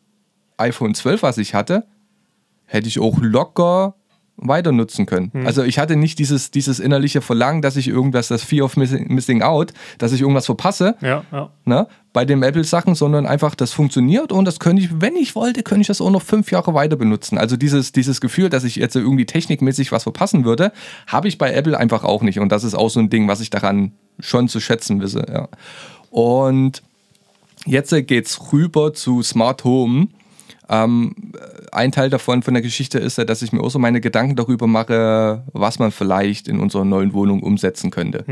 iPhone 0.59 0.95
12, 0.95 1.23
was 1.23 1.39
ich 1.39 1.55
hatte, 1.55 1.87
hätte 2.67 2.89
ich 2.89 3.01
auch 3.01 3.19
locker 3.21 3.95
weiter 4.39 4.73
nutzen 4.73 5.07
können. 5.07 5.31
Hm. 5.33 5.47
Also 5.47 5.63
ich 5.63 5.79
hatte 5.79 5.97
nicht 5.97 6.19
dieses, 6.19 6.51
dieses 6.51 6.81
innerliche 6.81 7.21
Verlangen, 7.21 7.61
dass 7.61 7.77
ich 7.77 7.89
irgendwas, 7.89 8.29
das 8.29 8.43
Fear 8.43 8.65
of 8.65 8.77
Missing, 8.77 9.13
missing 9.13 9.43
Out, 9.43 9.73
dass 9.99 10.13
ich 10.13 10.21
irgendwas 10.21 10.47
verpasse 10.47 10.97
Ja, 11.01 11.25
ja. 11.33 11.51
ne, 11.65 11.89
bei 12.13 12.25
den 12.25 12.43
Apple-Sachen, 12.43 12.95
sondern 12.95 13.27
einfach, 13.27 13.55
das 13.55 13.73
funktioniert 13.73 14.33
und 14.33 14.45
das 14.45 14.61
könnte 14.61 14.83
ich, 14.83 15.01
wenn 15.01 15.17
ich 15.17 15.35
wollte, 15.35 15.63
könnte 15.63 15.83
ich 15.83 15.87
das 15.89 16.01
auch 16.01 16.11
noch 16.11 16.23
fünf 16.23 16.51
Jahre 16.51 16.73
weiter 16.75 16.97
benutzen. 16.97 17.37
Also 17.37 17.57
dieses, 17.57 17.93
dieses 17.93 18.21
Gefühl, 18.21 18.49
dass 18.49 18.65
ich 18.65 18.77
jetzt 18.77 18.97
irgendwie 18.97 19.27
technikmäßig 19.27 19.93
was 19.93 20.05
verpassen 20.05 20.45
würde, 20.45 20.73
habe 21.07 21.29
ich 21.29 21.39
bei 21.39 21.53
Apple 21.53 21.77
einfach 21.77 22.05
auch 22.05 22.23
nicht. 22.23 22.39
Und 22.39 22.51
das 22.51 22.65
ist 22.65 22.75
auch 22.75 22.91
so 22.91 23.01
ein 23.01 23.11
Ding, 23.11 23.29
was 23.29 23.41
ich 23.41 23.51
daran 23.51 23.93
schon 24.21 24.49
zu 24.49 24.61
schätzen 24.61 25.01
wisse. 25.01 25.27
Ja. 25.29 25.49
Und 26.11 26.83
jetzt 27.67 27.91
geht 27.91 28.27
es 28.27 28.53
rüber 28.53 28.95
zu 28.95 29.23
Smart 29.23 29.65
Home. 29.65 30.09
Ähm, 30.69 31.15
ein 31.73 31.93
Teil 31.93 32.11
davon 32.11 32.43
von 32.43 32.55
der 32.55 32.63
Geschichte 32.63 32.99
ist 32.99 33.19
ja, 33.19 33.25
dass 33.25 33.43
ich 33.43 33.53
mir 33.53 33.63
auch 33.63 33.71
so 33.71 33.79
meine 33.79 34.01
Gedanken 34.01 34.37
darüber 34.37 34.67
mache, 34.67 35.43
was 35.53 35.79
man 35.79 35.91
vielleicht 35.91 36.49
in 36.49 36.61
unserer 36.61 36.85
neuen 36.85 37.13
Wohnung 37.13 37.43
umsetzen 37.43 37.91
könnte. 37.91 38.25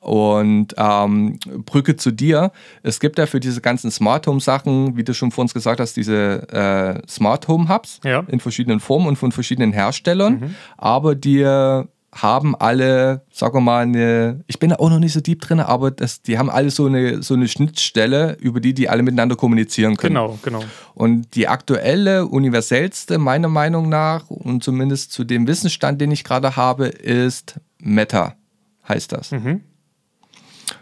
Und 0.00 0.74
ähm, 0.76 1.38
Brücke 1.64 1.96
zu 1.96 2.10
dir, 2.10 2.50
es 2.82 2.98
gibt 3.00 3.18
ja 3.18 3.26
für 3.26 3.40
diese 3.40 3.60
ganzen 3.60 3.90
Smart 3.90 4.26
Home 4.26 4.40
Sachen, 4.40 4.96
wie 4.96 5.04
du 5.04 5.14
schon 5.14 5.30
vor 5.30 5.42
uns 5.42 5.54
gesagt 5.54 5.80
hast, 5.80 5.96
diese 5.96 6.48
äh, 6.52 7.06
Smart 7.08 7.46
Home 7.48 7.68
Hubs 7.68 8.00
Ja. 8.04 8.24
in 8.28 8.40
verschiedenen 8.40 8.80
Formen 8.80 9.06
und 9.06 9.16
von 9.16 9.32
verschiedenen 9.32 9.72
Herstellern, 9.72 10.56
aber 10.76 11.14
die 11.14 11.40
haben 12.14 12.54
alle, 12.54 13.22
sagen 13.32 13.54
wir 13.54 13.60
mal, 13.62 13.82
eine, 13.82 14.44
ich 14.46 14.58
bin 14.58 14.70
da 14.70 14.76
auch 14.76 14.90
noch 14.90 14.98
nicht 14.98 15.14
so 15.14 15.20
deep 15.20 15.40
drin, 15.40 15.60
aber 15.60 15.90
das, 15.90 16.20
die 16.20 16.38
haben 16.38 16.50
alle 16.50 16.70
so 16.70 16.86
eine, 16.86 17.22
so 17.22 17.34
eine 17.34 17.48
Schnittstelle, 17.48 18.36
über 18.38 18.60
die 18.60 18.74
die 18.74 18.90
alle 18.90 19.02
miteinander 19.02 19.34
kommunizieren 19.34 19.96
können. 19.96 20.14
Genau, 20.14 20.38
genau. 20.42 20.62
Und 20.94 21.34
die 21.34 21.48
aktuelle, 21.48 22.26
universellste, 22.26 23.16
meiner 23.16 23.48
Meinung 23.48 23.88
nach, 23.88 24.28
und 24.28 24.62
zumindest 24.62 25.12
zu 25.12 25.24
dem 25.24 25.46
Wissensstand, 25.46 26.00
den 26.00 26.10
ich 26.10 26.22
gerade 26.22 26.54
habe, 26.56 26.86
ist 26.86 27.58
Meta, 27.78 28.36
heißt 28.86 29.12
das. 29.12 29.30
Mhm. 29.30 29.62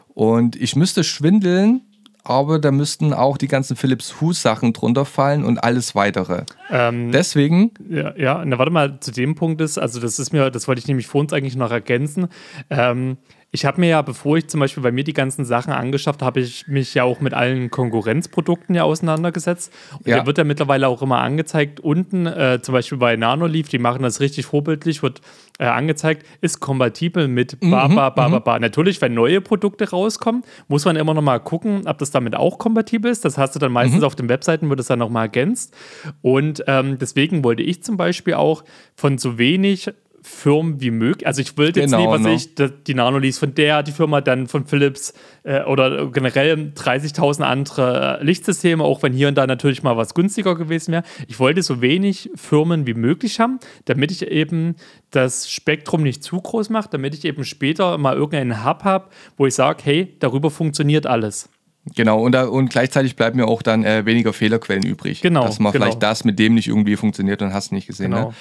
Und 0.09 0.57
ich 0.57 0.75
müsste 0.75 1.05
schwindeln, 1.05 1.83
aber 2.25 2.59
da 2.59 2.71
müssten 2.71 3.13
auch 3.13 3.37
die 3.39 3.49
ganzen 3.49 3.77
Philips 3.77 4.21
Hue-Sachen 4.21 4.73
drunter 4.73 5.05
fallen 5.05 5.45
und 5.45 5.59
alles 5.59 5.95
weitere. 5.95 6.45
Ähm, 6.71 7.13
Deswegen, 7.13 7.73
Ja, 7.89 8.15
ja, 8.17 8.45
na 8.45 8.59
warte 8.59 8.73
mal, 8.73 9.01
zu 9.01 9.11
dem 9.11 9.35
Punkt 9.35 9.61
ist, 9.61 9.79
also 9.79 10.01
das 10.01 10.19
ist 10.19 10.33
mir, 10.33 10.51
das 10.51 10.69
wollte 10.69 10.81
ich 10.81 10.89
nämlich 10.89 11.07
vor 11.07 11.21
uns 11.21 11.33
eigentlich 11.33 11.57
noch 11.57 11.71
ergänzen. 11.71 12.29
Ähm, 12.69 13.17
ich 13.53 13.65
habe 13.65 13.81
mir 13.81 13.89
ja, 13.89 14.03
bevor 14.03 14.37
ich 14.37 14.47
zum 14.49 14.61
Beispiel 14.61 14.83
bei 14.83 14.93
mir 14.93 15.03
die 15.03 15.13
ganzen 15.13 15.45
Sachen 15.45 15.73
angeschafft 15.73 16.23
habe, 16.23 16.39
ich 16.41 16.69
mich 16.69 16.95
ja 16.95 17.03
auch 17.03 17.21
mit 17.21 17.35
allen 17.35 17.69
Konkurrenzprodukten 17.71 18.75
ja 18.77 18.85
auseinandergesetzt. 18.85 19.73
Und 19.99 20.07
Ja. 20.07 20.21
da 20.21 20.27
wird 20.27 20.39
ja 20.39 20.45
mittlerweile 20.45 20.87
auch 20.87 21.03
immer 21.03 21.19
angezeigt, 21.19 21.81
unten, 21.81 22.27
äh, 22.27 22.61
zum 22.63 22.73
Beispiel 22.75 22.99
bei 22.99 23.17
Nanoleaf, 23.17 23.69
die 23.69 23.79
machen 23.79 24.03
das 24.03 24.21
richtig 24.21 24.47
vorbildlich, 24.47 25.03
wird 25.03 25.21
äh, 25.59 25.65
angezeigt, 25.65 26.25
ist 26.41 26.61
kompatibel 26.61 27.29
mit 27.29 27.59
ba, 27.61 27.87
ba, 27.89 28.09
ba, 28.11 28.29
ba, 28.29 28.39
ba. 28.39 28.59
Natürlich, 28.59 29.01
wenn 29.03 29.13
neue 29.15 29.41
Produkte 29.43 29.91
rauskommen, 29.91 30.43
muss 30.69 30.85
man 30.87 30.97
immer 30.97 31.13
noch 31.13 31.21
mal 31.21 31.39
gucken, 31.39 31.83
ob 31.87 31.99
das 31.99 32.11
damit 32.11 32.35
auch 32.35 32.59
kompatibel 32.59 33.11
ist. 33.11 33.25
Das 33.27 33.37
hast 33.37 33.57
du 33.57 33.59
dann 33.59 33.73
meistens 33.73 34.03
auf 34.03 34.15
den 34.15 34.29
Webseiten, 34.31 34.71
wird 34.71 34.81
es 34.81 34.87
dann 34.87 35.01
noch 35.01 35.11
mal 35.11 35.23
ergänzt. 35.23 35.77
Und 36.23 36.65
ähm, 36.67 36.99
deswegen 36.99 37.45
wollte 37.45 37.63
ich 37.63 37.83
zum 37.83 37.97
Beispiel 37.99 38.35
auch 38.35 38.65
von 38.95 39.19
so 39.19 39.37
wenig 39.37 39.91
Firmen 40.23 40.81
wie 40.81 40.91
möglich, 40.91 41.27
also 41.27 41.41
ich 41.41 41.57
wollte 41.57 41.81
jetzt 41.81 41.93
Genau, 41.93 42.03
nie, 42.05 42.09
was 42.09 42.21
ne? 42.21 42.35
ich, 42.35 42.55
die- 42.87 42.95
Nanoleafs 42.95 43.39
von 43.39 43.55
der, 43.55 43.83
die 43.83 43.93
Firma, 43.93 44.21
dann 44.21 44.47
von 44.49 44.67
Philips 44.67 45.15
äh, 45.45 45.63
oder 45.65 46.11
generell 46.11 46.73
30.000 46.77 47.43
andere 47.43 48.19
Lichtsysteme, 48.23 48.85
auch 48.85 49.03
wenn 49.03 49.13
hier 49.13 49.29
und 49.29 49.37
da 49.37 49.47
natürlich 49.47 49.83
mal 49.83 49.97
was 49.97 50.13
günstiger 50.15 50.55
gewesen 50.57 50.93
wäre. 50.93 51.05
Ich 51.29 51.39
wollte 51.39 51.63
so 51.63 51.81
wenig 51.81 52.31
Firmen 52.35 52.87
wie 52.87 52.95
möglich 52.95 53.41
haben, 53.41 53.61
damit 53.87 54.11
ich 54.11 54.27
eben 54.31 54.77
das 55.11 55.51
Spektrum 55.51 56.03
nicht 56.03 56.23
zu 56.23 56.41
groß 56.41 56.69
mache, 56.71 56.89
damit 56.91 57.15
ich 57.15 57.25
eben 57.25 57.45
später 57.45 57.97
mal 57.99 58.15
irgendeinen 58.15 58.65
Hub 58.65 58.85
habe, 58.85 59.09
wo 59.37 59.47
ich 59.47 59.55
sage, 59.55 59.81
hey, 59.85 60.17
darüber 60.21 60.51
funktioniert 60.51 61.07
alles. 61.07 61.49
genau, 61.97 62.21
und, 62.23 62.33
da, 62.33 62.45
und 62.45 62.69
gleichzeitig 62.69 63.17
bleiben 63.17 63.39
mir 63.39 63.47
auch 63.49 63.63
dann 63.63 63.85
äh, 63.85 64.05
weniger 64.05 64.33
Fehlerquellen 64.35 64.85
übrig. 64.85 65.23
Genau, 65.23 65.45
Dass 65.47 65.59
man 65.59 65.73
genau. 65.73 65.85
vielleicht 65.87 66.03
das 66.03 66.25
mit 66.25 66.39
dem 66.39 66.55
nicht 66.55 66.69
irgendwie 66.69 66.97
funktioniert 66.97 67.41
und 67.41 67.55
hast 67.55 67.73
nicht 67.73 67.87
gesehen. 67.87 68.11
Genau. 68.11 68.29
Ne? 68.29 68.35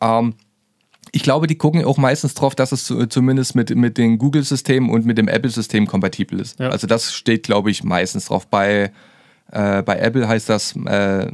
Ähm, 0.00 0.34
ich 1.12 1.22
glaube, 1.22 1.46
die 1.46 1.56
gucken 1.56 1.84
auch 1.84 1.98
meistens 1.98 2.34
drauf, 2.34 2.54
dass 2.54 2.72
es 2.72 2.84
zu, 2.84 3.06
zumindest 3.06 3.54
mit, 3.54 3.74
mit 3.74 3.98
den 3.98 4.18
Google-Systemen 4.18 4.90
und 4.90 5.06
mit 5.06 5.18
dem 5.18 5.28
Apple-System 5.28 5.86
kompatibel 5.86 6.40
ist. 6.40 6.58
Ja. 6.58 6.70
Also 6.70 6.86
das 6.86 7.14
steht, 7.14 7.44
glaube 7.44 7.70
ich, 7.70 7.84
meistens 7.84 8.26
drauf. 8.26 8.46
Bei, 8.46 8.92
äh, 9.50 9.82
bei 9.82 9.98
Apple 9.98 10.26
heißt 10.28 10.48
das 10.48 10.74
äh, 10.76 11.30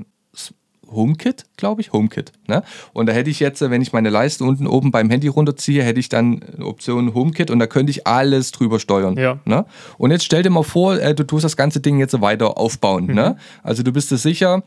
HomeKit, 0.93 1.47
glaube 1.57 1.80
ich, 1.80 1.93
HomeKit. 1.93 2.32
Ne? 2.49 2.62
Und 2.93 3.07
da 3.07 3.12
hätte 3.12 3.30
ich 3.30 3.40
jetzt, 3.40 3.62
äh, 3.62 3.70
wenn 3.70 3.82
ich 3.82 3.93
meine 3.93 4.11
Leiste 4.11 4.45
unten 4.45 4.66
oben 4.66 4.90
beim 4.90 5.11
Handy 5.11 5.28
runterziehe, 5.28 5.82
hätte 5.82 6.01
ich 6.01 6.09
dann 6.09 6.43
Option 6.61 7.14
HomeKit 7.14 7.51
und 7.51 7.59
da 7.59 7.66
könnte 7.66 7.90
ich 7.90 8.07
alles 8.07 8.53
drüber 8.53 8.78
steuern. 8.78 9.16
Ja. 9.16 9.38
Ne? 9.45 9.64
Und 9.99 10.11
jetzt 10.11 10.24
stell 10.24 10.43
dir 10.43 10.51
mal 10.51 10.62
vor, 10.62 10.99
äh, 10.99 11.14
du 11.14 11.24
tust 11.24 11.45
das 11.45 11.57
ganze 11.57 11.80
Ding 11.80 11.99
jetzt 11.99 12.20
weiter 12.20 12.59
aufbauen. 12.59 13.07
Ne? 13.07 13.36
Also 13.62 13.82
du 13.82 13.93
bist 13.93 14.11
dir 14.11 14.18
sicher, 14.18 14.62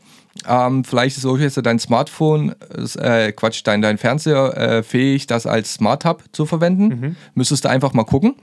ähm, 0.48 0.84
vielleicht 0.84 1.16
ist 1.16 1.26
auch 1.26 1.38
jetzt 1.38 1.58
dein 1.64 1.78
Smartphone, 1.78 2.54
äh, 2.98 3.32
Quatsch, 3.32 3.62
dein, 3.64 3.82
dein 3.82 3.98
Fernseher 3.98 4.56
äh, 4.56 4.82
fähig, 4.82 5.26
das 5.26 5.46
als 5.46 5.74
Smart 5.74 6.04
Hub 6.04 6.24
zu 6.32 6.46
verwenden. 6.46 7.16
Müsstest 7.34 7.64
du 7.64 7.70
einfach 7.70 7.92
mal 7.92 8.04
gucken. 8.04 8.34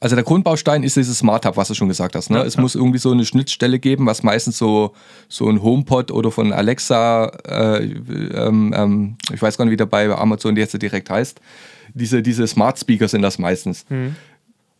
Also 0.00 0.16
der 0.16 0.24
Grundbaustein 0.24 0.82
ist 0.82 0.96
dieses 0.96 1.18
Smart 1.18 1.46
Hub, 1.46 1.56
was 1.56 1.68
du 1.68 1.74
schon 1.74 1.88
gesagt 1.88 2.14
hast. 2.14 2.30
Ne? 2.30 2.38
Ja, 2.38 2.44
es 2.44 2.54
ja. 2.54 2.60
muss 2.60 2.74
irgendwie 2.74 2.98
so 2.98 3.10
eine 3.10 3.24
Schnittstelle 3.24 3.78
geben, 3.78 4.06
was 4.06 4.22
meistens 4.22 4.58
so, 4.58 4.94
so 5.28 5.48
ein 5.48 5.62
HomePod 5.62 6.10
oder 6.10 6.30
von 6.30 6.52
Alexa, 6.52 7.26
äh, 7.46 7.84
ähm, 7.84 8.74
ähm, 8.76 9.16
ich 9.32 9.40
weiß 9.40 9.56
gar 9.56 9.64
nicht, 9.64 9.72
wie 9.72 9.76
der 9.76 9.86
bei 9.86 10.08
Amazon 10.10 10.56
jetzt 10.56 10.80
direkt 10.80 11.10
heißt. 11.10 11.40
Diese, 11.94 12.22
diese 12.22 12.46
Smart 12.46 12.78
Speaker 12.78 13.08
sind 13.08 13.22
das 13.22 13.38
meistens. 13.38 13.86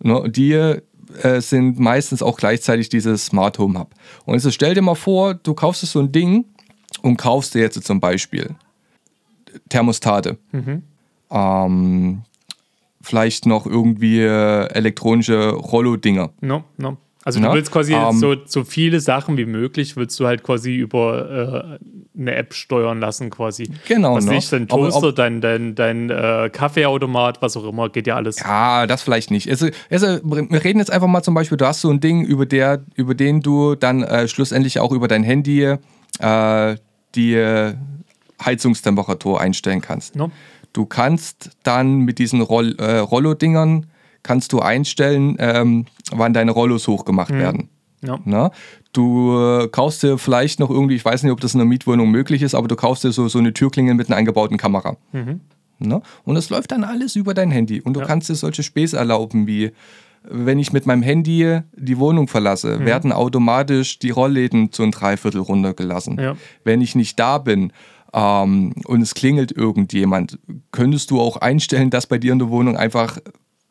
Ne? 0.01 0.21
und 0.21 0.37
Die 0.37 0.53
äh, 0.53 1.41
sind 1.41 1.79
meistens 1.79 2.23
auch 2.23 2.37
gleichzeitig 2.37 2.89
dieses 2.89 3.27
Smart 3.27 3.59
Home 3.59 3.79
Hub. 3.79 3.95
Und 4.25 4.35
jetzt 4.35 4.53
stell 4.53 4.75
dir 4.75 4.83
mal 4.83 4.95
vor, 4.95 5.35
du 5.35 5.55
kaufst 5.55 5.83
so 5.87 6.01
ein 6.01 6.13
Ding 6.13 6.45
und 7.03 7.17
kaufst 7.17 7.55
dir 7.55 7.61
jetzt 7.61 7.83
zum 7.85 8.01
Beispiel 8.01 8.55
Thermostate. 9.69 10.39
Ähm, 11.31 12.23
vielleicht 13.09 13.47
noch 13.47 13.67
irgendwie 13.67 14.21
äh, 14.21 14.67
elektronische 14.73 15.51
Rollo-Dinger. 15.51 16.31
No, 16.41 16.65
no. 16.77 16.99
Also 17.25 17.41
du 17.41 17.53
willst 17.53 17.71
quasi 17.71 17.93
ähm, 17.93 18.17
so, 18.19 18.37
so 18.47 18.65
viele 18.65 19.01
Sachen 19.01 19.37
wie 19.37 19.45
möglich, 19.45 19.97
willst 19.97 20.19
du 20.19 20.27
halt 20.27 20.43
quasi 20.43 20.77
über 20.77 21.79
äh, 22.17 22.19
eine 22.19 22.35
App 22.37 22.55
steuern 22.55 23.01
lassen 23.01 23.29
quasi. 23.29 23.71
Genau, 23.87 24.15
Was 24.15 24.25
ne? 24.25 24.33
nicht, 24.37 24.51
dein 24.51 24.71
Aber 24.71 24.85
ob- 24.85 24.91
Toaster, 24.93 25.13
dein, 25.13 25.41
dein, 25.43 25.75
dein 25.75 26.09
äh, 26.09 26.49
Kaffeeautomat, 26.51 27.43
was 27.43 27.57
auch 27.59 27.65
immer, 27.69 27.91
geht 27.91 28.07
ja 28.07 28.17
alles. 28.17 28.39
Ja, 28.41 28.87
das 28.87 29.03
vielleicht 29.03 29.31
nicht. 29.31 29.51
Also, 29.51 29.69
also, 29.91 30.07
wir 30.23 30.65
reden 30.65 30.79
jetzt 30.79 30.91
einfach 30.91 31.09
mal 31.09 31.23
zum 31.23 31.35
Beispiel, 31.35 31.59
du 31.59 31.67
hast 31.67 31.83
so 31.83 31.91
ein 31.91 32.01
Ding, 32.01 32.23
über, 32.25 32.47
der, 32.47 32.83
über 32.95 33.15
den 33.15 33.41
du 33.43 33.75
dann 33.75 34.03
äh, 34.05 34.27
schlussendlich 34.29 34.81
auch 34.81 34.93
über 34.93 35.07
dein 35.09 35.23
Handy 35.23 35.65
äh, 36.21 36.77
die 37.15 37.37
Heizungstemperatur 38.45 39.41
einstellen 39.41 39.81
kannst. 39.81 40.17
No? 40.17 40.31
Du 40.73 40.87
kannst 40.87 41.51
dann 41.63 42.01
mit 42.01 42.19
diesen 42.19 42.41
Roll, 42.41 42.77
äh, 42.79 42.99
Rollo-Dingern 42.99 43.87
kannst 44.23 44.53
du 44.53 44.61
einstellen, 44.61 45.37
ähm, 45.39 45.87
wann 46.13 46.33
deine 46.35 46.51
Rollos 46.51 46.87
hochgemacht 46.89 47.31
werden. 47.33 47.69
Ja. 48.05 48.19
Ne? 48.25 48.51
Du 48.93 49.37
äh, 49.39 49.69
kaufst 49.69 50.03
dir 50.03 50.19
vielleicht 50.19 50.61
noch 50.61 50.71
irgendwie, 50.71 50.95
ich 50.97 51.05
weiß 51.05 51.23
nicht, 51.23 51.33
ob 51.33 51.41
das 51.41 51.55
in 51.55 51.61
einer 51.61 51.69
Mietwohnung 51.69 52.11
möglich 52.11 52.43
ist, 52.43 52.55
aber 52.55 52.69
du 52.69 52.77
kaufst 52.77 53.05
dir 53.05 53.13
so, 53.13 53.29
so 53.29 53.39
eine 53.39 53.53
Türklingel 53.53 53.95
mit 53.95 54.09
einer 54.09 54.17
eingebauten 54.17 54.57
Kamera. 54.57 54.97
Ne? 55.81 56.03
Und 56.25 56.35
das 56.35 56.51
läuft 56.51 56.73
dann 56.73 56.85
alles 56.85 57.17
über 57.17 57.35
dein 57.35 57.51
Handy. 57.51 57.81
Und 57.81 57.95
du 57.95 58.01
Ja. 58.01 58.07
kannst 58.07 58.29
dir 58.29 58.35
solche 58.35 58.63
Späße 58.63 58.97
erlauben, 58.97 59.47
wie 59.47 59.73
wenn 60.31 60.59
ich 60.59 60.73
mit 60.73 60.85
meinem 60.85 61.03
Handy 61.03 61.61
die 61.77 61.99
Wohnung 61.99 62.27
verlasse, 62.29 62.85
werden 62.85 63.13
automatisch 63.13 63.99
die 64.01 64.11
Rollläden 64.11 64.73
zu 64.73 64.83
ein 64.83 64.91
Dreiviertel 64.91 65.41
runtergelassen. 65.41 66.19
Ja. 66.21 66.37
Wenn 66.65 66.81
ich 66.81 66.95
nicht 66.97 67.19
da 67.21 67.39
bin 67.39 67.73
ähm, 68.13 68.75
und 68.87 69.03
es 69.03 69.15
klingelt 69.15 69.53
irgendjemand, 69.53 70.39
könntest 70.73 71.11
du 71.11 71.21
auch 71.21 71.37
einstellen, 71.37 71.91
dass 71.91 72.07
bei 72.07 72.19
dir 72.19 72.33
in 72.33 72.39
der 72.39 72.49
Wohnung 72.51 72.77
einfach 72.77 73.19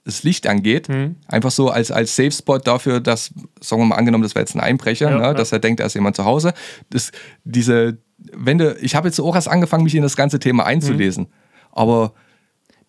das 0.03 0.23
Licht 0.23 0.47
angeht. 0.47 0.87
Einfach 1.27 1.51
so 1.51 1.69
als, 1.69 1.91
als 1.91 2.15
Safe 2.15 2.31
Spot 2.31 2.59
dafür, 2.59 3.01
dass, 3.01 3.33
sagen 3.59 3.81
wir 3.81 3.87
mal, 3.87 3.95
angenommen, 3.95 4.23
das 4.23 4.35
wäre 4.35 4.43
jetzt 4.43 4.55
ein 4.55 4.61
Einbrecher, 4.61 5.09
Ja, 5.09 5.17
ne, 5.17 5.23
ja. 5.23 5.33
dass 5.33 5.51
er 5.51 5.59
denkt, 5.59 5.81
da 5.81 5.85
ist 5.85 5.95
jemand 5.95 6.15
zu 6.15 6.23
Hause. 6.23 6.53
Das, 6.89 7.11
diese, 7.43 7.97
wenn 8.17 8.57
du, 8.57 8.75
ich 8.79 8.95
habe 8.95 9.09
jetzt 9.09 9.19
auch 9.19 9.35
erst 9.35 9.49
angefangen, 9.49 9.83
mich 9.83 9.95
in 9.95 10.03
das 10.03 10.15
ganze 10.15 10.39
Thema 10.39 10.65
einzulesen. 10.65 11.27
Aber 11.71 12.13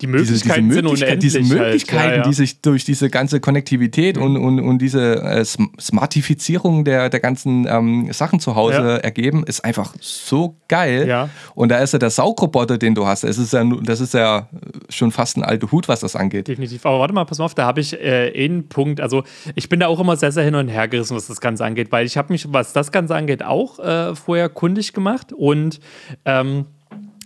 die 0.01 0.07
Möglichkeiten 0.07 0.69
diese, 0.69 0.81
diese 0.81 0.89
unendlich. 0.89 1.33
Diese 1.33 1.53
Möglichkeiten, 1.53 2.01
halt. 2.01 2.11
ja, 2.11 2.17
ja. 2.17 2.23
die 2.23 2.33
sich 2.33 2.61
durch 2.61 2.85
diese 2.85 3.09
ganze 3.09 3.39
Konnektivität 3.41 4.15
mhm. 4.15 4.23
und, 4.23 4.37
und, 4.37 4.59
und 4.61 4.81
diese 4.81 5.21
äh, 5.21 5.43
Smartifizierung 5.43 6.85
der, 6.85 7.09
der 7.09 7.19
ganzen 7.19 7.67
ähm, 7.67 8.11
Sachen 8.13 8.39
zu 8.39 8.55
Hause 8.55 8.77
ja. 8.77 8.95
ergeben, 8.97 9.43
ist 9.43 9.65
einfach 9.65 9.93
so 9.99 10.55
geil. 10.69 11.29
Und 11.53 11.69
da 11.69 11.79
ist 11.79 11.91
ja 11.91 11.99
der 11.99 12.11
Saugroboter, 12.11 12.77
den 12.77 12.95
du 12.95 13.05
hast. 13.05 13.23
Das 13.23 13.37
ist 13.37 13.51
ja, 13.51 13.63
das 13.83 13.99
ist 13.99 14.13
ja 14.13 14.47
schon 14.89 15.11
fast 15.11 15.37
ein 15.37 15.43
alter 15.43 15.71
Hut, 15.71 15.89
was 15.89 15.99
das 15.99 16.15
angeht. 16.15 16.47
Definitiv. 16.47 16.85
Aber 16.85 16.99
warte 16.99 17.13
mal, 17.13 17.25
pass 17.25 17.39
mal 17.39 17.45
auf, 17.45 17.55
da 17.55 17.65
habe 17.65 17.81
ich 17.81 17.93
äh, 17.93 18.31
einen 18.35 18.69
Punkt. 18.69 19.01
Also 19.01 19.23
ich 19.55 19.67
bin 19.67 19.81
da 19.81 19.87
auch 19.87 19.99
immer 19.99 20.15
sehr, 20.15 20.31
sehr 20.31 20.45
hin 20.45 20.55
und 20.55 20.69
her 20.69 20.87
gerissen, 20.87 21.17
was 21.17 21.27
das 21.27 21.41
Ganze 21.41 21.65
angeht, 21.65 21.91
weil 21.91 22.05
ich 22.05 22.17
habe 22.17 22.31
mich, 22.31 22.45
was 22.53 22.71
das 22.71 22.91
Ganze 22.91 23.15
angeht, 23.15 23.43
auch 23.43 23.79
äh, 23.79 24.15
vorher 24.15 24.47
kundig 24.47 24.93
gemacht 24.93 25.33
und 25.33 25.81
ähm, 26.23 26.65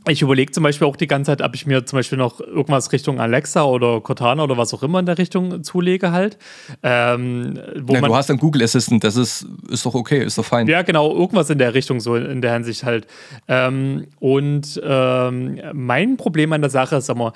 ich 0.07 0.21
überlege 0.21 0.51
zum 0.51 0.63
Beispiel 0.63 0.87
auch 0.87 0.95
die 0.95 1.07
ganze 1.07 1.31
Zeit, 1.31 1.41
ob 1.41 1.55
ich 1.55 1.65
mir 1.65 1.85
zum 1.85 1.97
Beispiel 1.97 2.17
noch 2.17 2.39
irgendwas 2.39 2.91
Richtung 2.91 3.19
Alexa 3.19 3.63
oder 3.63 4.01
Cortana 4.01 4.43
oder 4.43 4.57
was 4.57 4.73
auch 4.73 4.83
immer 4.83 4.99
in 4.99 5.05
der 5.05 5.17
Richtung 5.17 5.63
zulege 5.63 6.11
halt. 6.11 6.37
Ähm, 6.81 7.59
wo 7.81 7.93
ja, 7.93 8.01
du 8.01 8.15
hast 8.15 8.29
einen 8.29 8.39
Google 8.39 8.63
Assistant, 8.63 9.03
das 9.03 9.15
ist, 9.15 9.45
ist 9.69 9.85
doch 9.85 9.95
okay, 9.95 10.23
ist 10.23 10.37
doch 10.37 10.45
fein. 10.45 10.67
Ja, 10.67 10.81
genau, 10.81 11.13
irgendwas 11.13 11.49
in 11.49 11.57
der 11.57 11.73
Richtung 11.73 11.99
so 11.99 12.15
in 12.15 12.41
der 12.41 12.53
Hinsicht 12.53 12.83
halt. 12.83 13.07
Ähm, 13.47 14.07
und 14.19 14.81
ähm, 14.83 15.61
mein 15.73 16.17
Problem 16.17 16.51
an 16.53 16.61
der 16.61 16.69
Sache 16.69 16.97
ist, 16.97 17.13
mal, 17.15 17.31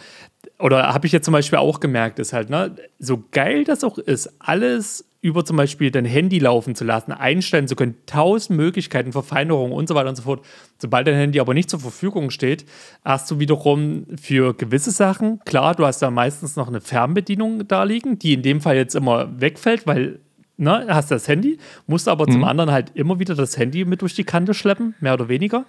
oder 0.59 0.93
habe 0.93 1.07
ich 1.07 1.13
jetzt 1.13 1.25
zum 1.25 1.33
Beispiel 1.33 1.59
auch 1.59 1.79
gemerkt, 1.79 2.19
ist 2.19 2.33
halt, 2.33 2.49
ne, 2.49 2.75
so 2.99 3.23
geil 3.31 3.63
das 3.63 3.83
auch 3.83 3.97
ist, 3.97 4.29
alles 4.39 5.05
über 5.27 5.45
zum 5.45 5.57
Beispiel 5.57 5.91
dein 5.91 6.05
Handy 6.05 6.39
laufen 6.39 6.73
zu 6.73 6.85
lassen, 6.85 7.11
einstellen 7.11 7.67
zu 7.67 7.75
können, 7.75 7.95
tausend 8.05 8.57
Möglichkeiten, 8.57 9.11
Verfeinerungen 9.11 9.73
und 9.73 9.87
so 9.87 9.95
weiter 9.95 10.09
und 10.09 10.15
so 10.15 10.23
fort. 10.23 10.45
Sobald 10.79 11.05
dein 11.05 11.15
Handy 11.15 11.39
aber 11.39 11.53
nicht 11.53 11.69
zur 11.69 11.79
Verfügung 11.79 12.29
steht, 12.29 12.65
hast 13.03 13.29
du 13.29 13.39
wiederum 13.39 14.05
für 14.19 14.53
gewisse 14.53 14.91
Sachen, 14.91 15.39
klar, 15.45 15.75
du 15.75 15.85
hast 15.85 15.99
da 15.99 16.09
meistens 16.09 16.55
noch 16.55 16.67
eine 16.67 16.81
Fernbedienung 16.81 17.67
da 17.67 17.83
liegen, 17.83 18.17
die 18.17 18.33
in 18.33 18.41
dem 18.41 18.61
Fall 18.61 18.77
jetzt 18.77 18.95
immer 18.95 19.29
wegfällt, 19.39 19.85
weil 19.85 20.19
ne, 20.57 20.85
hast 20.87 21.11
das 21.11 21.27
Handy, 21.27 21.57
musst 21.85 22.07
aber 22.07 22.27
mhm. 22.27 22.31
zum 22.31 22.43
anderen 22.43 22.71
halt 22.71 22.91
immer 22.95 23.19
wieder 23.19 23.35
das 23.35 23.57
Handy 23.57 23.85
mit 23.85 24.01
durch 24.01 24.15
die 24.15 24.23
Kante 24.23 24.53
schleppen, 24.53 24.95
mehr 24.99 25.13
oder 25.13 25.29
weniger. 25.29 25.65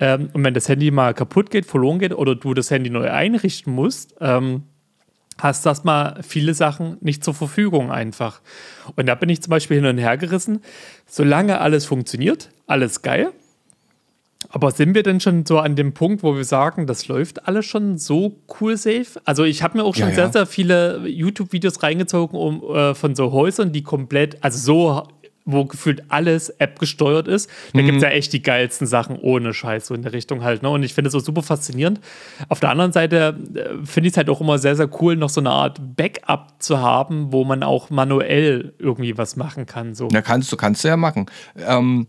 Ähm, 0.00 0.30
und 0.32 0.44
wenn 0.44 0.54
das 0.54 0.68
Handy 0.68 0.90
mal 0.90 1.14
kaputt 1.14 1.50
geht, 1.50 1.66
verloren 1.66 1.98
geht 1.98 2.12
oder 2.12 2.34
du 2.34 2.54
das 2.54 2.70
Handy 2.70 2.90
neu 2.90 3.10
einrichten 3.10 3.72
musst, 3.72 4.14
ähm, 4.20 4.62
hast 5.38 5.66
das 5.66 5.84
mal 5.84 6.20
viele 6.22 6.54
Sachen 6.54 6.96
nicht 7.00 7.24
zur 7.24 7.34
Verfügung 7.34 7.90
einfach. 7.90 8.40
Und 8.96 9.06
da 9.06 9.14
bin 9.14 9.28
ich 9.28 9.42
zum 9.42 9.50
Beispiel 9.50 9.78
hin 9.78 9.86
und 9.86 9.98
her 9.98 10.16
gerissen. 10.16 10.60
Solange 11.06 11.60
alles 11.60 11.84
funktioniert, 11.84 12.50
alles 12.66 13.02
geil. 13.02 13.32
Aber 14.48 14.70
sind 14.70 14.94
wir 14.94 15.02
denn 15.02 15.18
schon 15.20 15.44
so 15.44 15.58
an 15.58 15.76
dem 15.76 15.92
Punkt, 15.92 16.22
wo 16.22 16.36
wir 16.36 16.44
sagen, 16.44 16.86
das 16.86 17.08
läuft 17.08 17.48
alles 17.48 17.66
schon 17.66 17.98
so 17.98 18.36
cool 18.60 18.76
safe? 18.76 19.20
Also 19.24 19.44
ich 19.44 19.62
habe 19.62 19.78
mir 19.78 19.84
auch 19.84 19.94
schon 19.94 20.04
ja, 20.04 20.10
ja. 20.10 20.14
sehr, 20.14 20.32
sehr 20.32 20.46
viele 20.46 21.06
YouTube-Videos 21.06 21.82
reingezogen 21.82 22.38
um, 22.38 22.62
äh, 22.74 22.94
von 22.94 23.14
so 23.14 23.32
Häusern, 23.32 23.72
die 23.72 23.82
komplett, 23.82 24.42
also 24.44 24.58
so 24.58 25.08
wo 25.46 25.64
gefühlt 25.64 26.02
alles 26.08 26.50
App 26.50 26.78
gesteuert 26.78 27.28
ist. 27.28 27.48
Da 27.72 27.80
mhm. 27.80 27.86
gibt 27.86 27.96
es 27.98 28.02
ja 28.02 28.10
echt 28.10 28.32
die 28.32 28.42
geilsten 28.42 28.86
Sachen 28.86 29.16
ohne 29.16 29.54
Scheiß, 29.54 29.86
so 29.86 29.94
in 29.94 30.02
der 30.02 30.12
Richtung 30.12 30.42
halt. 30.42 30.62
Ne? 30.62 30.68
Und 30.68 30.82
ich 30.82 30.92
finde 30.92 31.08
es 31.08 31.12
so 31.12 31.20
super 31.20 31.42
faszinierend. 31.42 32.00
Auf 32.48 32.60
der 32.60 32.70
anderen 32.70 32.92
Seite 32.92 33.38
äh, 33.54 33.86
finde 33.86 34.08
ich 34.08 34.12
es 34.12 34.16
halt 34.16 34.28
auch 34.28 34.40
immer 34.40 34.58
sehr, 34.58 34.76
sehr 34.76 34.90
cool, 35.00 35.16
noch 35.16 35.30
so 35.30 35.40
eine 35.40 35.50
Art 35.50 35.96
Backup 35.96 36.54
zu 36.58 36.80
haben, 36.80 37.32
wo 37.32 37.44
man 37.44 37.62
auch 37.62 37.90
manuell 37.90 38.74
irgendwie 38.78 39.16
was 39.16 39.36
machen 39.36 39.66
kann. 39.66 39.94
So. 39.94 40.08
Ja, 40.12 40.20
kannst 40.20 40.50
du, 40.50 40.56
kannst 40.56 40.82
du 40.82 40.88
ja 40.88 40.96
machen. 40.96 41.26
Ähm, 41.56 42.08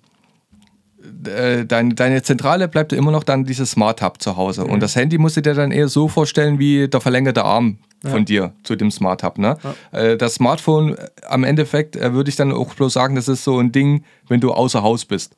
äh, 1.25 1.65
deine, 1.65 1.93
deine 1.93 2.21
Zentrale 2.21 2.67
bleibt 2.67 2.93
immer 2.93 3.11
noch 3.11 3.23
dann 3.23 3.45
dieses 3.45 3.71
Smart 3.71 4.01
Hub 4.01 4.21
zu 4.21 4.37
Hause. 4.37 4.63
Mhm. 4.63 4.71
Und 4.71 4.83
das 4.83 4.95
Handy 4.95 5.17
musst 5.17 5.37
du 5.37 5.41
dir 5.41 5.53
dann 5.53 5.71
eher 5.71 5.87
so 5.87 6.07
vorstellen 6.07 6.59
wie 6.59 6.87
der 6.87 7.01
verlängerte 7.01 7.43
Arm 7.43 7.77
von 8.01 8.19
ja. 8.19 8.23
dir 8.23 8.53
zu 8.63 8.75
dem 8.75 8.91
Smart 8.91 9.23
Hub. 9.23 9.37
Ne? 9.37 9.57
Ja. 9.91 9.99
Äh, 9.99 10.17
das 10.17 10.35
Smartphone, 10.35 10.95
äh, 10.95 11.07
am 11.27 11.43
Endeffekt 11.43 11.95
würde 11.95 12.29
ich 12.29 12.35
dann 12.35 12.51
auch 12.51 12.73
bloß 12.73 12.93
sagen, 12.93 13.15
das 13.15 13.27
ist 13.27 13.43
so 13.43 13.59
ein 13.59 13.71
Ding, 13.71 14.03
wenn 14.27 14.39
du 14.39 14.51
außer 14.51 14.83
Haus 14.83 15.05
bist. 15.05 15.35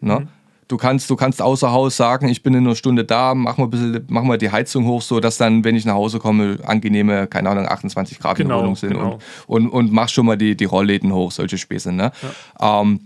Ne? 0.00 0.20
Mhm. 0.20 0.28
Du 0.68 0.76
kannst, 0.76 1.08
du 1.08 1.16
kannst 1.16 1.40
außer 1.40 1.72
Haus 1.72 1.96
sagen, 1.96 2.28
ich 2.28 2.42
bin 2.42 2.52
in 2.52 2.66
einer 2.66 2.76
Stunde 2.76 3.02
da, 3.02 3.34
mach 3.34 3.56
mal, 3.56 3.64
ein 3.64 3.70
bisschen, 3.70 4.04
mach 4.08 4.22
mal 4.22 4.36
die 4.36 4.50
Heizung 4.50 4.86
hoch, 4.86 5.00
so 5.00 5.18
dass 5.18 5.38
dann, 5.38 5.64
wenn 5.64 5.74
ich 5.74 5.86
nach 5.86 5.94
Hause 5.94 6.18
komme, 6.18 6.58
angenehme, 6.62 7.26
keine 7.26 7.48
Ahnung, 7.48 7.66
28 7.66 8.18
Grad 8.18 8.36
genau, 8.36 8.42
in 8.42 8.48
der 8.48 8.58
Wohnung 8.58 8.76
sind 8.76 8.90
genau. 8.90 9.18
und, 9.46 9.64
und, 9.64 9.70
und 9.70 9.92
mach 9.92 10.10
schon 10.10 10.26
mal 10.26 10.36
die, 10.36 10.56
die 10.58 10.66
Rollläden 10.66 11.10
hoch, 11.14 11.32
solche 11.32 11.56
Späße. 11.56 11.90
Ne? 11.90 12.12
Ja. 12.60 12.82
Ähm, 12.82 13.00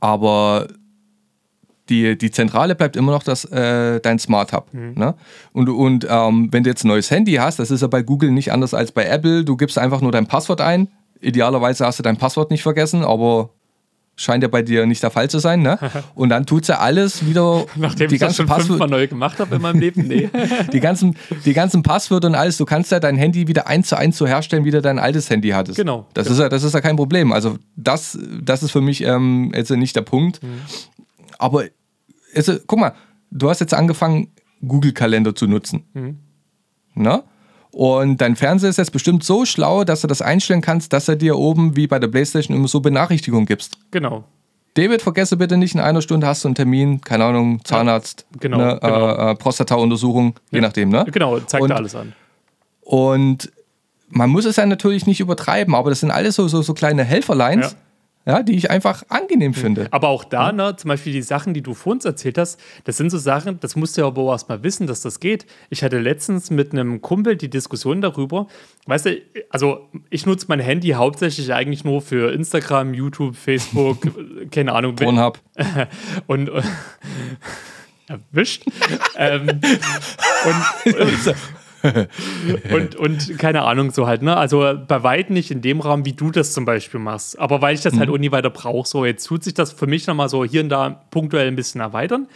aber 0.00 0.68
die, 1.90 2.16
die 2.16 2.30
Zentrale 2.30 2.74
bleibt 2.74 2.96
immer 2.96 3.12
noch 3.12 3.22
das, 3.22 3.44
äh, 3.46 4.00
dein 4.00 4.18
Smart 4.18 4.52
Hub. 4.52 4.72
Mhm. 4.72 4.94
Ne? 4.94 5.14
Und, 5.52 5.68
und 5.68 6.06
ähm, 6.08 6.48
wenn 6.52 6.62
du 6.62 6.70
jetzt 6.70 6.84
ein 6.84 6.88
neues 6.88 7.10
Handy 7.10 7.34
hast, 7.34 7.58
das 7.58 7.70
ist 7.70 7.82
ja 7.82 7.88
bei 7.88 8.02
Google 8.02 8.30
nicht 8.30 8.52
anders 8.52 8.72
als 8.72 8.92
bei 8.92 9.04
Apple, 9.04 9.44
du 9.44 9.56
gibst 9.56 9.76
einfach 9.76 10.00
nur 10.00 10.12
dein 10.12 10.26
Passwort 10.26 10.60
ein. 10.60 10.88
Idealerweise 11.20 11.84
hast 11.84 11.98
du 11.98 12.02
dein 12.02 12.16
Passwort 12.16 12.50
nicht 12.50 12.62
vergessen, 12.62 13.04
aber 13.04 13.50
scheint 14.16 14.42
ja 14.42 14.48
bei 14.48 14.62
dir 14.62 14.86
nicht 14.86 15.02
der 15.02 15.10
Fall 15.10 15.28
zu 15.28 15.38
sein. 15.38 15.62
Ne? 15.62 15.78
Und 16.14 16.28
dann 16.28 16.46
tut 16.46 16.66
sie 16.66 16.78
alles 16.78 17.26
wieder. 17.26 17.66
Nachdem 17.74 18.08
die 18.08 18.16
ich 18.16 18.20
das 18.20 18.36
schon 18.36 18.48
fünfmal 18.48 18.88
neu 18.88 19.06
gemacht 19.06 19.38
habe 19.38 19.56
in 19.56 19.62
meinem 19.62 19.80
Leben, 19.80 20.06
nee. 20.06 20.30
die, 20.72 20.80
ganzen, 20.80 21.16
die 21.44 21.54
ganzen 21.54 21.82
Passwörter 21.82 22.28
und 22.28 22.34
alles, 22.34 22.56
du 22.56 22.64
kannst 22.64 22.92
ja 22.92 23.00
dein 23.00 23.16
Handy 23.16 23.48
wieder 23.48 23.66
eins 23.66 23.88
zu 23.88 23.96
eins 23.96 24.16
so 24.16 24.26
herstellen, 24.26 24.64
wie 24.64 24.70
du 24.70 24.82
dein 24.82 24.98
altes 24.98 25.30
Handy 25.30 25.50
hattest. 25.50 25.76
Genau. 25.76 26.06
Das, 26.14 26.26
genau. 26.26 26.34
Ist, 26.34 26.42
ja, 26.42 26.48
das 26.48 26.62
ist 26.62 26.74
ja 26.74 26.80
kein 26.80 26.96
Problem. 26.96 27.32
Also 27.32 27.56
das, 27.76 28.18
das 28.42 28.62
ist 28.62 28.70
für 28.70 28.80
mich 28.80 29.02
ähm, 29.02 29.52
jetzt 29.54 29.70
nicht 29.70 29.96
der 29.96 30.02
Punkt. 30.02 30.42
Mhm. 30.42 30.60
Aber 31.38 31.64
also, 32.34 32.54
guck 32.66 32.78
mal, 32.78 32.94
du 33.30 33.48
hast 33.48 33.60
jetzt 33.60 33.74
angefangen, 33.74 34.28
Google-Kalender 34.66 35.34
zu 35.34 35.46
nutzen. 35.46 35.84
Mhm. 35.94 36.18
Na? 36.94 37.22
Und 37.72 38.20
dein 38.20 38.36
Fernseher 38.36 38.70
ist 38.70 38.78
jetzt 38.78 38.92
bestimmt 38.92 39.22
so 39.22 39.44
schlau, 39.44 39.84
dass 39.84 40.00
du 40.00 40.06
das 40.06 40.22
einstellen 40.22 40.60
kannst, 40.60 40.92
dass 40.92 41.08
er 41.08 41.16
dir 41.16 41.38
oben 41.38 41.76
wie 41.76 41.86
bei 41.86 41.98
der 41.98 42.08
Playstation 42.08 42.56
immer 42.56 42.68
so 42.68 42.80
Benachrichtigungen 42.80 43.46
gibst. 43.46 43.78
Genau. 43.92 44.24
David, 44.74 45.02
vergesse 45.02 45.36
bitte 45.36 45.56
nicht, 45.56 45.74
in 45.74 45.80
einer 45.80 46.02
Stunde 46.02 46.26
hast 46.26 46.44
du 46.44 46.48
einen 46.48 46.54
Termin, 46.54 47.00
keine 47.00 47.24
Ahnung, 47.24 47.64
Zahnarzt, 47.64 48.26
ja, 48.34 48.38
genau, 48.40 48.58
ne, 48.58 48.78
genau. 48.80 49.08
Äh, 49.08 49.30
äh 49.30 49.34
Prostata-Untersuchung, 49.34 50.34
ja. 50.36 50.56
je 50.56 50.60
nachdem, 50.60 50.90
ne? 50.90 51.06
Genau, 51.10 51.38
zeigt 51.40 51.64
und, 51.64 51.72
alles 51.72 51.94
an. 51.94 52.12
Und 52.80 53.50
man 54.08 54.30
muss 54.30 54.44
es 54.44 54.56
ja 54.56 54.66
natürlich 54.66 55.06
nicht 55.06 55.20
übertreiben, 55.20 55.74
aber 55.74 55.90
das 55.90 56.00
sind 56.00 56.10
alles 56.10 56.36
so, 56.36 56.46
so, 56.48 56.62
so 56.62 56.74
kleine 56.74 57.04
Helferlines. 57.04 57.72
Ja 57.72 57.78
ja, 58.26 58.42
die 58.42 58.54
ich 58.54 58.70
einfach 58.70 59.02
angenehm 59.08 59.54
finde. 59.54 59.88
Aber 59.90 60.08
auch 60.08 60.24
da, 60.24 60.52
ne, 60.52 60.76
zum 60.76 60.88
Beispiel 60.88 61.12
die 61.12 61.22
Sachen, 61.22 61.54
die 61.54 61.62
du 61.62 61.72
vor 61.74 61.92
uns 61.92 62.04
erzählt 62.04 62.36
hast, 62.36 62.60
das 62.84 62.98
sind 62.98 63.10
so 63.10 63.18
Sachen, 63.18 63.58
das 63.60 63.76
musst 63.76 63.96
du 63.96 64.02
ja 64.02 64.06
aber 64.06 64.22
auch 64.22 64.32
erstmal 64.32 64.62
wissen, 64.62 64.86
dass 64.86 65.00
das 65.00 65.20
geht. 65.20 65.46
Ich 65.70 65.82
hatte 65.82 65.98
letztens 65.98 66.50
mit 66.50 66.72
einem 66.72 67.00
Kumpel 67.00 67.36
die 67.36 67.48
Diskussion 67.48 68.02
darüber, 68.02 68.46
weißt 68.86 69.06
du, 69.06 69.16
also 69.48 69.88
ich 70.10 70.26
nutze 70.26 70.46
mein 70.48 70.60
Handy 70.60 70.90
hauptsächlich 70.90 71.52
eigentlich 71.54 71.84
nur 71.84 72.02
für 72.02 72.32
Instagram, 72.32 72.92
YouTube, 72.92 73.36
Facebook, 73.36 73.98
keine 74.50 74.72
Ahnung. 74.74 74.96
Pornhub. 74.96 75.38
und, 76.26 76.50
und 76.50 76.64
erwischt. 78.06 78.64
ähm, 79.16 79.48
und, 80.84 80.94
und, 80.94 81.34
und 82.98 83.38
keine 83.38 83.62
Ahnung, 83.62 83.90
so 83.90 84.06
halt, 84.06 84.22
ne? 84.22 84.36
Also 84.36 84.74
bei 84.86 85.02
weitem 85.02 85.34
nicht 85.34 85.50
in 85.50 85.62
dem 85.62 85.80
Rahmen, 85.80 86.04
wie 86.04 86.12
du 86.12 86.30
das 86.30 86.52
zum 86.52 86.64
Beispiel 86.64 87.00
machst. 87.00 87.38
Aber 87.38 87.62
weil 87.62 87.74
ich 87.74 87.80
das 87.80 87.92
halt 87.92 87.94
mhm. 87.94 88.00
halt 88.00 88.10
auch 88.10 88.18
nie 88.18 88.32
weiter 88.32 88.50
brauche, 88.50 88.88
so 88.88 89.04
jetzt 89.04 89.24
tut 89.24 89.44
sich 89.44 89.54
das 89.54 89.72
für 89.72 89.86
mich 89.86 90.06
nochmal 90.06 90.28
so 90.28 90.44
hier 90.44 90.62
und 90.62 90.68
da 90.68 91.02
punktuell 91.10 91.48
ein 91.48 91.56
bisschen 91.56 91.80
erweitern. 91.80 92.26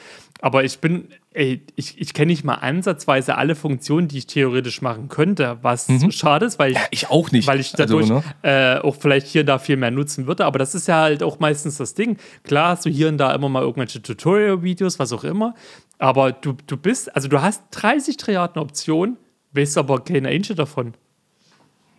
Aber 0.45 0.63
ich 0.63 0.79
bin, 0.79 1.09
ey, 1.33 1.63
ich, 1.75 1.99
ich 1.99 2.13
kenne 2.13 2.27
nicht 2.27 2.45
mal 2.45 2.57
ansatzweise 2.57 3.37
alle 3.37 3.55
Funktionen, 3.55 4.09
die 4.09 4.19
ich 4.19 4.27
theoretisch 4.27 4.83
machen 4.83 5.09
könnte, 5.09 5.57
was 5.63 5.89
mhm. 5.89 6.11
schade 6.11 6.45
ist, 6.45 6.59
weil 6.59 6.73
ich, 6.73 6.77
ja, 6.77 6.85
ich 6.91 7.11
auch 7.11 7.31
nicht. 7.31 7.47
Weil 7.47 7.61
ich 7.61 7.73
dadurch 7.73 8.11
also, 8.11 8.23
ne? 8.43 8.77
äh, 8.77 8.79
auch 8.81 8.95
vielleicht 8.95 9.27
hier 9.27 9.41
und 9.41 9.47
da 9.47 9.59
viel 9.59 9.79
mehr 9.79 9.91
nutzen 9.91 10.27
würde. 10.27 10.45
Aber 10.45 10.59
das 10.59 10.75
ist 10.75 10.87
ja 10.87 11.01
halt 11.01 11.23
auch 11.23 11.39
meistens 11.39 11.79
das 11.79 11.95
Ding. 11.95 12.19
Klar 12.43 12.73
hast 12.73 12.85
du 12.85 12.91
hier 12.91 13.09
und 13.09 13.17
da 13.17 13.35
immer 13.35 13.49
mal 13.49 13.63
irgendwelche 13.63 14.03
Tutorial-Videos, 14.03 14.99
was 14.99 15.13
auch 15.15 15.25
immer. 15.25 15.55
Aber 15.99 16.33
du, 16.33 16.57
du 16.67 16.77
bist, 16.77 17.15
also 17.15 17.29
du 17.29 17.41
hast 17.41 17.63
30 17.71 18.19
Trilliarden 18.19 18.61
Optionen 18.61 19.17
Weißt 19.55 19.79
aber 19.79 20.01
keine 20.01 20.29
Angel 20.29 20.55
davon. 20.55 20.95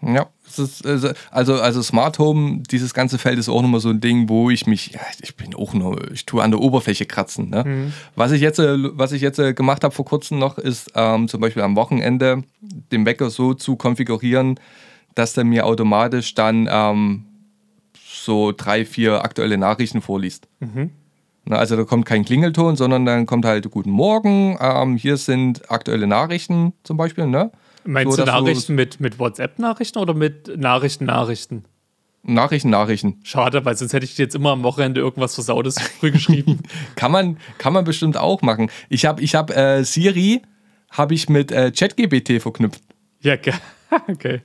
Ja, 0.01 0.27
ist, 0.45 0.85
also, 0.85 1.09
also, 1.31 1.55
also 1.55 1.81
Smart 1.81 2.19
Home, 2.19 2.61
dieses 2.69 2.93
ganze 2.93 3.17
Feld 3.17 3.39
ist 3.39 3.49
auch 3.49 3.61
nochmal 3.61 3.79
so 3.79 3.89
ein 3.89 4.01
Ding, 4.01 4.29
wo 4.29 4.51
ich 4.51 4.67
mich, 4.67 4.91
ja, 4.91 4.99
ich 5.21 5.35
bin 5.35 5.55
auch 5.55 5.73
nur, 5.73 6.11
ich 6.11 6.25
tue 6.25 6.43
an 6.43 6.51
der 6.51 6.59
Oberfläche 6.59 7.05
kratzen. 7.05 7.49
Ne? 7.49 7.63
Mhm. 7.65 7.93
Was 8.15 8.31
ich 8.31 8.41
jetzt, 8.41 8.59
was 8.59 9.13
ich 9.13 9.21
jetzt 9.21 9.37
gemacht 9.55 9.83
habe 9.83 9.95
vor 9.95 10.05
kurzem 10.05 10.37
noch, 10.37 10.59
ist 10.59 10.91
ähm, 10.93 11.27
zum 11.27 11.41
Beispiel 11.41 11.63
am 11.63 11.75
Wochenende 11.75 12.43
den 12.91 13.05
Wecker 13.05 13.29
so 13.31 13.53
zu 13.53 13.77
konfigurieren, 13.77 14.59
dass 15.15 15.33
der 15.33 15.43
mir 15.43 15.65
automatisch 15.65 16.35
dann 16.35 16.67
ähm, 16.69 17.25
so 18.05 18.51
drei, 18.51 18.85
vier 18.85 19.23
aktuelle 19.23 19.57
Nachrichten 19.57 20.01
vorliest. 20.01 20.47
Mhm. 20.59 20.91
Na, 21.45 21.57
also 21.57 21.75
da 21.75 21.83
kommt 21.83 22.05
kein 22.05 22.25
Klingelton, 22.25 22.75
sondern 22.75 23.05
dann 23.05 23.25
kommt 23.25 23.45
halt 23.45 23.69
Guten 23.69 23.91
Morgen, 23.91 24.57
ähm, 24.59 24.97
hier 24.97 25.17
sind 25.17 25.69
aktuelle 25.69 26.07
Nachrichten 26.07 26.73
zum 26.83 26.97
Beispiel. 26.97 27.27
Ne? 27.27 27.51
Meinst 27.83 28.15
so, 28.17 28.25
du 28.25 28.31
Nachrichten 28.31 28.73
mit, 28.73 28.99
mit 28.99 29.19
WhatsApp-Nachrichten 29.19 29.99
oder 29.99 30.15
mit 30.15 30.57
Nachrichten-Nachrichten? 30.57 31.65
Nachrichten, 32.23 32.71
Nachrichten. 32.71 33.19
Schade, 33.23 33.63
weil 33.65 33.77
sonst 33.77 33.93
hätte 33.93 34.05
ich 34.05 34.15
dir 34.15 34.23
jetzt 34.23 34.33
immer 34.33 34.49
am 34.51 34.63
Wochenende 34.63 34.99
irgendwas 34.99 35.35
Versautes 35.35 35.79
früh 35.79 36.11
geschrieben. 36.11 36.63
kann, 36.95 37.11
man, 37.11 37.37
kann 37.59 37.73
man 37.73 37.85
bestimmt 37.85 38.17
auch 38.17 38.41
machen. 38.41 38.71
Ich 38.89 39.05
habe 39.05 39.21
ich 39.21 39.35
hab, 39.35 39.55
äh, 39.55 39.83
Siri 39.83 40.41
habe 40.89 41.13
ich 41.13 41.29
mit 41.29 41.51
äh, 41.51 41.71
ChatGPT 41.71 42.41
verknüpft. 42.41 42.81
Ja, 43.21 43.35
ge- 43.35 43.53
okay. 44.07 44.41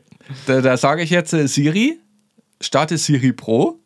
Da, 0.47 0.61
da 0.61 0.77
sage 0.77 1.03
ich 1.03 1.09
jetzt 1.09 1.33
äh, 1.33 1.49
Siri, 1.49 1.99
starte 2.61 2.99
Siri 2.99 3.33
Pro. 3.33 3.81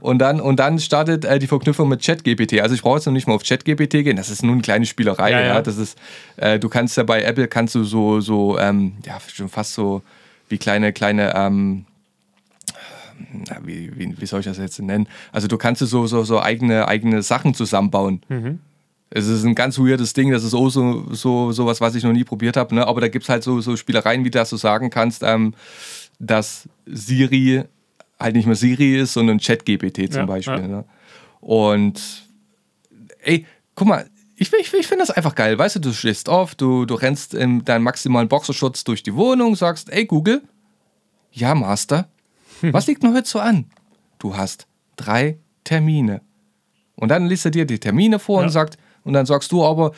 Und 0.00 0.18
dann, 0.18 0.40
und 0.40 0.56
dann 0.58 0.78
startet 0.78 1.24
äh, 1.24 1.38
die 1.38 1.46
Verknüpfung 1.46 1.88
mit 1.88 2.02
ChatGPT. 2.02 2.60
Also 2.60 2.74
ich 2.74 2.82
brauche 2.82 2.96
jetzt 2.96 3.06
noch 3.06 3.12
nicht 3.12 3.26
mal 3.26 3.34
auf 3.34 3.42
ChatGPT 3.42 4.04
gehen. 4.04 4.16
Das 4.16 4.30
ist 4.30 4.42
nur 4.42 4.52
eine 4.52 4.62
kleine 4.62 4.86
Spielerei. 4.86 5.30
Ja, 5.30 5.40
Ja, 5.40 5.46
ja. 5.46 5.62
Das 5.62 5.76
ist, 5.76 5.98
äh, 6.36 6.58
du 6.58 6.68
kannst 6.68 6.96
ja 6.96 7.02
bei 7.02 7.22
Apple 7.22 7.48
kannst 7.48 7.74
du 7.74 7.84
so, 7.84 8.20
so 8.20 8.58
ähm, 8.58 8.94
ja, 9.04 9.18
schon 9.32 9.48
fast 9.48 9.74
so 9.74 10.02
wie 10.48 10.58
kleine, 10.58 10.92
kleine, 10.92 11.34
ähm, 11.34 11.84
na, 13.48 13.58
wie, 13.64 13.90
wie, 13.96 14.14
wie 14.20 14.26
soll 14.26 14.40
ich 14.40 14.46
das 14.46 14.58
jetzt 14.58 14.78
nennen? 14.80 15.08
Also 15.32 15.48
du 15.48 15.58
kannst 15.58 15.80
so, 15.86 16.06
so, 16.06 16.24
so 16.24 16.40
eigene, 16.40 16.88
eigene 16.88 17.22
Sachen 17.22 17.54
zusammenbauen. 17.54 18.22
Es 19.10 19.26
ist 19.26 19.44
ein 19.44 19.54
ganz 19.54 19.78
weirdes 19.78 20.12
Ding, 20.12 20.32
das 20.32 20.44
ist 20.44 20.54
auch 20.54 20.68
so, 20.68 21.06
so, 21.12 21.52
so 21.52 21.66
was, 21.66 21.80
was 21.80 21.94
ich 21.94 22.02
noch 22.02 22.12
nie 22.12 22.24
probiert 22.24 22.56
habe. 22.56 22.74
Ne? 22.74 22.86
Aber 22.86 23.00
da 23.00 23.08
gibt 23.08 23.22
es 23.24 23.28
halt 23.28 23.42
so, 23.42 23.60
so 23.60 23.76
Spielereien, 23.76 24.24
wie 24.24 24.30
dass 24.30 24.50
du 24.50 24.56
sagen 24.56 24.90
kannst, 24.90 25.22
ähm, 25.22 25.54
dass 26.18 26.68
Siri 26.86 27.64
halt 28.18 28.34
nicht 28.36 28.46
mehr 28.46 28.54
Siri 28.56 28.96
ist, 28.98 29.12
sondern 29.12 29.38
ChatGPT 29.38 30.12
zum 30.12 30.20
Ja, 30.22 30.26
Beispiel. 30.26 30.54
ja. 30.60 30.66
Ne? 30.68 30.84
Und 31.40 32.00
ey, 33.22 33.46
guck 33.74 33.88
mal, 33.88 34.08
ich, 34.36 34.52
ich, 34.52 34.72
ich 34.74 34.86
finde 34.86 35.04
das 35.06 35.10
einfach 35.10 35.34
geil. 35.34 35.58
Weißt 35.58 35.76
du, 35.76 35.80
du 35.80 35.92
stehst 35.92 36.28
auf, 36.28 36.54
du, 36.54 36.84
du 36.84 36.94
rennst 36.94 37.34
in 37.34 37.64
deinen 37.64 37.82
maximalen 37.82 38.28
Boxerschutz 38.28 38.84
durch 38.84 39.02
die 39.02 39.14
Wohnung, 39.14 39.56
sagst, 39.56 39.90
ey 39.90 40.04
Google, 40.06 40.42
ja 41.32 41.54
Master, 41.54 42.08
was 42.62 42.86
liegt 42.86 43.02
noch 43.02 43.14
heute 43.14 43.28
so 43.28 43.38
an? 43.38 43.66
Du 44.18 44.36
hast 44.36 44.66
drei 44.96 45.38
Termine. 45.64 46.22
Und 46.96 47.08
dann 47.10 47.26
liest 47.26 47.44
er 47.44 47.50
dir 47.50 47.66
die 47.66 47.78
Termine 47.78 48.18
vor 48.18 48.40
Ja. 48.40 48.46
und 48.46 48.50
sagt, 48.52 48.78
und 49.04 49.12
dann 49.12 49.26
sagst 49.26 49.52
du 49.52 49.62
aber, 49.64 49.92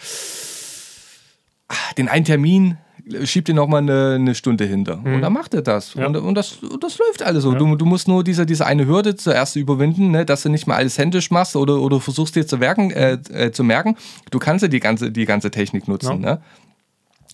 ah, 1.69 1.75
den 1.97 2.09
einen 2.09 2.25
Termin 2.25 2.77
schieb 3.25 3.45
dir 3.45 3.55
nochmal 3.55 3.83
eine, 3.83 4.15
eine 4.17 4.35
Stunde 4.35 4.65
hinter. 4.65 5.01
Und 5.05 5.21
dann 5.23 5.33
macht 5.33 5.55
er 5.55 5.63
das. 5.63 5.95
Mhm. 5.95 6.01
Ja. 6.01 6.07
Und, 6.09 6.17
und 6.17 6.35
das, 6.35 6.59
das 6.81 6.99
läuft 6.99 7.23
alles 7.23 7.43
so. 7.43 7.55
Du, 7.55 7.77
du 7.77 7.85
musst 7.85 8.09
nur 8.09 8.25
diese, 8.25 8.47
diese 8.47 8.67
eine 8.67 8.87
Hürde 8.87 9.17
zuerst 9.17 9.57
überwinden, 9.57 10.11
ne, 10.11 10.25
dass 10.25 10.43
du 10.43 10.49
nicht 10.49 10.67
mal 10.67 10.77
alles 10.77 10.99
händisch 10.99 11.31
machst 11.31 11.57
oder, 11.57 11.81
oder 11.81 12.01
versuchst 12.01 12.37
dir 12.37 12.47
zu, 12.47 12.61
werken, 12.61 12.91
äh, 12.91 13.19
äh, 13.31 13.53
zu 13.53 13.65
merken. 13.65 13.97
Du 14.31 14.39
kannst 14.39 14.63
ja 14.63 14.69
die 14.69 14.81
ganze, 14.81 15.11
die 15.11 15.25
ganze 15.25 15.51
Technik 15.51 15.89
nutzen. 15.89 16.23
Ja. 16.23 16.35
Ne? 16.35 16.41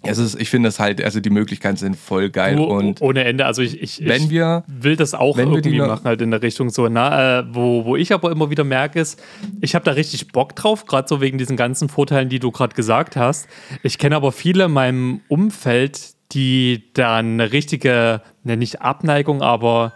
Es 0.06 0.18
ist, 0.18 0.40
ich 0.40 0.50
finde 0.50 0.68
das 0.68 0.78
halt, 0.78 1.02
also 1.02 1.20
die 1.20 1.30
Möglichkeiten 1.30 1.76
sind 1.76 1.96
voll 1.96 2.30
geil. 2.30 2.56
Du, 2.56 2.64
und 2.64 3.00
ohne 3.00 3.24
Ende. 3.24 3.46
Also 3.46 3.62
ich, 3.62 3.80
ich, 3.82 4.04
wenn 4.06 4.24
ich 4.24 4.30
wir 4.30 4.64
will 4.66 4.96
das 4.96 5.14
auch 5.14 5.38
irgendwie 5.38 5.78
machen, 5.78 6.04
halt 6.04 6.20
in 6.20 6.30
der 6.30 6.42
Richtung 6.42 6.70
so. 6.70 6.88
Na, 6.88 7.40
äh, 7.40 7.44
wo, 7.50 7.84
wo 7.84 7.96
ich 7.96 8.12
aber 8.12 8.30
immer 8.30 8.50
wieder 8.50 8.64
merke, 8.64 9.00
ist, 9.00 9.22
ich 9.60 9.74
habe 9.74 9.84
da 9.84 9.92
richtig 9.92 10.28
Bock 10.28 10.54
drauf, 10.54 10.86
gerade 10.86 11.08
so 11.08 11.20
wegen 11.20 11.38
diesen 11.38 11.56
ganzen 11.56 11.88
Vorteilen, 11.88 12.28
die 12.28 12.38
du 12.38 12.50
gerade 12.50 12.74
gesagt 12.74 13.16
hast. 13.16 13.48
Ich 13.82 13.98
kenne 13.98 14.16
aber 14.16 14.32
viele 14.32 14.64
in 14.64 14.72
meinem 14.72 15.20
Umfeld, 15.28 16.14
die 16.32 16.84
dann 16.94 17.34
eine 17.34 17.52
richtige, 17.52 18.20
ne, 18.42 18.56
nicht 18.56 18.82
Abneigung, 18.82 19.42
aber 19.42 19.92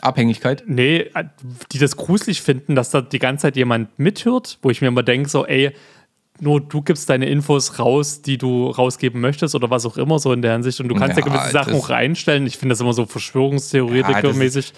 Abhängigkeit. 0.00 0.64
nee, 0.66 1.10
äh, 1.14 1.24
die 1.72 1.78
das 1.78 1.96
gruselig 1.96 2.42
finden, 2.42 2.74
dass 2.74 2.90
da 2.90 3.00
die 3.00 3.18
ganze 3.18 3.42
Zeit 3.42 3.56
jemand 3.56 3.98
mithört, 3.98 4.58
wo 4.62 4.70
ich 4.70 4.80
mir 4.80 4.88
immer 4.88 5.02
denke, 5.02 5.28
so, 5.28 5.46
ey, 5.46 5.72
nur 6.40 6.60
du 6.60 6.82
gibst 6.82 7.08
deine 7.10 7.26
Infos 7.28 7.78
raus, 7.78 8.22
die 8.22 8.38
du 8.38 8.68
rausgeben 8.70 9.20
möchtest 9.20 9.54
oder 9.54 9.70
was 9.70 9.84
auch 9.86 9.96
immer, 9.96 10.18
so 10.18 10.32
in 10.32 10.42
der 10.42 10.52
Hinsicht. 10.52 10.80
Und 10.80 10.88
du 10.88 10.94
kannst 10.94 11.16
ja, 11.18 11.24
Ja, 11.26 11.32
gewisse 11.32 11.52
Sachen 11.52 11.72
das- 11.74 11.82
auch 11.82 11.90
reinstellen. 11.90 12.46
Ich 12.46 12.56
finde 12.56 12.72
das 12.72 12.80
immer 12.80 12.92
so 12.92 13.06
Verschwörungstheoretiker-mäßig. 13.06 14.72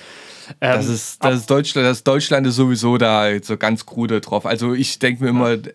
Ähm, 0.61 0.73
Das 0.77 0.89
ist, 0.89 1.25
das 1.25 1.37
ist 1.37 1.51
Deutschland, 1.51 1.87
das 1.87 2.03
Deutschland 2.05 2.47
ist 2.47 2.57
sowieso 2.57 2.99
da 2.99 3.29
so 3.43 3.57
ganz 3.57 3.87
krude 3.87 4.21
drauf. 4.21 4.45
Also 4.45 4.75
ich 4.75 4.99
denke 4.99 5.23
mir 5.25 5.31
immer, 5.31 5.51
äh, 5.53 5.57
äh, 5.57 5.69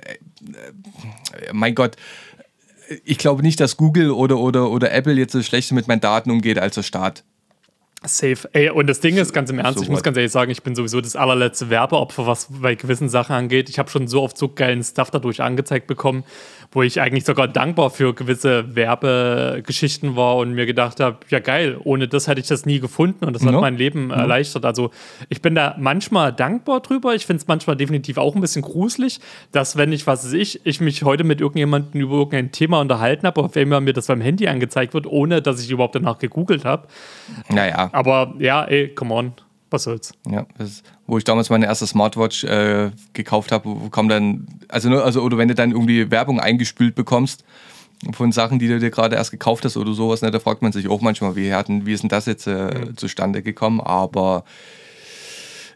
mein 1.54 1.74
Gott, 1.74 1.96
ich 3.06 3.18
glaube 3.18 3.42
nicht, 3.42 3.60
dass 3.60 3.78
Google 3.78 4.12
oder, 4.12 4.38
oder, 4.38 4.70
oder 4.70 4.92
Apple 4.92 5.14
jetzt 5.14 5.32
so 5.34 5.42
schlechter 5.42 5.74
mit 5.76 5.88
meinen 5.88 6.02
Daten 6.02 6.32
umgeht 6.32 6.60
als 6.60 6.76
der 6.76 6.84
Staat. 6.84 7.24
Safe. 8.06 8.38
Ey, 8.54 8.70
und 8.70 8.88
das 8.88 9.00
Ding 9.00 9.18
ist 9.18 9.34
ganz 9.34 9.50
im 9.50 9.58
Ernst, 9.58 9.80
so 9.80 9.84
ich 9.84 9.90
muss 9.90 10.04
ganz 10.04 10.16
ehrlich 10.18 10.32
sagen, 10.32 10.52
ich 10.52 10.62
bin 10.62 10.76
sowieso 10.76 11.02
das 11.02 11.16
allerletzte 11.16 11.72
Werbeopfer, 11.72 12.28
was 12.28 12.48
bei 12.62 12.76
gewissen 12.76 13.10
Sachen 13.10 13.34
angeht. 13.36 13.70
Ich 13.70 13.80
habe 13.80 13.90
schon 13.90 14.08
so 14.08 14.22
oft 14.22 14.38
so 14.38 14.50
geilen 14.50 14.84
Stuff 14.84 15.10
dadurch 15.10 15.42
angezeigt 15.42 15.88
bekommen, 15.88 16.24
wo 16.72 16.84
ich 16.84 17.02
eigentlich 17.02 17.26
sogar 17.26 17.48
dankbar 17.48 17.90
für 17.90 18.14
gewisse 18.14 18.76
Werbegeschichten 18.76 20.16
war 20.16 20.38
und 20.38 20.54
mir 20.54 20.68
gedacht 20.68 21.00
habe, 21.00 21.18
ja 21.30 21.40
geil, 21.40 21.78
ohne 21.84 22.08
das 22.08 22.28
hätte 22.28 22.40
ich 22.40 22.48
das 22.48 22.68
nie 22.68 22.80
gefunden 22.80 23.26
und 23.26 23.34
das 23.34 23.44
hat 23.44 23.54
Ja. 23.54 23.60
mein 23.62 23.78
Leben 23.78 24.12
erleichtert. 24.12 24.64
Also 24.66 24.92
ich 25.30 25.42
bin 25.42 25.56
da 25.56 25.76
manchmal 25.80 26.32
dankbar 26.32 26.82
drüber. 26.82 27.16
Ich 27.16 27.26
finde 27.26 27.42
es 27.42 27.48
manchmal 27.48 27.78
definitiv 27.78 28.18
auch 28.20 28.36
ein 28.36 28.42
bisschen 28.42 28.62
gruselig, 28.62 29.20
dass 29.52 29.76
wenn 29.76 29.92
ich, 29.92 30.06
was 30.06 30.24
weiß 30.24 30.34
ich, 30.34 30.62
ich 30.66 30.82
mich 30.82 31.04
heute 31.04 31.24
mit 31.24 31.42
irgendjemandem 31.42 32.00
über 32.00 32.16
irgendein 32.18 32.52
Thema 32.52 32.80
unterhalten 32.80 33.26
habe, 33.26 33.42
auf 33.42 33.56
einmal 33.58 33.82
mir 33.82 33.94
das 33.94 34.06
beim 34.06 34.22
Handy 34.22 34.48
angezeigt 34.48 34.94
wird, 34.94 35.08
ohne 35.08 35.42
dass 35.42 35.60
ich 35.64 35.72
überhaupt 35.72 35.96
danach 35.96 36.20
gegoogelt 36.20 36.64
habe. 36.64 36.88
Naja, 37.50 37.90
Aber 37.98 38.36
ja, 38.38 38.64
ey, 38.64 38.94
come 38.94 39.12
on. 39.12 39.34
Was 39.72 39.84
soll's? 39.84 40.14
ja, 40.30 40.46
das 40.60 40.84
wo 41.08 41.18
ich 41.18 41.24
damals 41.24 41.50
meine 41.50 41.66
erste 41.66 41.88
Smartwatch 41.88 42.44
äh, 42.44 42.92
gekauft 43.14 43.52
habe, 43.52 43.66
wo 43.66 43.90
kommt 43.90 44.12
dann, 44.12 44.46
also, 44.68 44.88
ne, 44.88 45.02
also 45.02 45.22
oder 45.24 45.38
wenn 45.38 45.48
du 45.48 45.56
dann 45.56 45.72
irgendwie 45.72 46.12
Werbung 46.12 46.40
eingespült 46.40 46.94
bekommst 46.94 47.44
von 48.14 48.32
Sachen, 48.32 48.60
die 48.60 48.68
du 48.68 48.80
dir 48.80 48.92
gerade 48.92 49.16
erst 49.16 49.32
gekauft 49.32 49.66
hast 49.66 49.78
oder 49.78 49.94
sowas, 49.94 50.22
ne, 50.22 50.30
da 50.30 50.40
fragt 50.40 50.62
man 50.62 50.72
sich 50.72 50.88
auch 50.88 51.02
manchmal, 51.02 51.36
wie, 51.36 51.54
hatten, 51.54 51.88
wie 51.88 51.94
ist 51.94 52.04
denn 52.04 52.10
das 52.10 52.28
jetzt 52.28 52.46
äh, 52.46 52.94
zustande 52.96 53.42
gekommen? 53.42 53.82
Aber 53.82 54.44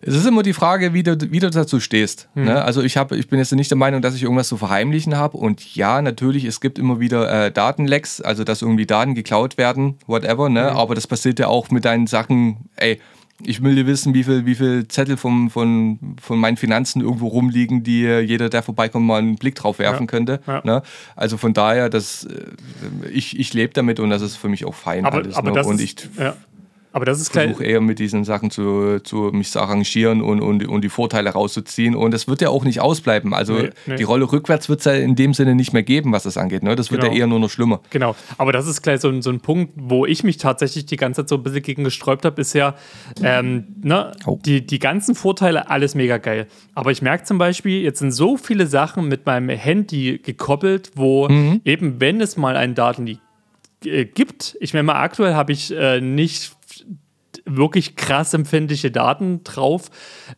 es 0.01 0.15
ist 0.15 0.25
immer 0.25 0.43
die 0.43 0.53
Frage, 0.53 0.93
wie 0.93 1.03
du, 1.03 1.15
wie 1.31 1.39
du 1.39 1.49
dazu 1.49 1.79
stehst. 1.79 2.27
Ne? 2.35 2.63
Also 2.63 2.81
ich, 2.81 2.97
hab, 2.97 3.11
ich 3.11 3.27
bin 3.27 3.39
jetzt 3.39 3.51
nicht 3.53 3.69
der 3.69 3.77
Meinung, 3.77 4.01
dass 4.01 4.15
ich 4.15 4.23
irgendwas 4.23 4.47
zu 4.47 4.57
verheimlichen 4.57 5.15
habe. 5.15 5.37
Und 5.37 5.75
ja, 5.75 6.01
natürlich, 6.01 6.45
es 6.45 6.59
gibt 6.59 6.79
immer 6.79 6.99
wieder 6.99 7.45
äh, 7.47 7.51
Datenlecks, 7.51 8.21
also 8.21 8.43
dass 8.43 8.61
irgendwie 8.61 8.85
Daten 8.85 9.13
geklaut 9.15 9.57
werden, 9.57 9.97
whatever. 10.07 10.49
Ne? 10.49 10.71
Aber 10.71 10.95
das 10.95 11.07
passiert 11.07 11.39
ja 11.39 11.47
auch 11.47 11.69
mit 11.71 11.85
deinen 11.85 12.07
Sachen, 12.07 12.69
ey, 12.77 12.99
ich 13.43 13.63
will 13.63 13.73
dir 13.73 13.87
wissen, 13.87 14.13
wie 14.13 14.23
viel, 14.23 14.45
wie 14.45 14.53
viel 14.53 14.87
Zettel 14.87 15.17
vom, 15.17 15.49
von, 15.49 15.97
von 16.21 16.37
meinen 16.39 16.57
Finanzen 16.57 17.01
irgendwo 17.01 17.27
rumliegen, 17.27 17.81
die 17.83 18.05
äh, 18.05 18.19
jeder, 18.19 18.49
der 18.49 18.61
vorbeikommt, 18.61 19.07
mal 19.07 19.17
einen 19.17 19.35
Blick 19.35 19.55
drauf 19.55 19.79
werfen 19.79 20.03
Ja. 20.03 20.07
könnte. 20.07 20.39
Ja. 20.45 20.61
Ne? 20.63 20.83
Also 21.15 21.37
von 21.37 21.53
daher, 21.53 21.89
das, 21.89 22.25
äh, 22.25 23.09
ich, 23.11 23.39
ich 23.39 23.53
lebe 23.53 23.73
damit 23.73 23.99
und 23.99 24.09
das 24.11 24.21
ist 24.21 24.35
für 24.35 24.47
mich 24.49 24.65
auch 24.65 24.75
fein 24.75 25.05
Aber, 25.05 25.17
alles. 25.17 25.35
aber 25.35 25.49
ne? 25.49 25.55
das 25.55 25.65
und 25.67 25.81
ist, 25.81 26.07
ich 26.15 26.19
ja. 26.19 26.35
Aber 26.93 27.05
das 27.05 27.21
ist 27.21 27.31
gleich. 27.31 27.45
versuche 27.47 27.63
eher 27.65 27.81
mit 27.81 27.99
diesen 27.99 28.23
Sachen 28.23 28.51
zu, 28.51 28.99
zu 29.03 29.29
mich 29.33 29.49
zu 29.51 29.59
arrangieren 29.59 30.21
und, 30.21 30.41
und, 30.41 30.67
und 30.67 30.81
die 30.83 30.89
Vorteile 30.89 31.29
rauszuziehen. 31.29 31.95
Und 31.95 32.11
das 32.13 32.27
wird 32.27 32.41
ja 32.41 32.49
auch 32.49 32.63
nicht 32.65 32.81
ausbleiben. 32.81 33.33
Also 33.33 33.53
Nee, 33.53 33.69
nee. 33.85 33.95
die 33.95 34.03
Rolle 34.03 34.31
rückwärts 34.31 34.67
wird 34.69 34.79
es 34.79 34.85
ja 34.85 34.93
in 34.93 35.15
dem 35.15 35.33
Sinne 35.33 35.55
nicht 35.55 35.73
mehr 35.73 35.83
geben, 35.83 36.11
was 36.11 36.23
das 36.23 36.37
angeht. 36.37 36.63
Ne? 36.63 36.75
Das 36.75 36.91
wird 36.91 37.01
Genau. 37.01 37.13
ja 37.13 37.19
eher 37.19 37.27
nur 37.27 37.39
noch 37.39 37.49
schlimmer. 37.49 37.79
Genau, 37.91 38.15
aber 38.37 38.51
das 38.51 38.67
ist 38.67 38.81
gleich 38.81 38.99
so 39.01 39.09
ein, 39.09 39.21
so 39.21 39.29
ein 39.29 39.39
Punkt, 39.39 39.73
wo 39.75 40.05
ich 40.05 40.23
mich 40.23 40.37
tatsächlich 40.37 40.85
die 40.85 40.97
ganze 40.97 41.21
Zeit 41.21 41.29
so 41.29 41.35
ein 41.35 41.43
bisschen 41.43 41.61
gegen 41.63 41.83
gesträubt 41.83 42.25
habe, 42.25 42.41
ist 42.41 42.53
ja, 42.53 42.75
ähm, 43.23 43.67
ne, 43.81 44.11
Oh. 44.25 44.39
die, 44.45 44.65
die 44.65 44.79
ganzen 44.79 45.15
Vorteile, 45.15 45.69
alles 45.69 45.95
mega 45.95 46.17
geil. 46.17 46.47
Aber 46.75 46.91
ich 46.91 47.01
merke 47.01 47.23
zum 47.23 47.37
Beispiel, 47.37 47.81
jetzt 47.81 47.99
sind 47.99 48.11
so 48.11 48.37
viele 48.37 48.67
Sachen 48.67 49.07
mit 49.07 49.25
meinem 49.25 49.49
Handy 49.49 50.19
gekoppelt, 50.23 50.91
wo 50.95 51.27
Mhm. 51.29 51.61
eben, 51.65 51.99
wenn 52.01 52.19
es 52.21 52.35
mal 52.37 52.57
einen 52.57 52.75
Datenleak 52.75 53.19
äh, 53.85 54.05
gibt, 54.05 54.57
ich 54.59 54.73
meine 54.73 54.83
mal, 54.83 55.01
aktuell 55.01 55.33
habe 55.33 55.51
ich 55.53 55.71
äh, 55.75 56.01
nicht 56.01 56.51
wirklich 57.45 57.95
krass 57.95 58.33
empfindliche 58.33 58.91
Daten 58.91 59.43
drauf. 59.43 59.89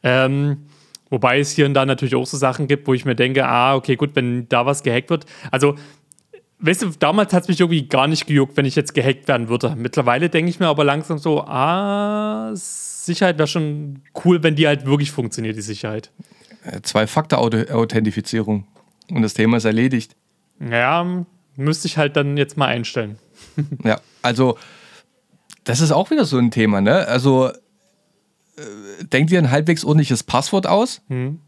Ähm, 0.04 0.66
wobei 1.10 1.39
es 1.39 1.51
hier 1.51 1.66
und 1.66 1.74
da 1.74 1.86
natürlich 1.86 2.16
auch 2.16 2.26
so 2.26 2.38
Sachen 2.38 2.68
gibt, 2.68 2.88
wo 2.88 2.93
ich 2.93 3.06
mir 3.06 3.16
denke, 3.16 3.45
ah, 3.45 3.76
okay, 3.76 3.95
gut, 3.95 4.12
wenn 4.16 4.47
da 4.49 4.66
was 4.66 4.84
gehackt 4.84 5.10
wird. 5.10 5.26
Also, 5.51 5.76
weißt 6.60 6.84
du, 6.84 6.89
damals 6.97 7.34
hat 7.34 7.43
es 7.43 7.49
mich 7.49 7.60
irgendwie 7.60 7.88
gar 7.88 8.08
nicht 8.08 8.26
gejuckt, 8.26 8.58
wenn 8.58 8.66
ich 8.66 8.76
jetzt 8.76 8.93
gehackt 8.93 9.28
werden 9.28 9.49
würde. 9.49 9.76
Mittlerweile 9.76 10.30
denke 10.30 10.49
ich 10.49 10.60
mir 10.60 10.68
aber 10.68 10.84
langsam 10.84 11.18
so, 11.18 11.41
ah, 11.41 12.51
Sicherheit 12.54 13.38
wäre 13.38 13.47
schon 13.47 14.01
cool, 14.24 14.43
wenn 14.43 14.56
die 14.56 14.66
halt 14.68 14.86
wirklich 14.86 15.12
funktioniert, 15.12 15.58
die 15.58 15.62
Sicherheit. 15.62 16.12
Äh, 16.64 16.82
Zwei-Faktor-Authentifizierung. 16.82 18.66
Und 19.12 19.22
das 19.22 19.34
Thema 19.34 19.58
ist 19.58 19.66
erledigt. 19.66 20.16
Ja, 20.60 21.26
müsste 21.56 21.88
ich 21.88 21.97
halt 21.97 22.16
dann 22.16 22.38
jetzt 22.38 22.58
mal 22.58 22.68
einstellen. 22.68 23.18
Ja, 23.84 23.99
also 24.22 24.57
das 25.64 25.81
ist 25.81 25.91
auch 25.91 26.11
wieder 26.11 26.26
so 26.26 26.38
ein 26.38 26.52
Thema, 26.52 26.81
ne? 26.81 27.07
Also 27.07 27.48
äh, 27.48 29.03
denk 29.03 29.27
dir 29.30 29.40
ein 29.40 29.52
halbwegs 29.52 29.85
ordentliches 29.85 30.23
Passwort 30.23 30.68
aus. 30.68 31.02
Hm. 31.10 31.40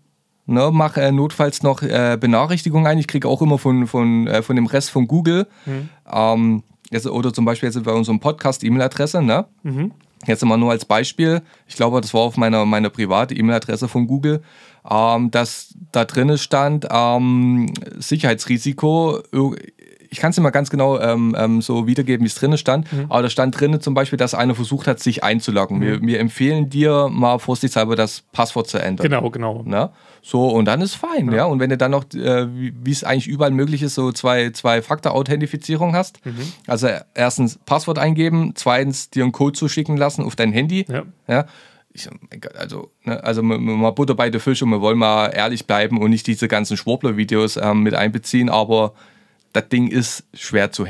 Ne, 0.48 0.70
mach 0.72 0.96
äh, 0.98 1.12
notfalls 1.12 1.64
noch 1.64 1.82
äh, 1.82 2.18
Benachrichtigungen 2.20 2.86
ein. 2.86 3.00
Ich 3.00 3.08
kriege 3.08 3.28
auch 3.28 3.42
immer 3.42 3.58
von, 3.58 3.88
von, 3.88 4.28
äh, 4.28 4.44
von 4.44 4.56
dem 4.56 4.68
Rest 4.68 4.92
von 4.92 5.08
Google. 5.08 5.48
Hm. 5.64 5.90
Ähm, 6.12 6.64
jetzt, 6.92 7.08
oder 7.08 7.34
zum 7.34 7.46
Beispiel 7.46 7.68
jetzt 7.68 7.84
bei 7.84 7.92
unserem 7.92 8.20
Podcast 8.20 8.64
E-Mail-Adresse. 8.64 9.24
Ne? 9.24 9.46
Mhm. 9.64 9.92
Jetzt 10.28 10.44
immer 10.44 10.58
nur 10.58 10.72
als 10.72 10.86
Beispiel. 10.86 11.42
Ich 11.68 11.76
glaube, 11.76 12.00
das 12.02 12.14
war 12.14 12.22
auf 12.22 12.38
meiner, 12.38 12.66
meiner 12.66 12.90
private 12.90 13.36
E-Mail-Adresse 13.36 13.88
von 13.88 14.08
Google, 14.08 14.42
ähm, 14.90 15.32
dass 15.32 15.74
da 15.92 16.06
drin 16.06 16.38
stand, 16.38 16.88
ähm, 16.92 17.74
Sicherheitsrisiko. 17.98 19.22
Ich 20.16 20.22
kann 20.22 20.30
es 20.32 20.38
nicht 20.38 20.44
mal 20.44 20.50
ganz 20.52 20.70
genau 20.70 20.98
ähm, 21.00 21.36
ähm, 21.38 21.62
so 21.62 21.88
wiedergeben, 21.88 22.24
wie 22.24 22.28
es 22.30 22.36
drinnen 22.36 22.58
stand, 22.58 22.92
Mhm. 22.94 23.06
aber 23.10 23.24
da 23.24 23.30
stand 23.30 23.60
drinnen 23.60 23.82
zum 23.82 23.94
Beispiel, 23.94 24.16
dass 24.18 24.34
einer 24.34 24.56
versucht 24.56 24.88
hat, 24.88 25.02
sich 25.02 25.24
einzuloggen. 25.26 25.82
Wir, 25.82 26.02
wir 26.02 26.22
empfehlen 26.22 26.70
dir 26.70 27.10
mal 27.12 27.38
vorsichtshalber 27.40 27.98
das 27.98 28.24
Passwort 28.32 28.68
zu 28.70 28.78
ändern. 28.78 29.04
Genau, 29.04 29.30
genau. 29.30 29.62
Ne? 29.66 29.90
So, 30.22 30.48
und 30.48 30.66
dann 30.66 30.82
ist 30.82 30.96
fein, 30.96 31.32
ja. 31.34 31.44
Und 31.46 31.60
wenn 31.60 31.70
du 31.70 31.78
dann 31.78 31.92
noch, 31.92 32.06
äh, 32.14 32.48
wie 32.50 32.92
es 32.92 33.04
eigentlich 33.04 33.28
überall 33.28 33.52
möglich 33.52 33.82
ist, 33.84 33.96
so 33.96 34.12
zwei, 34.14 34.52
zwei 34.52 34.82
Faktor-Authentifizierung 34.82 35.94
hast, 35.96 36.26
Mhm. 36.26 36.34
also 36.68 36.88
erstens 37.14 37.60
Passwort 37.66 38.00
eingeben, 38.00 38.54
zweitens 38.56 39.10
dir 39.10 39.24
einen 39.24 39.32
Code 39.34 39.54
zuschicken 39.58 39.98
lassen 39.98 40.24
auf 40.24 40.36
dein 40.36 40.52
Handy. 40.54 40.86
Ja. 40.90 41.04
Ja. 41.28 41.46
Ich, 41.94 42.10
also, 42.58 42.90
ne, 43.04 43.24
also 43.24 43.42
mal 43.42 43.92
Butter 43.92 44.16
bei 44.16 44.30
der 44.30 44.42
Fische, 44.42 44.66
wir 44.66 44.82
wollen 44.82 44.98
mal 44.98 45.28
ehrlich 45.28 45.66
bleiben 45.66 46.02
und 46.02 46.10
nicht 46.10 46.28
diese 46.28 46.48
ganzen 46.48 46.76
Schwurbler-Videos 46.76 47.58
ähm, 47.58 47.84
mit 47.84 47.94
einbeziehen, 47.94 48.50
aber 48.50 48.94
das 49.56 49.70
Ding 49.70 49.88
ist 49.88 50.28
schwer 50.34 50.72
zu 50.72 50.86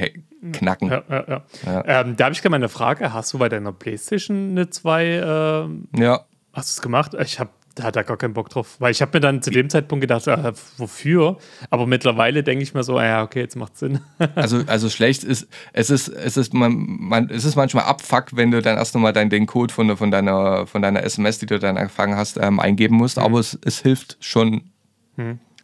knacken. 0.51 0.89
Ja, 0.89 1.03
ja, 1.09 1.41
ja. 1.65 1.83
Ähm, 1.85 2.15
da 2.15 2.25
habe 2.25 2.33
ich 2.33 2.41
gerne 2.41 2.51
mal 2.51 2.57
eine 2.57 2.69
Frage. 2.69 3.13
Hast 3.13 3.33
du 3.33 3.37
bei 3.37 3.49
deiner 3.49 3.71
Playstation 3.71 4.51
eine 4.51 4.69
2, 4.69 5.05
ähm, 5.05 5.87
Ja. 5.97 6.25
hast 6.53 6.69
du 6.69 6.79
es 6.79 6.81
gemacht? 6.81 7.15
Ich 7.19 7.39
habe 7.39 7.49
da 7.75 7.83
hat 7.83 7.97
er 7.97 8.05
gar 8.05 8.15
keinen 8.17 8.33
Bock 8.33 8.49
drauf. 8.49 8.77
Weil 8.79 8.91
ich 8.91 9.01
habe 9.01 9.17
mir 9.17 9.19
dann 9.19 9.41
zu 9.41 9.51
dem 9.51 9.69
Zeitpunkt 9.69 10.01
gedacht, 10.01 10.27
äh, 10.27 10.53
wofür? 10.77 11.37
Aber 11.69 11.85
mittlerweile 11.85 12.41
denke 12.41 12.63
ich 12.63 12.73
mir 12.73 12.83
so, 12.83 12.97
ah 12.97 13.05
ja, 13.05 13.23
okay, 13.23 13.41
jetzt 13.41 13.55
macht 13.55 13.77
Sinn. 13.77 13.99
Also, 14.35 14.63
also 14.67 14.89
schlecht 14.89 15.23
ist, 15.23 15.47
es 15.73 15.89
ist, 15.89 16.07
es 16.07 16.37
ist, 16.37 16.53
man, 16.53 16.85
man, 16.87 17.29
es 17.29 17.43
ist 17.43 17.55
manchmal 17.55 17.83
abfuck, 17.83 18.27
wenn 18.35 18.51
du 18.51 18.61
dann 18.61 18.77
erst 18.77 18.95
nochmal 18.95 19.11
deinen 19.13 19.29
den 19.29 19.45
Code 19.45 19.73
von, 19.73 19.95
von, 19.97 20.09
deiner, 20.09 20.67
von 20.67 20.81
deiner 20.81 21.03
SMS, 21.03 21.39
die 21.39 21.45
du 21.45 21.59
dann 21.59 21.77
angefangen 21.77 22.15
hast, 22.15 22.37
ähm, 22.37 22.59
eingeben 22.59 22.95
musst, 22.95 23.19
aber 23.19 23.39
es, 23.39 23.59
es 23.65 23.81
hilft 23.81 24.17
schon. 24.21 24.71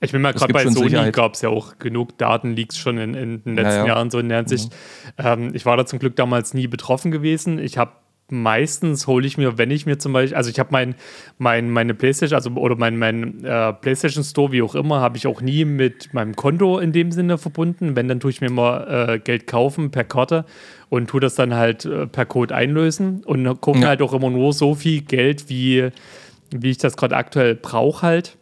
Ich 0.03 0.11
bin 0.11 0.21
mal 0.21 0.33
gerade 0.33 0.51
bei 0.51 0.65
Sony 0.67 1.11
gab 1.11 1.35
es 1.35 1.41
ja 1.41 1.49
auch 1.49 1.77
genug 1.77 2.17
Datenleaks 2.17 2.77
schon 2.77 2.97
in, 2.97 3.13
in 3.13 3.43
den 3.43 3.55
letzten 3.55 3.71
Ja, 3.71 3.77
ja. 3.77 3.87
Jahren 3.87 4.09
so 4.09 4.17
in 4.19 4.29
der 4.29 4.39
Hinsicht. 4.39 4.73
Ähm, 5.17 5.51
ich 5.53 5.65
war 5.65 5.77
da 5.77 5.85
zum 5.85 5.99
Glück 5.99 6.15
damals 6.15 6.53
nie 6.55 6.67
betroffen 6.67 7.11
gewesen. 7.11 7.59
Ich 7.59 7.77
habe 7.77 7.91
meistens 8.33 9.07
hole 9.07 9.27
ich 9.27 9.37
mir, 9.37 9.57
wenn 9.57 9.69
ich 9.71 9.85
mir 9.85 9.99
zum 9.99 10.13
Beispiel, 10.13 10.37
also 10.37 10.49
ich 10.49 10.57
habe 10.57 10.69
mein, 10.71 10.95
mein, 11.37 11.69
meine 11.69 11.93
Playstation, 11.93 12.35
also 12.35 12.49
oder 12.51 12.77
mein, 12.77 12.97
mein 12.97 13.43
äh, 13.43 13.73
Playstation 13.73 14.23
Store, 14.23 14.51
wie 14.53 14.61
auch 14.61 14.73
immer, 14.73 15.01
habe 15.01 15.17
ich 15.17 15.27
auch 15.27 15.41
nie 15.41 15.65
mit 15.65 16.13
meinem 16.13 16.35
Konto 16.35 16.79
in 16.79 16.93
dem 16.93 17.11
Sinne 17.11 17.37
verbunden. 17.37 17.95
Wenn, 17.95 18.07
dann 18.07 18.19
tue 18.21 18.31
ich 18.31 18.41
mir 18.41 18.49
mal 18.49 19.09
äh, 19.15 19.19
Geld 19.19 19.47
kaufen 19.47 19.91
per 19.91 20.05
Karte 20.05 20.45
und 20.89 21.09
tue 21.09 21.19
das 21.19 21.35
dann 21.35 21.53
halt 21.53 21.85
äh, 21.85 22.07
per 22.07 22.25
Code 22.25 22.55
einlösen 22.55 23.21
und 23.25 23.59
gucke 23.61 23.79
Ja. 23.81 23.89
halt 23.89 24.01
auch 24.01 24.13
immer 24.13 24.29
nur 24.29 24.53
so 24.53 24.75
viel 24.75 25.01
Geld, 25.01 25.49
wie, 25.49 25.89
wie 26.55 26.69
ich 26.71 26.77
das 26.77 26.95
gerade 26.97 27.17
aktuell 27.17 27.55
brauche 27.55 28.01
halt 28.01 28.37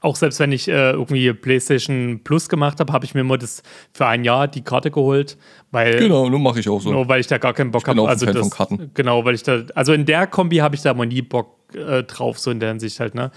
auch 0.00 0.16
selbst 0.16 0.38
wenn 0.40 0.52
ich 0.52 0.68
äh, 0.68 0.90
irgendwie 0.92 1.32
PlayStation 1.32 2.20
Plus 2.22 2.48
gemacht 2.48 2.78
habe, 2.80 2.92
habe 2.92 3.04
ich 3.04 3.14
mir 3.14 3.20
immer 3.22 3.36
das 3.38 3.62
für 3.92 4.06
ein 4.06 4.22
Jahr 4.24 4.46
die 4.48 4.62
Karte 4.62 4.90
geholt, 4.90 5.36
weil 5.70 5.98
Genau, 5.98 6.28
nur 6.28 6.38
mache 6.38 6.60
ich 6.60 6.68
auch 6.68 6.80
so. 6.80 6.90
nur 6.92 7.08
weil 7.08 7.20
ich 7.20 7.26
da 7.26 7.38
gar 7.38 7.52
keinen 7.54 7.70
Bock 7.72 7.86
habe. 7.88 8.08
Also 8.08 8.26
Fan 8.26 8.34
das, 8.34 8.42
von 8.48 8.50
Karten. 8.50 8.90
genau, 8.94 9.24
weil 9.24 9.34
ich 9.34 9.42
da, 9.42 9.62
also 9.74 9.92
in 9.92 10.06
der 10.06 10.26
Kombi 10.26 10.56
habe 10.58 10.74
ich 10.76 10.82
da 10.82 10.94
mal 10.94 11.06
nie 11.06 11.22
Bock 11.22 11.56
äh, 11.74 12.02
drauf, 12.04 12.38
so 12.38 12.50
in 12.50 12.60
der 12.60 12.68
Hinsicht 12.70 13.00
halt. 13.00 13.14
Ne? 13.14 13.30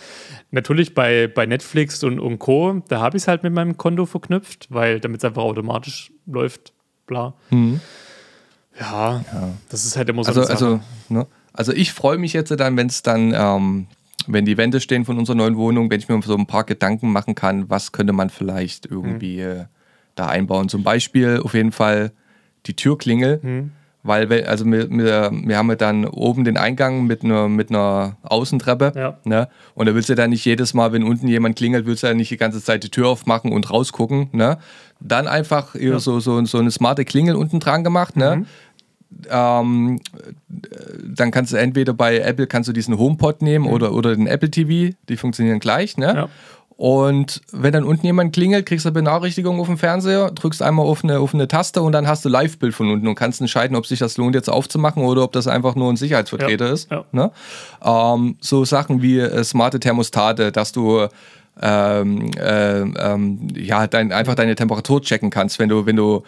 Natürlich 0.51 0.93
bei, 0.93 1.27
bei 1.27 1.45
Netflix 1.45 2.03
und, 2.03 2.19
und 2.19 2.39
Co. 2.39 2.81
Da 2.87 2.99
habe 2.99 3.17
ich 3.17 3.23
es 3.23 3.27
halt 3.27 3.43
mit 3.43 3.53
meinem 3.53 3.77
Konto 3.77 4.05
verknüpft, 4.05 4.67
weil 4.69 4.99
damit 4.99 5.19
es 5.21 5.25
einfach 5.25 5.41
automatisch 5.43 6.11
läuft, 6.27 6.73
bla. 7.07 7.33
Ja, 8.79 9.23
das 9.69 9.85
ist 9.85 9.97
halt 9.97 10.09
immer 10.09 10.23
so 10.23 10.31
Mhm. 10.31 10.37
Also, 10.37 10.41
eine 10.41 10.57
Sache. 10.59 10.65
also, 10.65 10.79
ne? 11.09 11.27
also 11.53 11.73
ich 11.73 11.91
freue 11.91 12.17
mich 12.17 12.33
jetzt 12.33 12.51
dann, 12.51 12.77
wenn 12.77 12.87
es 12.87 13.03
dann, 13.03 13.33
ähm, 13.35 13.87
wenn 14.27 14.45
die 14.45 14.57
Wände 14.57 14.79
stehen 14.79 15.05
von 15.05 15.17
unserer 15.17 15.35
neuen 15.35 15.57
Wohnung, 15.57 15.89
wenn 15.89 15.99
ich 15.99 16.09
mir 16.09 16.21
so 16.21 16.35
ein 16.35 16.47
paar 16.47 16.63
Gedanken 16.63 17.11
machen 17.11 17.35
kann, 17.35 17.69
was 17.69 17.91
könnte 17.91 18.13
man 18.13 18.29
vielleicht 18.29 18.85
irgendwie 18.85 19.41
Mhm. 19.41 19.65
da 20.15 20.27
einbauen. 20.27 20.69
Zum 20.69 20.83
Beispiel 20.83 21.41
auf 21.43 21.53
jeden 21.53 21.71
Fall 21.71 22.11
die 22.65 22.75
Türklingel. 22.75 23.39
Mhm. 23.41 23.71
Weil, 24.03 24.31
wir- 24.31 24.49
also 24.49 24.65
wir, 24.65 24.89
wir, 24.89 25.29
wir 25.31 25.57
haben 25.57 25.69
ja 25.69 25.75
dann 25.75 26.05
oben 26.05 26.43
den 26.43 26.57
Eingang 26.57 27.05
mit 27.05 27.23
einer, 27.23 27.47
mit 27.47 27.69
einer 27.69 28.17
Außentreppe. 28.23 28.93
Ja. 28.95 29.17
Ne? 29.25 29.47
Und 29.75 29.85
da 29.85 29.93
willst 29.93 30.09
du 30.09 30.15
dann 30.15 30.31
nicht 30.31 30.43
jedes 30.43 30.73
Mal, 30.73 30.91
wenn 30.91 31.03
unten 31.03 31.27
jemand 31.27 31.55
klingelt, 31.55 31.85
willst 31.85 32.01
du 32.01 32.07
ja 32.07 32.15
nicht 32.15 32.31
die 32.31 32.37
ganze 32.37 32.63
Zeit 32.63 32.83
die 32.83 32.89
Tür 32.89 33.09
aufmachen 33.09 33.51
und 33.51 33.69
rausgucken. 33.69 34.29
Ne? 34.31 34.57
Dann 34.99 35.27
einfach 35.27 35.75
eher 35.75 35.99
so, 35.99 36.19
so, 36.19 36.43
so 36.45 36.57
eine 36.57 36.71
smarte 36.71 37.05
Klingel 37.05 37.35
unten 37.35 37.59
dran 37.59 37.83
gemacht. 37.83 38.15
Mhm. 38.15 38.21
Ne? 38.23 38.45
Ähm, 39.29 39.99
dann 40.47 41.31
kannst 41.31 41.53
du 41.53 41.57
entweder 41.57 41.93
bei 41.93 42.19
Apple 42.19 42.47
kannst 42.47 42.69
du 42.69 42.73
diesen 42.73 42.97
HomePod 42.97 43.41
nehmen 43.41 43.67
oder, 43.67 43.93
oder 43.93 44.15
den 44.15 44.27
Apple 44.27 44.49
TV, 44.51 44.95
die 45.09 45.17
funktionieren 45.17 45.59
gleich, 45.59 45.97
ne? 45.97 46.13
Ja. 46.15 46.29
Und 46.77 47.41
wenn 47.51 47.73
dann 47.73 47.83
unten 47.83 48.07
jemand 48.07 48.33
klingelt, 48.33 48.65
kriegst 48.65 48.85
du 48.85 48.89
eine 48.89 48.95
Benachrichtigung 48.95 49.59
auf 49.59 49.67
dem 49.67 49.77
Fernseher, 49.77 50.31
drückst 50.31 50.63
einmal 50.63 50.87
auf 50.87 51.03
eine, 51.03 51.19
auf 51.19 51.31
eine 51.31 51.47
Taste 51.47 51.83
und 51.83 51.91
dann 51.91 52.07
hast 52.07 52.25
du 52.25 52.29
Live-Bild 52.29 52.73
von 52.73 52.89
unten 52.89 53.07
und 53.07 53.13
kannst 53.13 53.39
entscheiden, 53.39 53.77
ob 53.77 53.85
sich 53.85 53.99
das 53.99 54.17
lohnt, 54.17 54.33
jetzt 54.33 54.49
aufzumachen 54.49 55.03
oder 55.03 55.23
ob 55.23 55.31
das 55.31 55.47
einfach 55.47 55.75
nur 55.75 55.93
ein 55.93 55.95
Sicherheitsvertreter 55.95 56.65
Ja, 56.65 56.73
ist. 56.73 56.89
ja. 56.89 57.05
Ne? 57.11 57.31
Ähm, 57.83 58.35
so 58.41 58.65
Sachen 58.65 59.03
wie 59.03 59.19
äh, 59.19 59.43
smarte 59.43 59.79
Thermostate, 59.79 60.51
dass 60.51 60.71
du 60.71 61.07
ähm, 61.61 62.31
äh, 62.35 62.79
ähm, 62.79 63.47
ja, 63.55 63.85
dein, 63.85 64.11
einfach 64.11 64.33
deine 64.33 64.55
Temperatur 64.55 65.03
checken 65.03 65.29
kannst, 65.29 65.59
wenn 65.59 65.69
du, 65.69 65.85
wenn 65.85 65.97
du 65.97 66.23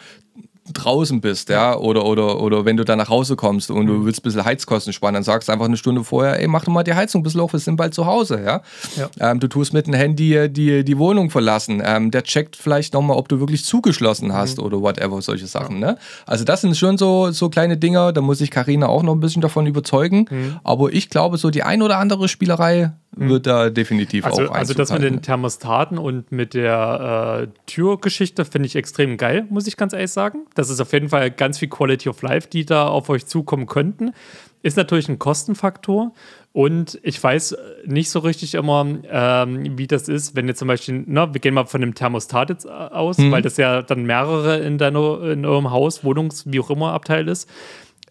draußen 0.71 1.19
bist, 1.19 1.49
ja, 1.49 1.75
oder, 1.75 2.05
oder, 2.05 2.39
oder 2.39 2.63
wenn 2.63 2.77
du 2.77 2.85
dann 2.85 2.97
nach 2.97 3.09
Hause 3.09 3.35
kommst 3.35 3.69
und 3.69 3.83
Mhm. 3.83 3.87
du 3.87 4.05
willst 4.05 4.19
ein 4.21 4.23
bisschen 4.23 4.45
Heizkosten 4.45 4.93
sparen, 4.93 5.13
dann 5.13 5.23
sagst 5.23 5.49
du 5.49 5.51
einfach 5.51 5.65
eine 5.65 5.75
Stunde 5.75 6.03
vorher, 6.05 6.39
ey, 6.39 6.47
mach 6.47 6.63
doch 6.63 6.71
mal 6.71 6.83
die 6.83 6.93
Heizung 6.93 7.19
ein 7.19 7.23
bisschen 7.23 7.41
hoch, 7.41 7.51
wir 7.51 7.59
sind 7.59 7.75
bald 7.75 7.93
zu 7.93 8.05
Hause, 8.05 8.41
ja. 8.45 8.61
Ja. 8.95 9.09
Ähm, 9.31 9.39
du 9.41 9.47
tust 9.47 9.73
mit 9.73 9.87
dem 9.87 9.93
Handy 9.93 10.47
die, 10.49 10.85
die 10.85 10.97
Wohnung 10.97 11.29
verlassen, 11.29 11.81
ähm, 11.85 12.11
der 12.11 12.23
checkt 12.23 12.55
vielleicht 12.55 12.93
nochmal, 12.93 13.17
ob 13.17 13.27
du 13.27 13.39
wirklich 13.41 13.65
zugeschlossen 13.65 14.31
hast 14.33 14.57
Mhm. 14.57 14.63
oder 14.63 14.81
whatever, 14.81 15.21
solche 15.21 15.47
Sachen, 15.47 15.79
ne. 15.79 15.97
Also 16.25 16.45
das 16.45 16.61
sind 16.61 16.77
schon 16.77 16.97
so, 16.97 17.31
so 17.31 17.49
kleine 17.49 17.75
Dinger, 17.75 18.13
da 18.13 18.21
muss 18.21 18.39
ich 18.39 18.49
Karina 18.49 18.87
auch 18.87 19.03
noch 19.03 19.13
ein 19.15 19.19
bisschen 19.19 19.41
davon 19.41 19.65
überzeugen, 19.65 20.27
Mhm. 20.29 20.59
aber 20.63 20.93
ich 20.93 21.09
glaube, 21.09 21.37
so 21.37 21.49
die 21.49 21.63
ein 21.63 21.81
oder 21.81 21.97
andere 21.97 22.29
Spielerei 22.29 22.93
wird 23.15 23.45
da 23.45 23.69
definitiv 23.69 24.25
Also, 24.25 24.49
auch 24.49 24.51
also 24.51 24.73
das 24.73 24.91
mit 24.91 25.03
den 25.03 25.21
Thermostaten 25.21 25.97
und 25.97 26.31
mit 26.31 26.53
der 26.53 27.43
äh, 27.43 27.59
Türgeschichte 27.65 28.45
finde 28.45 28.67
ich 28.67 28.75
extrem 28.75 29.17
geil, 29.17 29.45
muss 29.49 29.67
ich 29.67 29.77
ganz 29.77 29.93
ehrlich 29.93 30.11
sagen. 30.11 30.45
Das 30.55 30.69
ist 30.69 30.79
auf 30.79 30.93
jeden 30.93 31.09
Fall 31.09 31.31
ganz 31.31 31.59
viel 31.59 31.69
Quality 31.69 32.09
of 32.09 32.21
Life, 32.21 32.49
die 32.49 32.65
da 32.65 32.87
auf 32.87 33.09
euch 33.09 33.25
zukommen 33.25 33.65
könnten. 33.65 34.13
Ist 34.61 34.77
natürlich 34.77 35.09
ein 35.09 35.19
Kostenfaktor 35.19 36.13
und 36.53 36.99
ich 37.03 37.21
weiß 37.21 37.57
nicht 37.85 38.09
so 38.09 38.19
richtig 38.19 38.53
immer, 38.53 38.85
ähm, 39.09 39.77
wie 39.77 39.87
das 39.87 40.07
ist, 40.07 40.35
wenn 40.35 40.47
ihr 40.47 40.55
zum 40.55 40.69
Beispiel, 40.69 41.03
na, 41.05 41.33
wir 41.33 41.41
gehen 41.41 41.53
mal 41.53 41.65
von 41.65 41.81
dem 41.81 41.95
Thermostat 41.95 42.49
jetzt 42.49 42.65
äh, 42.65 42.69
aus, 42.69 43.17
weil 43.19 43.41
das 43.41 43.57
ja 43.57 43.81
dann 43.81 44.03
mehrere 44.05 44.59
in, 44.59 44.77
deiner, 44.77 45.21
in 45.23 45.45
eurem 45.45 45.71
Haus, 45.71 46.03
Wohnungs-, 46.03 46.45
wie 46.45 46.59
auch 46.59 46.69
immer 46.69 46.93
Abteil 46.93 47.27
ist 47.27 47.49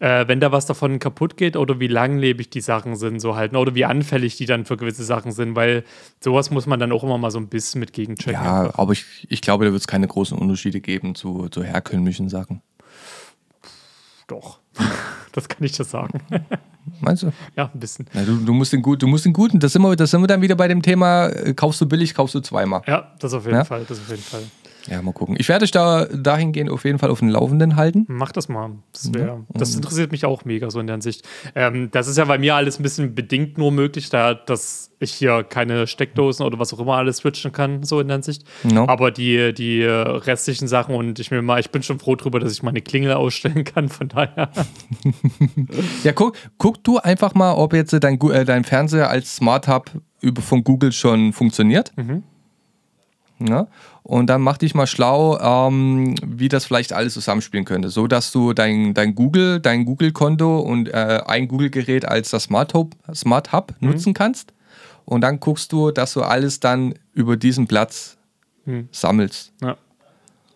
äh, 0.03 0.27
wenn 0.27 0.41
da 0.41 0.51
was 0.51 0.67
davon 0.67 0.99
kaputt 0.99 1.37
geht 1.37 1.57
oder 1.57 1.79
wie 1.79 1.87
langlebig 1.87 2.51
die 2.51 2.61
Sachen 2.61 2.97
sind, 2.97 3.21
so 3.21 3.37
halt, 3.37 3.53
ne, 3.53 3.59
oder 3.61 3.77
wie 3.77 3.85
anfällig 3.85 4.37
die 4.37 4.47
dann 4.47 4.65
für 4.65 4.77
gewisse 4.77 5.05
Sachen 5.05 5.31
sind, 5.31 5.55
weil 5.55 5.85
sowas 6.19 6.51
muss 6.51 6.67
man 6.67 6.81
dann 6.81 6.91
auch 6.91 7.05
immer 7.05 7.19
mal 7.19 7.31
so 7.31 7.39
ein 7.39 7.47
bisschen 7.47 7.79
mit 7.79 7.93
gegenchecken. 7.93 8.43
Ja, 8.43 8.73
aber 8.75 8.93
ich, 8.93 9.05
ich 9.29 9.41
glaube, 9.43 9.65
da 9.65 9.71
wird 9.71 9.81
es 9.81 9.87
keine 9.87 10.09
großen 10.09 10.37
Unterschiede 10.37 10.81
geben 10.81 11.15
zu, 11.15 11.49
zu 11.51 11.63
herkömmlichen 11.63 12.29
Sachen. 12.29 12.63
Doch. 14.27 14.59
Das 15.35 15.49
kann 15.49 15.65
ich 15.65 15.73
dir 15.73 15.85
sagen. 15.85 16.21
Meinst 17.01 17.23
du? 17.23 17.33
ja, 17.57 17.71
ein 17.73 17.81
bisschen. 17.81 18.05
Na, 18.13 18.23
du, 18.23 18.37
du, 18.37 18.53
musst 18.53 18.75
den 18.75 18.83
gut, 18.83 19.03
du 19.03 19.07
musst 19.07 19.25
den 19.25 19.33
guten, 19.33 19.61
das 19.61 19.73
sind, 19.73 19.81
wir, 19.81 19.97
das 19.97 20.11
sind 20.11 20.21
wir 20.21 20.27
dann 20.27 20.43
wieder 20.43 20.57
bei 20.57 20.69
dem 20.69 20.83
Thema, 20.83 21.29
äh, 21.29 21.55
kaufst 21.55 21.81
du 21.81 21.87
billig, 21.87 22.13
kaufst 22.13 22.35
du 22.35 22.41
zweimal. 22.41 22.83
Ja, 22.87 23.15
das 23.19 23.33
auf 23.33 23.47
jeden 23.47 23.57
Ja? 23.57 23.65
Fall, 23.65 23.87
das 23.89 23.99
auf 23.99 24.11
jeden 24.11 24.21
Fall. 24.23 24.43
Ja, 24.87 25.01
mal 25.03 25.13
gucken. 25.13 25.37
Ich 25.39 25.49
werde 25.49 25.65
dich 25.65 25.71
da 25.71 26.07
dahingehend 26.07 26.71
auf 26.71 26.85
jeden 26.85 26.99
Fall 26.99 27.11
auf 27.11 27.21
den 27.21 27.29
Laufenden 27.29 27.77
halten. 27.77 28.05
Mach 28.09 28.33
das 28.33 28.49
mal. 28.49 28.71
Das, 28.93 29.13
wär, 29.15 29.41
das 29.55 29.75
interessiert 29.75 30.13
mich 30.13 30.25
auch 30.25 30.45
mega 30.45 30.71
so 30.71 30.81
in 30.81 30.87
der 30.87 30.95
Hinsicht. 30.95 31.27
Ähm, 31.55 31.91
das 31.91 32.09
ist 32.09 32.19
ja 32.19 32.25
bei 32.25 32.39
mir 32.39 32.55
alles 32.55 32.79
ein 32.79 32.83
bisschen 32.83 33.15
bedingt 33.15 33.59
nur 33.59 33.73
möglich, 33.73 34.11
da 34.11 34.35
dass 34.35 34.91
ich 34.99 35.13
hier 35.13 35.45
keine 35.45 35.87
Steckdosen 35.87 36.47
oder 36.47 36.59
was 36.59 36.73
auch 36.73 36.79
immer 36.79 36.95
alles 36.97 37.19
switchen 37.19 37.53
kann, 37.53 37.83
so 37.83 38.01
in 38.01 38.09
der 38.09 38.17
Hinsicht. 38.17 38.45
No. 38.63 38.87
Aber 38.87 39.11
die, 39.11 39.53
die 39.53 39.83
äh, 39.83 39.91
restlichen 39.91 40.69
Sachen 40.69 40.95
und 40.95 41.19
ich 41.19 41.31
mir 41.31 41.43
mal, 41.43 41.61
ich 41.61 41.71
bin 41.71 41.83
schon 41.83 41.99
froh 41.99 42.15
drüber, 42.15 42.41
dass 42.41 42.53
ich 42.53 42.63
meine 42.63 42.81
Klingel 42.81 43.13
ausstellen 43.15 43.65
kann, 43.65 43.89
von 43.89 44.09
daher. 44.09 44.51
Ja, 46.05 46.13
guck, 46.13 46.37
guck 46.59 46.83
du 46.85 46.99
einfach 46.99 47.35
mal, 47.35 47.55
ob 47.55 47.73
jetzt 47.75 47.93
dein, 47.93 48.21
äh, 48.21 48.45
dein 48.45 48.65
Fernseher 48.65 49.11
als 49.11 49.37
Smart 49.37 49.69
Hub 49.69 49.91
von 50.41 50.65
Google 50.65 50.93
schon 50.93 51.33
funktioniert. 51.33 51.93
Ja, 53.47 53.67
und 54.03 54.27
dann 54.27 54.41
mach 54.41 54.59
dich 54.59 54.75
mal 54.75 54.87
schlau, 54.87 55.39
ähm, 55.39 56.15
wie 56.25 56.49
das 56.49 56.65
vielleicht 56.65 56.93
alles 56.93 57.15
zusammenspielen 57.15 57.65
könnte. 57.65 57.89
So 57.89 58.07
dass 58.07 58.33
du 58.33 58.53
dein, 58.53 58.95
dein 58.95 59.15
Google, 59.15 59.61
dein 59.61 59.85
Google-Konto 59.85 60.61
und 60.61 60.89
äh, 60.89 61.23
ein 61.27 61.49
Google-Gerät 61.49 62.07
als 62.07 62.31
das 62.31 62.45
Smart 62.45 62.75
Hub, 62.75 62.95
Smart 63.15 63.53
Hub 63.53 63.75
nutzen 63.81 64.15
kannst. 64.15 64.53
Und 65.05 65.23
dann 65.23 65.41
guckst 65.41 65.73
du, 65.73 65.91
dass 65.91 66.13
du 66.13 66.23
alles 66.23 66.61
dann 66.61 66.95
über 67.13 67.37
diesen 67.37 67.67
Platz 67.67 68.17
sammelst. 68.93 69.53
Ja. 69.61 69.77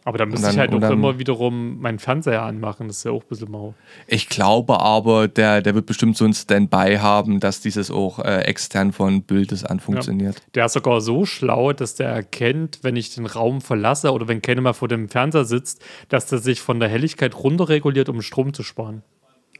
Aber 0.07 0.19
da 0.19 0.25
müsste 0.27 0.43
dann- 0.47 0.55
ich 0.55 0.59
halt 0.61 0.73
auch 0.73 0.79
dann- 0.79 0.93
immer 0.93 1.19
wiederum 1.19 1.81
meinen 1.81 1.99
Fernseher 1.99 2.43
anmachen. 2.43 2.87
Das 2.87 2.99
ist 2.99 3.05
ja 3.05 3.11
auch 3.11 3.23
ein 3.25 3.29
bisschen 3.29 3.51
mau. 3.51 3.75
Ich 4.07 4.29
glaube 4.29 4.79
aber, 4.81 5.27
der, 5.27 5.63
der 5.63 5.75
wird 5.75 5.87
bestimmt 5.87 6.17
so 6.17 6.25
ein 6.25 6.33
Standby 6.33 6.99
haben, 7.01 7.41
dass 7.41 7.61
dieses 7.61 7.91
auch 7.91 8.21
äh, 8.21 8.43
extern 8.43 8.93
von 8.93 9.25
Bildes 9.25 9.65
an 9.65 9.81
funktioniert. 9.81 10.41
Der 10.55 10.67
ist 10.67 10.75
sogar 10.75 11.01
so 11.01 11.27
schlau, 11.27 11.73
dass 11.73 11.97
der 11.97 12.09
erkennt, 12.09 12.79
wenn 12.83 12.95
ich 12.95 13.17
den 13.17 13.27
Raum 13.27 13.61
verlasse 13.61 14.13
oder 14.13 14.29
wenn 14.29 14.41
keiner 14.43 14.61
mal 14.61 14.75
vor 14.75 14.87
dem 14.87 15.09
Fernseher 15.09 15.45
sitzt, 15.45 15.83
dass 16.09 16.27
der 16.27 16.39
sich 16.39 16.61
von 16.61 16.79
der 16.79 16.89
Helligkeit 16.89 17.35
runterreguliert, 17.43 18.09
um 18.09 18.23
Strom 18.23 18.55
zu 18.55 18.63
sparen. 18.63 19.03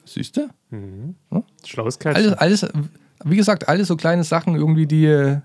Siehst 0.05 0.37
du? 0.37 0.49
Schlaues 1.65 1.99
Kerl. 1.99 2.15
Alles, 2.15 2.33
alles, 2.35 2.67
wie 3.25 3.37
gesagt, 3.37 3.69
alles 3.69 3.89
so 3.89 3.97
kleine 3.97 4.23
Sachen 4.23 4.55
irgendwie, 4.55 4.87
die 4.87 5.07
äh, 5.07 5.41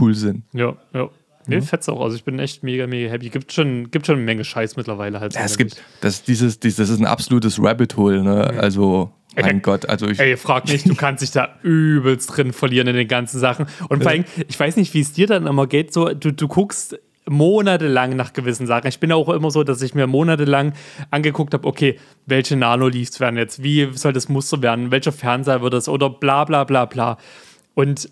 cool 0.00 0.14
sind. 0.14 0.44
Ja, 0.52 0.74
ja. 0.92 1.08
Nee, 1.46 1.60
fetzt 1.60 1.88
auch. 1.88 2.00
Also 2.00 2.16
ich 2.16 2.24
bin 2.24 2.38
echt 2.38 2.62
mega, 2.62 2.86
mega 2.86 3.10
happy. 3.10 3.28
Gibt 3.28 3.52
schon, 3.52 3.90
gibt 3.90 4.06
schon 4.06 4.16
eine 4.16 4.24
Menge 4.24 4.44
Scheiß 4.44 4.76
mittlerweile 4.76 5.20
halt. 5.20 5.32
so, 5.32 5.38
Ja, 5.38 5.44
es 5.44 5.58
gibt, 5.58 5.82
das, 6.00 6.22
dieses, 6.22 6.60
dieses, 6.60 6.76
das 6.76 6.90
ist 6.90 7.00
ein 7.00 7.06
absolutes 7.06 7.62
Rabbit 7.62 7.96
Hole, 7.96 8.22
ne? 8.22 8.54
Also, 8.58 9.12
mein 9.36 9.56
Ey, 9.56 9.60
Gott, 9.60 9.88
also 9.88 10.06
ich. 10.06 10.20
Ey, 10.20 10.36
frag 10.36 10.66
nicht, 10.68 10.88
du 10.88 10.94
kannst 10.94 11.22
dich 11.22 11.32
da 11.32 11.56
übelst 11.62 12.36
drin 12.36 12.52
verlieren 12.52 12.86
in 12.86 12.96
den 12.96 13.08
ganzen 13.08 13.40
Sachen. 13.40 13.66
Und 13.88 14.02
vor 14.02 14.12
allem, 14.12 14.24
ich 14.48 14.58
weiß 14.58 14.76
nicht, 14.76 14.94
wie 14.94 15.00
es 15.00 15.12
dir 15.12 15.26
dann 15.26 15.46
immer 15.46 15.66
geht, 15.66 15.92
so, 15.92 16.08
du, 16.14 16.32
du 16.32 16.48
guckst 16.48 16.98
monatelang 17.28 18.16
nach 18.16 18.32
gewissen 18.32 18.66
Sachen. 18.66 18.86
Ich 18.86 19.00
bin 19.00 19.10
auch 19.12 19.28
immer 19.28 19.50
so, 19.50 19.64
dass 19.64 19.82
ich 19.82 19.94
mir 19.94 20.06
monatelang 20.06 20.74
angeguckt 21.10 21.54
habe, 21.54 21.66
okay, 21.66 21.98
welche 22.26 22.56
Nano-Leafs 22.56 23.18
werden 23.20 23.36
jetzt, 23.36 23.62
wie 23.62 23.90
soll 23.94 24.12
das 24.12 24.28
Muster 24.28 24.62
werden, 24.62 24.90
welcher 24.90 25.12
Fernseher 25.12 25.62
wird 25.62 25.74
es 25.74 25.88
oder 25.88 26.10
bla 26.10 26.44
bla 26.44 26.64
bla 26.64 26.84
bla. 26.84 27.18
Und 27.74 28.10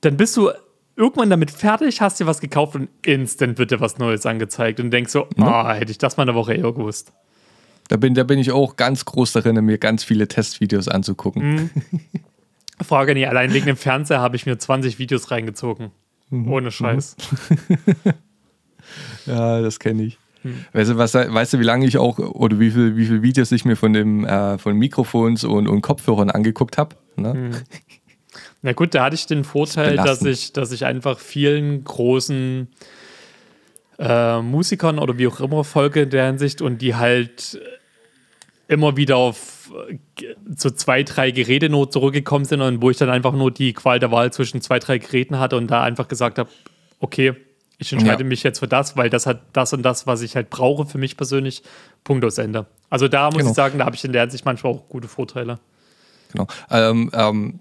dann 0.00 0.16
bist 0.16 0.36
du 0.36 0.50
irgendwann 0.96 1.30
damit 1.30 1.50
fertig, 1.50 2.00
hast 2.00 2.18
dir 2.18 2.26
was 2.26 2.40
gekauft 2.40 2.74
und 2.74 2.88
instant 3.04 3.58
wird 3.58 3.70
dir 3.70 3.80
was 3.80 3.98
Neues 3.98 4.26
angezeigt 4.26 4.80
und 4.80 4.90
denkst 4.90 5.12
so, 5.12 5.28
ah, 5.38 5.74
hätte 5.74 5.90
ich 5.90 5.98
das 5.98 6.16
mal 6.16 6.22
eine 6.22 6.34
Woche 6.34 6.54
eher 6.54 6.72
gewusst. 6.72 7.12
Da 7.88 7.96
bin, 7.96 8.14
da 8.14 8.24
bin 8.24 8.38
ich 8.38 8.50
auch 8.50 8.76
ganz 8.76 9.04
groß 9.04 9.32
darin, 9.32 9.64
mir 9.64 9.78
ganz 9.78 10.02
viele 10.02 10.26
Testvideos 10.26 10.88
anzugucken. 10.88 11.70
Frage 12.82 13.14
nicht, 13.14 13.28
allein 13.28 13.52
wegen 13.54 13.66
dem 13.66 13.76
Fernseher 13.76 14.20
habe 14.20 14.36
ich 14.36 14.44
mir 14.44 14.58
20 14.58 14.98
Videos 14.98 15.30
reingezogen. 15.30 15.92
Ohne 16.30 16.70
Scheiß. 16.70 17.16
Ja, 19.26 19.60
das 19.60 19.80
kenne 19.80 20.04
ich. 20.04 20.18
Weißt 20.72 20.92
du, 20.92 20.96
was, 20.96 21.14
weißt 21.14 21.54
du, 21.54 21.58
wie 21.58 21.64
lange 21.64 21.86
ich 21.86 21.98
auch 21.98 22.18
oder 22.18 22.60
wie 22.60 22.70
viele 22.70 22.96
wie 22.96 23.06
viel 23.06 23.20
Videos 23.22 23.50
ich 23.50 23.64
mir 23.64 23.74
von 23.74 23.92
dem 23.92 24.24
äh, 24.24 24.58
von 24.58 24.76
Mikrofons 24.76 25.42
und, 25.42 25.66
und 25.66 25.82
Kopfhörern 25.82 26.30
angeguckt 26.30 26.78
habe? 26.78 26.94
Ne? 27.16 27.50
Na 28.62 28.72
gut, 28.72 28.94
da 28.94 29.04
hatte 29.04 29.14
ich 29.14 29.26
den 29.26 29.44
Vorteil, 29.44 29.96
dass 29.96 30.22
ich, 30.22 30.52
dass 30.52 30.72
ich 30.72 30.84
einfach 30.84 31.18
vielen 31.18 31.84
großen 31.84 32.68
äh, 33.98 34.40
Musikern 34.42 34.98
oder 34.98 35.18
wie 35.18 35.26
auch 35.28 35.40
immer 35.40 35.64
folge 35.64 36.02
in 36.02 36.10
der 36.10 36.26
Hinsicht 36.26 36.62
und 36.62 36.78
die 36.82 36.94
halt 36.94 37.60
immer 38.68 38.96
wieder 38.96 39.16
auf 39.16 39.72
äh, 39.88 39.98
so 40.56 40.70
zwei, 40.70 41.02
drei 41.02 41.30
Geräte 41.30 41.68
nur 41.68 41.90
zurückgekommen 41.90 42.44
sind 42.44 42.60
und 42.60 42.82
wo 42.82 42.90
ich 42.90 42.96
dann 42.96 43.10
einfach 43.10 43.32
nur 43.32 43.50
die 43.50 43.72
Qual 43.72 43.98
der 44.00 44.10
Wahl 44.10 44.32
zwischen 44.32 44.60
zwei, 44.60 44.78
drei 44.78 44.98
Geräten 44.98 45.38
hatte 45.38 45.56
und 45.56 45.68
da 45.70 45.82
einfach 45.82 46.08
gesagt 46.08 46.38
habe, 46.38 46.50
okay, 46.98 47.34
ich 47.78 47.92
entscheide 47.92 48.22
Ja. 48.22 48.28
mich 48.28 48.42
jetzt 48.42 48.58
für 48.58 48.68
das, 48.68 48.96
weil 48.96 49.10
das 49.10 49.26
hat 49.26 49.42
das 49.52 49.72
und 49.74 49.82
das, 49.82 50.06
was 50.06 50.22
ich 50.22 50.34
halt 50.34 50.50
brauche 50.50 50.86
für 50.86 50.98
mich 50.98 51.16
persönlich. 51.16 51.62
Punkt 52.04 52.24
aus 52.24 52.38
Ende. 52.38 52.66
Also 52.90 53.06
da 53.06 53.26
muss 53.26 53.38
Genau. 53.38 53.50
ich 53.50 53.54
sagen, 53.56 53.78
da 53.78 53.84
habe 53.84 53.94
ich 53.94 54.04
in 54.04 54.12
der 54.12 54.22
Hinsicht 54.22 54.44
manchmal 54.44 54.72
auch 54.72 54.88
gute 54.88 55.08
Vorteile. 55.08 55.58
Genau. 56.32 56.46
Ähm, 56.70 57.10
ähm, 57.14 57.60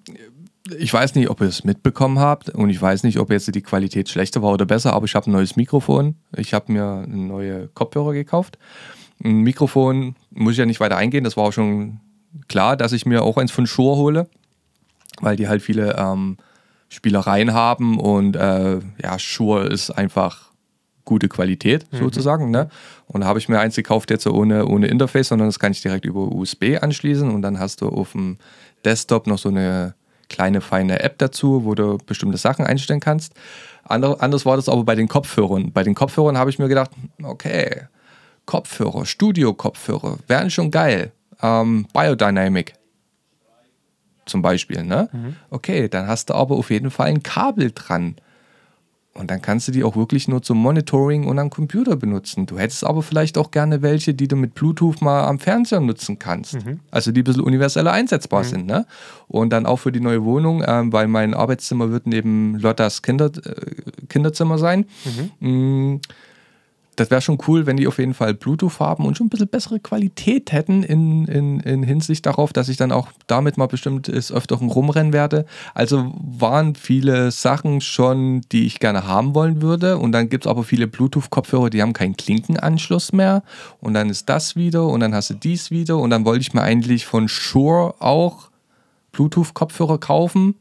ich 0.78 0.92
weiß 0.92 1.16
nicht, 1.16 1.30
ob 1.30 1.42
ihr 1.42 1.48
es 1.48 1.64
mitbekommen 1.64 2.20
habt 2.20 2.50
und 2.50 2.70
ich 2.70 2.82
weiß 2.82 3.04
nicht, 3.04 3.20
ob 3.20 3.30
jetzt 3.30 3.54
die 3.54 3.62
Qualität 3.62 4.10
schlechter 4.10 4.42
war 4.42 4.54
oder 4.54 4.66
besser, 4.66 4.94
aber 4.94 5.06
ich 5.06 5.16
habe 5.16 5.30
ein 5.30 5.34
neues 5.34 5.56
Mikrofon. 5.56 6.16
Ich 6.36 6.54
habe 6.54 6.72
mir 6.72 7.06
neue 7.08 7.68
Kopfhörer 7.70 8.14
gekauft. 8.14 8.58
Ein 9.24 9.42
Mikrofon 9.42 10.16
muss 10.32 10.54
ich 10.54 10.58
ja 10.58 10.66
nicht 10.66 10.80
weiter 10.80 10.98
eingehen, 10.98 11.24
das 11.24 11.38
war 11.38 11.46
auch 11.46 11.54
schon 11.54 12.00
klar, 12.48 12.76
dass 12.76 12.92
ich 12.94 13.06
mir 13.06 13.24
auch 13.24 13.38
eins 13.38 13.52
von 13.52 13.68
Shure 13.68 13.98
hole, 13.98 14.28
weil 15.22 15.36
die 15.36 15.48
halt 15.48 15.62
viele 15.62 15.96
ähm, 15.98 16.38
Spielereien 16.90 17.54
haben 17.54 18.00
und 18.00 18.36
äh, 18.36 18.80
ja, 19.02 19.20
Shure 19.20 19.68
ist 19.68 19.92
einfach 19.92 20.52
gute 21.06 21.30
Qualität 21.30 21.86
sozusagen. 21.92 22.50
Ne? 22.50 22.70
Und 23.06 23.22
da 23.22 23.28
habe 23.28 23.38
ich 23.38 23.48
mir 23.48 23.60
eins 23.60 23.76
gekauft 23.76 24.10
jetzt 24.10 24.24
so 24.24 24.32
ohne, 24.32 24.66
ohne 24.66 24.88
Interface, 24.88 25.28
sondern 25.28 25.48
das 25.48 25.60
kann 25.60 25.72
ich 25.72 25.82
direkt 25.82 26.06
über 26.06 26.32
USB 26.32 26.78
anschließen 26.82 27.30
und 27.30 27.44
dann 27.44 27.60
hast 27.60 27.82
du 27.82 27.90
auf 27.90 28.14
dem 28.14 28.38
Desktop 28.84 29.28
noch 29.28 29.38
so 29.38 29.50
eine 29.50 29.94
kleine 30.30 30.62
feine 30.62 31.02
App 31.02 31.18
dazu, 31.18 31.66
wo 31.66 31.76
du 31.76 31.98
bestimmte 32.06 32.38
Sachen 32.38 32.66
einstellen 32.66 33.00
kannst. 33.00 33.34
Ander, 33.84 34.22
anders 34.22 34.46
war 34.46 34.56
das 34.56 34.68
aber 34.70 34.84
bei 34.84 34.96
den 34.96 35.08
Kopfhörern. 35.08 35.72
Bei 35.72 35.84
den 35.84 35.96
Kopfhörern 35.96 36.38
habe 36.38 36.50
ich 36.50 36.60
mir 36.60 36.68
gedacht, 36.68 36.92
okay, 37.22 37.84
Kopfhörer, 38.46 39.06
Studio-Kopfhörer, 39.06 40.18
wären 40.28 40.50
schon 40.50 40.72
geil. 40.72 41.12
Ähm, 41.42 41.88
Biodynamic 41.94 42.74
zum 44.26 44.42
Beispiel, 44.42 44.84
ne? 44.84 45.10
Okay, 45.52 45.88
dann 45.88 46.08
hast 46.08 46.30
du 46.30 46.34
aber 46.34 46.56
auf 46.56 46.72
jeden 46.72 46.90
Fall 46.90 47.08
ein 47.08 47.22
Kabel 47.22 47.72
dran. 47.74 48.16
Und 49.18 49.32
dann 49.32 49.42
kannst 49.42 49.70
du 49.70 49.72
die 49.72 49.86
auch 49.86 49.96
wirklich 49.96 50.28
nur 50.28 50.42
zum 50.42 50.58
Monitoring 50.58 51.26
und 51.26 51.40
am 51.40 51.50
Computer 51.50 51.96
benutzen. 51.96 52.48
Du 52.48 52.60
hättest 52.60 52.84
aber 52.84 53.02
vielleicht 53.02 53.38
auch 53.38 53.50
gerne 53.50 53.82
welche, 53.82 54.14
die 54.14 54.28
du 54.28 54.36
mit 54.36 54.56
Bluetooth 54.56 55.02
mal 55.02 55.24
am 55.24 55.40
Fernseher 55.40 55.80
nutzen 55.80 56.20
kannst. 56.20 56.56
Also 56.92 57.14
die 57.14 57.22
ein 57.22 57.24
bisschen 57.24 57.44
universeller 57.44 57.94
einsetzbar 57.94 58.44
sind. 58.44 58.66
Ne? 58.66 58.86
Und 59.30 59.52
dann 59.52 59.66
auch 59.66 59.78
für 59.78 59.94
die 59.94 60.02
neue 60.02 60.26
Wohnung, 60.26 60.66
ähm, 60.68 60.92
weil 60.92 61.08
mein 61.08 61.34
Arbeitszimmer 61.34 61.92
wird 61.92 62.08
neben 62.08 62.60
Lottas 62.60 63.02
Kinder, 63.02 63.28
äh, 63.28 64.06
Kinderzimmer 64.10 64.58
sein. 64.58 64.86
Mm, 65.40 65.96
das 66.96 67.12
wäre 67.12 67.22
schon 67.22 67.38
cool, 67.48 67.66
wenn 67.66 67.78
die 67.78 67.88
auf 67.88 67.98
jeden 67.98 68.14
Fall 68.14 68.34
Bluetooth 68.34 68.80
haben 68.80 69.06
und 69.06 69.18
schon 69.18 69.28
ein 69.28 69.30
bisschen 69.30 69.48
bessere 69.48 69.80
Qualität 69.80 70.52
hätten 70.52 70.84
in, 70.84 71.26
in, 71.26 71.60
in 71.60 71.84
Hinsicht 71.84 72.26
darauf, 72.26 72.54
dass 72.54 72.70
ich 72.70 72.78
dann 72.78 72.92
auch 72.92 73.10
damit 73.28 73.58
mal 73.58 73.68
bestimmt 73.68 74.08
des 74.08 74.32
Öfteren 74.32 74.70
rumrennen 74.70 75.14
werde. 75.14 75.46
Also 75.74 76.14
waren 76.20 76.76
viele 76.76 77.32
Sachen 77.32 77.82
schon, 77.82 78.42
die 78.52 78.66
ich 78.66 78.80
gerne 78.80 79.08
haben 79.08 79.36
wollen 79.36 79.62
würde. 79.62 79.98
Und 79.98 80.12
dann 80.12 80.30
gibt 80.30 80.46
es 80.46 80.50
aber 80.50 80.64
viele 80.64 80.88
Bluetooth-Kopfhörer, 80.88 81.70
die 81.70 81.82
haben 81.82 81.94
keinen 81.94 82.16
Klinkenanschluss 82.16 83.12
mehr. 83.12 83.44
Und 83.82 83.94
dann 83.94 84.10
ist 84.10 84.30
das 84.30 84.56
wieder 84.56 84.88
und 84.88 85.02
dann 85.02 85.14
hast 85.14 85.30
du 85.30 85.34
dies 85.34 85.72
wieder. 85.72 85.98
Und 85.98 86.10
dann 86.10 86.26
wollte 86.26 86.42
ich 86.42 86.54
mir 86.54 86.62
eigentlich 86.62 87.06
von 87.06 87.28
Shure 87.28 87.96
auch 88.00 88.50
Bluetooth-Kopfhörer 89.12 89.98
kaufen. 89.98 90.56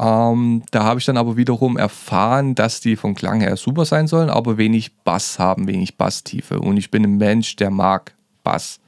Ähm, 0.00 0.62
da 0.70 0.84
habe 0.84 0.98
ich 0.98 1.04
dann 1.04 1.18
aber 1.18 1.36
wiederum 1.36 1.76
erfahren, 1.76 2.54
dass 2.54 2.80
die 2.80 2.96
vom 2.96 3.14
Klang 3.14 3.42
her 3.42 3.56
super 3.56 3.84
sein 3.84 4.06
sollen, 4.06 4.30
aber 4.30 4.56
wenig 4.56 4.96
Bass 5.04 5.38
haben, 5.38 5.68
wenig 5.68 5.98
Basstiefe. 5.98 6.58
Und 6.58 6.78
ich 6.78 6.90
bin 6.90 7.04
ein 7.04 7.18
Mensch, 7.18 7.56
der 7.56 7.70
mag 7.70 8.14
Bass. 8.42 8.80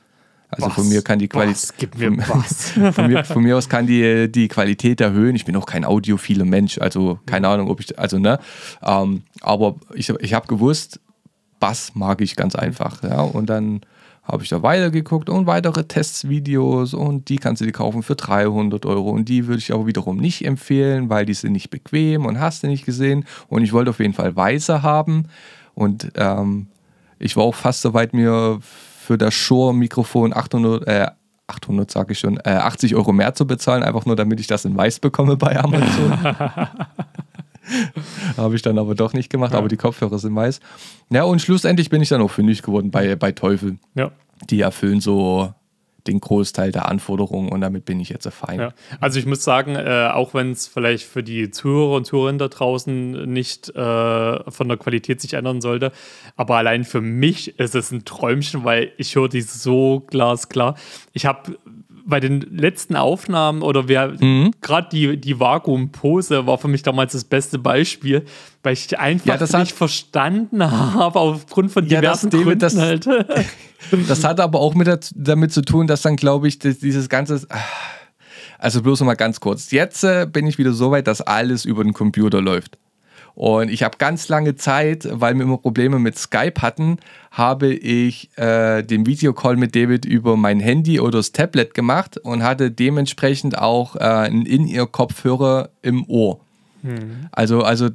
Also 0.49 0.69
Bass, 0.69 0.75
von 0.75 0.89
mir 0.89 1.03
kann 1.03 1.19
die 1.19 1.29
Qualität. 1.29 1.99
Mir 1.99 2.23
von, 2.23 2.43
von, 2.93 3.07
mir, 3.09 3.25
von 3.25 3.43
mir 3.43 3.59
aus 3.59 3.69
kann 3.69 3.87
die, 3.87 4.33
die 4.33 4.49
Qualität 4.49 5.03
erhöhen. 5.03 5.37
Ich 5.37 5.45
bin 5.45 5.55
auch 5.57 5.67
kein 5.67 5.85
audiophiler 5.85 6.47
Mensch, 6.47 6.79
also 6.79 7.19
keine 7.27 7.49
Ahnung, 7.49 7.69
ob 7.69 7.81
ich, 7.81 7.99
also 7.99 8.19
ne. 8.19 8.39
Ähm, 8.83 9.25
aber 9.43 9.77
ich, 9.95 10.09
ich 10.09 10.33
habe 10.33 10.47
gewusst, 10.47 10.99
Bass 11.61 11.95
mag 11.95 12.23
ich 12.23 12.37
ganz 12.37 12.55
einfach. 12.55 13.03
Ja, 13.03 13.21
und 13.21 13.51
dann 13.51 13.83
habe 14.23 14.45
ich 14.45 14.49
da 14.49 14.63
weitergeguckt 14.63 15.29
und 15.29 15.47
weitere 15.47 15.85
Testvideos 15.85 16.95
und 16.95 17.29
die 17.29 17.37
kannst 17.37 17.61
du 17.61 17.67
dir 17.67 17.73
kaufen 17.73 18.03
für 18.03 18.15
300 18.15 18.87
Euro 18.87 19.11
und 19.11 19.29
die 19.29 19.49
würde 19.49 19.59
ich 19.59 19.73
aber 19.73 19.87
wiederum 19.87 20.17
nicht 20.17 20.45
empfehlen, 20.45 21.11
weil 21.11 21.27
die 21.27 21.35
sind 21.35 21.53
nicht 21.53 21.71
bequem 21.71 22.25
und 22.25 22.39
hast 22.39 22.63
du 22.63 22.69
nicht 22.69 22.87
gesehen 22.87 23.25
und 23.49 23.63
ich 23.63 23.73
wollte 23.73 23.91
auf 23.91 23.99
jeden 23.99 24.15
Fall 24.15 24.35
weiße 24.35 24.83
haben 24.83 25.27
und 25.75 26.13
ähm, 26.15 26.69
ich 27.19 27.37
war 27.37 27.45
auch 27.45 27.55
fast 27.55 27.83
so 27.83 27.95
weit, 27.95 28.15
mir 28.15 28.59
für 28.63 29.19
das 29.19 29.35
Shure-Mikrofon 29.35 30.33
800, 30.35 30.87
äh, 30.87 31.07
800 31.49 31.91
sage 31.91 32.13
ich 32.13 32.21
schon, 32.21 32.39
äh, 32.45 32.51
80 32.51 32.95
Euro 32.95 33.13
mehr 33.13 33.35
zu 33.35 33.47
bezahlen, 33.47 33.83
einfach 33.83 34.07
nur 34.07 34.17
damit 34.17 34.39
ich 34.39 34.47
das 34.47 34.65
in 34.65 34.77
weiß 34.77 35.01
bekomme 35.01 35.37
bei 35.37 35.59
Amazon. 35.59 36.19
Habe 38.37 38.57
ich 38.57 38.63
dann 38.63 38.79
aber 38.79 38.95
doch 38.95 39.13
nicht 39.13 39.31
gemacht, 39.31 39.55
aber 39.55 39.69
die 39.69 39.77
Kopfhörer 39.77 40.19
sind 40.19 40.35
weiß. 40.35 40.61
Ja, 41.11 41.25
und 41.25 41.41
schlussendlich 41.41 41.91
bin 41.91 42.03
ich 42.03 42.09
dann 42.09 42.21
auch 42.23 42.31
fündig 42.31 42.63
geworden 42.63 42.91
bei, 42.91 43.17
bei 43.17 43.33
Teufel. 43.33 43.79
Ja. 43.95 44.13
Die 44.51 44.61
erfüllen 44.61 45.01
so 45.01 45.53
den 46.07 46.21
Großteil 46.21 46.73
der 46.73 46.89
Anforderungen 46.89 47.51
und 47.51 47.61
damit 47.61 47.85
bin 47.85 48.01
ich 48.01 48.09
jetzt 48.09 48.29
fein. 48.29 48.59
Ja. 48.59 48.75
Also 49.01 49.19
ich 49.19 49.27
muss 49.27 49.45
sagen, 49.45 49.77
äh, 49.77 50.11
auch 50.13 50.35
wenn 50.35 50.51
es 50.51 50.67
vielleicht 50.67 51.07
für 51.07 51.23
die 51.23 51.51
Zuhörer 51.51 51.97
und 51.97 52.07
Zuhörerinnen 52.07 52.39
da 52.39 52.49
draußen 52.49 53.33
nicht 53.33 53.69
äh, 53.71 54.51
von 54.51 54.69
der 54.69 54.77
Qualität 54.77 55.21
sich 55.21 55.35
ändern 55.35 55.61
sollte, 55.61 55.93
aber 56.37 56.57
allein 56.57 56.85
für 56.85 57.01
mich 57.01 57.59
ist 57.59 57.75
es 57.75 57.93
ein 57.93 58.05
Träumchen, 58.05 58.65
weil 58.65 58.93
ich 58.97 59.15
höre 59.15 59.29
die 59.29 59.43
so 59.43 60.01
glasklar. 60.09 60.77
Ich 61.13 61.27
habe 61.27 61.57
bei 62.07 62.21
den 62.21 62.41
letzten 62.41 62.97
Aufnahmen 62.97 63.63
oder 63.63 63.89
wer 63.89 64.09
Mhm. 64.21 64.51
gerade 64.61 64.89
die, 64.91 65.17
die 65.17 65.39
Vakuumpose 65.41 66.47
war 66.47 66.59
für 66.59 66.69
mich 66.69 66.83
damals 66.83 67.13
das 67.13 67.25
beste 67.25 67.59
Beispiel, 67.59 68.25
weil 68.63 68.73
ich 68.75 68.99
einfach 68.99 69.27
Ja, 69.27 69.37
das 69.37 69.53
hat- 69.55 69.61
nicht 69.61 69.77
verstanden 69.77 70.63
habe 70.71 71.19
aufgrund 71.19 71.73
von 71.73 71.87
Ja, 71.89 72.01
das- 72.01 72.21
diversen 72.23 72.31
David, 72.31 72.45
Gründen 72.45 72.59
das- 72.61 72.79
halt. 72.79 73.07
Das 74.09 74.23
hat 74.23 74.39
aber 74.39 74.61
auch 74.61 74.75
mit 74.77 75.11
damit 75.17 75.53
zu 75.53 75.61
tun, 75.63 75.89
dass 75.89 76.03
dann, 76.03 76.15
glaube 76.15 76.47
ich, 76.47 76.59
das, 76.61 76.79
dieses 76.79 77.09
ganze. 77.09 77.45
Also 78.59 78.81
bloß 78.81 79.01
noch 79.01 79.07
mal 79.07 79.15
ganz 79.17 79.41
kurz. 79.41 79.73
Jetzt 79.73 80.05
äh, 80.05 80.25
bin 80.31 80.47
ich 80.47 80.57
wieder 80.57 80.73
so 80.73 80.93
weit, 80.93 81.09
dass 81.09 81.21
alles 81.21 81.65
über 81.65 81.83
den 81.83 81.93
Computer 81.93 82.41
läuft. 82.41 82.79
Und 83.35 83.71
ich 83.71 83.83
habe 83.83 83.97
ganz 83.99 84.29
lange 84.29 84.57
Zeit, 84.57 85.09
weil 85.11 85.35
wir 85.35 85.43
immer 85.43 85.57
Probleme 85.57 85.99
mit 85.99 86.19
Skype 86.19 86.61
hatten, 86.61 86.99
habe 87.31 87.73
ich 87.73 88.37
äh, 88.37 88.83
den 88.83 89.07
Videocall 89.07 89.57
mit 89.57 89.75
David 89.75 90.05
über 90.05 90.37
mein 90.37 90.61
Handy 90.61 91.01
oder 91.01 91.19
das 91.19 91.33
Tablet 91.33 91.73
gemacht 91.73 92.19
und 92.19 92.43
hatte 92.43 92.71
dementsprechend 92.71 93.57
auch 93.57 93.97
äh, 93.97 94.01
einen 94.01 94.45
In-Ear-Kopfhörer 94.45 95.71
im 95.81 96.05
Ohr. 96.09 96.41
Also, 97.31 97.63
also 97.63 97.91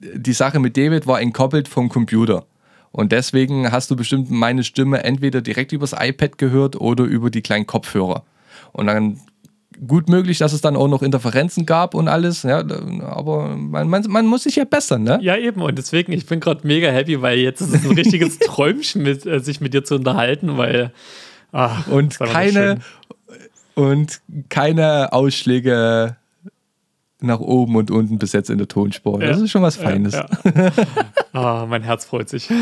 die 0.00 0.32
Sache 0.32 0.58
mit 0.58 0.76
David 0.76 1.06
war 1.06 1.20
entkoppelt 1.20 1.68
vom 1.68 1.88
Computer. 1.88 2.44
Und 2.90 3.12
deswegen 3.12 3.72
hast 3.72 3.90
du 3.90 3.96
bestimmt 3.96 4.30
meine 4.30 4.64
Stimme 4.64 5.02
entweder 5.04 5.40
direkt 5.40 5.72
übers 5.72 5.94
iPad 5.98 6.36
gehört 6.36 6.76
oder 6.76 7.04
über 7.04 7.30
die 7.30 7.40
kleinen 7.40 7.66
Kopfhörer. 7.66 8.24
Und 8.72 8.86
dann 8.86 9.20
gut 9.86 10.08
möglich, 10.08 10.38
dass 10.38 10.52
es 10.52 10.60
dann 10.60 10.76
auch 10.76 10.88
noch 10.88 11.02
Interferenzen 11.02 11.66
gab 11.66 11.94
und 11.94 12.08
alles. 12.08 12.42
Ja, 12.42 12.64
aber 13.02 13.56
man, 13.56 13.88
man, 13.88 14.04
man 14.08 14.26
muss 14.26 14.44
sich 14.44 14.56
ja 14.56 14.64
bessern, 14.64 15.02
ne? 15.02 15.18
Ja, 15.22 15.36
eben. 15.36 15.62
Und 15.62 15.76
deswegen, 15.76 16.12
ich 16.12 16.26
bin 16.26 16.40
gerade 16.40 16.66
mega 16.66 16.88
happy, 16.90 17.20
weil 17.22 17.38
jetzt 17.38 17.60
ist 17.60 17.74
es 17.74 17.84
ein 17.84 17.92
richtiges 17.92 18.38
Träumchen, 18.40 19.02
mit, 19.02 19.26
äh, 19.26 19.40
sich 19.40 19.60
mit 19.60 19.74
dir 19.74 19.84
zu 19.84 19.94
unterhalten, 19.94 20.56
weil. 20.56 20.92
ach, 21.52 21.86
Und 21.88 22.18
keine, 22.18 22.78
und 23.74 24.20
keine 24.48 25.12
Ausschläge 25.12 26.16
nach 27.26 27.40
oben 27.40 27.76
und 27.76 27.90
unten 27.90 28.18
bis 28.18 28.32
jetzt 28.32 28.50
in 28.50 28.58
der 28.58 28.68
Tonspur. 28.68 29.18
Das 29.20 29.38
Ja. 29.38 29.44
ist 29.44 29.50
schon 29.50 29.62
was 29.62 29.76
Feines. 29.76 30.14
Ja. 30.14 30.26
ah, 31.32 31.66
mein 31.68 31.82
Herz 31.82 32.04
freut 32.04 32.28
sich. 32.28 32.48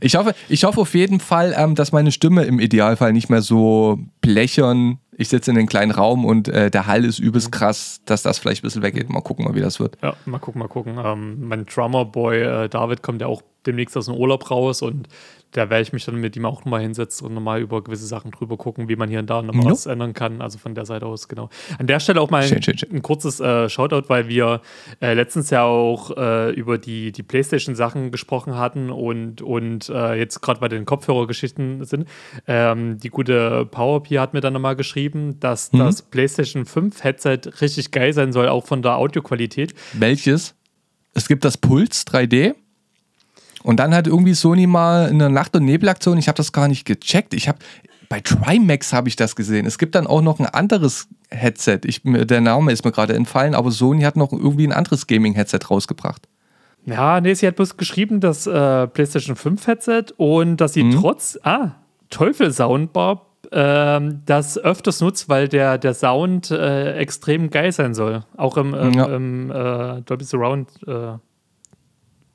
Ich 0.00 0.14
hoffe, 0.16 0.34
ich 0.48 0.64
hoffe 0.64 0.80
auf 0.80 0.94
jeden 0.94 1.20
Fall, 1.20 1.54
ähm, 1.56 1.74
dass 1.74 1.92
meine 1.92 2.12
Stimme 2.12 2.44
im 2.44 2.60
Idealfall 2.60 3.12
nicht 3.12 3.28
mehr 3.28 3.42
so 3.42 3.98
blechern. 4.20 4.98
Ich 5.16 5.28
sitze 5.28 5.50
in 5.50 5.56
einem 5.56 5.66
kleinen 5.66 5.90
Raum 5.92 6.24
und 6.24 6.48
äh, 6.48 6.70
der 6.70 6.86
Hall 6.86 7.04
ist 7.04 7.18
übelst 7.18 7.50
krass, 7.50 8.00
dass 8.04 8.22
das 8.22 8.38
vielleicht 8.38 8.62
ein 8.62 8.66
bisschen 8.66 8.82
weggeht. 8.82 9.08
Mal 9.08 9.22
gucken, 9.22 9.44
mal 9.46 9.54
wie 9.54 9.60
das 9.60 9.80
wird. 9.80 9.96
Ja, 10.02 10.14
mal 10.26 10.38
gucken, 10.38 10.58
mal 10.60 10.68
gucken. 10.68 10.98
Ähm, 11.02 11.48
mein 11.48 11.64
Drummer-Boy 11.64 12.42
äh, 12.64 12.68
David 12.68 13.02
kommt 13.02 13.20
ja 13.22 13.26
auch 13.26 13.42
demnächst 13.66 13.96
aus 13.96 14.06
dem 14.06 14.14
Urlaub 14.14 14.50
raus 14.50 14.82
und 14.82 15.08
da 15.56 15.70
werde 15.70 15.82
ich 15.82 15.92
mich 15.92 16.04
dann 16.04 16.16
mit 16.16 16.36
ihm 16.36 16.44
auch 16.44 16.60
nochmal 16.64 16.82
hinsetzen 16.82 17.26
und 17.26 17.34
nochmal 17.34 17.60
über 17.60 17.82
gewisse 17.82 18.06
Sachen 18.06 18.30
drüber 18.30 18.56
gucken, 18.56 18.88
wie 18.88 18.96
man 18.96 19.08
hier 19.08 19.18
und 19.20 19.30
da 19.30 19.42
nochmal 19.42 19.64
Ja. 19.66 19.70
was 19.72 19.86
ändern 19.86 20.12
kann. 20.14 20.40
Also 20.42 20.58
von 20.58 20.74
der 20.74 20.84
Seite 20.86 21.06
aus, 21.06 21.28
genau. 21.28 21.48
An 21.78 21.86
der 21.86 22.00
Stelle 22.00 22.20
auch 22.20 22.30
mal 22.30 22.42
Schön, 22.42 22.62
schön, 22.62 22.78
schön. 22.78 22.90
ein 22.92 23.02
kurzes 23.02 23.40
äh, 23.40 23.68
Shoutout, 23.68 24.08
weil 24.08 24.28
wir 24.28 24.60
äh, 25.00 25.14
letztens 25.14 25.50
ja 25.50 25.64
auch 25.64 26.16
äh, 26.16 26.50
über 26.52 26.78
die, 26.78 27.12
die 27.12 27.22
PlayStation-Sachen 27.22 28.10
gesprochen 28.10 28.56
hatten 28.56 28.90
und, 28.90 29.42
und 29.42 29.88
äh, 29.88 30.14
jetzt 30.14 30.40
gerade 30.42 30.60
bei 30.60 30.68
den 30.68 30.84
Kopfhörergeschichten 30.84 31.84
sind. 31.84 32.06
Ähm, 32.46 32.98
die 32.98 33.08
gute 33.08 33.66
PowerP 33.66 34.10
hat 34.18 34.34
mir 34.34 34.40
dann 34.40 34.52
nochmal 34.52 34.76
geschrieben, 34.76 35.40
dass 35.40 35.72
Mhm. 35.72 35.78
das 35.78 36.02
PlayStation 36.02 36.64
5 36.66 37.02
Headset 37.02 37.40
richtig 37.60 37.90
geil 37.90 38.12
sein 38.12 38.32
soll, 38.32 38.48
auch 38.48 38.66
von 38.66 38.82
der 38.82 38.96
Audioqualität. 38.96 39.74
Welches? 39.94 40.54
Es 41.14 41.28
gibt 41.28 41.44
das 41.44 41.56
Puls 41.56 42.04
3D. 42.06 42.54
Und 43.66 43.78
dann 43.80 43.92
hat 43.94 44.06
irgendwie 44.06 44.32
Sony 44.34 44.68
mal 44.68 45.08
in 45.08 45.18
der 45.18 45.28
Nacht- 45.28 45.56
und 45.56 45.64
Nebelaktion, 45.64 46.18
ich 46.18 46.28
habe 46.28 46.36
das 46.36 46.52
gar 46.52 46.68
nicht 46.68 46.84
gecheckt. 46.84 47.34
Ich 47.34 47.48
habe 47.48 47.58
bei 48.08 48.20
Trimax 48.20 48.92
habe 48.92 49.08
ich 49.08 49.16
das 49.16 49.34
gesehen. 49.34 49.66
Es 49.66 49.76
gibt 49.76 49.96
dann 49.96 50.06
auch 50.06 50.22
noch 50.22 50.38
ein 50.38 50.46
anderes 50.46 51.08
Headset. 51.30 51.80
Ich, 51.84 52.00
der 52.04 52.40
Name 52.40 52.70
ist 52.70 52.84
mir 52.84 52.92
gerade 52.92 53.14
entfallen, 53.14 53.56
aber 53.56 53.72
Sony 53.72 54.02
hat 54.02 54.16
noch 54.16 54.32
irgendwie 54.32 54.68
ein 54.68 54.72
anderes 54.72 55.08
Gaming-Headset 55.08 55.58
rausgebracht. 55.68 56.28
Ja, 56.84 57.20
nee, 57.20 57.34
sie 57.34 57.48
hat 57.48 57.56
bloß 57.56 57.76
geschrieben, 57.76 58.20
das 58.20 58.46
äh, 58.46 58.86
PlayStation 58.86 59.34
5 59.34 59.66
Headset 59.66 60.04
und 60.16 60.58
dass 60.58 60.74
sie 60.74 60.84
Mhm. 60.84 61.00
trotz, 61.00 61.36
ah, 61.42 61.72
Teufel 62.08 62.52
Soundbar, 62.52 63.26
ähm, 63.50 64.22
das 64.26 64.56
öfters 64.58 65.00
nutzt, 65.00 65.28
weil 65.28 65.48
der, 65.48 65.78
der 65.78 65.94
Sound 65.94 66.52
äh, 66.52 66.92
extrem 66.98 67.50
geil 67.50 67.72
sein 67.72 67.94
soll. 67.94 68.24
Auch 68.36 68.56
im, 68.58 68.72
im, 68.74 68.92
Ja. 68.92 69.06
im 69.06 69.50
äh, 69.50 70.02
Dolby 70.02 70.22
Surround, 70.24 70.68
äh, 70.86 71.14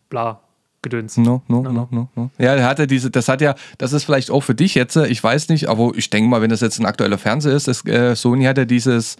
bla, 0.09 0.41
Gedöns. 0.81 1.17
No, 1.17 1.43
no, 1.47 1.61
no, 1.61 1.87
no, 1.91 2.09
no. 2.15 2.31
Ja, 2.39 2.55
er 2.55 2.65
hatte 2.65 2.87
diese, 2.87 3.11
das 3.11 3.27
hat 3.27 3.41
ja, 3.41 3.53
das 3.77 3.93
ist 3.93 4.03
vielleicht 4.03 4.31
auch 4.31 4.41
für 4.41 4.55
dich 4.55 4.73
jetzt, 4.73 4.95
äh, 4.95 5.05
ich 5.07 5.23
weiß 5.23 5.49
nicht, 5.49 5.69
aber 5.69 5.91
ich 5.95 6.09
denke 6.09 6.27
mal, 6.29 6.41
wenn 6.41 6.49
das 6.49 6.61
jetzt 6.61 6.79
ein 6.79 6.87
aktueller 6.87 7.19
Fernseher 7.19 7.53
ist, 7.53 7.67
das, 7.67 7.85
äh, 7.85 8.15
Sony 8.15 8.45
hat 8.45 8.57
ja 8.57 8.65
dieses 8.65 9.17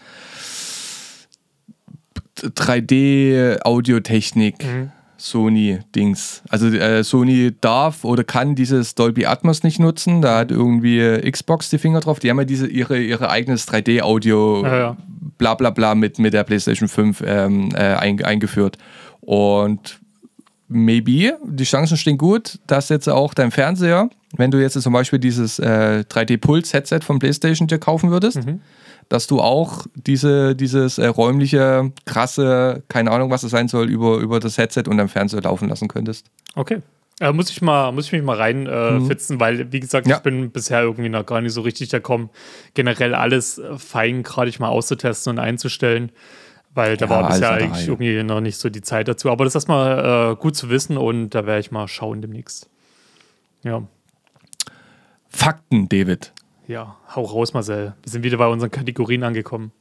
3D-Audiotechnik. 2.38 4.66
Sony-Dings. 5.22 6.42
Also 6.50 6.68
äh, 6.68 7.04
Sony 7.04 7.52
darf 7.62 8.04
oder 8.04 8.24
kann 8.24 8.56
dieses 8.56 8.96
Dolby 8.96 9.28
Atmos 9.28 9.62
nicht 9.62 9.80
nutzen. 9.80 10.24
Da 10.24 10.40
hat 10.40 10.50
irgendwie 10.50 11.00
äh, 11.00 11.30
Xbox 11.30 11.70
die 11.70 11.78
Finger 11.78 12.00
drauf. 12.00 12.18
Die 12.18 12.32
haben 12.32 12.40
ja 12.40 12.46
diese, 12.46 12.66
ihre, 12.66 13.00
ihre 13.00 13.30
eigenes 13.30 13.68
3D-Audio 13.68 14.66
Ja, 14.66 14.78
ja. 14.78 14.98
bla 15.38 15.54
bla 15.54 15.70
bla 15.70 15.94
mit, 15.94 16.18
mit 16.18 16.34
der 16.34 16.44
PlayStation 16.44 16.90
5 16.90 17.22
ähm, 17.24 17.70
äh, 17.76 17.94
ein, 17.94 18.24
eingeführt. 18.24 18.80
Und 19.20 20.01
maybe, 20.72 21.38
die 21.46 21.64
Chancen 21.64 21.98
stehen 21.98 22.18
gut, 22.18 22.60
dass 22.66 22.90
jetzt 22.90 23.08
auch 23.08 23.34
dein 23.34 23.52
Fernseher, 23.52 24.10
wenn 24.38 24.52
du 24.52 24.60
jetzt 24.62 24.82
zum 24.82 24.94
Beispiel 24.94 25.20
dieses 25.20 25.60
äh, 25.60 26.04
3D-Puls-Headset 26.10 27.02
von 27.04 27.20
PlayStation 27.20 27.68
dir 27.68 27.78
kaufen 27.80 28.10
würdest, 28.12 28.40
dass 29.10 29.28
du 29.28 29.42
auch 29.42 29.86
diese, 29.96 30.56
dieses 30.56 30.98
äh, 30.98 31.08
räumliche, 31.08 31.92
krasse, 32.06 32.84
keine 32.88 33.12
Ahnung, 33.12 33.30
was 33.30 33.44
es 33.44 33.52
sein 33.52 33.68
soll, 33.68 33.90
über, 33.90 34.18
über 34.18 34.40
das 34.40 34.58
Headset 34.58 34.84
und 34.88 34.98
dein 34.98 35.10
Fernseher 35.10 35.42
laufen 35.42 35.68
lassen 35.68 35.90
könntest. 35.90 36.28
Okay. 36.56 36.80
Äh, 37.20 37.34
muss, 37.34 37.50
ich 37.50 37.62
mal, 37.62 37.92
muss 37.92 38.06
ich 38.06 38.14
mich 38.14 38.24
mal 38.24 38.38
reinfitzen, 38.38 39.04
äh, 39.04 39.08
fitzen, 39.08 39.40
weil, 39.40 39.72
wie 39.72 39.80
gesagt, 39.80 40.08
Ja. 40.08 40.16
ich 40.18 40.24
bin 40.24 40.50
bisher 40.50 40.82
irgendwie 40.82 41.10
noch 41.10 41.26
gar 41.26 41.42
nicht 41.42 41.54
so 41.54 41.62
richtig 41.62 41.90
gekommen, 41.90 42.30
generell 42.74 43.14
alles 43.14 43.62
fein 43.78 44.24
gerade 44.24 44.52
mal 44.60 44.70
auszutesten 44.70 45.32
und 45.32 45.40
einzustellen. 45.40 46.12
Weil 46.74 46.96
da 46.98 47.06
Ja, 47.06 47.10
war 47.10 47.28
bisher 47.30 47.52
eigentlich 47.52 47.88
irgendwie 47.88 48.24
noch 48.24 48.40
nicht 48.40 48.58
so 48.58 48.70
die 48.70 48.82
Zeit 48.82 49.08
dazu. 49.08 49.30
Aber 49.30 49.44
das 49.44 49.52
ist 49.52 49.56
erstmal 49.56 50.32
äh, 50.32 50.36
gut 50.36 50.56
zu 50.56 50.70
wissen 50.70 50.98
und 50.98 51.32
da 51.32 51.46
werde 51.46 51.60
ich 51.60 51.72
mal 51.72 51.88
schauen 51.88 52.22
demnächst. 52.22 52.70
Ja. 53.64 53.84
Fakten, 55.28 55.90
David. 55.90 56.34
Ja, 56.68 56.98
hau 57.16 57.24
raus, 57.24 57.54
Marcel. 57.54 57.94
Wir 58.02 58.12
sind 58.12 58.24
wieder 58.24 58.38
bei 58.38 58.48
unseren 58.48 58.72
Kategorien 58.72 59.24
angekommen. 59.24 59.72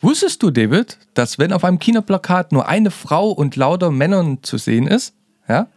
Wusstest 0.00 0.42
du, 0.42 0.50
David, 0.50 0.98
dass 1.14 1.38
wenn 1.38 1.52
auf 1.52 1.64
einem 1.64 1.78
Kinoplakat 1.78 2.52
nur 2.52 2.68
eine 2.68 2.90
Frau 2.90 3.30
und 3.30 3.56
lauter 3.56 3.90
Männern 3.90 4.42
zu 4.42 4.58
sehen 4.58 4.86
ist, 4.86 5.14
ja, 5.48 5.68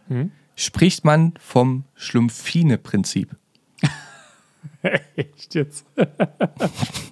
spricht 0.56 1.04
man 1.04 1.34
vom 1.40 1.84
Schlumpfine-Prinzip? 1.94 3.34
Echt 5.16 5.54
jetzt? 5.54 5.86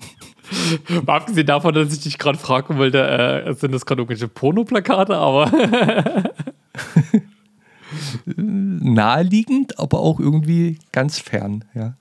Mal 1.07 1.17
abgesehen 1.17 1.47
davon, 1.47 1.75
dass 1.75 1.93
ich 1.93 2.01
dich 2.01 2.19
gerade 2.19 2.39
fragen 2.39 2.79
wollte, 2.79 3.01
äh, 3.01 3.55
sind 3.55 3.73
das 3.73 3.87
gerade 3.87 4.03
irgendwelche 4.03 4.29
Pornoplakate, 4.29 5.17
aber 5.17 5.51
Naheliegend, 8.37 9.79
aber 9.79 10.01
auch 10.01 10.21
irgendwie 10.21 10.79
ganz 10.93 11.19
fern, 11.19 11.65
ja. 11.75 11.95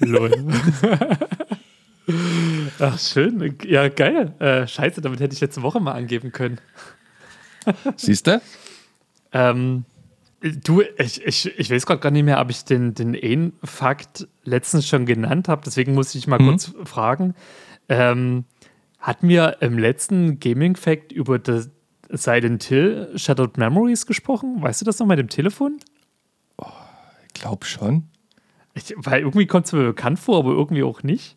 Lol. 0.00 0.32
Ach, 2.78 2.98
schön. 2.98 3.56
Ja, 3.64 3.88
geil. 3.88 4.32
Äh, 4.38 4.66
scheiße, 4.66 5.00
damit 5.00 5.20
hätte 5.20 5.34
ich 5.34 5.40
letzte 5.40 5.62
Woche 5.62 5.80
mal 5.80 5.92
angeben 5.92 6.32
können. 6.32 6.60
Siehst 7.96 8.26
du? 8.26 8.40
Ähm, 9.32 9.84
du, 10.40 10.82
ich, 10.98 11.24
ich, 11.24 11.58
ich 11.58 11.70
weiß 11.70 11.86
gerade 11.86 12.00
gar 12.00 12.10
nicht 12.10 12.24
mehr, 12.24 12.40
ob 12.40 12.50
ich 12.50 12.64
den, 12.64 12.94
den 12.94 13.16
einen 13.16 13.52
Fakt 13.64 14.28
letztens 14.44 14.86
schon 14.86 15.06
genannt 15.06 15.48
habe, 15.48 15.62
deswegen 15.64 15.94
muss 15.94 16.14
ich 16.14 16.26
mal 16.26 16.38
kurz 16.38 16.72
fragen. 16.84 17.34
Ähm, 17.88 18.44
hatten 18.98 19.28
wir 19.28 19.58
im 19.60 19.78
letzten 19.78 20.40
Gaming-Fact 20.40 21.12
über 21.12 21.38
das 21.38 21.70
Silent 22.10 22.64
Hill 22.64 23.12
Shattered 23.16 23.58
Memories 23.58 24.06
gesprochen? 24.06 24.62
Weißt 24.62 24.80
du 24.80 24.84
das 24.84 24.98
noch 24.98 25.06
mit 25.06 25.18
dem 25.18 25.28
Telefon? 25.28 25.78
Ich 27.26 27.34
glaube 27.34 27.66
schon. 27.66 28.04
Ich, 28.74 28.94
weil 28.96 29.20
irgendwie 29.20 29.46
kommt 29.46 29.66
es 29.66 29.72
mir 29.72 29.84
bekannt 29.84 30.18
vor, 30.18 30.38
aber 30.38 30.50
irgendwie 30.50 30.82
auch 30.82 31.02
nicht. 31.02 31.36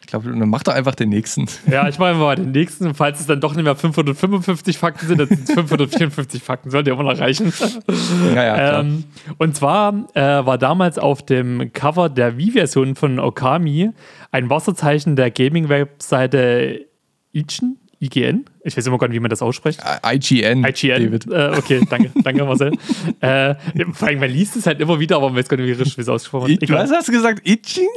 Ich 0.00 0.06
glaube, 0.06 0.30
dann 0.30 0.48
mach 0.48 0.62
doch 0.62 0.72
einfach 0.72 0.94
den 0.94 1.10
nächsten. 1.10 1.46
Ja, 1.70 1.86
ich 1.86 1.98
mache 1.98 2.14
mal 2.14 2.34
den 2.34 2.52
nächsten. 2.52 2.94
Falls 2.94 3.20
es 3.20 3.26
dann 3.26 3.40
doch 3.40 3.54
nicht 3.54 3.64
mehr 3.64 3.76
555 3.76 4.78
Fakten 4.78 5.06
sind, 5.06 5.18
dann 5.18 5.28
sind 5.28 5.48
es 5.48 5.54
554 5.54 6.42
Fakten. 6.42 6.70
Sollte 6.70 6.90
ja 6.90 6.94
immer 6.98 7.12
noch 7.12 7.20
reichen. 7.20 7.52
Ja, 8.34 8.44
ja, 8.44 8.54
klar. 8.54 8.80
Ähm, 8.80 9.04
und 9.38 9.56
zwar 9.56 10.08
äh, 10.14 10.20
war 10.20 10.56
damals 10.58 10.98
auf 10.98 11.22
dem 11.24 11.72
Cover 11.72 12.08
der 12.08 12.38
Wii-Version 12.38 12.96
von 12.96 13.18
Okami 13.18 13.90
ein 14.32 14.48
Wasserzeichen 14.48 15.16
der 15.16 15.30
Gaming-Webseite 15.30 16.86
Ichen, 17.32 17.78
IGN. 18.02 18.46
Ich 18.64 18.74
weiß 18.76 18.86
immer 18.86 18.96
gar 18.96 19.08
nicht, 19.08 19.16
wie 19.16 19.20
man 19.20 19.28
das 19.28 19.42
ausspricht. 19.42 19.80
IGN, 20.04 20.64
IGN. 20.64 21.04
David. 21.04 21.26
Äh, 21.30 21.58
okay, 21.58 21.80
danke, 21.88 22.10
danke 22.24 22.44
Marcel. 22.44 22.72
äh, 23.20 23.54
vor 23.92 24.08
allem, 24.08 24.20
man 24.20 24.30
liest 24.30 24.56
es 24.56 24.66
halt 24.66 24.80
immer 24.80 24.98
wieder, 24.98 25.16
aber 25.16 25.28
man 25.28 25.36
weiß 25.38 25.48
gar 25.50 25.58
nicht, 25.58 25.66
wie 25.66 25.72
richtig- 25.72 25.98
es 25.98 26.08
ausgesprochen 26.08 26.48
wird. 26.48 26.62
Ich, 26.62 26.70
was 26.70 26.90
hast 26.90 27.08
du 27.08 27.12
gesagt? 27.12 27.42
Itching? 27.46 27.88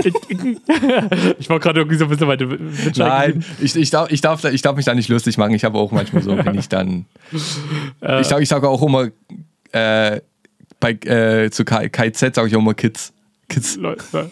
ich 1.40 1.50
war 1.50 1.60
gerade 1.60 1.80
irgendwie 1.80 1.98
so 1.98 2.04
ein 2.06 2.10
bisschen 2.10 2.28
weiter 2.28 2.48
Nein, 2.98 3.46
ich, 3.62 3.76
ich, 3.76 3.90
darf, 3.90 4.12
ich, 4.12 4.20
darf, 4.22 4.42
da- 4.42 4.50
ich 4.52 4.62
darf 4.62 4.76
mich 4.76 4.86
da 4.86 4.94
nicht 4.94 5.08
lustig 5.10 5.38
machen. 5.38 5.54
Ich 5.54 5.64
habe 5.64 5.78
auch 5.78 5.92
manchmal 5.92 6.22
so, 6.22 6.38
wenn 6.38 6.56
ich 6.60 6.68
dann. 6.68 7.06
ich 7.32 7.42
sage 8.28 8.44
ich 8.44 8.50
sag 8.50 8.64
auch 8.66 8.82
immer, 8.82 9.08
äh, 9.72 10.20
bei, 10.82 10.92
äh, 10.92 11.50
zu 11.50 11.64
KZ 11.64 12.36
sage 12.36 12.48
ich 12.50 12.56
auch 12.56 12.60
immer 12.60 12.74
Kids. 12.74 13.14
Kids. 13.48 13.78
Leute, 13.78 14.32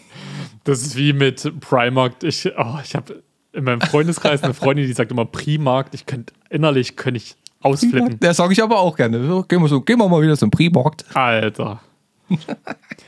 das 0.66 0.82
ist 0.82 0.98
wie 0.98 1.14
mit 1.14 1.50
Primark. 1.62 2.16
Ich, 2.24 2.46
oh, 2.58 2.76
ich 2.84 2.94
habe 2.96 3.24
in 3.54 3.64
meinem 3.64 3.82
Freundeskreis 3.82 4.44
eine 4.44 4.54
Freundin, 4.54 4.88
die 4.88 4.94
sagt 4.94 5.12
immer 5.12 5.26
Primark. 5.26 5.88
Ich 5.92 6.06
könnte 6.06 6.34
innerlich 6.50 6.96
könnte 6.96 7.18
ich 7.18 7.36
Ausflippen. 7.62 8.20
Der 8.20 8.34
sage 8.34 8.54
ich 8.54 8.64
aber 8.64 8.80
auch 8.80 8.96
gerne. 8.96 9.26
So, 9.26 9.44
gehen, 9.44 9.62
wir 9.62 9.68
so, 9.68 9.82
gehen 9.82 10.00
wir 10.00 10.08
mal 10.10 10.22
wieder 10.22 10.38
zum 10.38 10.50
Primarkt. 10.50 11.06
Alter. 11.16 11.82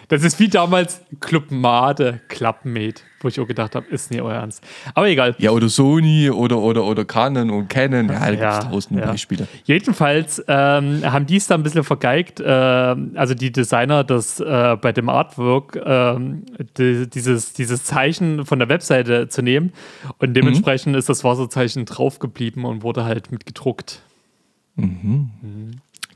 Das 0.09 0.23
ist 0.23 0.39
wie 0.39 0.47
damals 0.47 1.01
Club 1.21 1.49
Made, 1.49 2.19
Clubmate, 2.27 3.01
wo 3.21 3.29
ich 3.29 3.39
auch 3.39 3.47
gedacht 3.47 3.73
habe, 3.73 3.87
ist 3.87 4.11
nie 4.11 4.21
euer 4.21 4.35
Ernst. 4.35 4.63
Aber 4.93 5.07
egal. 5.07 5.35
Ja, 5.39 5.51
oder 5.51 5.69
Sony 5.69 6.29
oder, 6.29 6.59
oder, 6.59 6.83
oder 6.83 7.05
Canon 7.05 7.49
und 7.49 7.67
Canon. 7.69 8.09
Ja, 8.09 8.29
gibt 8.29 8.41
Ja, 8.41 8.59
tausend 8.59 8.99
ja. 8.99 9.07
Beispiele. 9.07 9.47
Jedenfalls 9.63 10.43
ähm, 10.47 11.01
haben 11.03 11.25
die 11.25 11.37
es 11.37 11.47
da 11.47 11.55
ein 11.55 11.63
bisschen 11.63 11.83
vergeigt, 11.83 12.43
ähm, 12.45 13.13
also 13.15 13.33
die 13.33 13.51
Designer, 13.51 14.03
das 14.03 14.39
äh, 14.39 14.77
bei 14.79 14.91
dem 14.91 15.09
Artwork 15.09 15.81
ähm, 15.83 16.43
die, 16.77 17.09
dieses, 17.09 17.53
dieses 17.53 17.83
Zeichen 17.85 18.45
von 18.45 18.59
der 18.59 18.69
Webseite 18.69 19.29
zu 19.29 19.41
nehmen. 19.41 19.73
Und 20.19 20.33
dementsprechend 20.35 20.95
ist 20.95 21.09
das 21.09 21.23
Wasserzeichen 21.23 21.85
drauf 21.85 22.19
geblieben 22.19 22.65
und 22.65 22.83
wurde 22.83 23.05
halt 23.05 23.31
mit 23.31 23.45
gedruckt. 23.45 24.01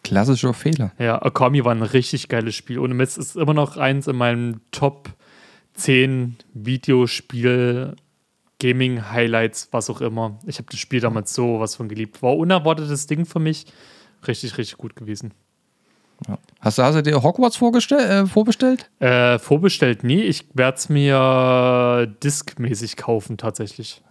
Klassischer 0.08 0.54
Fehler. 0.54 0.92
Ja, 1.00 1.24
Okami 1.24 1.64
war 1.64 1.74
ein 1.74 1.84
richtig 1.84 2.30
geiles 2.30 2.56
Spiel. 2.56 2.80
Ohne 2.80 2.94
Mist 2.94 3.18
ist 3.18 3.36
immer 3.36 3.54
noch 3.54 3.78
eins 3.78 4.08
in 4.08 4.16
meinem 4.16 4.62
Top 4.72 5.10
10 5.74 6.38
Videospiel, 6.54 7.96
Gaming-Highlights, 8.60 9.70
was 9.72 9.90
auch 9.90 10.02
immer. 10.02 10.40
Ich 10.46 10.58
habe 10.58 10.68
das 10.72 10.80
Spiel 10.80 11.00
damals 11.00 11.34
so 11.34 11.60
was 11.60 11.76
von 11.76 11.88
geliebt. 11.90 12.24
War 12.24 12.36
unerwartetes 12.36 13.08
Ding 13.08 13.26
für 13.26 13.40
mich. 13.40 13.66
Richtig, 14.28 14.58
richtig 14.58 14.78
gut 14.78 14.96
gewesen. 14.96 15.34
Ja. 16.28 16.40
Hast, 16.62 16.80
du, 16.80 16.84
hast 16.84 16.96
du 16.96 17.04
dir 17.04 17.22
Hogwarts 17.22 17.58
äh, 17.58 18.26
vorbestellt? 18.26 18.90
Äh, 19.00 19.38
vorbestellt 19.38 20.04
nie. 20.04 20.22
Ich 20.22 20.46
werde 20.54 20.78
es 20.78 20.90
mir 20.90 22.08
diskmäßig 22.24 22.98
kaufen, 22.98 23.38
tatsächlich. 23.38 24.02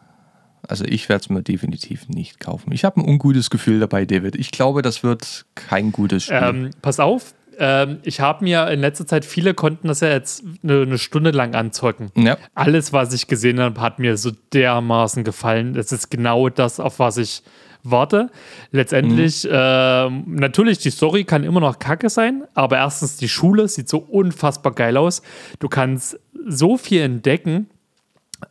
Also 0.68 0.84
ich 0.84 1.08
werde 1.08 1.22
es 1.22 1.30
mir 1.30 1.42
definitiv 1.42 2.08
nicht 2.08 2.40
kaufen. 2.40 2.72
Ich 2.72 2.84
habe 2.84 3.00
ein 3.00 3.08
ungutes 3.08 3.50
Gefühl 3.50 3.80
dabei, 3.80 4.04
David. 4.04 4.36
Ich 4.36 4.50
glaube, 4.50 4.82
das 4.82 5.02
wird 5.02 5.46
kein 5.54 5.92
gutes 5.92 6.24
Spiel. 6.24 6.40
Ähm, 6.42 6.70
pass 6.82 7.00
auf, 7.00 7.34
ähm, 7.58 7.98
ich 8.02 8.20
habe 8.20 8.44
mir 8.44 8.68
in 8.68 8.80
letzter 8.80 9.06
Zeit, 9.06 9.24
viele 9.24 9.54
konnten 9.54 9.88
das 9.88 10.00
ja 10.00 10.08
jetzt 10.08 10.44
eine, 10.62 10.82
eine 10.82 10.98
Stunde 10.98 11.30
lang 11.30 11.54
anzocken. 11.54 12.10
ja. 12.14 12.36
Alles, 12.54 12.92
was 12.92 13.12
ich 13.12 13.26
gesehen 13.26 13.60
habe, 13.60 13.80
hat 13.80 13.98
mir 13.98 14.16
so 14.16 14.30
dermaßen 14.52 15.24
gefallen. 15.24 15.74
Das 15.74 15.92
ist 15.92 16.10
genau 16.10 16.48
das, 16.48 16.80
auf 16.80 16.98
was 16.98 17.16
ich 17.16 17.42
warte. 17.82 18.30
Letztendlich, 18.72 19.46
ähm, 19.50 20.24
natürlich, 20.26 20.78
die 20.78 20.90
Story 20.90 21.24
kann 21.24 21.44
immer 21.44 21.60
noch 21.60 21.78
kacke 21.78 22.10
sein, 22.10 22.44
aber 22.54 22.78
erstens, 22.78 23.16
die 23.16 23.28
Schule 23.28 23.68
sieht 23.68 23.88
so 23.88 23.98
unfassbar 23.98 24.72
geil 24.74 24.96
aus. 24.96 25.22
Du 25.58 25.68
kannst 25.68 26.18
so 26.46 26.76
viel 26.76 27.02
entdecken. 27.02 27.68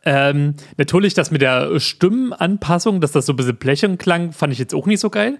Ähm, 0.04 0.54
natürlich, 0.76 1.14
das 1.14 1.30
mit 1.30 1.42
der 1.42 1.78
Stimmenanpassung, 1.78 3.00
dass 3.00 3.12
das 3.12 3.26
so 3.26 3.32
ein 3.32 3.36
bisschen 3.36 3.56
blechern 3.56 3.98
klang, 3.98 4.32
fand 4.32 4.52
ich 4.52 4.58
jetzt 4.58 4.74
auch 4.74 4.86
nicht 4.86 5.00
so 5.00 5.10
geil. 5.10 5.38